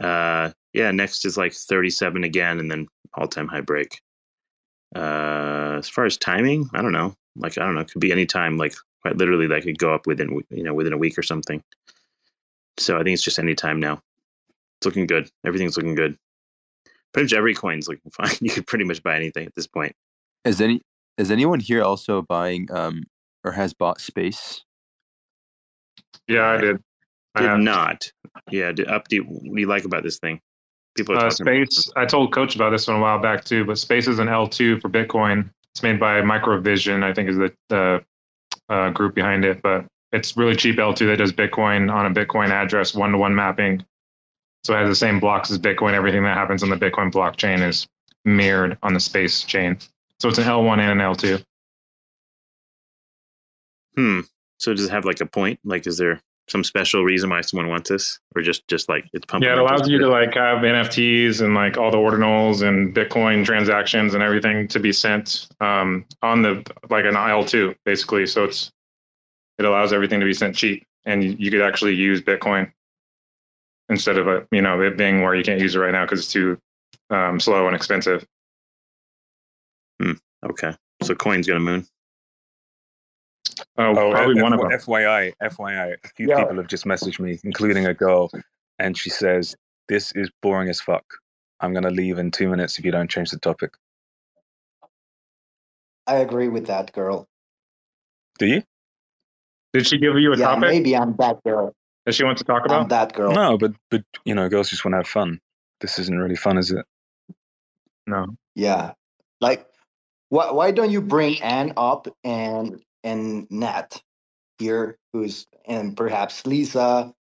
uh, 0.00 0.52
yeah, 0.72 0.92
next 0.92 1.24
is 1.24 1.36
like 1.36 1.52
thirty-seven 1.52 2.22
again, 2.22 2.60
and 2.60 2.70
then 2.70 2.86
all-time 3.14 3.48
high 3.48 3.62
break. 3.62 4.00
Uh, 4.94 5.74
as 5.78 5.88
far 5.88 6.04
as 6.04 6.16
timing, 6.16 6.70
I 6.72 6.82
don't 6.82 6.92
know. 6.92 7.14
Like 7.34 7.58
I 7.58 7.64
don't 7.64 7.74
know, 7.74 7.80
it 7.80 7.90
could 7.90 8.00
be 8.00 8.12
any 8.12 8.26
time. 8.26 8.56
Like 8.58 8.74
quite 9.02 9.16
literally, 9.16 9.46
that 9.48 9.62
could 9.62 9.78
go 9.78 9.94
up 9.94 10.06
within 10.06 10.40
you 10.50 10.62
know 10.62 10.74
within 10.74 10.92
a 10.92 10.98
week 10.98 11.18
or 11.18 11.22
something. 11.22 11.62
So 12.78 12.96
I 12.98 13.02
think 13.02 13.14
it's 13.14 13.22
just 13.22 13.38
any 13.38 13.54
time 13.54 13.80
now. 13.80 14.00
It's 14.78 14.86
looking 14.86 15.06
good. 15.06 15.30
Everything's 15.44 15.76
looking 15.76 15.94
good. 15.94 16.16
Pretty 17.12 17.24
much 17.26 17.32
every 17.32 17.54
coin's 17.54 17.88
looking 17.88 18.10
fine. 18.12 18.34
You 18.40 18.50
could 18.50 18.66
pretty 18.66 18.84
much 18.84 19.02
buy 19.02 19.16
anything 19.16 19.46
at 19.46 19.54
this 19.54 19.66
point. 19.66 19.94
Is 20.44 20.60
any 20.60 20.80
is 21.18 21.30
anyone 21.30 21.60
here 21.60 21.82
also 21.82 22.22
buying 22.22 22.68
um 22.72 23.04
or 23.44 23.52
has 23.52 23.74
bought 23.74 24.00
space? 24.00 24.62
Yeah, 26.28 26.46
I 26.50 26.56
did. 26.58 26.76
I 27.34 27.40
Did 27.42 27.48
have. 27.50 27.58
not. 27.60 28.12
Yeah. 28.50 28.72
Did 28.72 28.86
update. 28.88 29.24
What 29.26 29.54
do 29.54 29.60
you 29.60 29.66
like 29.66 29.84
about 29.84 30.02
this 30.02 30.18
thing? 30.18 30.40
People 30.96 31.14
are 31.14 31.26
Uh, 31.26 31.30
talking 31.30 31.46
about 31.60 31.72
Space. 31.72 31.92
I 31.96 32.04
told 32.04 32.32
Coach 32.32 32.56
about 32.56 32.70
this 32.70 32.86
one 32.88 32.96
a 32.96 33.00
while 33.00 33.18
back 33.20 33.44
too, 33.44 33.64
but 33.64 33.78
Space 33.78 34.08
is 34.08 34.18
an 34.18 34.26
L2 34.28 34.80
for 34.80 34.88
Bitcoin. 34.88 35.48
It's 35.74 35.82
made 35.82 36.00
by 36.00 36.20
Microvision, 36.20 37.04
I 37.04 37.14
think, 37.14 37.28
is 37.28 37.36
the 37.36 37.54
the 37.68 38.04
uh, 38.70 38.90
group 38.90 39.14
behind 39.14 39.44
it. 39.44 39.60
But 39.60 39.84
it's 40.12 40.36
really 40.36 40.56
cheap 40.56 40.76
L2 40.76 41.06
that 41.08 41.16
does 41.16 41.32
Bitcoin 41.32 41.92
on 41.92 42.06
a 42.06 42.10
Bitcoin 42.10 42.50
address, 42.50 42.94
one 42.94 43.12
to 43.12 43.18
one 43.18 43.34
mapping. 43.34 43.84
So 44.64 44.74
it 44.74 44.78
has 44.78 44.88
the 44.88 44.94
same 44.94 45.20
blocks 45.20 45.50
as 45.50 45.58
Bitcoin. 45.58 45.92
Everything 45.92 46.22
that 46.22 46.36
happens 46.36 46.62
on 46.62 46.70
the 46.70 46.76
Bitcoin 46.76 47.12
blockchain 47.12 47.66
is 47.66 47.86
mirrored 48.24 48.78
on 48.82 48.94
the 48.94 49.00
Space 49.00 49.42
chain. 49.42 49.78
So 50.18 50.28
it's 50.28 50.38
an 50.38 50.44
L1 50.44 50.78
and 50.78 51.00
an 51.00 51.14
L2. 51.14 51.42
Hmm. 53.96 54.20
So 54.58 54.74
does 54.74 54.84
it 54.84 54.90
have 54.90 55.04
like 55.04 55.20
a 55.20 55.26
point? 55.26 55.58
Like, 55.64 55.86
is 55.86 55.96
there 55.96 56.20
some 56.50 56.64
special 56.64 57.04
reason 57.04 57.30
why 57.30 57.40
someone 57.40 57.68
wants 57.68 57.90
this, 57.90 58.18
or 58.34 58.42
just 58.42 58.66
just 58.68 58.88
like 58.88 59.04
it's 59.12 59.24
pumping? 59.26 59.48
Yeah, 59.48 59.54
it 59.54 59.58
allows 59.58 59.88
you 59.88 59.98
to 59.98 60.08
like 60.08 60.34
have 60.34 60.58
NFTs 60.58 61.40
and 61.40 61.54
like 61.54 61.76
all 61.76 61.90
the 61.90 61.96
ordinals 61.96 62.66
and 62.66 62.94
Bitcoin 62.94 63.44
transactions 63.44 64.14
and 64.14 64.22
everything 64.22 64.66
to 64.68 64.80
be 64.80 64.92
sent 64.92 65.48
um, 65.60 66.04
on 66.22 66.42
the 66.42 66.64
like 66.90 67.04
an 67.04 67.14
IL2 67.14 67.76
basically. 67.84 68.26
So 68.26 68.44
it's 68.44 68.70
it 69.58 69.64
allows 69.64 69.92
everything 69.92 70.20
to 70.20 70.26
be 70.26 70.34
sent 70.34 70.56
cheap, 70.56 70.84
and 71.04 71.22
you, 71.22 71.36
you 71.38 71.50
could 71.50 71.62
actually 71.62 71.94
use 71.94 72.20
Bitcoin 72.20 72.72
instead 73.88 74.18
of 74.18 74.26
a 74.26 74.46
you 74.50 74.62
know 74.62 74.80
it 74.80 74.96
being 74.96 75.22
where 75.22 75.34
you 75.34 75.44
can't 75.44 75.60
use 75.60 75.74
it 75.74 75.78
right 75.78 75.92
now 75.92 76.04
because 76.04 76.20
it's 76.20 76.32
too 76.32 76.58
um, 77.10 77.38
slow 77.38 77.66
and 77.66 77.76
expensive. 77.76 78.26
Hmm. 80.02 80.12
Okay. 80.44 80.74
So 81.02 81.14
coin's 81.14 81.46
gonna 81.46 81.60
moon. 81.60 81.86
Oh, 83.78 83.90
Oh, 83.96 84.10
probably 84.12 84.36
F- 84.38 84.42
one 84.42 84.52
of 84.52 84.60
them. 84.60 84.70
FYI, 84.70 85.32
FYI, 85.42 85.96
a 86.04 86.08
few 86.16 86.28
Yo. 86.28 86.36
people 86.36 86.56
have 86.56 86.66
just 86.68 86.84
messaged 86.84 87.20
me, 87.20 87.38
including 87.44 87.86
a 87.86 87.94
girl, 87.94 88.30
and 88.78 88.96
she 88.96 89.10
says, 89.10 89.56
This 89.88 90.12
is 90.12 90.30
boring 90.42 90.68
as 90.68 90.80
fuck. 90.80 91.04
I'm 91.60 91.72
going 91.72 91.84
to 91.84 91.90
leave 91.90 92.18
in 92.18 92.30
two 92.30 92.48
minutes 92.48 92.78
if 92.78 92.84
you 92.84 92.90
don't 92.90 93.10
change 93.10 93.30
the 93.30 93.38
topic. 93.38 93.72
I 96.06 96.16
agree 96.16 96.48
with 96.48 96.66
that 96.66 96.92
girl. 96.92 97.28
Do 98.38 98.46
you? 98.46 98.62
Did 99.72 99.86
she 99.86 99.98
give 99.98 100.16
you 100.18 100.32
a 100.32 100.36
Yeah, 100.36 100.46
topic 100.46 100.60
maybe 100.60 100.96
I'm 100.96 101.14
that 101.16 101.42
girl. 101.44 101.74
that 102.06 102.14
she 102.14 102.24
wants 102.24 102.40
to 102.40 102.44
talk 102.46 102.62
I'm 102.64 102.70
about? 102.70 102.88
that 102.88 103.12
girl. 103.12 103.34
No, 103.34 103.56
but, 103.58 103.72
but, 103.90 104.02
you 104.24 104.34
know, 104.34 104.48
girls 104.48 104.70
just 104.70 104.84
want 104.84 104.94
to 104.94 104.98
have 104.98 105.06
fun. 105.06 105.40
This 105.80 105.98
isn't 105.98 106.18
really 106.18 106.36
fun, 106.36 106.58
is 106.58 106.72
it? 106.72 106.84
No. 108.06 108.26
Yeah. 108.54 108.92
Like, 109.40 109.66
why 110.30 110.50
why 110.50 110.70
don't 110.70 110.90
you 110.90 111.00
bring 111.00 111.40
Anne 111.42 111.72
up 111.76 112.08
and 112.24 112.82
and 113.04 113.50
Nat 113.50 114.02
here, 114.58 114.98
who's 115.12 115.46
and 115.66 115.96
perhaps 115.96 116.46
Lisa, 116.46 117.14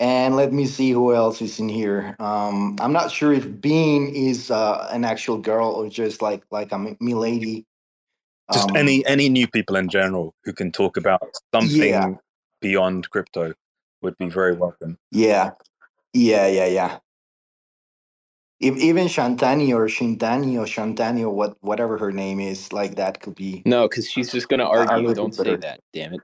and 0.00 0.36
let 0.36 0.52
me 0.52 0.66
see 0.66 0.90
who 0.92 1.14
else 1.14 1.42
is 1.42 1.60
in 1.60 1.68
here. 1.68 2.16
Um, 2.20 2.76
I'm 2.80 2.92
not 2.92 3.10
sure 3.10 3.32
if 3.32 3.60
Bean 3.60 4.08
is 4.14 4.50
uh, 4.50 4.88
an 4.92 5.04
actual 5.04 5.38
girl 5.38 5.70
or 5.70 5.88
just 5.88 6.22
like 6.22 6.44
like 6.50 6.72
a 6.72 6.78
me 6.78 7.14
lady. 7.14 7.66
Just 8.52 8.70
Um, 8.70 8.76
any 8.76 9.06
any 9.06 9.28
new 9.28 9.48
people 9.48 9.76
in 9.76 9.88
general 9.88 10.34
who 10.44 10.52
can 10.52 10.72
talk 10.72 10.96
about 10.96 11.22
something 11.54 11.78
Yeah. 11.78 12.06
beyond 12.60 13.10
crypto 13.10 13.54
would 14.02 14.16
be 14.18 14.28
very 14.28 14.54
welcome. 14.54 14.98
Yeah, 15.12 15.52
yeah, 16.14 16.46
yeah, 16.48 16.66
yeah. 16.66 16.98
If, 18.60 18.76
even 18.76 19.06
Shantani 19.06 19.72
or 19.72 19.86
Shintani 19.86 20.56
or 20.58 20.64
Shantani 20.64 21.20
or 21.22 21.30
what 21.30 21.56
whatever 21.60 21.96
her 21.98 22.10
name 22.10 22.40
is, 22.40 22.72
like 22.72 22.96
that 22.96 23.20
could 23.20 23.36
be. 23.36 23.62
No, 23.64 23.88
because 23.88 24.10
she's 24.10 24.32
just 24.32 24.48
gonna 24.48 24.64
a- 24.64 24.82
a 24.82 24.86
argue. 24.88 25.14
Don't 25.14 25.28
bit 25.36 25.36
say 25.36 25.56
that. 25.56 25.80
Damn 25.92 26.14
it. 26.14 26.20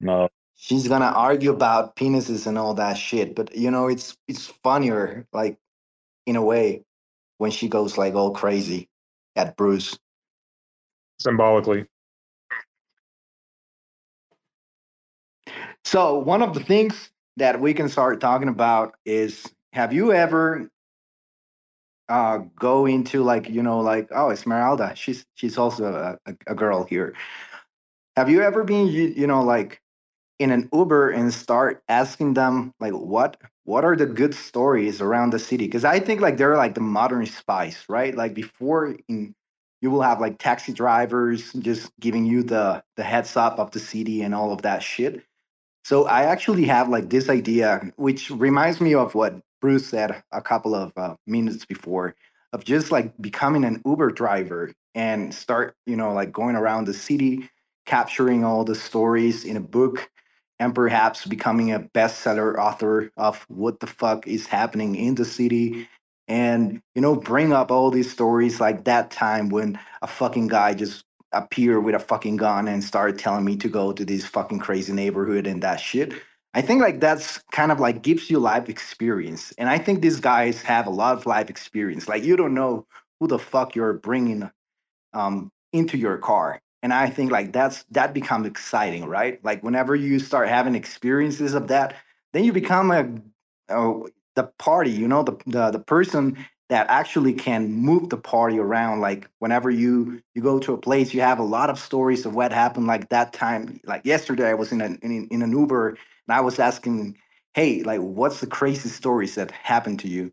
No. 0.00 0.28
She's 0.56 0.88
gonna 0.88 1.12
argue 1.14 1.52
about 1.52 1.96
penises 1.96 2.46
and 2.46 2.56
all 2.56 2.74
that 2.74 2.94
shit, 2.96 3.34
but 3.34 3.54
you 3.54 3.70
know 3.70 3.88
it's 3.88 4.16
it's 4.28 4.46
funnier, 4.46 5.26
like 5.32 5.58
in 6.26 6.36
a 6.36 6.42
way, 6.42 6.84
when 7.38 7.50
she 7.50 7.68
goes 7.68 7.98
like 7.98 8.14
all 8.14 8.30
crazy 8.32 8.88
at 9.36 9.56
Bruce. 9.56 9.98
Symbolically. 11.20 11.86
So 15.84 16.18
one 16.18 16.42
of 16.42 16.54
the 16.54 16.60
things 16.60 17.10
that 17.36 17.60
we 17.60 17.74
can 17.74 17.88
start 17.90 18.20
talking 18.20 18.48
about 18.48 18.94
is: 19.04 19.44
Have 19.74 19.92
you 19.92 20.12
ever 20.12 20.70
uh 22.08 22.38
go 22.56 22.86
into 22.86 23.22
like 23.22 23.48
you 23.48 23.62
know 23.62 23.80
like 23.80 24.08
oh 24.12 24.30
Esmeralda? 24.30 24.94
She's 24.94 25.24
she's 25.34 25.58
also 25.58 26.18
a, 26.26 26.34
a, 26.46 26.54
girl 26.54 26.84
here. 26.84 27.14
Have 28.16 28.30
you 28.30 28.42
ever 28.42 28.64
been 28.64 28.86
you, 28.88 29.14
you 29.16 29.26
know 29.26 29.42
like 29.42 29.80
in 30.38 30.50
an 30.50 30.68
Uber 30.72 31.10
and 31.10 31.32
start 31.32 31.82
asking 31.88 32.34
them 32.34 32.72
like 32.80 32.92
what 32.92 33.36
what 33.64 33.84
are 33.84 33.96
the 33.96 34.06
good 34.06 34.34
stories 34.34 35.00
around 35.00 35.30
the 35.30 35.38
city? 35.38 35.64
Because 35.64 35.84
I 35.84 36.00
think 36.00 36.20
like 36.20 36.36
they're 36.36 36.56
like 36.56 36.74
the 36.74 36.80
modern 36.80 37.26
spice, 37.26 37.84
right? 37.88 38.14
Like 38.14 38.34
before 38.34 38.96
in 39.08 39.34
you 39.80 39.90
will 39.90 40.02
have 40.02 40.18
like 40.18 40.38
taxi 40.38 40.72
drivers 40.72 41.52
just 41.54 41.92
giving 42.00 42.24
you 42.24 42.42
the 42.42 42.82
the 42.96 43.02
heads 43.02 43.36
up 43.36 43.58
of 43.58 43.70
the 43.72 43.80
city 43.80 44.22
and 44.22 44.34
all 44.34 44.52
of 44.52 44.62
that 44.62 44.82
shit. 44.82 45.22
So 45.84 46.06
I 46.06 46.24
actually 46.24 46.64
have 46.64 46.88
like 46.88 47.10
this 47.10 47.28
idea, 47.28 47.92
which 47.96 48.30
reminds 48.30 48.80
me 48.80 48.94
of 48.94 49.14
what 49.14 49.38
Bruce 49.64 49.86
said 49.86 50.22
a 50.30 50.42
couple 50.42 50.74
of 50.74 50.92
uh, 50.94 51.14
minutes 51.26 51.64
before, 51.64 52.14
of 52.52 52.64
just 52.64 52.92
like 52.92 53.16
becoming 53.18 53.64
an 53.64 53.80
Uber 53.86 54.10
driver 54.10 54.74
and 54.94 55.32
start, 55.32 55.74
you 55.86 55.96
know, 55.96 56.12
like 56.12 56.32
going 56.32 56.54
around 56.54 56.86
the 56.86 56.92
city, 56.92 57.48
capturing 57.86 58.44
all 58.44 58.64
the 58.64 58.74
stories 58.74 59.42
in 59.42 59.56
a 59.56 59.60
book, 59.60 60.10
and 60.58 60.74
perhaps 60.74 61.24
becoming 61.24 61.72
a 61.72 61.80
bestseller 61.80 62.58
author 62.58 63.10
of 63.16 63.42
what 63.48 63.80
the 63.80 63.86
fuck 63.86 64.26
is 64.26 64.46
happening 64.46 64.96
in 64.96 65.14
the 65.14 65.24
city. 65.24 65.88
And, 66.28 66.82
you 66.94 67.00
know, 67.00 67.16
bring 67.16 67.54
up 67.54 67.70
all 67.70 67.90
these 67.90 68.12
stories 68.12 68.60
like 68.60 68.84
that 68.84 69.10
time 69.10 69.48
when 69.48 69.78
a 70.02 70.06
fucking 70.06 70.48
guy 70.48 70.74
just 70.74 71.06
appeared 71.32 71.84
with 71.84 71.94
a 71.94 71.98
fucking 71.98 72.36
gun 72.36 72.68
and 72.68 72.84
started 72.84 73.18
telling 73.18 73.46
me 73.46 73.56
to 73.56 73.70
go 73.70 73.94
to 73.94 74.04
this 74.04 74.26
fucking 74.26 74.58
crazy 74.58 74.92
neighborhood 74.92 75.46
and 75.46 75.62
that 75.62 75.80
shit. 75.80 76.12
I 76.54 76.62
think 76.62 76.80
like 76.80 77.00
that's 77.00 77.38
kind 77.50 77.72
of 77.72 77.80
like 77.80 78.02
gives 78.02 78.30
you 78.30 78.38
life 78.38 78.68
experience. 78.68 79.52
And 79.58 79.68
I 79.68 79.76
think 79.76 80.00
these 80.00 80.20
guys 80.20 80.62
have 80.62 80.86
a 80.86 80.90
lot 80.90 81.16
of 81.16 81.26
life 81.26 81.50
experience. 81.50 82.08
Like 82.08 82.22
you 82.22 82.36
don't 82.36 82.54
know 82.54 82.86
who 83.18 83.26
the 83.26 83.38
fuck 83.40 83.74
you're 83.74 83.94
bringing 83.94 84.48
um, 85.12 85.50
into 85.72 85.98
your 85.98 86.16
car. 86.18 86.60
And 86.82 86.92
I 86.92 87.10
think 87.10 87.32
like 87.32 87.52
that's 87.52 87.84
that 87.90 88.14
becomes 88.14 88.46
exciting, 88.46 89.06
right? 89.06 89.44
Like 89.44 89.64
whenever 89.64 89.96
you 89.96 90.20
start 90.20 90.48
having 90.48 90.76
experiences 90.76 91.54
of 91.54 91.68
that, 91.68 91.96
then 92.32 92.44
you 92.44 92.52
become 92.52 92.90
a, 92.90 94.04
the 94.36 94.44
party, 94.58 94.90
you 94.90 95.08
know, 95.08 95.22
the, 95.22 95.36
the 95.46 95.70
the 95.72 95.78
person 95.78 96.36
that 96.68 96.86
actually 96.88 97.32
can 97.32 97.72
move 97.72 98.08
the 98.08 98.16
party 98.16 98.58
around 98.58 99.00
like 99.00 99.28
whenever 99.38 99.70
you 99.70 100.20
you 100.34 100.42
go 100.42 100.58
to 100.58 100.72
a 100.72 100.78
place 100.78 101.12
you 101.12 101.20
have 101.20 101.38
a 101.38 101.42
lot 101.42 101.68
of 101.68 101.78
stories 101.78 102.24
of 102.24 102.34
what 102.34 102.52
happened 102.52 102.86
like 102.86 103.10
that 103.10 103.34
time 103.34 103.78
like 103.84 104.04
yesterday 104.04 104.48
i 104.48 104.54
was 104.54 104.72
in 104.72 104.80
an 104.80 104.98
in, 105.02 105.28
in 105.28 105.42
an 105.42 105.52
uber 105.52 105.96
and 106.26 106.36
i 106.36 106.40
was 106.40 106.58
asking 106.58 107.16
hey 107.54 107.82
like 107.82 108.00
what's 108.00 108.40
the 108.40 108.46
craziest 108.46 108.96
stories 108.96 109.34
that 109.34 109.50
happened 109.50 109.98
to 109.98 110.08
you 110.08 110.32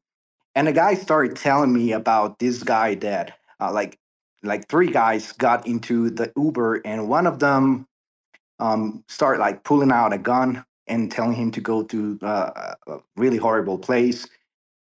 and 0.56 0.68
the 0.68 0.74
guy 0.74 0.94
started 0.94 1.38
telling 1.38 1.74
me 1.74 1.92
about 1.92 2.40
this 2.40 2.64
guy 2.64 2.96
that 2.96 3.38
uh, 3.60 3.72
like 3.72 3.98
like 4.44 4.68
three 4.68 4.92
guys 4.92 5.32
got 5.34 5.66
into 5.68 6.10
the 6.10 6.32
uber 6.36 6.82
and 6.86 7.08
one 7.08 7.28
of 7.28 7.40
them 7.40 7.88
um 8.60 9.04
started 9.08 9.40
like 9.40 9.64
pulling 9.64 9.92
out 9.92 10.14
a 10.14 10.18
gun 10.18 10.64
and 10.88 11.12
telling 11.12 11.34
him 11.34 11.52
to 11.52 11.62
go 11.62 11.84
to 11.84 12.20
uh, 12.22 12.74
a 12.88 12.98
really 13.16 13.38
horrible 13.38 13.78
place 13.78 14.28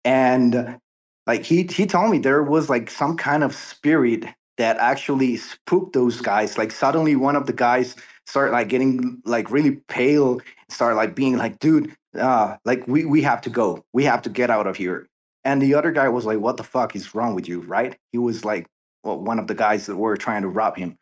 and 0.04 0.78
like 1.26 1.44
he 1.44 1.64
he 1.64 1.86
told 1.86 2.10
me 2.10 2.18
there 2.18 2.42
was 2.42 2.68
like 2.68 2.90
some 2.90 3.16
kind 3.16 3.44
of 3.44 3.54
spirit 3.54 4.24
that 4.58 4.76
actually 4.78 5.36
spooked 5.36 5.92
those 5.92 6.20
guys. 6.20 6.58
Like 6.58 6.72
suddenly 6.72 7.16
one 7.16 7.36
of 7.36 7.46
the 7.46 7.52
guys 7.52 7.96
started 8.26 8.52
like 8.52 8.68
getting 8.68 9.20
like 9.24 9.50
really 9.50 9.76
pale, 9.88 10.40
start 10.68 10.96
like 10.96 11.14
being 11.14 11.36
like, 11.36 11.58
dude, 11.58 11.94
uh, 12.18 12.56
like 12.64 12.86
we 12.86 13.04
we 13.04 13.22
have 13.22 13.40
to 13.42 13.50
go. 13.50 13.84
We 13.92 14.04
have 14.04 14.22
to 14.22 14.30
get 14.30 14.50
out 14.50 14.66
of 14.66 14.76
here. 14.76 15.08
And 15.44 15.60
the 15.60 15.74
other 15.74 15.90
guy 15.90 16.08
was 16.08 16.24
like, 16.24 16.38
what 16.38 16.56
the 16.56 16.64
fuck 16.64 16.94
is 16.94 17.14
wrong 17.14 17.34
with 17.34 17.48
you? 17.48 17.60
Right? 17.60 17.96
He 18.12 18.18
was 18.18 18.44
like 18.44 18.66
well, 19.02 19.18
one 19.18 19.38
of 19.38 19.46
the 19.46 19.54
guys 19.54 19.86
that 19.86 19.96
were 19.96 20.16
trying 20.16 20.42
to 20.42 20.48
rob 20.48 20.76
him. 20.76 20.96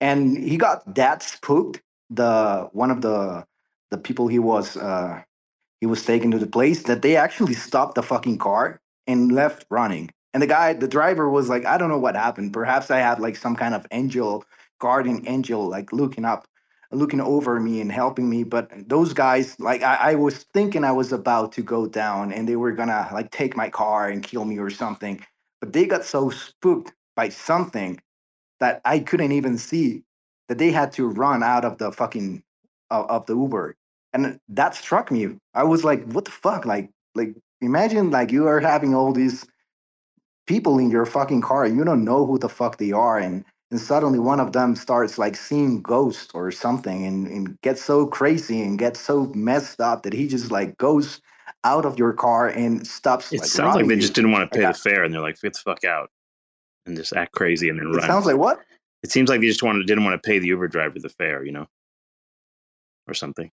And 0.00 0.36
he 0.36 0.56
got 0.56 0.94
that 0.94 1.22
spooked. 1.22 1.80
The 2.10 2.68
one 2.72 2.90
of 2.90 3.00
the 3.00 3.46
the 3.90 3.98
people 3.98 4.28
he 4.28 4.38
was 4.38 4.76
uh 4.76 5.22
he 5.80 5.86
was 5.86 6.04
taken 6.04 6.30
to 6.30 6.38
the 6.38 6.46
place 6.46 6.84
that 6.84 7.02
they 7.02 7.16
actually 7.16 7.54
stopped 7.54 7.94
the 7.94 8.02
fucking 8.02 8.38
car 8.38 8.80
and 9.06 9.32
left 9.32 9.66
running. 9.70 10.10
And 10.32 10.42
the 10.42 10.46
guy, 10.46 10.72
the 10.72 10.88
driver 10.88 11.28
was 11.28 11.48
like, 11.48 11.66
I 11.66 11.76
don't 11.76 11.88
know 11.88 11.98
what 11.98 12.14
happened. 12.14 12.52
Perhaps 12.52 12.90
I 12.90 12.98
had 12.98 13.18
like 13.18 13.36
some 13.36 13.56
kind 13.56 13.74
of 13.74 13.86
angel, 13.90 14.44
guardian 14.78 15.24
angel, 15.26 15.68
like 15.68 15.92
looking 15.92 16.24
up, 16.24 16.46
looking 16.92 17.20
over 17.20 17.58
me 17.60 17.80
and 17.80 17.90
helping 17.90 18.28
me. 18.28 18.44
But 18.44 18.70
those 18.88 19.12
guys, 19.12 19.58
like 19.58 19.82
I, 19.82 20.12
I 20.12 20.14
was 20.14 20.44
thinking 20.54 20.84
I 20.84 20.92
was 20.92 21.12
about 21.12 21.52
to 21.52 21.62
go 21.62 21.86
down 21.86 22.32
and 22.32 22.48
they 22.48 22.56
were 22.56 22.72
gonna 22.72 23.08
like 23.12 23.30
take 23.30 23.56
my 23.56 23.68
car 23.68 24.08
and 24.08 24.22
kill 24.22 24.44
me 24.44 24.58
or 24.58 24.70
something. 24.70 25.24
But 25.60 25.72
they 25.72 25.86
got 25.86 26.04
so 26.04 26.30
spooked 26.30 26.92
by 27.16 27.28
something 27.28 28.00
that 28.60 28.80
I 28.84 29.00
couldn't 29.00 29.32
even 29.32 29.58
see 29.58 30.02
that 30.48 30.58
they 30.58 30.70
had 30.70 30.92
to 30.92 31.08
run 31.08 31.42
out 31.42 31.64
of 31.64 31.78
the 31.78 31.92
fucking 31.92 32.42
of, 32.90 33.06
of 33.10 33.26
the 33.26 33.36
Uber. 33.36 33.76
And 34.12 34.38
that 34.48 34.74
struck 34.74 35.10
me. 35.10 35.36
I 35.54 35.64
was 35.64 35.84
like, 35.84 36.04
what 36.12 36.26
the 36.26 36.30
fuck? 36.30 36.66
Like, 36.66 36.90
like 37.14 37.34
imagine 37.60 38.10
like 38.10 38.32
you 38.32 38.46
are 38.46 38.60
having 38.60 38.94
all 38.94 39.12
these 39.12 39.46
people 40.46 40.78
in 40.78 40.90
your 40.90 41.06
fucking 41.06 41.40
car 41.40 41.66
you 41.66 41.84
don't 41.84 42.04
know 42.04 42.26
who 42.26 42.38
the 42.38 42.48
fuck 42.48 42.78
they 42.78 42.92
are 42.92 43.18
and 43.18 43.44
and 43.72 43.80
suddenly 43.80 44.18
one 44.18 44.38
of 44.38 44.52
them 44.52 44.76
starts 44.76 45.16
like 45.16 45.34
seeing 45.34 45.80
ghosts 45.80 46.30
or 46.34 46.50
something 46.52 47.06
and, 47.06 47.26
and 47.26 47.60
gets 47.62 47.82
so 47.82 48.06
crazy 48.06 48.60
and 48.60 48.78
gets 48.78 49.00
so 49.00 49.32
messed 49.34 49.80
up 49.80 50.02
that 50.02 50.12
he 50.12 50.28
just 50.28 50.50
like 50.50 50.76
goes 50.76 51.22
out 51.64 51.86
of 51.86 51.98
your 51.98 52.12
car 52.12 52.48
and 52.48 52.86
stops 52.86 53.32
It 53.32 53.40
like 53.40 53.48
sounds 53.48 53.74
like 53.74 53.86
they 53.86 53.94
you. 53.94 54.00
just 54.00 54.12
didn't 54.14 54.30
want 54.30 54.50
to 54.52 54.56
pay 54.58 54.64
the 54.66 54.74
fare, 54.74 55.04
and 55.04 55.12
they're 55.12 55.22
like, 55.22 55.40
"Get 55.40 55.54
the 55.54 55.58
fuck 55.60 55.84
out," 55.84 56.10
and 56.86 56.96
just 56.96 57.14
act 57.14 57.32
crazy 57.32 57.70
and 57.70 57.78
then 57.78 57.86
run. 57.86 57.94
it 57.94 57.98
run. 57.98 58.06
sounds 58.08 58.26
like 58.26 58.36
what 58.36 58.60
It 59.02 59.10
seems 59.10 59.30
like 59.30 59.40
they 59.40 59.46
just 59.46 59.62
wanted 59.62 59.86
didn't 59.86 60.04
want 60.04 60.22
to 60.22 60.26
pay 60.28 60.38
the 60.38 60.48
Uber 60.48 60.68
driver 60.68 60.98
the 61.00 61.08
fare, 61.08 61.42
you 61.42 61.52
know, 61.52 61.66
or 63.08 63.14
something. 63.14 63.50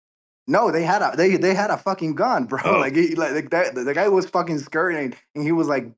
No, 0.47 0.69
they 0.69 0.83
had 0.83 1.01
a 1.01 1.15
they 1.15 1.37
they 1.37 1.53
had 1.53 1.69
a 1.71 1.77
fucking 1.77 2.15
gun, 2.15 2.43
bro. 2.45 2.59
Oh. 2.65 2.79
Like 2.79 2.95
he, 2.95 3.15
like, 3.15 3.31
like 3.31 3.49
that, 3.51 3.73
the 3.75 3.93
guy 3.93 4.09
was 4.09 4.25
fucking 4.25 4.59
and, 4.73 5.15
and 5.35 5.43
he 5.43 5.53
was 5.53 5.67
like, 5.67 5.89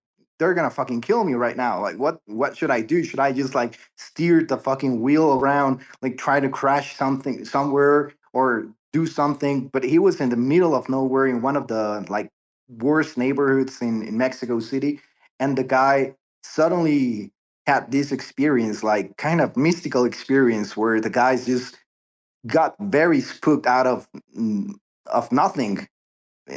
"They're 0.42 0.56
gonna 0.56 0.72
fucking 0.72 1.04
kill 1.04 1.24
me 1.26 1.36
right 1.36 1.58
now. 1.58 1.82
Like, 1.82 1.98
what 1.98 2.22
what 2.28 2.58
should 2.58 2.72
I 2.72 2.82
do? 2.82 3.06
Should 3.06 3.22
I 3.22 3.34
just 3.34 3.56
like 3.56 3.80
steer 3.98 4.44
the 4.44 4.58
fucking 4.58 5.02
wheel 5.02 5.36
around, 5.40 5.82
like 6.02 6.18
try 6.18 6.42
to 6.42 6.50
crash 6.50 6.98
something 6.98 7.46
somewhere 7.46 8.14
or 8.34 8.68
do 8.94 9.08
something?" 9.08 9.70
But 9.70 9.86
he 9.86 10.00
was 10.00 10.22
in 10.22 10.30
the 10.32 10.38
middle 10.38 10.76
of 10.76 10.90
nowhere 10.90 11.28
in 11.28 11.44
one 11.44 11.58
of 11.58 11.68
the 11.70 12.06
like 12.10 12.30
worst 12.80 13.18
neighborhoods 13.20 13.82
in 13.82 14.04
in 14.04 14.18
Mexico 14.18 14.60
City, 14.62 15.02
and 15.40 15.58
the 15.58 15.66
guy 15.66 16.16
suddenly 16.44 17.32
had 17.68 17.92
this 17.92 18.12
experience, 18.12 18.84
like 18.84 19.18
kind 19.18 19.42
of 19.42 19.58
mystical 19.58 20.06
experience, 20.06 20.78
where 20.78 21.02
the 21.02 21.12
guys 21.12 21.48
just 21.48 21.78
got 22.48 22.76
very 22.82 23.22
spooked 23.22 23.68
out 23.68 23.88
of 23.88 24.10
mm, 24.38 24.74
of 25.08 25.32
nothing 25.32 25.88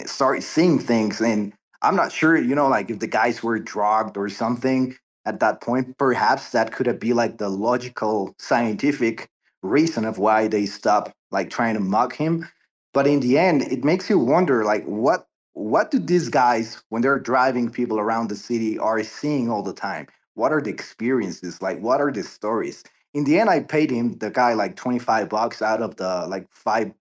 started 0.06 0.42
seeing 0.42 0.78
things 0.80 1.20
and 1.22 1.52
i'm 1.84 1.96
not 1.96 2.12
sure 2.12 2.36
you 2.36 2.54
know 2.54 2.68
like 2.68 2.90
if 2.90 3.00
the 3.00 3.06
guys 3.06 3.42
were 3.42 3.58
drugged 3.58 4.16
or 4.16 4.28
something 4.28 4.96
at 5.26 5.40
that 5.40 5.60
point 5.60 5.96
perhaps 5.98 6.50
that 6.50 6.72
could 6.72 6.86
have 6.86 7.00
been 7.00 7.16
like 7.16 7.38
the 7.38 7.48
logical 7.50 8.34
scientific 8.38 9.30
reason 9.62 10.04
of 10.04 10.18
why 10.18 10.46
they 10.46 10.66
stopped 10.66 11.12
like 11.32 11.50
trying 11.50 11.74
to 11.74 11.80
mug 11.80 12.14
him. 12.14 12.48
But 12.94 13.06
in 13.08 13.20
the 13.20 13.38
end 13.38 13.62
it 13.62 13.84
makes 13.84 14.08
you 14.08 14.18
wonder 14.18 14.64
like 14.64 14.84
what 14.84 15.26
what 15.54 15.90
do 15.90 15.98
these 15.98 16.28
guys 16.28 16.82
when 16.90 17.02
they're 17.02 17.18
driving 17.18 17.70
people 17.70 17.98
around 18.00 18.28
the 18.28 18.36
city 18.36 18.78
are 18.78 19.02
seeing 19.02 19.50
all 19.50 19.62
the 19.62 19.72
time? 19.74 20.06
What 20.34 20.52
are 20.52 20.62
the 20.62 20.70
experiences? 20.70 21.62
Like 21.62 21.80
what 21.80 22.00
are 22.00 22.12
the 22.12 22.22
stories? 22.22 22.84
In 23.14 23.24
the 23.24 23.38
end 23.38 23.50
i 23.50 23.60
paid 23.60 23.90
him 23.90 24.18
the 24.18 24.30
guy 24.30 24.54
like 24.54 24.76
25 24.76 25.28
bucks 25.28 25.62
out 25.62 25.82
of 25.82 25.96
the 25.96 26.26
like 26.28 26.46
five 26.50 26.92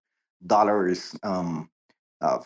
dollars 0.45 1.15
um 1.23 1.69
uh, 2.21 2.39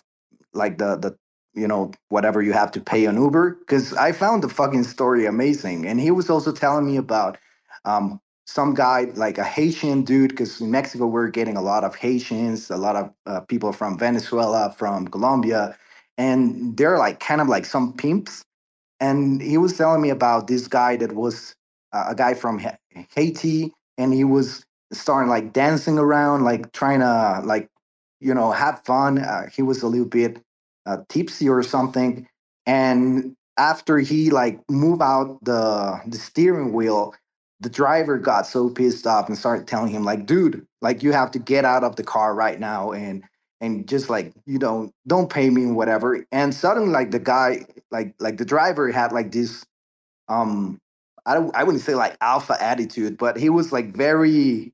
like 0.54 0.78
the 0.78 0.98
the 0.98 1.18
you 1.58 1.68
know 1.68 1.92
whatever 2.10 2.44
you 2.44 2.54
have 2.54 2.72
to 2.72 2.82
pay 2.82 3.08
on 3.08 3.18
uber 3.18 3.52
because 3.62 3.94
i 3.96 4.14
found 4.14 4.44
the 4.44 4.50
fucking 4.50 4.86
story 4.86 5.28
amazing 5.28 5.88
and 5.88 6.02
he 6.02 6.12
was 6.12 6.30
also 6.32 6.54
telling 6.54 6.88
me 6.88 6.98
about 6.98 7.40
um 7.86 8.22
some 8.48 8.76
guy 8.76 9.08
like 9.16 9.40
a 9.40 9.46
haitian 9.46 10.04
dude 10.04 10.32
because 10.32 10.62
in 10.62 10.72
mexico 10.72 11.08
we're 11.08 11.30
getting 11.30 11.58
a 11.58 11.64
lot 11.64 11.86
of 11.86 11.96
haitians 11.96 12.72
a 12.72 12.78
lot 12.78 12.98
of 12.98 13.12
uh, 13.28 13.42
people 13.42 13.74
from 13.74 14.00
venezuela 14.00 14.76
from 14.78 15.08
colombia 15.10 15.78
and 16.20 16.78
they're 16.78 17.00
like 17.00 17.20
kind 17.22 17.42
of 17.42 17.50
like 17.50 17.66
some 17.66 17.94
pimps 17.98 18.42
and 19.00 19.42
he 19.42 19.58
was 19.58 19.78
telling 19.78 20.02
me 20.02 20.10
about 20.10 20.48
this 20.48 20.68
guy 20.68 20.96
that 20.98 21.14
was 21.14 21.56
uh, 21.94 22.06
a 22.10 22.16
guy 22.16 22.34
from 22.34 22.60
Ha- 22.60 22.78
Haiti, 23.16 23.74
and 23.98 24.14
he 24.14 24.24
was 24.24 24.66
starting 24.92 25.30
like 25.30 25.54
dancing 25.54 26.00
around, 26.00 26.44
like 26.44 26.72
trying 26.72 27.00
to 27.02 27.42
like 27.46 27.70
you 28.20 28.34
know 28.34 28.52
have 28.52 28.84
fun. 28.86 29.20
Uh, 29.20 29.48
he 29.56 29.62
was 29.62 29.84
a 29.84 29.88
little 29.88 30.08
bit 30.08 30.42
uh, 30.88 30.98
tipsy 31.10 31.50
or 31.50 31.64
something, 31.64 32.28
and 32.66 33.36
after 33.58 34.00
he 34.00 34.30
like 34.30 34.60
moved 34.70 35.02
out 35.02 35.40
the 35.44 36.02
the 36.08 36.18
steering 36.18 36.74
wheel, 36.74 37.14
the 37.60 37.70
driver 37.70 38.18
got 38.18 38.48
so 38.48 38.70
pissed 38.70 39.08
off 39.08 39.28
and 39.28 39.38
started 39.38 39.68
telling 39.68 39.92
him 39.92 40.04
like, 40.04 40.26
"Dude, 40.26 40.66
like 40.82 41.04
you 41.04 41.12
have 41.12 41.32
to 41.32 41.40
get 41.40 41.66
out 41.66 41.84
of 41.84 41.96
the 41.96 42.04
car 42.04 42.34
right 42.36 42.60
now 42.60 42.92
and." 42.92 43.24
And 43.60 43.88
just 43.88 44.08
like 44.08 44.34
you 44.46 44.60
know, 44.60 44.92
don't 45.08 45.32
pay 45.32 45.50
me 45.50 45.66
whatever. 45.66 46.24
And 46.32 46.54
suddenly, 46.54 46.92
like 46.92 47.10
the 47.10 47.18
guy, 47.18 47.66
like 47.90 48.14
like 48.20 48.38
the 48.38 48.46
driver 48.46 48.92
had 48.92 49.12
like 49.12 49.32
this 49.32 49.66
um 50.30 50.80
I 51.26 51.38
I 51.54 51.64
wouldn't 51.64 51.84
say 51.84 51.96
like 51.96 52.18
alpha 52.22 52.62
attitude, 52.62 53.18
but 53.18 53.38
he 53.38 53.50
was 53.50 53.72
like 53.72 53.96
very 53.96 54.74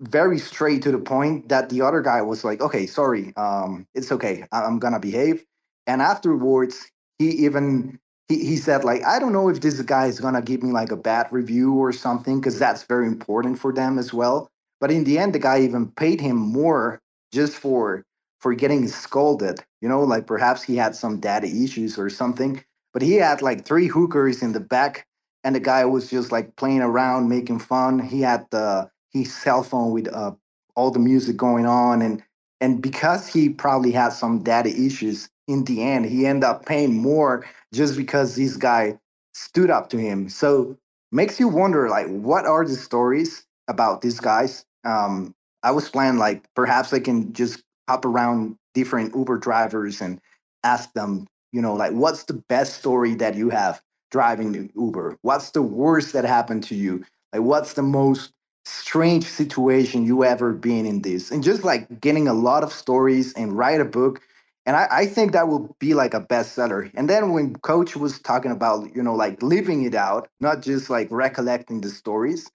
very 0.00 0.38
straight 0.38 0.82
to 0.82 0.92
the 0.92 0.98
point 0.98 1.48
that 1.48 1.70
the 1.70 1.82
other 1.82 2.00
guy 2.02 2.22
was 2.22 2.44
like, 2.44 2.60
okay, 2.60 2.86
sorry, 2.86 3.32
um, 3.36 3.86
it's 3.94 4.12
okay, 4.12 4.44
I- 4.52 4.64
I'm 4.64 4.78
gonna 4.78 5.00
behave. 5.00 5.44
And 5.86 6.02
afterwards, 6.02 6.90
he 7.18 7.30
even 7.46 7.98
he, 8.28 8.38
he 8.44 8.56
said 8.56 8.84
like, 8.84 9.04
I 9.04 9.18
don't 9.18 9.32
know 9.32 9.48
if 9.48 9.60
this 9.60 9.80
guy 9.82 10.06
is 10.06 10.20
gonna 10.20 10.42
give 10.42 10.62
me 10.62 10.72
like 10.72 10.92
a 10.92 10.96
bad 10.96 11.28
review 11.32 11.74
or 11.74 11.92
something, 11.92 12.40
because 12.40 12.58
that's 12.58 12.84
very 12.84 13.06
important 13.06 13.58
for 13.58 13.72
them 13.72 13.98
as 13.98 14.14
well. 14.14 14.48
But 14.80 14.90
in 14.90 15.04
the 15.04 15.18
end, 15.18 15.34
the 15.34 15.38
guy 15.40 15.60
even 15.62 15.90
paid 15.92 16.20
him 16.20 16.36
more 16.36 17.00
just 17.32 17.54
for 17.56 18.04
for 18.40 18.54
getting 18.54 18.88
scolded. 18.88 19.60
You 19.82 19.88
know, 19.88 20.02
like 20.02 20.26
perhaps 20.26 20.62
he 20.62 20.76
had 20.76 20.94
some 20.96 21.20
data 21.20 21.46
issues 21.48 21.98
or 21.98 22.10
something. 22.10 22.62
But 22.92 23.02
he 23.02 23.14
had 23.16 23.42
like 23.42 23.64
three 23.64 23.88
hookers 23.88 24.42
in 24.42 24.52
the 24.52 24.60
back, 24.60 25.06
and 25.44 25.54
the 25.54 25.60
guy 25.60 25.84
was 25.84 26.10
just 26.10 26.32
like 26.32 26.56
playing 26.56 26.82
around, 26.82 27.28
making 27.28 27.60
fun. 27.60 27.98
He 28.00 28.22
had 28.22 28.46
the 28.50 28.90
his 29.18 29.34
cell 29.34 29.62
phone 29.62 29.92
with 29.92 30.12
uh, 30.12 30.32
all 30.74 30.90
the 30.90 30.98
music 30.98 31.36
going 31.36 31.66
on, 31.66 32.02
and 32.02 32.22
and 32.60 32.82
because 32.82 33.26
he 33.26 33.48
probably 33.48 33.92
had 33.92 34.10
some 34.10 34.42
data 34.42 34.70
issues, 34.70 35.28
in 35.48 35.64
the 35.64 35.82
end, 35.82 36.06
he 36.06 36.26
ended 36.26 36.44
up 36.44 36.66
paying 36.66 36.94
more 36.94 37.46
just 37.72 37.96
because 37.96 38.36
this 38.36 38.56
guy 38.56 38.98
stood 39.34 39.70
up 39.70 39.90
to 39.90 39.98
him. 39.98 40.28
So 40.28 40.76
makes 41.12 41.38
you 41.38 41.48
wonder, 41.48 41.88
like, 41.88 42.06
what 42.08 42.46
are 42.46 42.64
the 42.66 42.74
stories 42.74 43.44
about 43.68 44.02
these 44.02 44.20
guys? 44.20 44.64
Um, 44.84 45.34
I 45.62 45.70
was 45.72 45.88
planning 45.88 46.18
like 46.18 46.44
perhaps 46.54 46.92
I 46.92 47.00
can 47.00 47.32
just 47.32 47.62
hop 47.88 48.04
around 48.04 48.56
different 48.74 49.14
Uber 49.14 49.38
drivers 49.38 50.00
and 50.00 50.20
ask 50.64 50.92
them, 50.92 51.26
you 51.52 51.60
know, 51.60 51.74
like 51.74 51.92
what's 51.92 52.24
the 52.24 52.34
best 52.34 52.74
story 52.78 53.14
that 53.16 53.34
you 53.34 53.50
have 53.50 53.80
driving 54.10 54.70
Uber? 54.76 55.18
What's 55.22 55.50
the 55.50 55.62
worst 55.62 56.12
that 56.12 56.24
happened 56.24 56.62
to 56.64 56.74
you? 56.74 57.04
Like 57.32 57.42
what's 57.42 57.74
the 57.74 57.82
most 57.82 58.32
strange 58.66 59.24
situation 59.24 60.06
you 60.06 60.24
ever 60.24 60.52
been 60.52 60.86
in 60.86 61.02
this? 61.02 61.30
And 61.30 61.42
just 61.42 61.64
like 61.64 62.00
getting 62.00 62.28
a 62.28 62.34
lot 62.34 62.64
of 62.64 62.72
stories 62.72 63.32
and 63.34 63.56
write 63.56 63.80
a 63.80 63.84
book. 63.86 64.20
And 64.66 64.76
I, 64.76 64.88
I 64.90 65.06
think 65.06 65.32
that 65.32 65.48
will 65.48 65.76
be 65.78 65.94
like 65.94 66.14
a 66.14 66.20
bestseller. 66.20 66.90
And 66.94 67.08
then 67.10 67.32
when 67.32 67.54
Coach 67.56 67.96
was 67.96 68.18
talking 68.20 68.50
about, 68.52 68.94
you 68.96 69.02
know, 69.02 69.14
like 69.14 69.42
living 69.42 69.84
it 69.84 69.94
out, 69.94 70.28
not 70.40 70.62
just 70.62 70.90
like 70.90 71.08
recollecting 71.10 71.80
the 71.82 71.90
stories, 71.90 72.50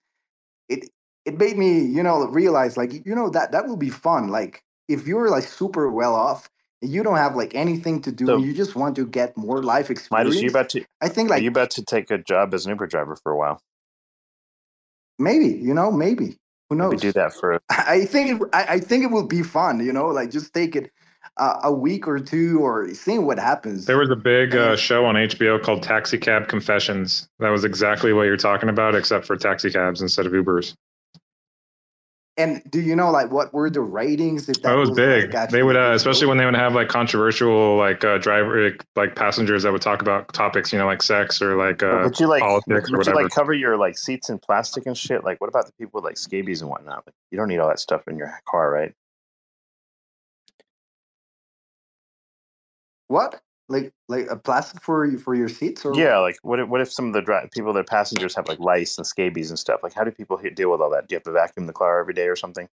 it 0.70 0.90
it 1.26 1.38
made 1.38 1.58
me 1.58 1.82
you 1.86 2.04
know 2.04 2.28
realize 2.28 2.78
like 2.78 2.94
you 3.06 3.16
know 3.16 3.30
that 3.30 3.52
that 3.52 3.68
will 3.68 3.78
be 3.78 3.90
fun 3.90 4.30
like 4.30 4.64
if 4.88 5.08
you're 5.08 5.30
like 5.30 5.44
super 5.44 5.90
well 5.92 6.16
off 6.16 6.50
and 6.82 6.92
you 6.92 7.04
don't 7.04 7.18
have 7.18 7.36
like 7.36 7.56
anything 7.56 8.02
to 8.02 8.12
do 8.12 8.26
So- 8.26 8.38
you 8.40 8.54
just 8.54 8.76
want 8.76 8.96
to 8.96 9.06
get 9.06 9.38
more 9.38 9.62
life 9.64 9.86
Midas, 9.86 10.00
experience 10.00 10.42
you 10.42 10.50
about 10.50 10.70
to? 10.70 10.86
i 11.02 11.10
think 11.10 11.30
like 11.30 11.44
you 11.44 11.50
about 11.50 11.72
to 11.72 11.84
take 11.84 12.12
a 12.12 12.18
job 12.18 12.54
as 12.54 12.66
an 12.66 12.72
Uber 12.72 12.88
driver 12.88 13.16
for 13.16 13.32
a 13.32 13.38
while? 13.38 13.62
Maybe 15.22 15.48
you 15.48 15.74
know 15.74 15.92
maybe 15.92 16.38
who 16.70 16.76
knows 16.76 16.92
Maybe 16.92 17.02
do 17.02 17.12
that 17.14 17.34
for. 17.34 17.62
i 17.70 18.06
think 18.06 18.42
it, 18.42 18.48
I, 18.54 18.66
I 18.76 18.80
think 18.80 19.04
it 19.04 19.12
will 19.12 19.28
be 19.28 19.44
fun 19.44 19.86
you 19.86 19.94
know 19.94 20.08
like 20.08 20.32
just 20.32 20.54
take 20.54 20.76
it 20.76 20.92
a, 21.38 21.60
a 21.66 21.72
week 21.72 22.08
or 22.08 22.20
two 22.20 22.60
or 22.60 22.94
seeing 22.94 23.26
what 23.26 23.40
happens. 23.40 23.86
There 23.86 23.98
was 23.98 24.10
a 24.10 24.16
big 24.16 24.56
uh, 24.56 24.76
show 24.76 25.06
on 25.06 25.16
HBO 25.16 25.62
called 25.62 25.84
Taxi 25.84 26.18
Cab 26.18 26.48
Confessions. 26.48 27.30
That 27.40 27.50
was 27.50 27.64
exactly 27.64 28.14
what 28.14 28.24
you're 28.24 28.38
talking 28.38 28.70
about, 28.70 28.96
except 28.96 29.26
for 29.26 29.36
taxi 29.38 29.72
cabs 29.72 30.02
instead 30.02 30.26
of 30.26 30.34
Ubers. 30.34 30.76
And 32.38 32.62
do 32.72 32.80
you 32.80 32.96
know 32.96 33.12
like 33.12 33.30
what 33.30 33.54
were 33.54 33.70
the 33.70 33.82
ratings? 33.82 34.48
If 34.48 34.62
That 34.62 34.74
was 34.74 34.90
like, 34.90 34.96
big. 34.96 35.36
actually 35.36 35.60
They 35.60 35.64
would, 35.64 35.76
uh, 35.76 35.92
especially 35.94 36.28
when 36.28 36.38
they 36.38 36.46
would 36.46 36.56
have 36.56 36.74
like 36.74 36.88
controversial, 36.88 37.76
like 37.78 38.04
uh, 38.06 38.18
driver, 38.20 38.72
like 38.96 39.16
passengers 39.16 39.64
that 39.64 39.72
would 39.72 39.82
talk 39.82 40.02
about 40.02 40.34
topics, 40.34 40.72
you 40.72 40.80
know, 40.80 40.86
like 40.86 41.04
sex 41.04 41.42
or 41.42 41.58
like 41.58 41.84
uh, 41.84 42.02
would 42.06 42.20
you 42.20 42.28
like 42.28 42.42
politics 42.42 42.70
or 42.70 42.76
would 42.76 42.88
you 42.90 42.98
whatever. 42.98 43.16
like 43.16 43.32
cover 43.32 43.54
your 43.54 43.78
like 43.78 43.98
seats 43.98 44.30
in 44.30 44.40
plastic 44.40 44.86
and 44.86 44.98
shit? 44.98 45.26
Like, 45.26 45.42
what 45.42 45.50
about 45.50 45.66
the 45.66 45.74
people 45.74 46.00
with 46.00 46.06
like 46.06 46.18
scabies 46.18 46.62
and 46.62 46.70
whatnot? 46.70 47.04
Like, 47.06 47.16
you 47.32 47.38
don't 47.38 47.50
need 47.50 47.60
all 47.60 47.68
that 47.68 47.80
stuff 47.80 48.08
in 48.08 48.18
your 48.18 48.34
car, 48.48 48.72
right? 48.72 48.94
What? 53.08 53.42
Like 53.72 53.94
like 54.10 54.28
a 54.30 54.36
plastic 54.36 54.82
for 54.82 55.18
for 55.18 55.34
your 55.34 55.48
seats 55.48 55.86
or 55.86 55.96
Yeah, 55.98 56.18
like 56.18 56.38
what 56.42 56.60
if, 56.60 56.68
what 56.68 56.82
if 56.82 56.92
some 56.92 57.08
of 57.08 57.14
the 57.14 57.22
dri- 57.22 57.48
people, 57.54 57.72
their 57.72 57.86
passengers 57.86 58.36
have 58.36 58.48
like 58.48 58.60
lice 58.60 58.98
and 58.98 59.08
scabies 59.08 59.50
and 59.50 59.58
stuff? 59.58 59.80
Like, 59.82 59.94
how 59.94 60.04
do 60.04 60.12
people 60.12 60.38
deal 60.56 60.70
with 60.72 60.82
all 60.82 60.90
that? 60.92 61.08
Do 61.08 61.14
you 61.14 61.18
have 61.18 61.24
to 61.24 61.32
vacuum 61.32 61.68
the 61.68 61.74
car 61.74 62.00
every 62.00 62.14
day 62.14 62.28
or 62.28 62.36
something? 62.36 62.68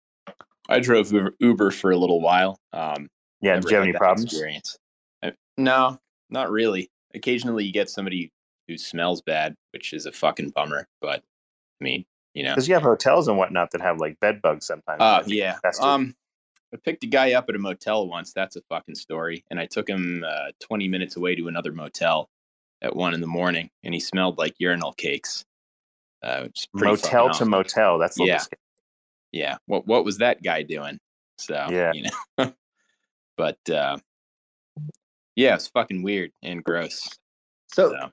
I 0.68 0.80
drove 0.80 1.12
Uber, 1.12 1.34
Uber 1.38 1.70
for 1.70 1.90
a 1.90 1.96
little 1.96 2.20
while. 2.20 2.58
Um, 2.72 3.08
Yeah, 3.40 3.56
did 3.56 3.68
you 3.68 3.76
have 3.76 3.84
any 3.84 3.92
problems? 3.92 4.24
Experience? 4.32 4.78
I- 5.22 5.34
no, 5.58 5.98
not 6.30 6.50
really. 6.50 6.90
Occasionally, 7.14 7.64
you 7.64 7.72
get 7.72 7.90
somebody 7.90 8.32
who 8.66 8.78
smells 8.78 9.20
bad, 9.20 9.54
which 9.72 9.92
is 9.92 10.06
a 10.06 10.12
fucking 10.12 10.50
bummer. 10.50 10.88
But 11.00 11.22
I 11.80 11.84
mean, 11.84 12.04
you 12.34 12.42
know. 12.42 12.52
Because 12.54 12.68
you 12.68 12.74
have 12.74 12.82
hotels 12.82 13.28
and 13.28 13.36
whatnot 13.36 13.70
that 13.72 13.82
have 13.82 13.98
like 13.98 14.18
bed 14.20 14.40
bugs 14.40 14.66
sometimes. 14.66 15.00
Oh 15.00 15.18
Like, 15.18 15.28
yeah. 15.28 15.54
infested. 15.56 15.84
Um, 15.84 16.14
I 16.74 16.76
picked 16.78 17.04
a 17.04 17.06
guy 17.06 17.32
up 17.34 17.48
at 17.48 17.54
a 17.54 17.58
motel 17.58 18.08
once. 18.08 18.32
That's 18.32 18.56
a 18.56 18.60
fucking 18.62 18.96
story. 18.96 19.44
And 19.50 19.58
I 19.60 19.66
took 19.66 19.88
him 19.88 20.24
uh, 20.26 20.48
20 20.60 20.88
minutes 20.88 21.16
away 21.16 21.34
to 21.36 21.48
another 21.48 21.72
motel 21.72 22.28
at 22.82 22.94
one 22.94 23.14
in 23.14 23.20
the 23.20 23.26
morning, 23.26 23.70
and 23.84 23.94
he 23.94 24.00
smelled 24.00 24.36
like 24.38 24.54
urinal 24.58 24.92
cakes. 24.92 25.44
Uh, 26.22 26.42
which 26.42 26.60
is 26.62 26.66
pretty 26.74 26.92
motel 26.92 27.26
to 27.26 27.30
awesome. 27.30 27.50
motel. 27.50 27.98
That's 27.98 28.16
a 28.16 28.20
little 28.22 28.34
Yeah. 28.34 28.38
scary. 28.38 28.60
Yeah. 29.32 29.56
What 29.66 29.86
What 29.86 30.04
was 30.04 30.18
that 30.18 30.42
guy 30.42 30.62
doing? 30.62 30.98
So 31.38 31.54
Yeah. 31.70 31.92
you 31.92 32.08
know. 32.38 32.52
but 33.36 33.58
uh, 33.70 33.98
yeah, 35.36 35.54
it's 35.54 35.68
fucking 35.68 36.02
weird 36.02 36.32
and 36.42 36.64
gross. 36.64 37.08
So, 37.74 37.90
so 37.90 38.10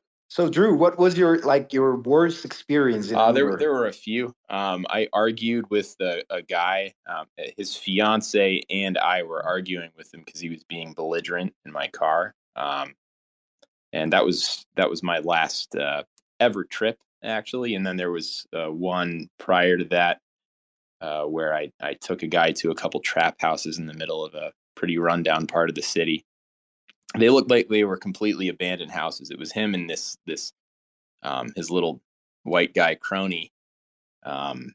Drew, 0.50 0.76
what 0.76 0.98
was 0.98 1.18
your 1.18 1.40
like 1.42 1.74
your 1.74 1.98
worst 1.98 2.44
experience 2.44 3.10
in 3.10 3.16
Uh, 3.16 3.32
there, 3.32 3.46
Uber? 3.46 3.58
there 3.58 3.72
were 3.72 3.88
a 3.88 3.94
few. 3.94 4.34
Um, 4.50 4.86
I 4.90 5.08
argued 5.14 5.70
with 5.70 5.96
a, 6.02 6.24
a 6.30 6.42
guy. 6.42 6.94
Um, 7.08 7.28
his 7.58 7.76
fiance 7.76 8.64
and 8.70 8.98
I 8.98 9.24
were 9.24 9.44
arguing 9.44 9.92
with 9.96 10.14
him 10.14 10.24
because 10.26 10.42
he 10.42 10.50
was 10.50 10.64
being 10.64 10.94
belligerent 10.94 11.54
in 11.66 11.72
my 11.72 11.88
car. 11.88 12.34
Um, 12.56 12.96
and 13.92 14.12
that 14.12 14.26
was 14.26 14.66
that 14.76 14.90
was 14.90 15.04
my 15.04 15.20
last 15.20 15.76
uh, 15.76 16.04
ever 16.40 16.64
trip, 16.64 16.98
actually. 17.24 17.76
And 17.76 17.86
then 17.86 17.98
there 17.98 18.12
was 18.12 18.48
uh, 18.54 18.72
one 18.72 19.30
prior 19.38 19.78
to 19.78 19.86
that 19.86 20.20
uh, 21.00 21.24
where 21.26 21.54
I, 21.54 21.72
I 21.82 21.94
took 21.94 22.24
a 22.24 22.28
guy 22.28 22.54
to 22.54 22.72
a 22.72 22.76
couple 22.76 23.00
trap 23.02 23.36
houses 23.40 23.78
in 23.78 23.86
the 23.86 23.94
middle 23.94 24.26
of 24.26 24.34
a 24.34 24.52
pretty 24.76 24.98
rundown 24.98 25.46
part 25.46 25.70
of 25.70 25.76
the 25.76 25.82
city. 25.82 26.26
They 27.18 27.30
looked 27.30 27.50
like 27.50 27.68
they 27.68 27.84
were 27.84 27.98
completely 27.98 28.48
abandoned 28.48 28.92
houses. 28.92 29.30
It 29.30 29.38
was 29.40 29.52
him 29.52 29.74
and 29.74 29.90
this 29.90 30.18
this 30.26 30.54
um, 31.22 31.54
his 31.56 31.70
little 31.70 32.02
white 32.44 32.74
guy 32.74 32.96
crony 32.96 33.52
um, 34.24 34.74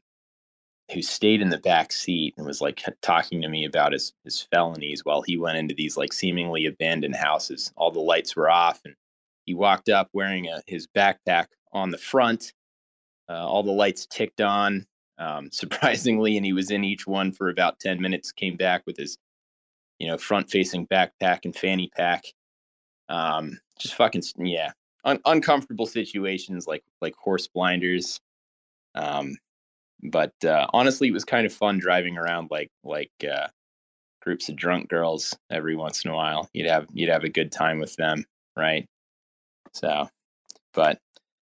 who 0.91 1.01
stayed 1.01 1.41
in 1.41 1.49
the 1.49 1.57
back 1.57 1.91
seat 1.91 2.33
and 2.37 2.45
was 2.45 2.61
like 2.61 2.83
talking 3.01 3.41
to 3.41 3.49
me 3.49 3.65
about 3.65 3.93
his 3.93 4.13
his 4.23 4.41
felonies 4.51 5.05
while 5.05 5.21
he 5.21 5.37
went 5.37 5.57
into 5.57 5.75
these 5.75 5.97
like 5.97 6.13
seemingly 6.13 6.65
abandoned 6.65 7.15
houses. 7.15 7.71
All 7.75 7.91
the 7.91 7.99
lights 7.99 8.35
were 8.35 8.49
off, 8.49 8.81
and 8.85 8.95
he 9.45 9.53
walked 9.53 9.89
up 9.89 10.09
wearing 10.13 10.47
a, 10.47 10.61
his 10.67 10.87
backpack 10.87 11.47
on 11.73 11.91
the 11.91 11.97
front. 11.97 12.53
Uh, 13.29 13.47
all 13.47 13.61
the 13.61 13.71
lights 13.71 14.07
ticked 14.07 14.41
on, 14.41 14.87
um, 15.19 15.49
surprisingly, 15.51 16.37
and 16.37 16.45
he 16.45 16.53
was 16.53 16.71
in 16.71 16.83
each 16.83 17.05
one 17.05 17.31
for 17.31 17.49
about 17.49 17.79
ten 17.79 18.01
minutes. 18.01 18.31
Came 18.31 18.55
back 18.57 18.83
with 18.87 18.97
his, 18.97 19.17
you 19.99 20.07
know, 20.07 20.17
front-facing 20.17 20.87
backpack 20.87 21.39
and 21.45 21.55
fanny 21.55 21.91
pack. 21.95 22.25
Um, 23.09 23.59
just 23.79 23.95
fucking 23.95 24.23
yeah, 24.37 24.71
Un- 25.05 25.21
uncomfortable 25.25 25.85
situations 25.85 26.67
like 26.67 26.83
like 27.01 27.15
horse 27.15 27.47
blinders. 27.47 28.19
Um, 28.95 29.37
but 30.03 30.33
uh, 30.43 30.67
honestly, 30.73 31.07
it 31.07 31.13
was 31.13 31.25
kind 31.25 31.45
of 31.45 31.53
fun 31.53 31.79
driving 31.79 32.17
around 32.17 32.49
like 32.51 32.69
like 32.83 33.11
uh, 33.23 33.47
groups 34.21 34.49
of 34.49 34.55
drunk 34.55 34.89
girls 34.89 35.37
every 35.49 35.75
once 35.75 36.03
in 36.05 36.11
a 36.11 36.15
while. 36.15 36.49
You'd 36.53 36.67
have 36.67 36.87
you'd 36.93 37.09
have 37.09 37.23
a 37.23 37.29
good 37.29 37.51
time 37.51 37.79
with 37.79 37.95
them, 37.95 38.25
right? 38.57 38.85
So, 39.73 40.09
but 40.73 40.99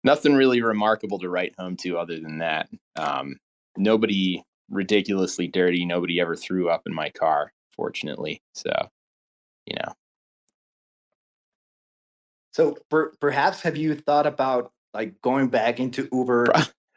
nothing 0.05 0.35
really 0.35 0.63
remarkable 0.63 1.19
to 1.21 1.29
write 1.29 1.55
home 1.59 1.77
to 1.79 1.99
other 1.99 2.21
than 2.21 2.39
that. 2.39 2.69
Um, 2.97 3.37
nobody 3.77 4.43
ridiculously 4.71 5.49
dirty. 5.49 5.85
Nobody 5.85 6.21
ever 6.21 6.37
threw 6.37 6.69
up 6.69 6.83
in 6.87 6.95
my 6.95 7.11
car, 7.11 7.53
fortunately. 7.79 8.43
So, 8.55 8.73
you 9.67 9.77
know, 9.77 9.93
So 12.53 12.77
per, 12.91 13.13
perhaps 13.21 13.63
have 13.63 13.77
you 13.77 13.95
thought 13.95 14.27
about 14.27 14.73
like 14.93 15.21
going 15.23 15.47
back 15.49 15.79
into 15.79 16.09
Uber? 16.13 16.47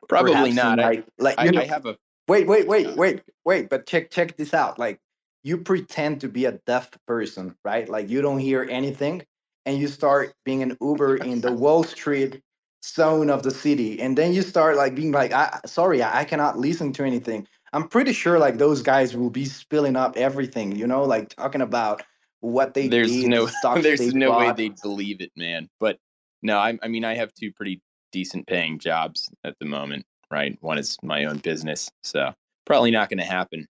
probably 0.09 0.31
perhaps 0.31 0.49
in, 0.49 0.55
not. 0.55 0.79
I- 0.79 0.83
Like, 0.83 1.05
like 1.19 1.39
I- 1.39 1.45
you 1.45 1.51
know, 1.51 1.61
I 1.61 1.65
have 1.65 1.85
a- 1.85 1.97
wait, 2.27 2.47
wait, 2.47 2.67
wait, 2.67 2.95
wait, 2.97 3.21
wait. 3.45 3.69
But 3.69 3.85
check 3.85 4.09
check 4.09 4.35
this 4.37 4.55
out. 4.55 4.79
Like 4.79 4.99
you 5.43 5.59
pretend 5.59 6.21
to 6.21 6.29
be 6.29 6.45
a 6.45 6.53
deaf 6.65 6.89
person, 7.07 7.55
right? 7.63 7.87
Like 7.87 8.09
you 8.09 8.21
don't 8.23 8.39
hear 8.39 8.67
anything, 8.69 9.23
and 9.67 9.77
you 9.77 9.87
start 9.87 10.33
being 10.45 10.63
an 10.63 10.77
Uber 10.81 11.17
in 11.17 11.41
the 11.41 11.51
Wall 11.63 11.83
Street 11.83 12.41
zone 12.83 13.29
of 13.29 13.43
the 13.43 13.51
city, 13.51 14.01
and 14.01 14.17
then 14.17 14.33
you 14.33 14.41
start 14.41 14.77
like 14.77 14.95
being 14.95 15.11
like, 15.11 15.31
I, 15.31 15.59
"Sorry, 15.67 16.01
I, 16.01 16.21
I 16.21 16.25
cannot 16.25 16.57
listen 16.57 16.91
to 16.93 17.03
anything." 17.03 17.47
I'm 17.73 17.87
pretty 17.87 18.13
sure 18.13 18.37
like 18.37 18.57
those 18.57 18.81
guys 18.81 19.15
will 19.15 19.29
be 19.29 19.45
spilling 19.45 19.95
up 19.95 20.17
everything, 20.17 20.75
you 20.75 20.87
know, 20.87 21.03
like 21.03 21.29
talking 21.29 21.61
about 21.61 22.03
what 22.41 22.73
they 22.73 22.87
there's 22.87 23.11
did, 23.11 23.29
no 23.29 23.45
the 23.45 23.79
there's 23.81 24.13
no 24.13 24.37
way 24.37 24.51
they'd 24.51 24.81
believe 24.81 25.21
it, 25.21 25.31
man. 25.37 25.69
But 25.79 25.97
no, 26.41 26.57
I, 26.57 26.77
I 26.83 26.87
mean, 26.87 27.05
I 27.05 27.15
have 27.15 27.33
two 27.33 27.51
pretty 27.51 27.81
decent 28.11 28.47
paying 28.47 28.77
jobs 28.79 29.29
at 29.43 29.57
the 29.59 29.65
moment, 29.65 30.05
right? 30.29 30.57
One 30.61 30.77
is 30.77 30.97
my 31.01 31.25
own 31.25 31.37
business, 31.37 31.89
so 32.03 32.33
probably 32.65 32.91
not 32.91 33.09
going 33.09 33.19
to 33.19 33.23
happen. 33.23 33.67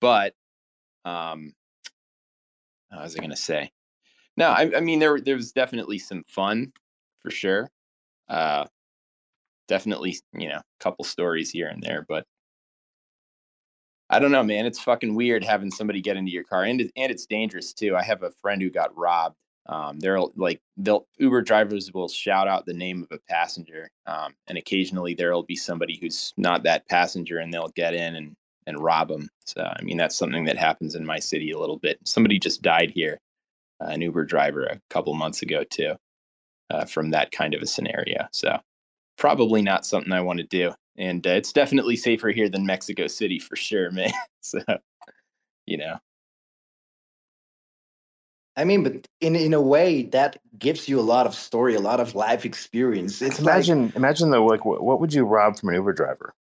But 0.00 0.34
um, 1.04 1.52
what 2.90 3.02
was 3.02 3.16
I 3.16 3.18
going 3.18 3.30
to 3.30 3.36
say? 3.36 3.72
No, 4.36 4.50
I, 4.50 4.70
I 4.76 4.80
mean 4.80 5.00
there 5.00 5.20
there 5.20 5.36
was 5.36 5.52
definitely 5.52 5.98
some 5.98 6.24
fun 6.28 6.72
for 7.20 7.30
sure. 7.30 7.68
Uh, 8.28 8.66
definitely, 9.66 10.16
you 10.34 10.48
know, 10.48 10.56
a 10.56 10.64
couple 10.78 11.04
stories 11.04 11.50
here 11.50 11.68
and 11.68 11.82
there, 11.82 12.04
but 12.08 12.26
I 14.10 14.18
don't 14.18 14.32
know, 14.32 14.42
man. 14.42 14.66
It's 14.66 14.80
fucking 14.80 15.14
weird 15.14 15.44
having 15.44 15.70
somebody 15.70 16.00
get 16.00 16.16
into 16.16 16.32
your 16.32 16.42
car, 16.42 16.64
and 16.64 16.80
and 16.80 17.12
it's 17.12 17.26
dangerous 17.26 17.72
too. 17.72 17.96
I 17.96 18.02
have 18.02 18.24
a 18.24 18.32
friend 18.42 18.60
who 18.60 18.68
got 18.68 18.96
robbed. 18.96 19.36
Um, 19.66 20.00
they're 20.00 20.18
like 20.36 20.60
they'll 20.76 21.06
Uber 21.18 21.42
drivers 21.42 21.92
will 21.94 22.08
shout 22.08 22.48
out 22.48 22.66
the 22.66 22.74
name 22.74 23.04
of 23.04 23.16
a 23.16 23.20
passenger, 23.30 23.88
um, 24.06 24.34
and 24.48 24.58
occasionally 24.58 25.14
there'll 25.14 25.44
be 25.44 25.54
somebody 25.56 25.96
who's 26.00 26.34
not 26.36 26.64
that 26.64 26.88
passenger, 26.88 27.38
and 27.38 27.54
they'll 27.54 27.68
get 27.76 27.94
in 27.94 28.16
and 28.16 28.34
and 28.66 28.82
rob 28.82 29.08
them. 29.08 29.28
So 29.46 29.62
I 29.62 29.80
mean 29.82 29.96
that's 29.96 30.16
something 30.16 30.44
that 30.46 30.58
happens 30.58 30.96
in 30.96 31.06
my 31.06 31.20
city 31.20 31.52
a 31.52 31.58
little 31.58 31.78
bit. 31.78 31.98
Somebody 32.04 32.40
just 32.40 32.62
died 32.62 32.90
here, 32.90 33.20
uh, 33.80 33.90
an 33.90 34.02
Uber 34.02 34.24
driver 34.24 34.64
a 34.64 34.80
couple 34.90 35.14
months 35.14 35.42
ago 35.42 35.62
too, 35.64 35.94
uh, 36.70 36.84
from 36.84 37.10
that 37.10 37.30
kind 37.30 37.54
of 37.54 37.62
a 37.62 37.66
scenario. 37.66 38.26
So 38.32 38.58
probably 39.20 39.62
not 39.62 39.86
something 39.86 40.12
I 40.12 40.22
want 40.22 40.38
to 40.38 40.44
do. 40.44 40.72
And 40.96 41.24
uh, 41.24 41.30
it's 41.30 41.52
definitely 41.52 41.94
safer 41.94 42.30
here 42.30 42.48
than 42.48 42.66
Mexico 42.66 43.06
City 43.06 43.38
for 43.38 43.54
sure, 43.54 43.90
man. 43.92 44.10
so, 44.40 44.58
you 45.66 45.76
know, 45.76 45.98
I 48.56 48.64
mean, 48.64 48.82
but 48.82 49.06
in 49.20 49.36
in 49.36 49.54
a 49.54 49.60
way 49.60 50.02
that 50.04 50.38
gives 50.58 50.88
you 50.88 50.98
a 50.98 51.02
lot 51.02 51.26
of 51.26 51.34
story, 51.34 51.76
a 51.76 51.80
lot 51.80 52.00
of 52.00 52.16
life 52.16 52.44
experience. 52.44 53.22
It's 53.22 53.40
like 53.40 53.54
imagine, 53.54 53.92
imagine 53.94 54.30
though, 54.30 54.44
like, 54.44 54.64
what, 54.64 54.82
what 54.82 55.00
would 55.00 55.14
you 55.14 55.24
rob 55.24 55.56
from 55.56 55.68
an 55.68 55.76
Uber 55.76 55.92
driver? 55.92 56.34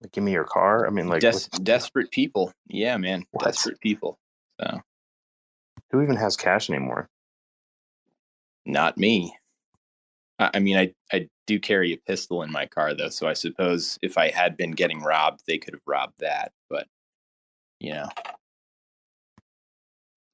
Like, 0.00 0.12
give 0.12 0.24
me 0.24 0.32
your 0.32 0.44
car. 0.44 0.86
I 0.86 0.90
mean, 0.90 1.08
like, 1.08 1.20
des- 1.20 1.48
desperate 1.62 2.10
people. 2.10 2.52
Yeah, 2.68 2.96
man, 2.96 3.24
desperate 3.38 3.80
people. 3.80 4.18
So, 4.60 4.80
who 5.90 6.02
even 6.02 6.16
has 6.16 6.36
cash 6.36 6.70
anymore? 6.70 7.08
not 8.66 8.98
me. 8.98 9.34
I, 10.38 10.50
I 10.54 10.58
mean, 10.58 10.76
I 10.76 10.92
I 11.12 11.28
do 11.46 11.58
carry 11.58 11.92
a 11.92 11.96
pistol 11.98 12.42
in 12.42 12.50
my 12.50 12.66
car 12.66 12.94
though, 12.94 13.08
so 13.08 13.28
I 13.28 13.32
suppose 13.34 13.98
if 14.02 14.18
I 14.18 14.30
had 14.30 14.56
been 14.56 14.72
getting 14.72 15.00
robbed, 15.00 15.42
they 15.46 15.58
could 15.58 15.74
have 15.74 15.82
robbed 15.86 16.18
that. 16.20 16.52
But 16.70 16.86
you 17.80 17.92
know, 17.92 18.08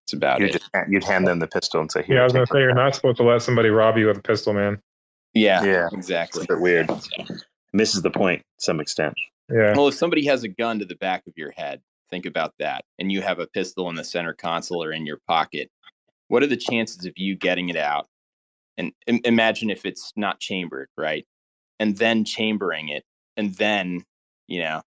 it's 0.07 0.13
about 0.13 0.41
You'd 0.41 0.51
it. 0.51 0.53
just 0.53 0.71
you'd 0.89 1.05
hand 1.05 1.27
them 1.27 1.39
the 1.39 1.47
pistol 1.47 1.81
and 1.81 1.91
say, 1.91 2.03
"Here, 2.03 2.17
Yeah, 2.17 2.23
I 2.23 2.25
was 2.25 2.33
gonna 2.33 2.47
say 2.47 2.61
you're 2.61 2.75
not 2.75 2.95
supposed 2.95 3.17
to 3.19 3.23
let 3.25 3.43
somebody 3.43 3.69
rob 3.71 3.97
you 3.99 4.07
with 4.07 4.19
a 4.19 4.23
pistol, 4.23 4.53
man. 4.53 4.81
Yeah, 5.35 5.65
Yeah. 5.65 5.89
exactly. 5.93 6.43
It's 6.43 6.51
a 6.51 6.55
bit 6.55 6.63
weird. 6.63 6.91
Misses 7.73 8.03
the 8.03 8.11
point 8.11 8.41
to 8.41 8.65
some 8.65 8.81
extent. 8.81 9.15
Yeah. 9.51 9.75
Well, 9.77 9.89
if 9.89 9.95
somebody 9.95 10.27
has 10.27 10.45
a 10.45 10.49
gun 10.49 10.79
to 10.79 10.85
the 10.85 10.97
back 10.97 11.27
of 11.27 11.33
your 11.37 11.53
head, 11.53 11.81
Think 12.13 12.27
about 12.27 12.53
that. 12.59 12.85
And 12.99 13.11
you 13.11 13.23
have 13.23 13.39
a 13.39 13.47
pistol 13.47 13.89
in 13.89 13.95
the 13.95 14.05
center 14.05 14.35
console 14.35 14.85
or 14.85 14.93
in 14.93 15.07
your 15.07 15.19
pocket. 15.27 15.71
What 16.29 16.43
are 16.43 16.47
the 16.47 16.59
chances 16.59 17.07
of 17.07 17.15
you 17.17 17.35
getting 17.37 17.71
it 17.71 17.77
out? 17.77 18.07
And 18.79 18.93
im- 19.07 19.21
imagine 19.25 19.71
if 19.71 19.85
it's 19.85 20.13
not 20.17 20.41
chambered, 20.41 20.89
right? 20.97 21.27
And 21.79 21.97
then 21.99 22.25
chambering 22.25 22.89
it, 22.89 23.05
and 23.37 23.55
then 23.57 24.05
you 24.47 24.63
know 24.63 24.83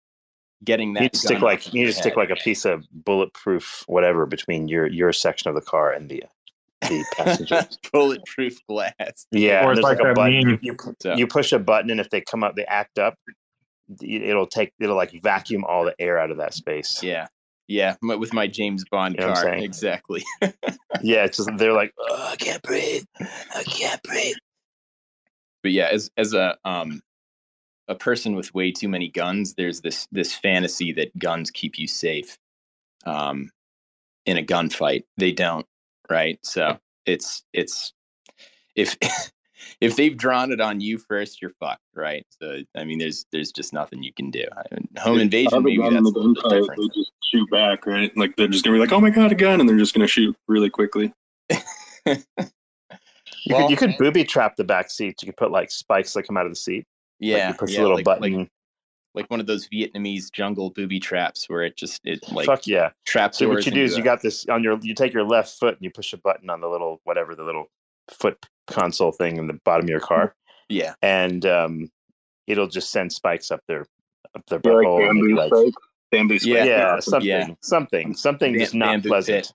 getting 0.63 0.93
that. 0.93 0.99
You 1.01 1.05
need 1.05 1.13
to 1.13 1.19
stick 1.19 1.41
like 1.41 1.65
you 1.67 1.73
need 1.73 1.79
your 1.81 1.91
to 1.91 1.93
stick 1.93 2.15
like 2.15 2.29
a 2.29 2.35
piece 2.35 2.65
of 2.65 2.85
bulletproof 2.91 3.83
whatever 3.87 4.25
between 4.25 4.67
your 4.67 4.87
your 4.87 5.13
section 5.13 5.49
of 5.49 5.55
the 5.55 5.61
car 5.61 5.91
and 5.91 6.09
the 6.09 6.23
the 6.81 7.03
passenger. 7.15 7.67
bulletproof 7.91 8.57
glass. 8.67 9.27
Yeah, 9.31 9.65
Or 9.65 9.71
it's 9.73 9.81
like, 9.81 9.99
like 9.99 10.11
a 10.11 10.13
button. 10.13 10.33
You, 10.33 10.59
you, 10.61 10.77
So- 11.01 11.15
you 11.15 11.27
push 11.27 11.51
a 11.51 11.59
button, 11.59 11.89
and 11.89 11.99
if 11.99 12.09
they 12.09 12.21
come 12.21 12.43
up, 12.43 12.55
they 12.55 12.65
act 12.65 12.99
up. 12.99 13.15
It'll 14.01 14.47
take. 14.47 14.73
It'll 14.79 14.95
like 14.95 15.11
vacuum 15.21 15.63
all 15.63 15.85
the 15.85 15.95
air 15.99 16.17
out 16.17 16.31
of 16.31 16.37
that 16.37 16.53
space. 16.53 17.03
Yeah, 17.03 17.27
yeah. 17.67 17.95
m- 18.03 18.19
With 18.19 18.33
my 18.33 18.47
James 18.47 18.85
Bond 18.85 19.15
You 19.19 19.25
know 19.25 19.63
exactly. 19.63 20.23
Yeah, 21.01 21.25
it's 21.25 21.37
just 21.37 21.49
they're 21.57 21.73
like, 21.73 21.93
oh, 21.99 22.29
I 22.31 22.35
can't 22.35 22.61
breathe. 22.63 23.03
I 23.19 23.63
can't 23.63 24.01
breathe. 24.03 24.35
but 25.63 25.71
yeah, 25.71 25.89
as 25.91 26.09
as 26.17 26.33
a 26.33 26.57
um 26.65 27.01
a 27.87 27.95
person 27.95 28.35
with 28.35 28.53
way 28.53 28.71
too 28.71 28.89
many 28.89 29.09
guns, 29.09 29.53
there's 29.55 29.81
this 29.81 30.07
this 30.11 30.33
fantasy 30.33 30.91
that 30.93 31.17
guns 31.19 31.51
keep 31.51 31.77
you 31.77 31.87
safe. 31.87 32.37
Um, 33.05 33.51
in 34.25 34.37
a 34.37 34.43
gunfight, 34.43 35.03
they 35.17 35.31
don't, 35.31 35.65
right? 36.09 36.39
So 36.43 36.79
it's 37.05 37.43
it's 37.53 37.93
if 38.75 38.97
if 39.81 39.95
they've 39.95 40.15
drawn 40.15 40.51
it 40.51 40.61
on 40.61 40.81
you 40.81 40.97
first, 40.97 41.41
you're 41.41 41.51
fucked, 41.59 41.81
right? 41.93 42.25
So 42.41 42.61
I 42.75 42.83
mean, 42.83 42.99
there's 42.99 43.25
there's 43.31 43.51
just 43.51 43.73
nothing 43.73 44.03
you 44.03 44.13
can 44.13 44.31
do. 44.31 44.45
I 44.55 44.63
mean, 44.73 44.87
home 44.97 45.19
invasion, 45.19 45.63
maybe 45.63 45.81
that's 45.81 45.95
a 45.95 45.99
little 46.01 46.33
bit 46.33 46.43
different. 46.43 46.81
They 46.81 46.99
just 46.99 47.11
shoot 47.23 47.49
back, 47.49 47.85
right? 47.85 48.15
Like 48.17 48.35
they're 48.35 48.47
just 48.47 48.63
gonna 48.63 48.75
be 48.75 48.79
like, 48.79 48.91
"Oh 48.91 49.01
my 49.01 49.09
god, 49.09 49.31
a 49.31 49.35
gun!" 49.35 49.59
and 49.59 49.69
they're 49.69 49.77
just 49.77 49.93
gonna 49.93 50.07
shoot 50.07 50.35
really 50.47 50.69
quickly. 50.69 51.13
You 53.45 53.55
could 53.55 53.69
you 53.69 53.77
could 53.77 53.97
booby 53.97 54.23
trap 54.23 54.55
the 54.55 54.63
back 54.63 54.89
seats. 54.89 55.21
You 55.21 55.27
could 55.27 55.37
put 55.37 55.51
like 55.51 55.69
spikes 55.69 56.13
that 56.13 56.23
come 56.23 56.37
out 56.37 56.45
of 56.45 56.51
the 56.51 56.55
seat. 56.55 56.85
Yeah, 57.19 57.37
like 57.37 57.47
you 57.47 57.53
push 57.59 57.73
yeah, 57.73 57.79
a 57.79 57.83
little 57.83 57.97
like, 57.97 58.05
button. 58.05 58.39
like 58.39 58.49
like 59.13 59.31
one 59.31 59.39
of 59.39 59.47
those 59.47 59.67
Vietnamese 59.69 60.31
jungle 60.31 60.71
booby 60.71 60.99
traps 60.99 61.47
where 61.47 61.63
it 61.63 61.77
just 61.77 62.01
it 62.03 62.19
like 62.31 62.47
Fuck 62.47 62.67
yeah! 62.67 62.89
traps. 63.05 63.37
So 63.37 63.47
what 63.47 63.65
you 63.65 63.71
do 63.71 63.83
is 63.83 63.97
you 63.97 64.03
got 64.03 64.21
this 64.21 64.45
on 64.47 64.63
your. 64.63 64.77
You 64.81 64.93
take 64.93 65.13
your 65.13 65.23
left 65.23 65.57
foot 65.57 65.75
and 65.75 65.83
you 65.83 65.91
push 65.91 66.11
a 66.13 66.17
button 66.17 66.49
on 66.49 66.59
the 66.59 66.67
little 66.67 67.01
whatever 67.03 67.35
the 67.35 67.43
little 67.43 67.69
foot 68.11 68.37
console 68.67 69.11
thing 69.11 69.37
in 69.37 69.47
the 69.47 69.59
bottom 69.65 69.85
of 69.85 69.89
your 69.89 69.99
car, 69.99 70.35
yeah, 70.69 70.93
and 71.01 71.45
um, 71.45 71.89
it'll 72.47 72.67
just 72.67 72.91
send 72.91 73.11
spikes 73.13 73.51
up 73.51 73.61
their 73.67 73.85
up 74.35 74.45
their 74.47 74.59
Yeah, 74.63 74.71
like 74.71 74.99
bamboo 75.01 75.35
like- 75.35 75.53
spikes? 75.53 75.77
Bamboo 76.11 76.37
Yeah, 76.43 76.63
yeah, 76.65 76.99
something, 76.99 77.27
Yeah. 77.27 77.47
something, 77.61 78.13
something 78.15 78.53
Bam- 78.53 78.59
just 78.59 78.75
not 78.75 78.85
bamboo 78.93 79.09
pleasant. 79.09 79.45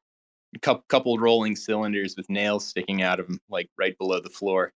pit. 0.52 0.62
Cou- 0.62 0.82
couple 0.88 1.16
rolling 1.18 1.54
cylinders 1.54 2.16
with 2.16 2.28
nails 2.28 2.66
sticking 2.66 3.02
out 3.02 3.20
of 3.20 3.28
them, 3.28 3.38
like 3.48 3.68
right 3.78 3.96
below 3.98 4.20
the 4.20 4.28
floor. 4.30 4.72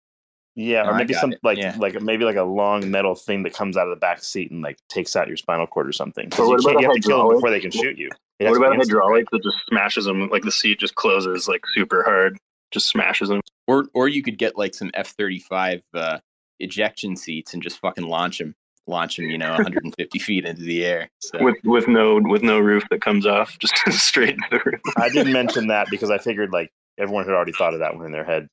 Yeah, 0.56 0.84
No, 0.84 0.91
or 0.91 0.95
maybe 0.95 1.16
some 1.16 1.34
it. 1.34 1.40
like 1.41 1.58
Yeah. 1.58 1.76
like 1.80 2.00
maybe 2.00 2.26
like 2.26 2.36
a 2.36 2.44
long 2.44 2.91
metal 2.91 3.16
thing 3.16 3.41
that 3.44 3.54
comes 3.54 3.76
out 3.76 3.88
of 3.88 3.90
the 3.90 4.00
back 4.00 4.24
seat 4.24 4.52
and 4.52 4.62
like 4.62 4.78
takes 4.88 5.16
out 5.16 5.28
your 5.28 5.36
spinal 5.36 5.66
cord 5.66 5.88
or 5.88 5.91
something. 5.91 6.30
'Cause 6.30 6.41
Or 6.41 6.44
you, 6.45 6.50
what 6.52 6.62
can't, 6.64 6.72
about 6.76 6.82
you 6.84 6.88
a 6.90 6.94
have 6.94 7.02
to 7.02 7.08
kill 7.10 7.28
them 7.28 7.38
before 7.38 7.50
they 7.50 7.60
can 7.60 7.72
shoot 7.72 7.98
you. 7.98 8.10
It 8.40 8.50
What 8.50 8.58
about 8.58 8.74
a 8.74 8.78
hydraulic 8.78 9.26
that 9.32 9.44
just 9.44 9.58
smashes 9.68 10.06
them? 10.06 10.30
Like 10.30 10.44
the 10.44 10.52
seat 10.52 10.80
just 10.80 10.94
closes 10.94 11.48
like 11.48 11.62
super 11.74 12.04
hard, 12.04 12.38
just 12.72 12.88
smashes 12.88 13.30
them. 13.30 13.41
Or 13.68 13.85
or 13.94 14.07
you 14.07 14.22
could 14.23 14.38
get 14.38 14.57
like 14.57 14.73
some 14.73 14.91
F 14.94 15.10
thirty 15.11 15.40
five 15.40 15.81
uh, 15.94 16.19
ejection 16.60 17.15
seats 17.15 17.53
and 17.53 17.61
just 17.61 17.80
fucking 17.80 18.07
launch 18.07 18.40
them, 18.40 18.56
launch 18.88 19.18
them, 19.18 19.26
you 19.26 19.38
know, 19.38 19.52
150 19.52 20.19
feet 20.19 20.45
into 20.45 20.61
the 20.61 20.85
air. 20.85 21.10
So 21.19 21.44
with 21.44 21.57
with 21.64 21.88
no 21.88 22.19
with 22.22 22.44
no 22.44 22.60
roof 22.60 22.84
that 22.90 23.02
comes 23.02 23.26
off, 23.26 23.57
just 23.60 23.76
straight 23.91 24.31
into 24.31 24.48
the 24.52 24.61
roof. 24.65 24.81
I 24.98 25.10
didn't 25.10 25.34
mention 25.34 25.68
that 25.68 25.88
because 25.90 26.10
I 26.10 26.18
figured 26.18 26.52
like 26.52 26.72
everyone 26.98 27.26
had 27.26 27.34
already 27.34 27.53
thought 27.53 27.73
of 27.73 27.80
that 27.80 27.95
one 27.95 28.06
in 28.06 28.11
their 28.11 28.23
head. 28.23 28.48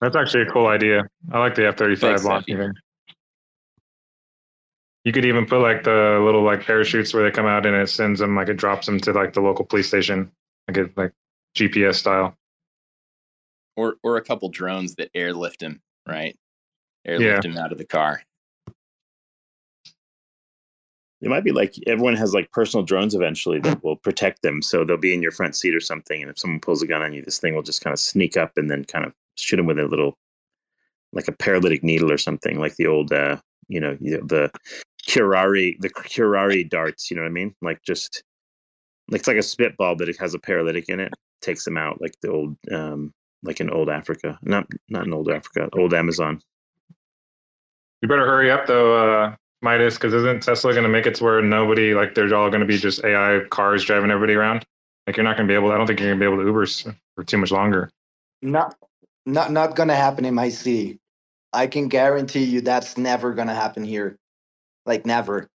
That's 0.00 0.16
actually 0.16 0.42
a 0.42 0.50
cool 0.50 0.66
idea. 0.66 1.02
I 1.32 1.38
like 1.38 1.54
the 1.54 1.66
F 1.68 1.76
thirty 1.76 1.96
five 1.96 2.20
Thanks, 2.20 2.24
launching. 2.24 2.72
You 5.04 5.12
could 5.12 5.26
even 5.26 5.44
put 5.44 5.60
like 5.60 5.84
the 5.84 6.20
little 6.24 6.42
like 6.42 6.64
parachutes 6.64 7.12
where 7.12 7.22
they 7.22 7.30
come 7.30 7.46
out 7.46 7.66
and 7.66 7.76
it 7.76 7.90
sends 7.90 8.20
them 8.20 8.34
like 8.34 8.48
it 8.48 8.56
drops 8.56 8.86
them 8.86 8.98
to 9.00 9.12
like 9.12 9.34
the 9.34 9.42
local 9.42 9.64
police 9.64 9.88
station, 9.88 10.32
like 10.66 10.78
it 10.78 10.96
like 10.96 11.12
GPS 11.54 11.96
style. 11.96 12.34
Or 13.76 13.96
or 14.02 14.16
a 14.16 14.22
couple 14.22 14.48
drones 14.50 14.94
that 14.96 15.10
airlift 15.14 15.60
him, 15.62 15.82
right? 16.06 16.38
Airlift 17.04 17.44
Yeah. 17.44 17.50
him 17.50 17.58
out 17.58 17.72
of 17.72 17.78
the 17.78 17.84
car. 17.84 18.22
It 21.20 21.28
might 21.28 21.44
be 21.44 21.52
like 21.52 21.74
everyone 21.86 22.16
has 22.16 22.34
like 22.34 22.50
personal 22.52 22.84
drones 22.84 23.14
eventually 23.14 23.58
that 23.60 23.82
will 23.82 23.96
protect 23.96 24.42
them. 24.42 24.60
So 24.60 24.84
they'll 24.84 24.98
be 24.98 25.14
in 25.14 25.22
your 25.22 25.32
front 25.32 25.56
seat 25.56 25.74
or 25.74 25.80
something. 25.80 26.20
And 26.20 26.30
if 26.30 26.38
someone 26.38 26.60
pulls 26.60 26.82
a 26.82 26.86
gun 26.86 27.02
on 27.02 27.14
you, 27.14 27.22
this 27.22 27.38
thing 27.38 27.54
will 27.54 27.62
just 27.62 27.82
kind 27.82 27.94
of 27.94 27.98
sneak 27.98 28.36
up 28.36 28.52
and 28.56 28.70
then 28.70 28.84
kind 28.84 29.06
of 29.06 29.14
shoot 29.36 29.56
them 29.56 29.66
with 29.66 29.78
a 29.78 29.86
little, 29.86 30.18
like 31.12 31.26
a 31.26 31.32
paralytic 31.32 31.82
needle 31.82 32.12
or 32.12 32.18
something, 32.18 32.60
like 32.60 32.76
the 32.76 32.86
old, 32.86 33.12
uh, 33.12 33.40
you 33.68 33.80
know, 33.80 33.94
the 33.94 34.50
curare, 35.08 35.76
the 35.80 35.88
curare 35.88 36.68
darts. 36.68 37.10
You 37.10 37.16
know 37.16 37.22
what 37.22 37.28
I 37.28 37.32
mean? 37.32 37.54
Like 37.62 37.80
just, 37.82 38.22
like 39.08 39.20
it's 39.20 39.28
like 39.28 39.38
a 39.38 39.42
spitball, 39.42 39.96
but 39.96 40.10
it 40.10 40.18
has 40.20 40.34
a 40.34 40.38
paralytic 40.38 40.90
in 40.90 41.00
it. 41.00 41.12
Takes 41.40 41.64
them 41.64 41.78
out 41.78 42.02
like 42.02 42.14
the 42.20 42.30
old, 42.30 42.56
um, 42.70 43.14
like 43.44 43.60
in 43.60 43.70
old 43.70 43.88
Africa, 43.88 44.38
not 44.42 44.66
not 44.88 45.06
in 45.06 45.12
old 45.12 45.30
Africa, 45.30 45.68
old 45.74 45.94
Amazon. 45.94 46.40
You 48.02 48.08
better 48.08 48.26
hurry 48.26 48.50
up 48.50 48.66
though, 48.66 48.96
uh, 48.96 49.36
Midas, 49.62 49.94
because 49.94 50.12
isn't 50.12 50.42
Tesla 50.42 50.72
going 50.72 50.82
to 50.82 50.88
make 50.88 51.06
it 51.06 51.14
to 51.16 51.24
where 51.24 51.40
nobody 51.40 51.94
like 51.94 52.14
they're 52.14 52.34
all 52.34 52.50
going 52.50 52.60
to 52.60 52.66
be 52.66 52.76
just 52.76 53.04
AI 53.04 53.40
cars 53.50 53.84
driving 53.84 54.10
everybody 54.10 54.34
around? 54.34 54.64
Like 55.06 55.16
you're 55.16 55.24
not 55.24 55.36
going 55.36 55.46
to 55.46 55.52
be 55.52 55.54
able. 55.54 55.70
I 55.70 55.76
don't 55.76 55.86
think 55.86 56.00
you're 56.00 56.08
going 56.08 56.18
to 56.18 56.26
be 56.26 56.32
able 56.32 56.42
to 56.42 56.46
Uber 56.46 56.66
for 57.14 57.24
too 57.24 57.38
much 57.38 57.50
longer. 57.50 57.90
Not, 58.42 58.74
not, 59.26 59.52
not 59.52 59.76
gonna 59.76 59.94
happen 59.94 60.24
in 60.24 60.34
my 60.34 60.48
city. 60.48 60.98
I 61.52 61.66
can 61.66 61.88
guarantee 61.88 62.44
you 62.44 62.60
that's 62.60 62.98
never 62.98 63.32
gonna 63.32 63.54
happen 63.54 63.84
here. 63.84 64.18
Like 64.84 65.06
never. 65.06 65.48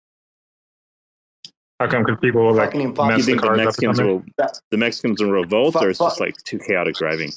How 1.80 1.88
come? 1.88 2.02
Because 2.04 2.18
people 2.20 2.44
will 2.44 2.54
like 2.54 2.72
Fucking 2.72 2.80
you 2.80 2.92
mess 2.92 3.26
the 3.26 3.32
think 3.32 3.42
the 3.42 3.46
cars 3.46 3.58
up 3.58 3.64
Mexicans 3.66 4.00
will 4.00 4.24
the 4.70 4.76
Mexicans 4.76 5.22
will 5.22 5.30
revolt, 5.30 5.74
Fu- 5.74 5.80
or 5.80 5.90
it's 5.90 5.98
fu- 5.98 6.06
just 6.06 6.20
like 6.20 6.36
too 6.44 6.58
chaotic 6.58 6.94
driving? 6.94 7.30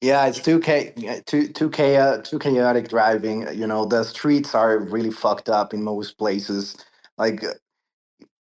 Yeah, 0.00 0.26
it's 0.26 0.40
too 0.40 0.60
cha- 0.60 0.92
too 1.26 1.48
too 1.48 1.70
chaotic, 1.70 2.24
too 2.24 2.38
chaotic 2.38 2.88
driving. 2.88 3.48
You 3.52 3.66
know, 3.66 3.84
the 3.84 4.04
streets 4.04 4.54
are 4.54 4.78
really 4.78 5.10
fucked 5.10 5.48
up 5.48 5.74
in 5.74 5.82
most 5.82 6.18
places. 6.18 6.76
Like 7.18 7.42
uh, 7.44 7.54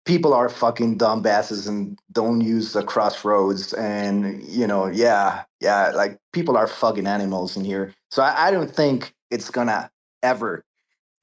people 0.06 0.34
are 0.34 0.50
fucking 0.50 0.98
dumbasses 0.98 1.68
and 1.68 2.00
don't 2.12 2.42
use 2.42 2.74
the 2.74 2.84
crossroads. 2.84 3.74
And 3.74 4.44
you 4.44 4.68
know, 4.68 4.88
yeah, 4.88 5.44
yeah, 5.62 5.92
like 5.92 6.20
people 6.34 6.58
are 6.58 6.68
fucking 6.68 7.08
animals 7.08 7.58
in 7.58 7.66
here. 7.66 7.94
So 8.12 8.24
I, 8.24 8.48
I 8.48 8.52
don't 8.52 8.72
think 8.72 9.14
it's 9.32 9.50
gonna 9.50 9.90
ever, 10.24 10.66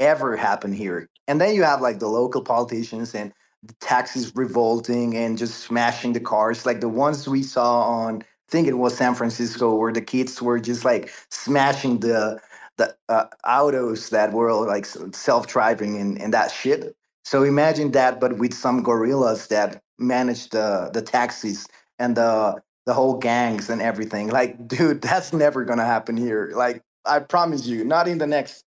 ever 0.01 0.37
happen 0.37 0.73
here. 0.73 1.09
And 1.29 1.41
then 1.41 1.55
you 1.55 1.63
have 1.65 1.83
like 1.83 2.01
the 2.01 2.09
local 2.09 2.43
politicians 2.43 3.15
and 3.15 3.33
the 3.65 3.75
taxis 3.81 4.35
revolting 4.37 5.17
and 5.17 5.39
just 5.39 5.61
smashing 5.61 6.15
the 6.15 6.21
cars, 6.21 6.67
like 6.67 6.81
the 6.81 6.89
ones 6.89 7.29
we 7.29 7.43
saw 7.43 7.83
on 7.83 8.25
think 8.53 8.69
it 8.69 8.79
was 8.79 8.97
San 8.97 9.15
Francisco 9.17 9.75
where 9.75 9.93
the 9.93 10.03
kids 10.03 10.41
were 10.43 10.61
just 10.61 10.85
like 10.85 11.11
smashing 11.31 12.01
the 12.01 12.39
the 12.77 12.95
uh, 13.09 13.27
autos 13.47 14.11
that 14.11 14.33
were 14.33 14.53
like 14.53 14.87
self 14.87 15.47
driving 15.47 15.97
and, 15.97 16.21
and 16.21 16.33
that 16.35 16.53
shit. 16.53 16.95
So 17.25 17.43
imagine 17.45 17.93
that, 17.93 18.21
but 18.21 18.39
with 18.39 18.55
some 18.55 18.83
gorillas 18.83 19.49
that 19.49 19.83
manage 19.99 20.51
the 20.51 20.91
the 20.93 21.03
taxis 21.03 21.67
and 21.99 22.17
the 22.17 22.63
the 22.87 22.95
whole 22.95 23.17
gangs 23.17 23.71
and 23.71 23.81
everything. 23.81 24.29
Like, 24.29 24.69
dude, 24.69 25.03
that's 25.03 25.33
never 25.33 25.65
gonna 25.65 25.87
happen 25.87 26.17
here. 26.17 26.53
Like, 26.55 26.83
I 27.07 27.21
promise 27.21 27.67
you, 27.67 27.85
not 27.85 28.07
in 28.07 28.19
the 28.19 28.27
next 28.27 28.65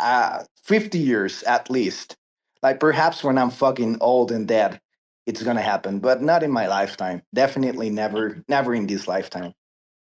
uh 0.00 0.44
50 0.64 0.98
years 0.98 1.44
at 1.44 1.70
least. 1.70 2.16
Like 2.62 2.80
perhaps 2.80 3.24
when 3.24 3.38
I'm 3.38 3.50
fucking 3.50 3.98
old 4.00 4.32
and 4.32 4.48
dead, 4.48 4.80
it's 5.26 5.42
gonna 5.42 5.62
happen, 5.62 5.98
but 5.98 6.22
not 6.22 6.42
in 6.42 6.50
my 6.50 6.66
lifetime. 6.66 7.22
Definitely 7.34 7.90
never, 7.90 8.42
never 8.48 8.74
in 8.74 8.86
this 8.86 9.06
lifetime. 9.06 9.54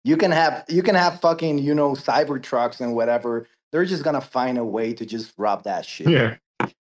You 0.04 0.16
can 0.16 0.30
have 0.30 0.64
you 0.68 0.82
can 0.82 0.94
have 0.94 1.20
fucking, 1.20 1.58
you 1.58 1.74
know, 1.74 1.92
cyber 1.92 2.42
trucks 2.42 2.80
and 2.80 2.94
whatever. 2.94 3.46
They're 3.72 3.84
just 3.84 4.04
gonna 4.04 4.20
find 4.20 4.58
a 4.58 4.64
way 4.64 4.92
to 4.94 5.04
just 5.04 5.32
rob 5.38 5.64
that 5.64 5.84
shit. 5.84 6.08
Yeah, 6.08 6.36
It'd 6.60 6.74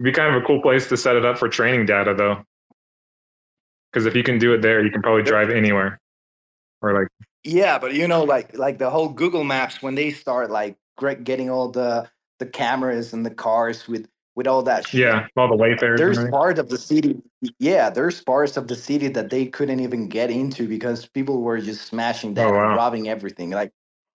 be 0.00 0.12
kind 0.12 0.34
of 0.34 0.42
a 0.42 0.46
cool 0.46 0.62
place 0.62 0.88
to 0.88 0.96
set 0.96 1.16
it 1.16 1.24
up 1.24 1.38
for 1.38 1.48
training 1.48 1.86
data 1.86 2.14
though. 2.14 2.44
Because 3.92 4.06
if 4.06 4.14
you 4.14 4.22
can 4.22 4.38
do 4.38 4.54
it 4.54 4.62
there, 4.62 4.84
you 4.84 4.90
can 4.90 5.02
probably 5.02 5.22
drive 5.22 5.50
anywhere. 5.50 5.98
Or 6.82 6.94
like 6.94 7.08
Yeah, 7.42 7.78
but 7.78 7.94
you 7.94 8.06
know, 8.06 8.22
like 8.22 8.56
like 8.56 8.78
the 8.78 8.90
whole 8.90 9.08
Google 9.08 9.44
Maps 9.44 9.82
when 9.82 9.94
they 9.94 10.10
start 10.10 10.50
like 10.50 10.76
getting 11.24 11.50
all 11.50 11.68
the 11.68 12.08
the 12.38 12.46
cameras 12.46 13.12
and 13.12 13.26
the 13.26 13.30
cars 13.30 13.88
with 13.88 14.08
with 14.38 14.46
all 14.46 14.62
that 14.62 14.86
shit. 14.86 15.00
yeah, 15.00 15.26
all 15.36 15.48
the 15.48 15.56
wayfarers. 15.56 15.98
There's 15.98 16.30
part 16.30 16.60
of 16.60 16.68
the 16.68 16.78
city, 16.78 17.20
yeah. 17.58 17.90
There's 17.90 18.20
parts 18.22 18.56
of 18.56 18.68
the 18.68 18.76
city 18.76 19.08
that 19.08 19.30
they 19.30 19.46
couldn't 19.46 19.80
even 19.80 20.08
get 20.08 20.30
into 20.30 20.68
because 20.68 21.06
people 21.06 21.42
were 21.42 21.58
just 21.58 21.86
smashing 21.86 22.34
that 22.34 22.46
Oh, 22.46 22.52
wow. 22.52 22.76
robbing 22.76 23.08
everything. 23.08 23.50
Like, 23.50 23.72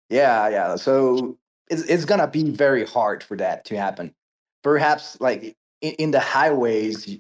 yeah, 0.10 0.48
yeah. 0.48 0.78
So 0.78 1.38
it's 1.70 1.82
it's 1.84 2.06
gonna 2.06 2.30
be 2.30 2.52
very 2.52 2.86
hard 2.86 3.22
for 3.22 3.36
that 3.36 3.66
to 3.66 3.76
happen. 3.76 4.16
Perhaps 4.64 5.20
like 5.20 5.58
in, 5.82 5.92
in 5.96 6.12
the 6.12 6.22
highways, 6.22 7.18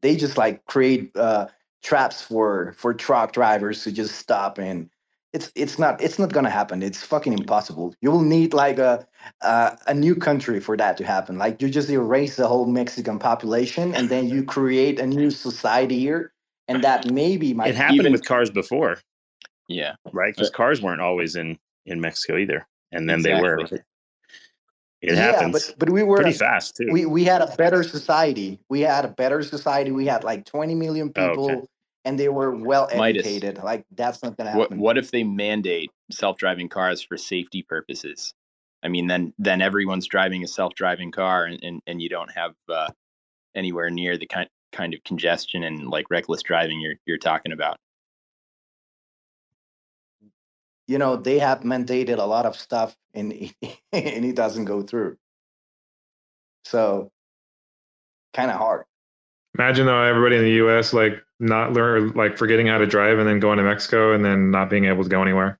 they 0.00 0.16
just 0.16 0.36
like 0.36 0.64
create 0.64 1.16
uh, 1.16 1.46
traps 1.84 2.20
for 2.20 2.74
for 2.78 2.94
truck 2.94 3.32
drivers 3.32 3.84
to 3.84 3.92
just 3.92 4.16
stop 4.16 4.58
and 4.58 4.90
it's 5.32 5.52
it's 5.54 5.78
not 5.78 6.00
it's 6.02 6.18
not 6.18 6.32
gonna 6.32 6.50
happen. 6.50 6.82
It's 6.82 7.02
fucking 7.04 7.32
impossible. 7.32 7.94
You 8.00 8.10
will 8.10 8.22
need 8.22 8.54
like 8.54 8.78
a 8.78 9.06
uh, 9.42 9.76
a 9.86 9.94
new 9.94 10.14
country 10.14 10.60
for 10.60 10.76
that 10.76 10.96
to 10.98 11.04
happen. 11.04 11.38
Like 11.38 11.60
you 11.60 11.68
just 11.68 11.90
erase 11.90 12.36
the 12.36 12.48
whole 12.48 12.66
Mexican 12.66 13.18
population 13.18 13.94
and 13.94 14.08
then 14.08 14.28
you 14.28 14.44
create 14.44 14.98
a 14.98 15.06
new 15.06 15.30
society 15.30 15.98
here, 15.98 16.32
and 16.68 16.82
that 16.84 17.12
maybe 17.12 17.54
might 17.54 17.68
It 17.68 17.74
happened 17.76 18.00
even 18.00 18.12
with 18.12 18.24
cars 18.24 18.50
before, 18.50 18.98
Yeah. 19.68 19.96
right? 20.12 20.34
Because 20.34 20.50
cars 20.50 20.80
weren't 20.82 21.02
always 21.02 21.36
in 21.36 21.58
in 21.86 22.00
Mexico 22.00 22.36
either, 22.38 22.66
and 22.92 23.08
then 23.08 23.22
they 23.22 23.34
were. 23.40 23.58
It 25.00 25.14
yeah, 25.14 25.32
happens 25.32 25.66
but 25.66 25.78
but 25.78 25.90
we 25.90 26.02
were 26.02 26.16
pretty 26.22 26.32
fast 26.38 26.76
too. 26.76 26.90
We 26.90 27.06
we 27.06 27.24
had 27.24 27.42
a 27.42 27.54
better 27.56 27.82
society. 27.82 28.58
We 28.68 28.80
had 28.80 29.04
a 29.04 29.08
better 29.08 29.42
society. 29.42 29.90
We 29.92 30.06
had 30.06 30.24
like 30.24 30.44
20 30.44 30.74
million 30.74 31.12
Oh, 31.16 31.22
okay. 31.30 31.60
People, 32.16 32.18
and 32.18 32.18
they 32.18 32.28
were 32.28 32.54
well 32.54 32.88
Midas. 32.94 33.26
educated. 33.26 33.58
Like 33.64 33.84
that's 33.94 34.22
not 34.22 34.36
gonna 34.36 34.52
What 34.52 34.70
happen. 34.70 34.78
what 34.80 34.98
if 34.98 35.10
they 35.10 35.24
mandate 35.24 35.90
self-driving 36.10 36.68
cars 36.68 37.02
for 37.02 37.16
safety 37.16 37.62
purposes? 37.62 38.34
I 38.82 38.88
mean, 38.88 39.06
then 39.08 39.34
then 39.38 39.62
everyone's 39.62 40.06
driving 40.06 40.44
a 40.44 40.48
self-driving 40.48 41.12
car, 41.12 41.44
and 41.46 41.62
and, 41.62 41.82
and 41.86 42.02
you 42.02 42.08
don't 42.08 42.30
have 42.32 42.54
uh, 42.68 42.90
anywhere 43.54 43.90
near 43.90 44.16
the 44.18 44.26
kind 44.26 44.48
kind 44.72 44.94
of 44.94 45.02
congestion 45.04 45.64
and 45.64 45.88
like 45.88 46.06
reckless 46.10 46.42
driving 46.42 46.80
you're 46.80 46.96
you're 47.06 47.18
talking 47.18 47.52
about. 47.52 47.78
you 50.86 50.98
know 50.98 51.16
they 51.16 51.38
have 51.38 51.60
mandated 51.60 52.18
a 52.18 52.24
lot 52.24 52.46
of 52.46 52.56
stuff 52.56 52.96
and 53.14 53.32
and 53.92 54.24
it 54.24 54.34
doesn't 54.34 54.64
go 54.64 54.82
through 54.82 55.16
so 56.64 57.10
kind 58.34 58.50
of 58.50 58.56
hard 58.56 58.84
Imagine 59.58 59.86
though 59.86 60.02
everybody 60.02 60.36
in 60.36 60.42
the 60.44 60.52
U.S. 60.52 60.92
like 60.92 61.22
not 61.40 61.72
learn 61.72 62.10
like 62.12 62.36
forgetting 62.36 62.66
how 62.66 62.78
to 62.78 62.86
drive 62.86 63.18
and 63.18 63.28
then 63.28 63.40
going 63.40 63.58
to 63.58 63.64
Mexico 63.64 64.12
and 64.12 64.24
then 64.24 64.50
not 64.50 64.68
being 64.70 64.86
able 64.86 65.02
to 65.04 65.08
go 65.08 65.22
anywhere. 65.22 65.58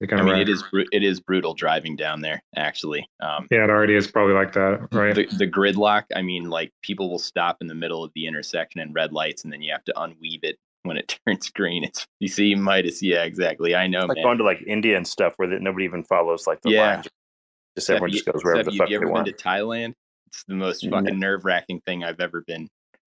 They 0.00 0.06
kind 0.06 0.20
I 0.20 0.24
of 0.24 0.30
mean, 0.32 0.40
it 0.40 0.48
is 0.48 0.62
it 0.92 1.02
is 1.02 1.18
brutal 1.18 1.54
driving 1.54 1.96
down 1.96 2.20
there. 2.20 2.40
Actually, 2.54 3.08
um, 3.20 3.48
Yeah, 3.50 3.64
it 3.64 3.70
already 3.70 3.96
is 3.96 4.08
probably 4.08 4.34
like 4.34 4.52
that, 4.52 4.86
right? 4.92 5.12
the 5.14 5.26
the 5.36 5.46
gridlock. 5.48 6.04
I 6.14 6.22
mean, 6.22 6.48
like 6.48 6.72
people 6.82 7.10
will 7.10 7.18
stop 7.18 7.56
in 7.60 7.66
the 7.66 7.74
middle 7.74 8.04
of 8.04 8.12
the 8.14 8.26
intersection 8.26 8.80
and 8.80 8.94
red 8.94 9.12
lights, 9.12 9.42
and 9.42 9.52
then 9.52 9.60
you 9.60 9.72
have 9.72 9.82
to 9.86 9.92
unweave 9.96 10.44
it 10.44 10.56
when 10.84 10.96
it 10.96 11.18
turns 11.26 11.50
green. 11.50 11.82
It's 11.82 12.06
you 12.20 12.28
see 12.28 12.54
Midas. 12.54 13.02
Yeah, 13.02 13.24
exactly. 13.24 13.74
I 13.74 13.88
know, 13.88 14.00
It's 14.02 14.08
like 14.10 14.16
man. 14.18 14.24
going 14.24 14.38
to 14.38 14.44
like 14.44 14.62
India 14.68 14.96
and 14.96 15.04
stuff 15.06 15.32
where 15.36 15.48
that 15.48 15.62
nobody 15.62 15.84
even 15.86 16.04
follows 16.04 16.46
like 16.46 16.60
the 16.62 16.70
Yeah. 16.70 16.94
lines. 16.94 17.08
Just 17.76 17.90
everyone 17.90 18.10
Steph, 18.10 18.16
just 18.24 18.26
goes 18.32 18.44
wherever 18.44 18.62
Steph, 18.62 18.66
the 18.66 18.72
you- 18.74 18.78
fuck 18.78 18.90
you 18.90 18.98
they 19.00 19.04
ever 19.04 19.12
want. 19.12 19.24
been 19.26 19.34
to 19.34 19.42
Thailand? 19.42 19.94
It's 20.28 20.44
the 20.44 20.54
most 20.54 20.88
fucking 20.88 21.18
nerve 21.18 21.44
wracking 21.44 21.80
thing 21.80 22.04
I've 22.04 22.20
ever 22.20 22.44
been 22.46 22.68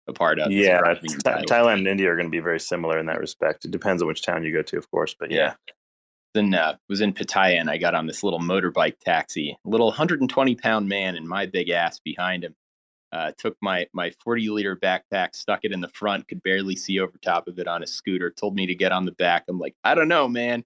a 0.09 0.13
part 0.13 0.39
of. 0.39 0.51
Yeah, 0.51 0.81
Thailand 0.81 1.79
and 1.79 1.87
India 1.87 2.11
are 2.11 2.17
going 2.17 2.27
to 2.27 2.31
be 2.31 2.41
very 2.41 2.61
similar 2.61 2.99
in 2.99 3.07
that 3.07 3.21
respect. 3.21 3.65
It 3.65 3.71
depends 3.71 4.03
on 4.03 4.09
which 4.09 4.23
town 4.23 4.43
you 4.43 4.53
go 4.53 4.63
to, 4.63 4.79
of 4.79 4.91
course, 4.91 5.15
but 5.19 5.31
yeah. 5.31 5.55
Then 6.35 6.55
uh, 6.55 6.77
was 6.89 7.01
in 7.01 7.15
Pattaya 7.15 7.59
and 7.59 7.71
I 7.71 7.79
got 7.79 7.95
on 7.95 8.07
this 8.07 8.23
little 8.23 8.41
motorbike 8.41 8.99
taxi. 9.01 9.57
Little 9.65 9.87
120 9.87 10.55
pound 10.57 10.89
man 10.89 11.17
and 11.17 11.27
my 11.27 11.47
big 11.47 11.71
ass 11.71 12.01
behind 12.01 12.45
him. 12.45 12.55
Uh, 13.11 13.33
took 13.39 13.57
my 13.63 13.87
my 13.95 14.11
40 14.23 14.51
liter 14.51 14.77
backpack, 14.77 15.35
stuck 15.35 15.61
it 15.63 15.73
in 15.73 15.81
the 15.81 15.89
front, 15.89 16.29
could 16.29 16.43
barely 16.43 16.77
see 16.77 17.01
over 17.01 17.17
top 17.23 17.49
of 17.49 17.59
it 17.59 17.67
on 17.67 17.83
a 17.83 17.87
scooter. 17.87 18.31
Told 18.31 18.55
me 18.55 18.67
to 18.67 18.75
get 18.75 18.93
on 18.93 19.07
the 19.07 19.13
back. 19.13 19.45
I'm 19.49 19.59
like, 19.59 19.75
I 19.85 19.95
don't 19.95 20.09
know, 20.09 20.29
man. 20.29 20.63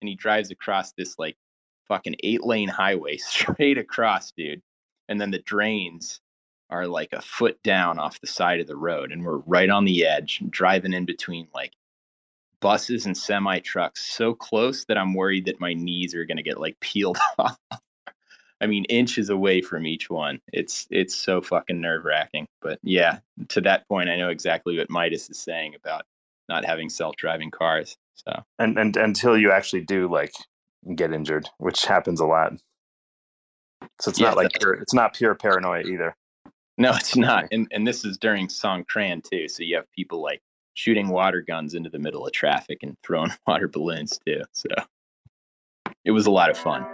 And 0.00 0.08
he 0.08 0.14
drives 0.14 0.50
across 0.50 0.92
this 0.92 1.18
like 1.18 1.36
fucking 1.88 2.16
eight 2.22 2.42
lane 2.42 2.68
highway 2.68 3.16
straight 3.18 3.76
across, 3.76 4.32
dude. 4.32 4.62
And 5.08 5.20
then 5.20 5.30
the 5.30 5.40
drains 5.40 6.20
are 6.72 6.86
like 6.86 7.12
a 7.12 7.20
foot 7.20 7.62
down 7.62 7.98
off 7.98 8.20
the 8.20 8.26
side 8.26 8.60
of 8.60 8.66
the 8.66 8.76
road, 8.76 9.12
and 9.12 9.24
we're 9.24 9.38
right 9.38 9.70
on 9.70 9.84
the 9.84 10.06
edge, 10.06 10.42
driving 10.48 10.94
in 10.94 11.04
between 11.04 11.46
like 11.54 11.72
buses 12.60 13.04
and 13.06 13.16
semi 13.16 13.58
trucks 13.60 14.00
so 14.00 14.32
close 14.32 14.86
that 14.86 14.96
I'm 14.96 15.14
worried 15.14 15.44
that 15.44 15.60
my 15.60 15.74
knees 15.74 16.14
are 16.14 16.24
going 16.24 16.38
to 16.38 16.42
get 16.42 16.60
like 16.60 16.80
peeled 16.80 17.18
off. 17.38 17.58
I 18.60 18.66
mean, 18.66 18.84
inches 18.84 19.28
away 19.28 19.60
from 19.60 19.86
each 19.86 20.08
one. 20.08 20.40
It's 20.52 20.86
it's 20.90 21.14
so 21.14 21.42
fucking 21.42 21.80
nerve 21.80 22.04
wracking. 22.04 22.46
But 22.62 22.78
yeah, 22.82 23.18
to 23.48 23.60
that 23.60 23.86
point, 23.88 24.08
I 24.08 24.16
know 24.16 24.30
exactly 24.30 24.78
what 24.78 24.88
Midas 24.88 25.28
is 25.28 25.38
saying 25.38 25.74
about 25.74 26.06
not 26.48 26.64
having 26.64 26.88
self 26.88 27.16
driving 27.16 27.50
cars. 27.50 27.96
So 28.14 28.32
And, 28.58 28.78
and 28.78 28.96
until 28.96 29.36
you 29.36 29.52
actually 29.52 29.82
do 29.82 30.08
like 30.08 30.32
get 30.94 31.12
injured, 31.12 31.48
which 31.58 31.84
happens 31.84 32.20
a 32.20 32.26
lot. 32.26 32.54
So 34.00 34.10
it's 34.10 34.20
Yeah, 34.20 34.28
not 34.28 34.36
like 34.36 34.52
pure, 34.58 34.74
it's 34.74 34.94
not 34.94 35.14
pure 35.14 35.34
paranoia 35.34 35.82
either. 35.82 36.16
No, 36.78 36.94
it's 36.94 37.16
not. 37.16 37.46
And 37.52 37.68
and 37.70 37.86
this 37.86 38.04
is 38.04 38.18
during 38.18 38.48
Songkran 38.48 39.22
too. 39.28 39.48
So 39.48 39.62
you 39.62 39.76
have 39.76 39.90
people 39.92 40.22
like 40.22 40.42
shooting 40.74 41.08
water 41.08 41.42
guns 41.42 41.74
into 41.74 41.90
the 41.90 41.98
middle 41.98 42.26
of 42.26 42.32
traffic 42.32 42.78
and 42.82 42.96
throwing 43.04 43.32
water 43.46 43.68
balloons 43.68 44.18
too. 44.26 44.42
So 44.52 44.68
it 46.04 46.10
was 46.12 46.26
a 46.26 46.30
lot 46.30 46.50
of 46.50 46.58
fun. 46.58 46.86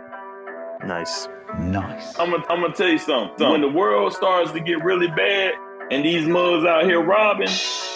Nice. 0.85 1.29
Nice. 1.59 2.19
I'm 2.19 2.31
gonna, 2.31 2.45
I'm 2.49 2.61
gonna 2.61 2.75
tell 2.75 2.89
you 2.89 2.99
something. 2.99 3.51
When 3.51 3.63
the 3.63 3.69
world 3.69 4.13
starts 4.13 4.53
to 4.53 4.61
get 4.61 4.83
really 4.85 5.09
bad 5.09 5.55
and 5.91 6.05
these 6.05 6.27
mugs 6.27 6.67
out 6.67 6.85
here 6.85 7.01
robbing, 7.01 7.49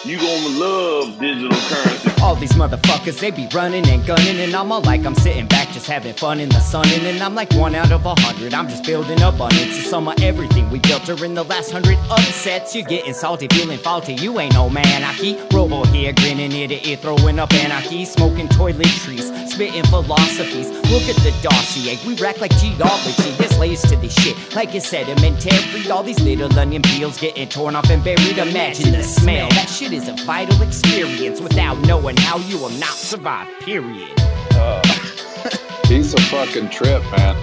you 0.03 0.17
gonna 0.17 0.59
love 0.59 1.19
digital 1.19 1.51
currency. 1.51 2.09
All 2.21 2.35
these 2.35 2.53
motherfuckers, 2.53 3.19
they 3.19 3.31
be 3.31 3.47
running 3.53 3.87
and 3.87 4.05
gunning, 4.05 4.37
and 4.39 4.55
I'm 4.55 4.71
all 4.71 4.81
like, 4.81 5.05
I'm 5.05 5.15
sitting 5.15 5.47
back 5.47 5.69
just 5.71 5.87
having 5.87 6.13
fun 6.13 6.39
in 6.39 6.49
the 6.49 6.59
sun, 6.59 6.87
and 6.87 7.03
then 7.03 7.21
I'm 7.21 7.35
like 7.35 7.53
one 7.53 7.75
out 7.75 7.91
of 7.91 8.05
a 8.05 8.15
hundred. 8.21 8.53
I'm 8.53 8.67
just 8.67 8.83
building 8.85 9.21
abundance. 9.21 9.77
It's 9.77 9.89
some 9.89 10.07
of 10.07 10.21
everything 10.21 10.69
we 10.69 10.79
built 10.79 11.03
during 11.05 11.33
the 11.33 11.43
last 11.43 11.71
hundred 11.71 11.97
upsets. 12.09 12.75
You're 12.75 12.85
getting 12.85 13.13
salty, 13.13 13.47
feeling 13.49 13.77
faulty. 13.77 14.13
You 14.13 14.39
ain't 14.39 14.53
no 14.53 14.69
man. 14.69 15.03
I 15.03 15.13
keep 15.15 15.37
robo 15.53 15.83
here, 15.85 16.13
grinning 16.13 16.51
ear 16.53 16.67
to 16.69 16.89
ear, 16.89 16.97
throwing 16.97 17.39
up 17.39 17.53
anarchy, 17.53 18.05
smoking 18.05 18.47
toiletries, 18.47 19.42
spitting 19.53 19.83
philosophies. 19.83 20.69
Look 20.89 21.03
at 21.03 21.15
the 21.17 21.31
dossier, 21.41 21.99
we 22.07 22.15
rack 22.15 22.41
like 22.41 22.55
geology. 22.57 23.31
There's 23.37 23.57
layers 23.59 23.81
to 23.83 23.95
this 23.97 24.13
shit, 24.15 24.35
like 24.55 24.73
it's 24.73 24.87
sedimentary. 24.87 25.89
All 25.91 26.01
these 26.01 26.19
little 26.21 26.51
onion 26.57 26.81
peels 26.81 27.19
getting 27.19 27.47
torn 27.49 27.75
off 27.75 27.89
and 27.89 28.03
buried. 28.03 28.37
Imagine 28.37 28.93
the 28.93 29.03
smell. 29.03 29.49
That 29.49 29.69
shit 29.69 29.93
is 29.93 30.07
a 30.07 30.13
vital 30.25 30.59
experience. 30.61 31.39
Without 31.39 31.77
knowing 31.85 32.17
how, 32.17 32.37
you 32.39 32.57
will 32.57 32.71
not 32.71 32.95
survive. 32.95 33.47
Period. 33.59 34.09
He's 35.87 36.13
a 36.13 36.21
fucking 36.21 36.69
trip, 36.69 37.03
man. 37.11 37.35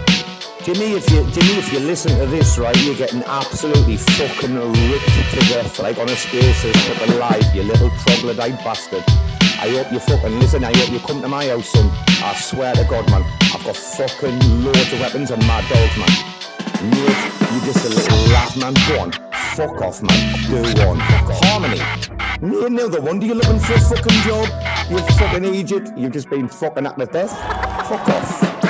Jimmy, 0.64 0.92
if 0.92 1.08
you 1.10 1.22
Jimmy, 1.30 1.58
if 1.58 1.72
you 1.72 1.78
listen 1.78 2.18
to 2.18 2.26
this, 2.26 2.58
right, 2.58 2.76
you're 2.82 2.96
getting 2.96 3.22
absolutely 3.22 3.96
fucking 3.96 4.54
ripped 4.56 5.30
to 5.30 5.40
death, 5.48 5.78
like 5.78 5.98
on 5.98 6.08
a 6.08 6.16
spaces, 6.16 6.76
fucking 6.86 7.18
live, 7.18 7.54
you 7.54 7.62
little 7.62 7.90
troglodyte 8.04 8.58
bastard. 8.64 9.04
I 9.60 9.68
hope 9.70 9.92
you 9.92 9.98
fucking 10.00 10.38
listen. 10.38 10.64
I 10.64 10.76
hope 10.76 10.90
you 10.90 11.00
come 11.00 11.20
to 11.22 11.28
my 11.28 11.46
house, 11.48 11.68
son. 11.68 11.90
I 12.22 12.34
swear 12.34 12.74
to 12.74 12.84
God, 12.84 13.10
man, 13.10 13.22
I've 13.54 13.64
got 13.64 13.76
fucking 13.76 14.64
loads 14.64 14.92
of 14.92 15.00
weapons 15.00 15.30
and 15.30 15.46
mad 15.46 15.68
dogs, 15.68 15.96
man. 15.98 16.10
Mate, 16.90 17.52
you 17.52 17.60
just 17.64 17.84
a 17.84 17.88
little 17.90 18.32
laugh, 18.32 18.56
man. 18.56 18.74
Go 18.88 19.00
on, 19.00 19.12
fuck 19.54 19.80
off, 19.82 20.02
man. 20.02 20.74
Go 20.74 20.88
on, 20.88 20.98
Harmony. 21.00 21.80
Me 22.40 22.64
another 22.64 23.00
one. 23.02 23.18
Do 23.18 23.26
you 23.26 23.34
looking 23.34 23.58
for 23.58 23.74
a 23.74 23.80
fucking 23.80 24.18
job? 24.22 24.48
You 24.90 24.98
fucking 25.16 25.44
idiot. 25.44 25.90
You've 25.96 26.12
just 26.12 26.30
been 26.30 26.48
fucking 26.48 26.86
at 26.86 26.96
the 26.96 27.06
death. 27.06 27.30
Fuck 27.86 28.08
off. 28.08 28.49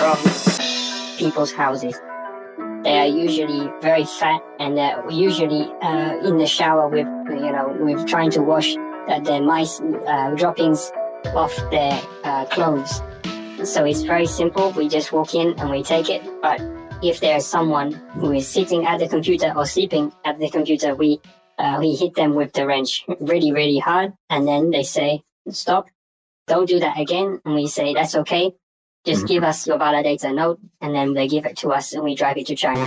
from 0.00 0.16
people's 1.18 1.52
houses. 1.52 2.00
They 2.84 2.98
are 2.98 3.06
usually 3.06 3.70
very 3.82 4.04
fat, 4.04 4.40
and 4.58 4.76
they're 4.76 4.98
usually 5.10 5.70
uh, 5.82 6.16
in 6.24 6.38
the 6.38 6.46
shower 6.46 6.88
with, 6.88 7.06
you 7.28 7.52
know, 7.52 7.76
with 7.78 8.08
trying 8.08 8.30
to 8.30 8.40
wash 8.40 8.74
uh, 9.08 9.20
their 9.20 9.42
mice 9.42 9.78
uh, 9.80 10.30
droppings 10.36 10.90
off 11.36 11.54
their 11.70 12.00
uh, 12.24 12.46
clothes. 12.46 13.02
So 13.64 13.84
it's 13.84 14.00
very 14.00 14.24
simple. 14.24 14.72
We 14.72 14.88
just 14.88 15.12
walk 15.12 15.34
in 15.34 15.48
and 15.60 15.68
we 15.70 15.82
take 15.82 16.08
it, 16.08 16.22
but 16.40 16.62
if 17.02 17.20
there's 17.20 17.44
someone 17.44 17.92
who 18.16 18.32
is 18.32 18.48
sitting 18.48 18.86
at 18.86 19.00
the 19.00 19.08
computer 19.08 19.52
or 19.54 19.66
sleeping 19.66 20.12
at 20.24 20.38
the 20.38 20.48
computer, 20.48 20.94
we 20.94 21.20
uh, 21.58 21.76
we 21.78 21.94
hit 21.94 22.14
them 22.14 22.34
with 22.34 22.54
the 22.54 22.66
wrench 22.66 23.04
really, 23.20 23.52
really 23.52 23.78
hard, 23.78 24.14
and 24.30 24.48
then 24.48 24.70
they 24.70 24.82
say, 24.82 25.20
"Stop! 25.50 25.90
Don't 26.46 26.66
do 26.66 26.80
that 26.80 26.98
again." 26.98 27.38
And 27.44 27.54
we 27.54 27.66
say, 27.66 27.92
"That's 27.92 28.14
okay. 28.24 28.54
Just 29.04 29.24
Mhm. 29.24 29.28
give 29.28 29.44
us 29.44 29.66
your 29.66 29.78
validator 29.78 30.34
node," 30.34 30.58
and 30.82 30.94
then 30.94 31.14
they 31.14 31.26
give 31.26 31.46
it 31.46 31.56
to 31.58 31.70
us, 31.70 31.92
and 31.94 32.04
we 32.04 32.14
drive 32.14 32.36
it 32.36 32.46
to 32.46 32.54
China. 32.54 32.86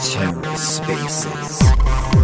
Terra 0.00 0.56
Spaces. 0.56 2.21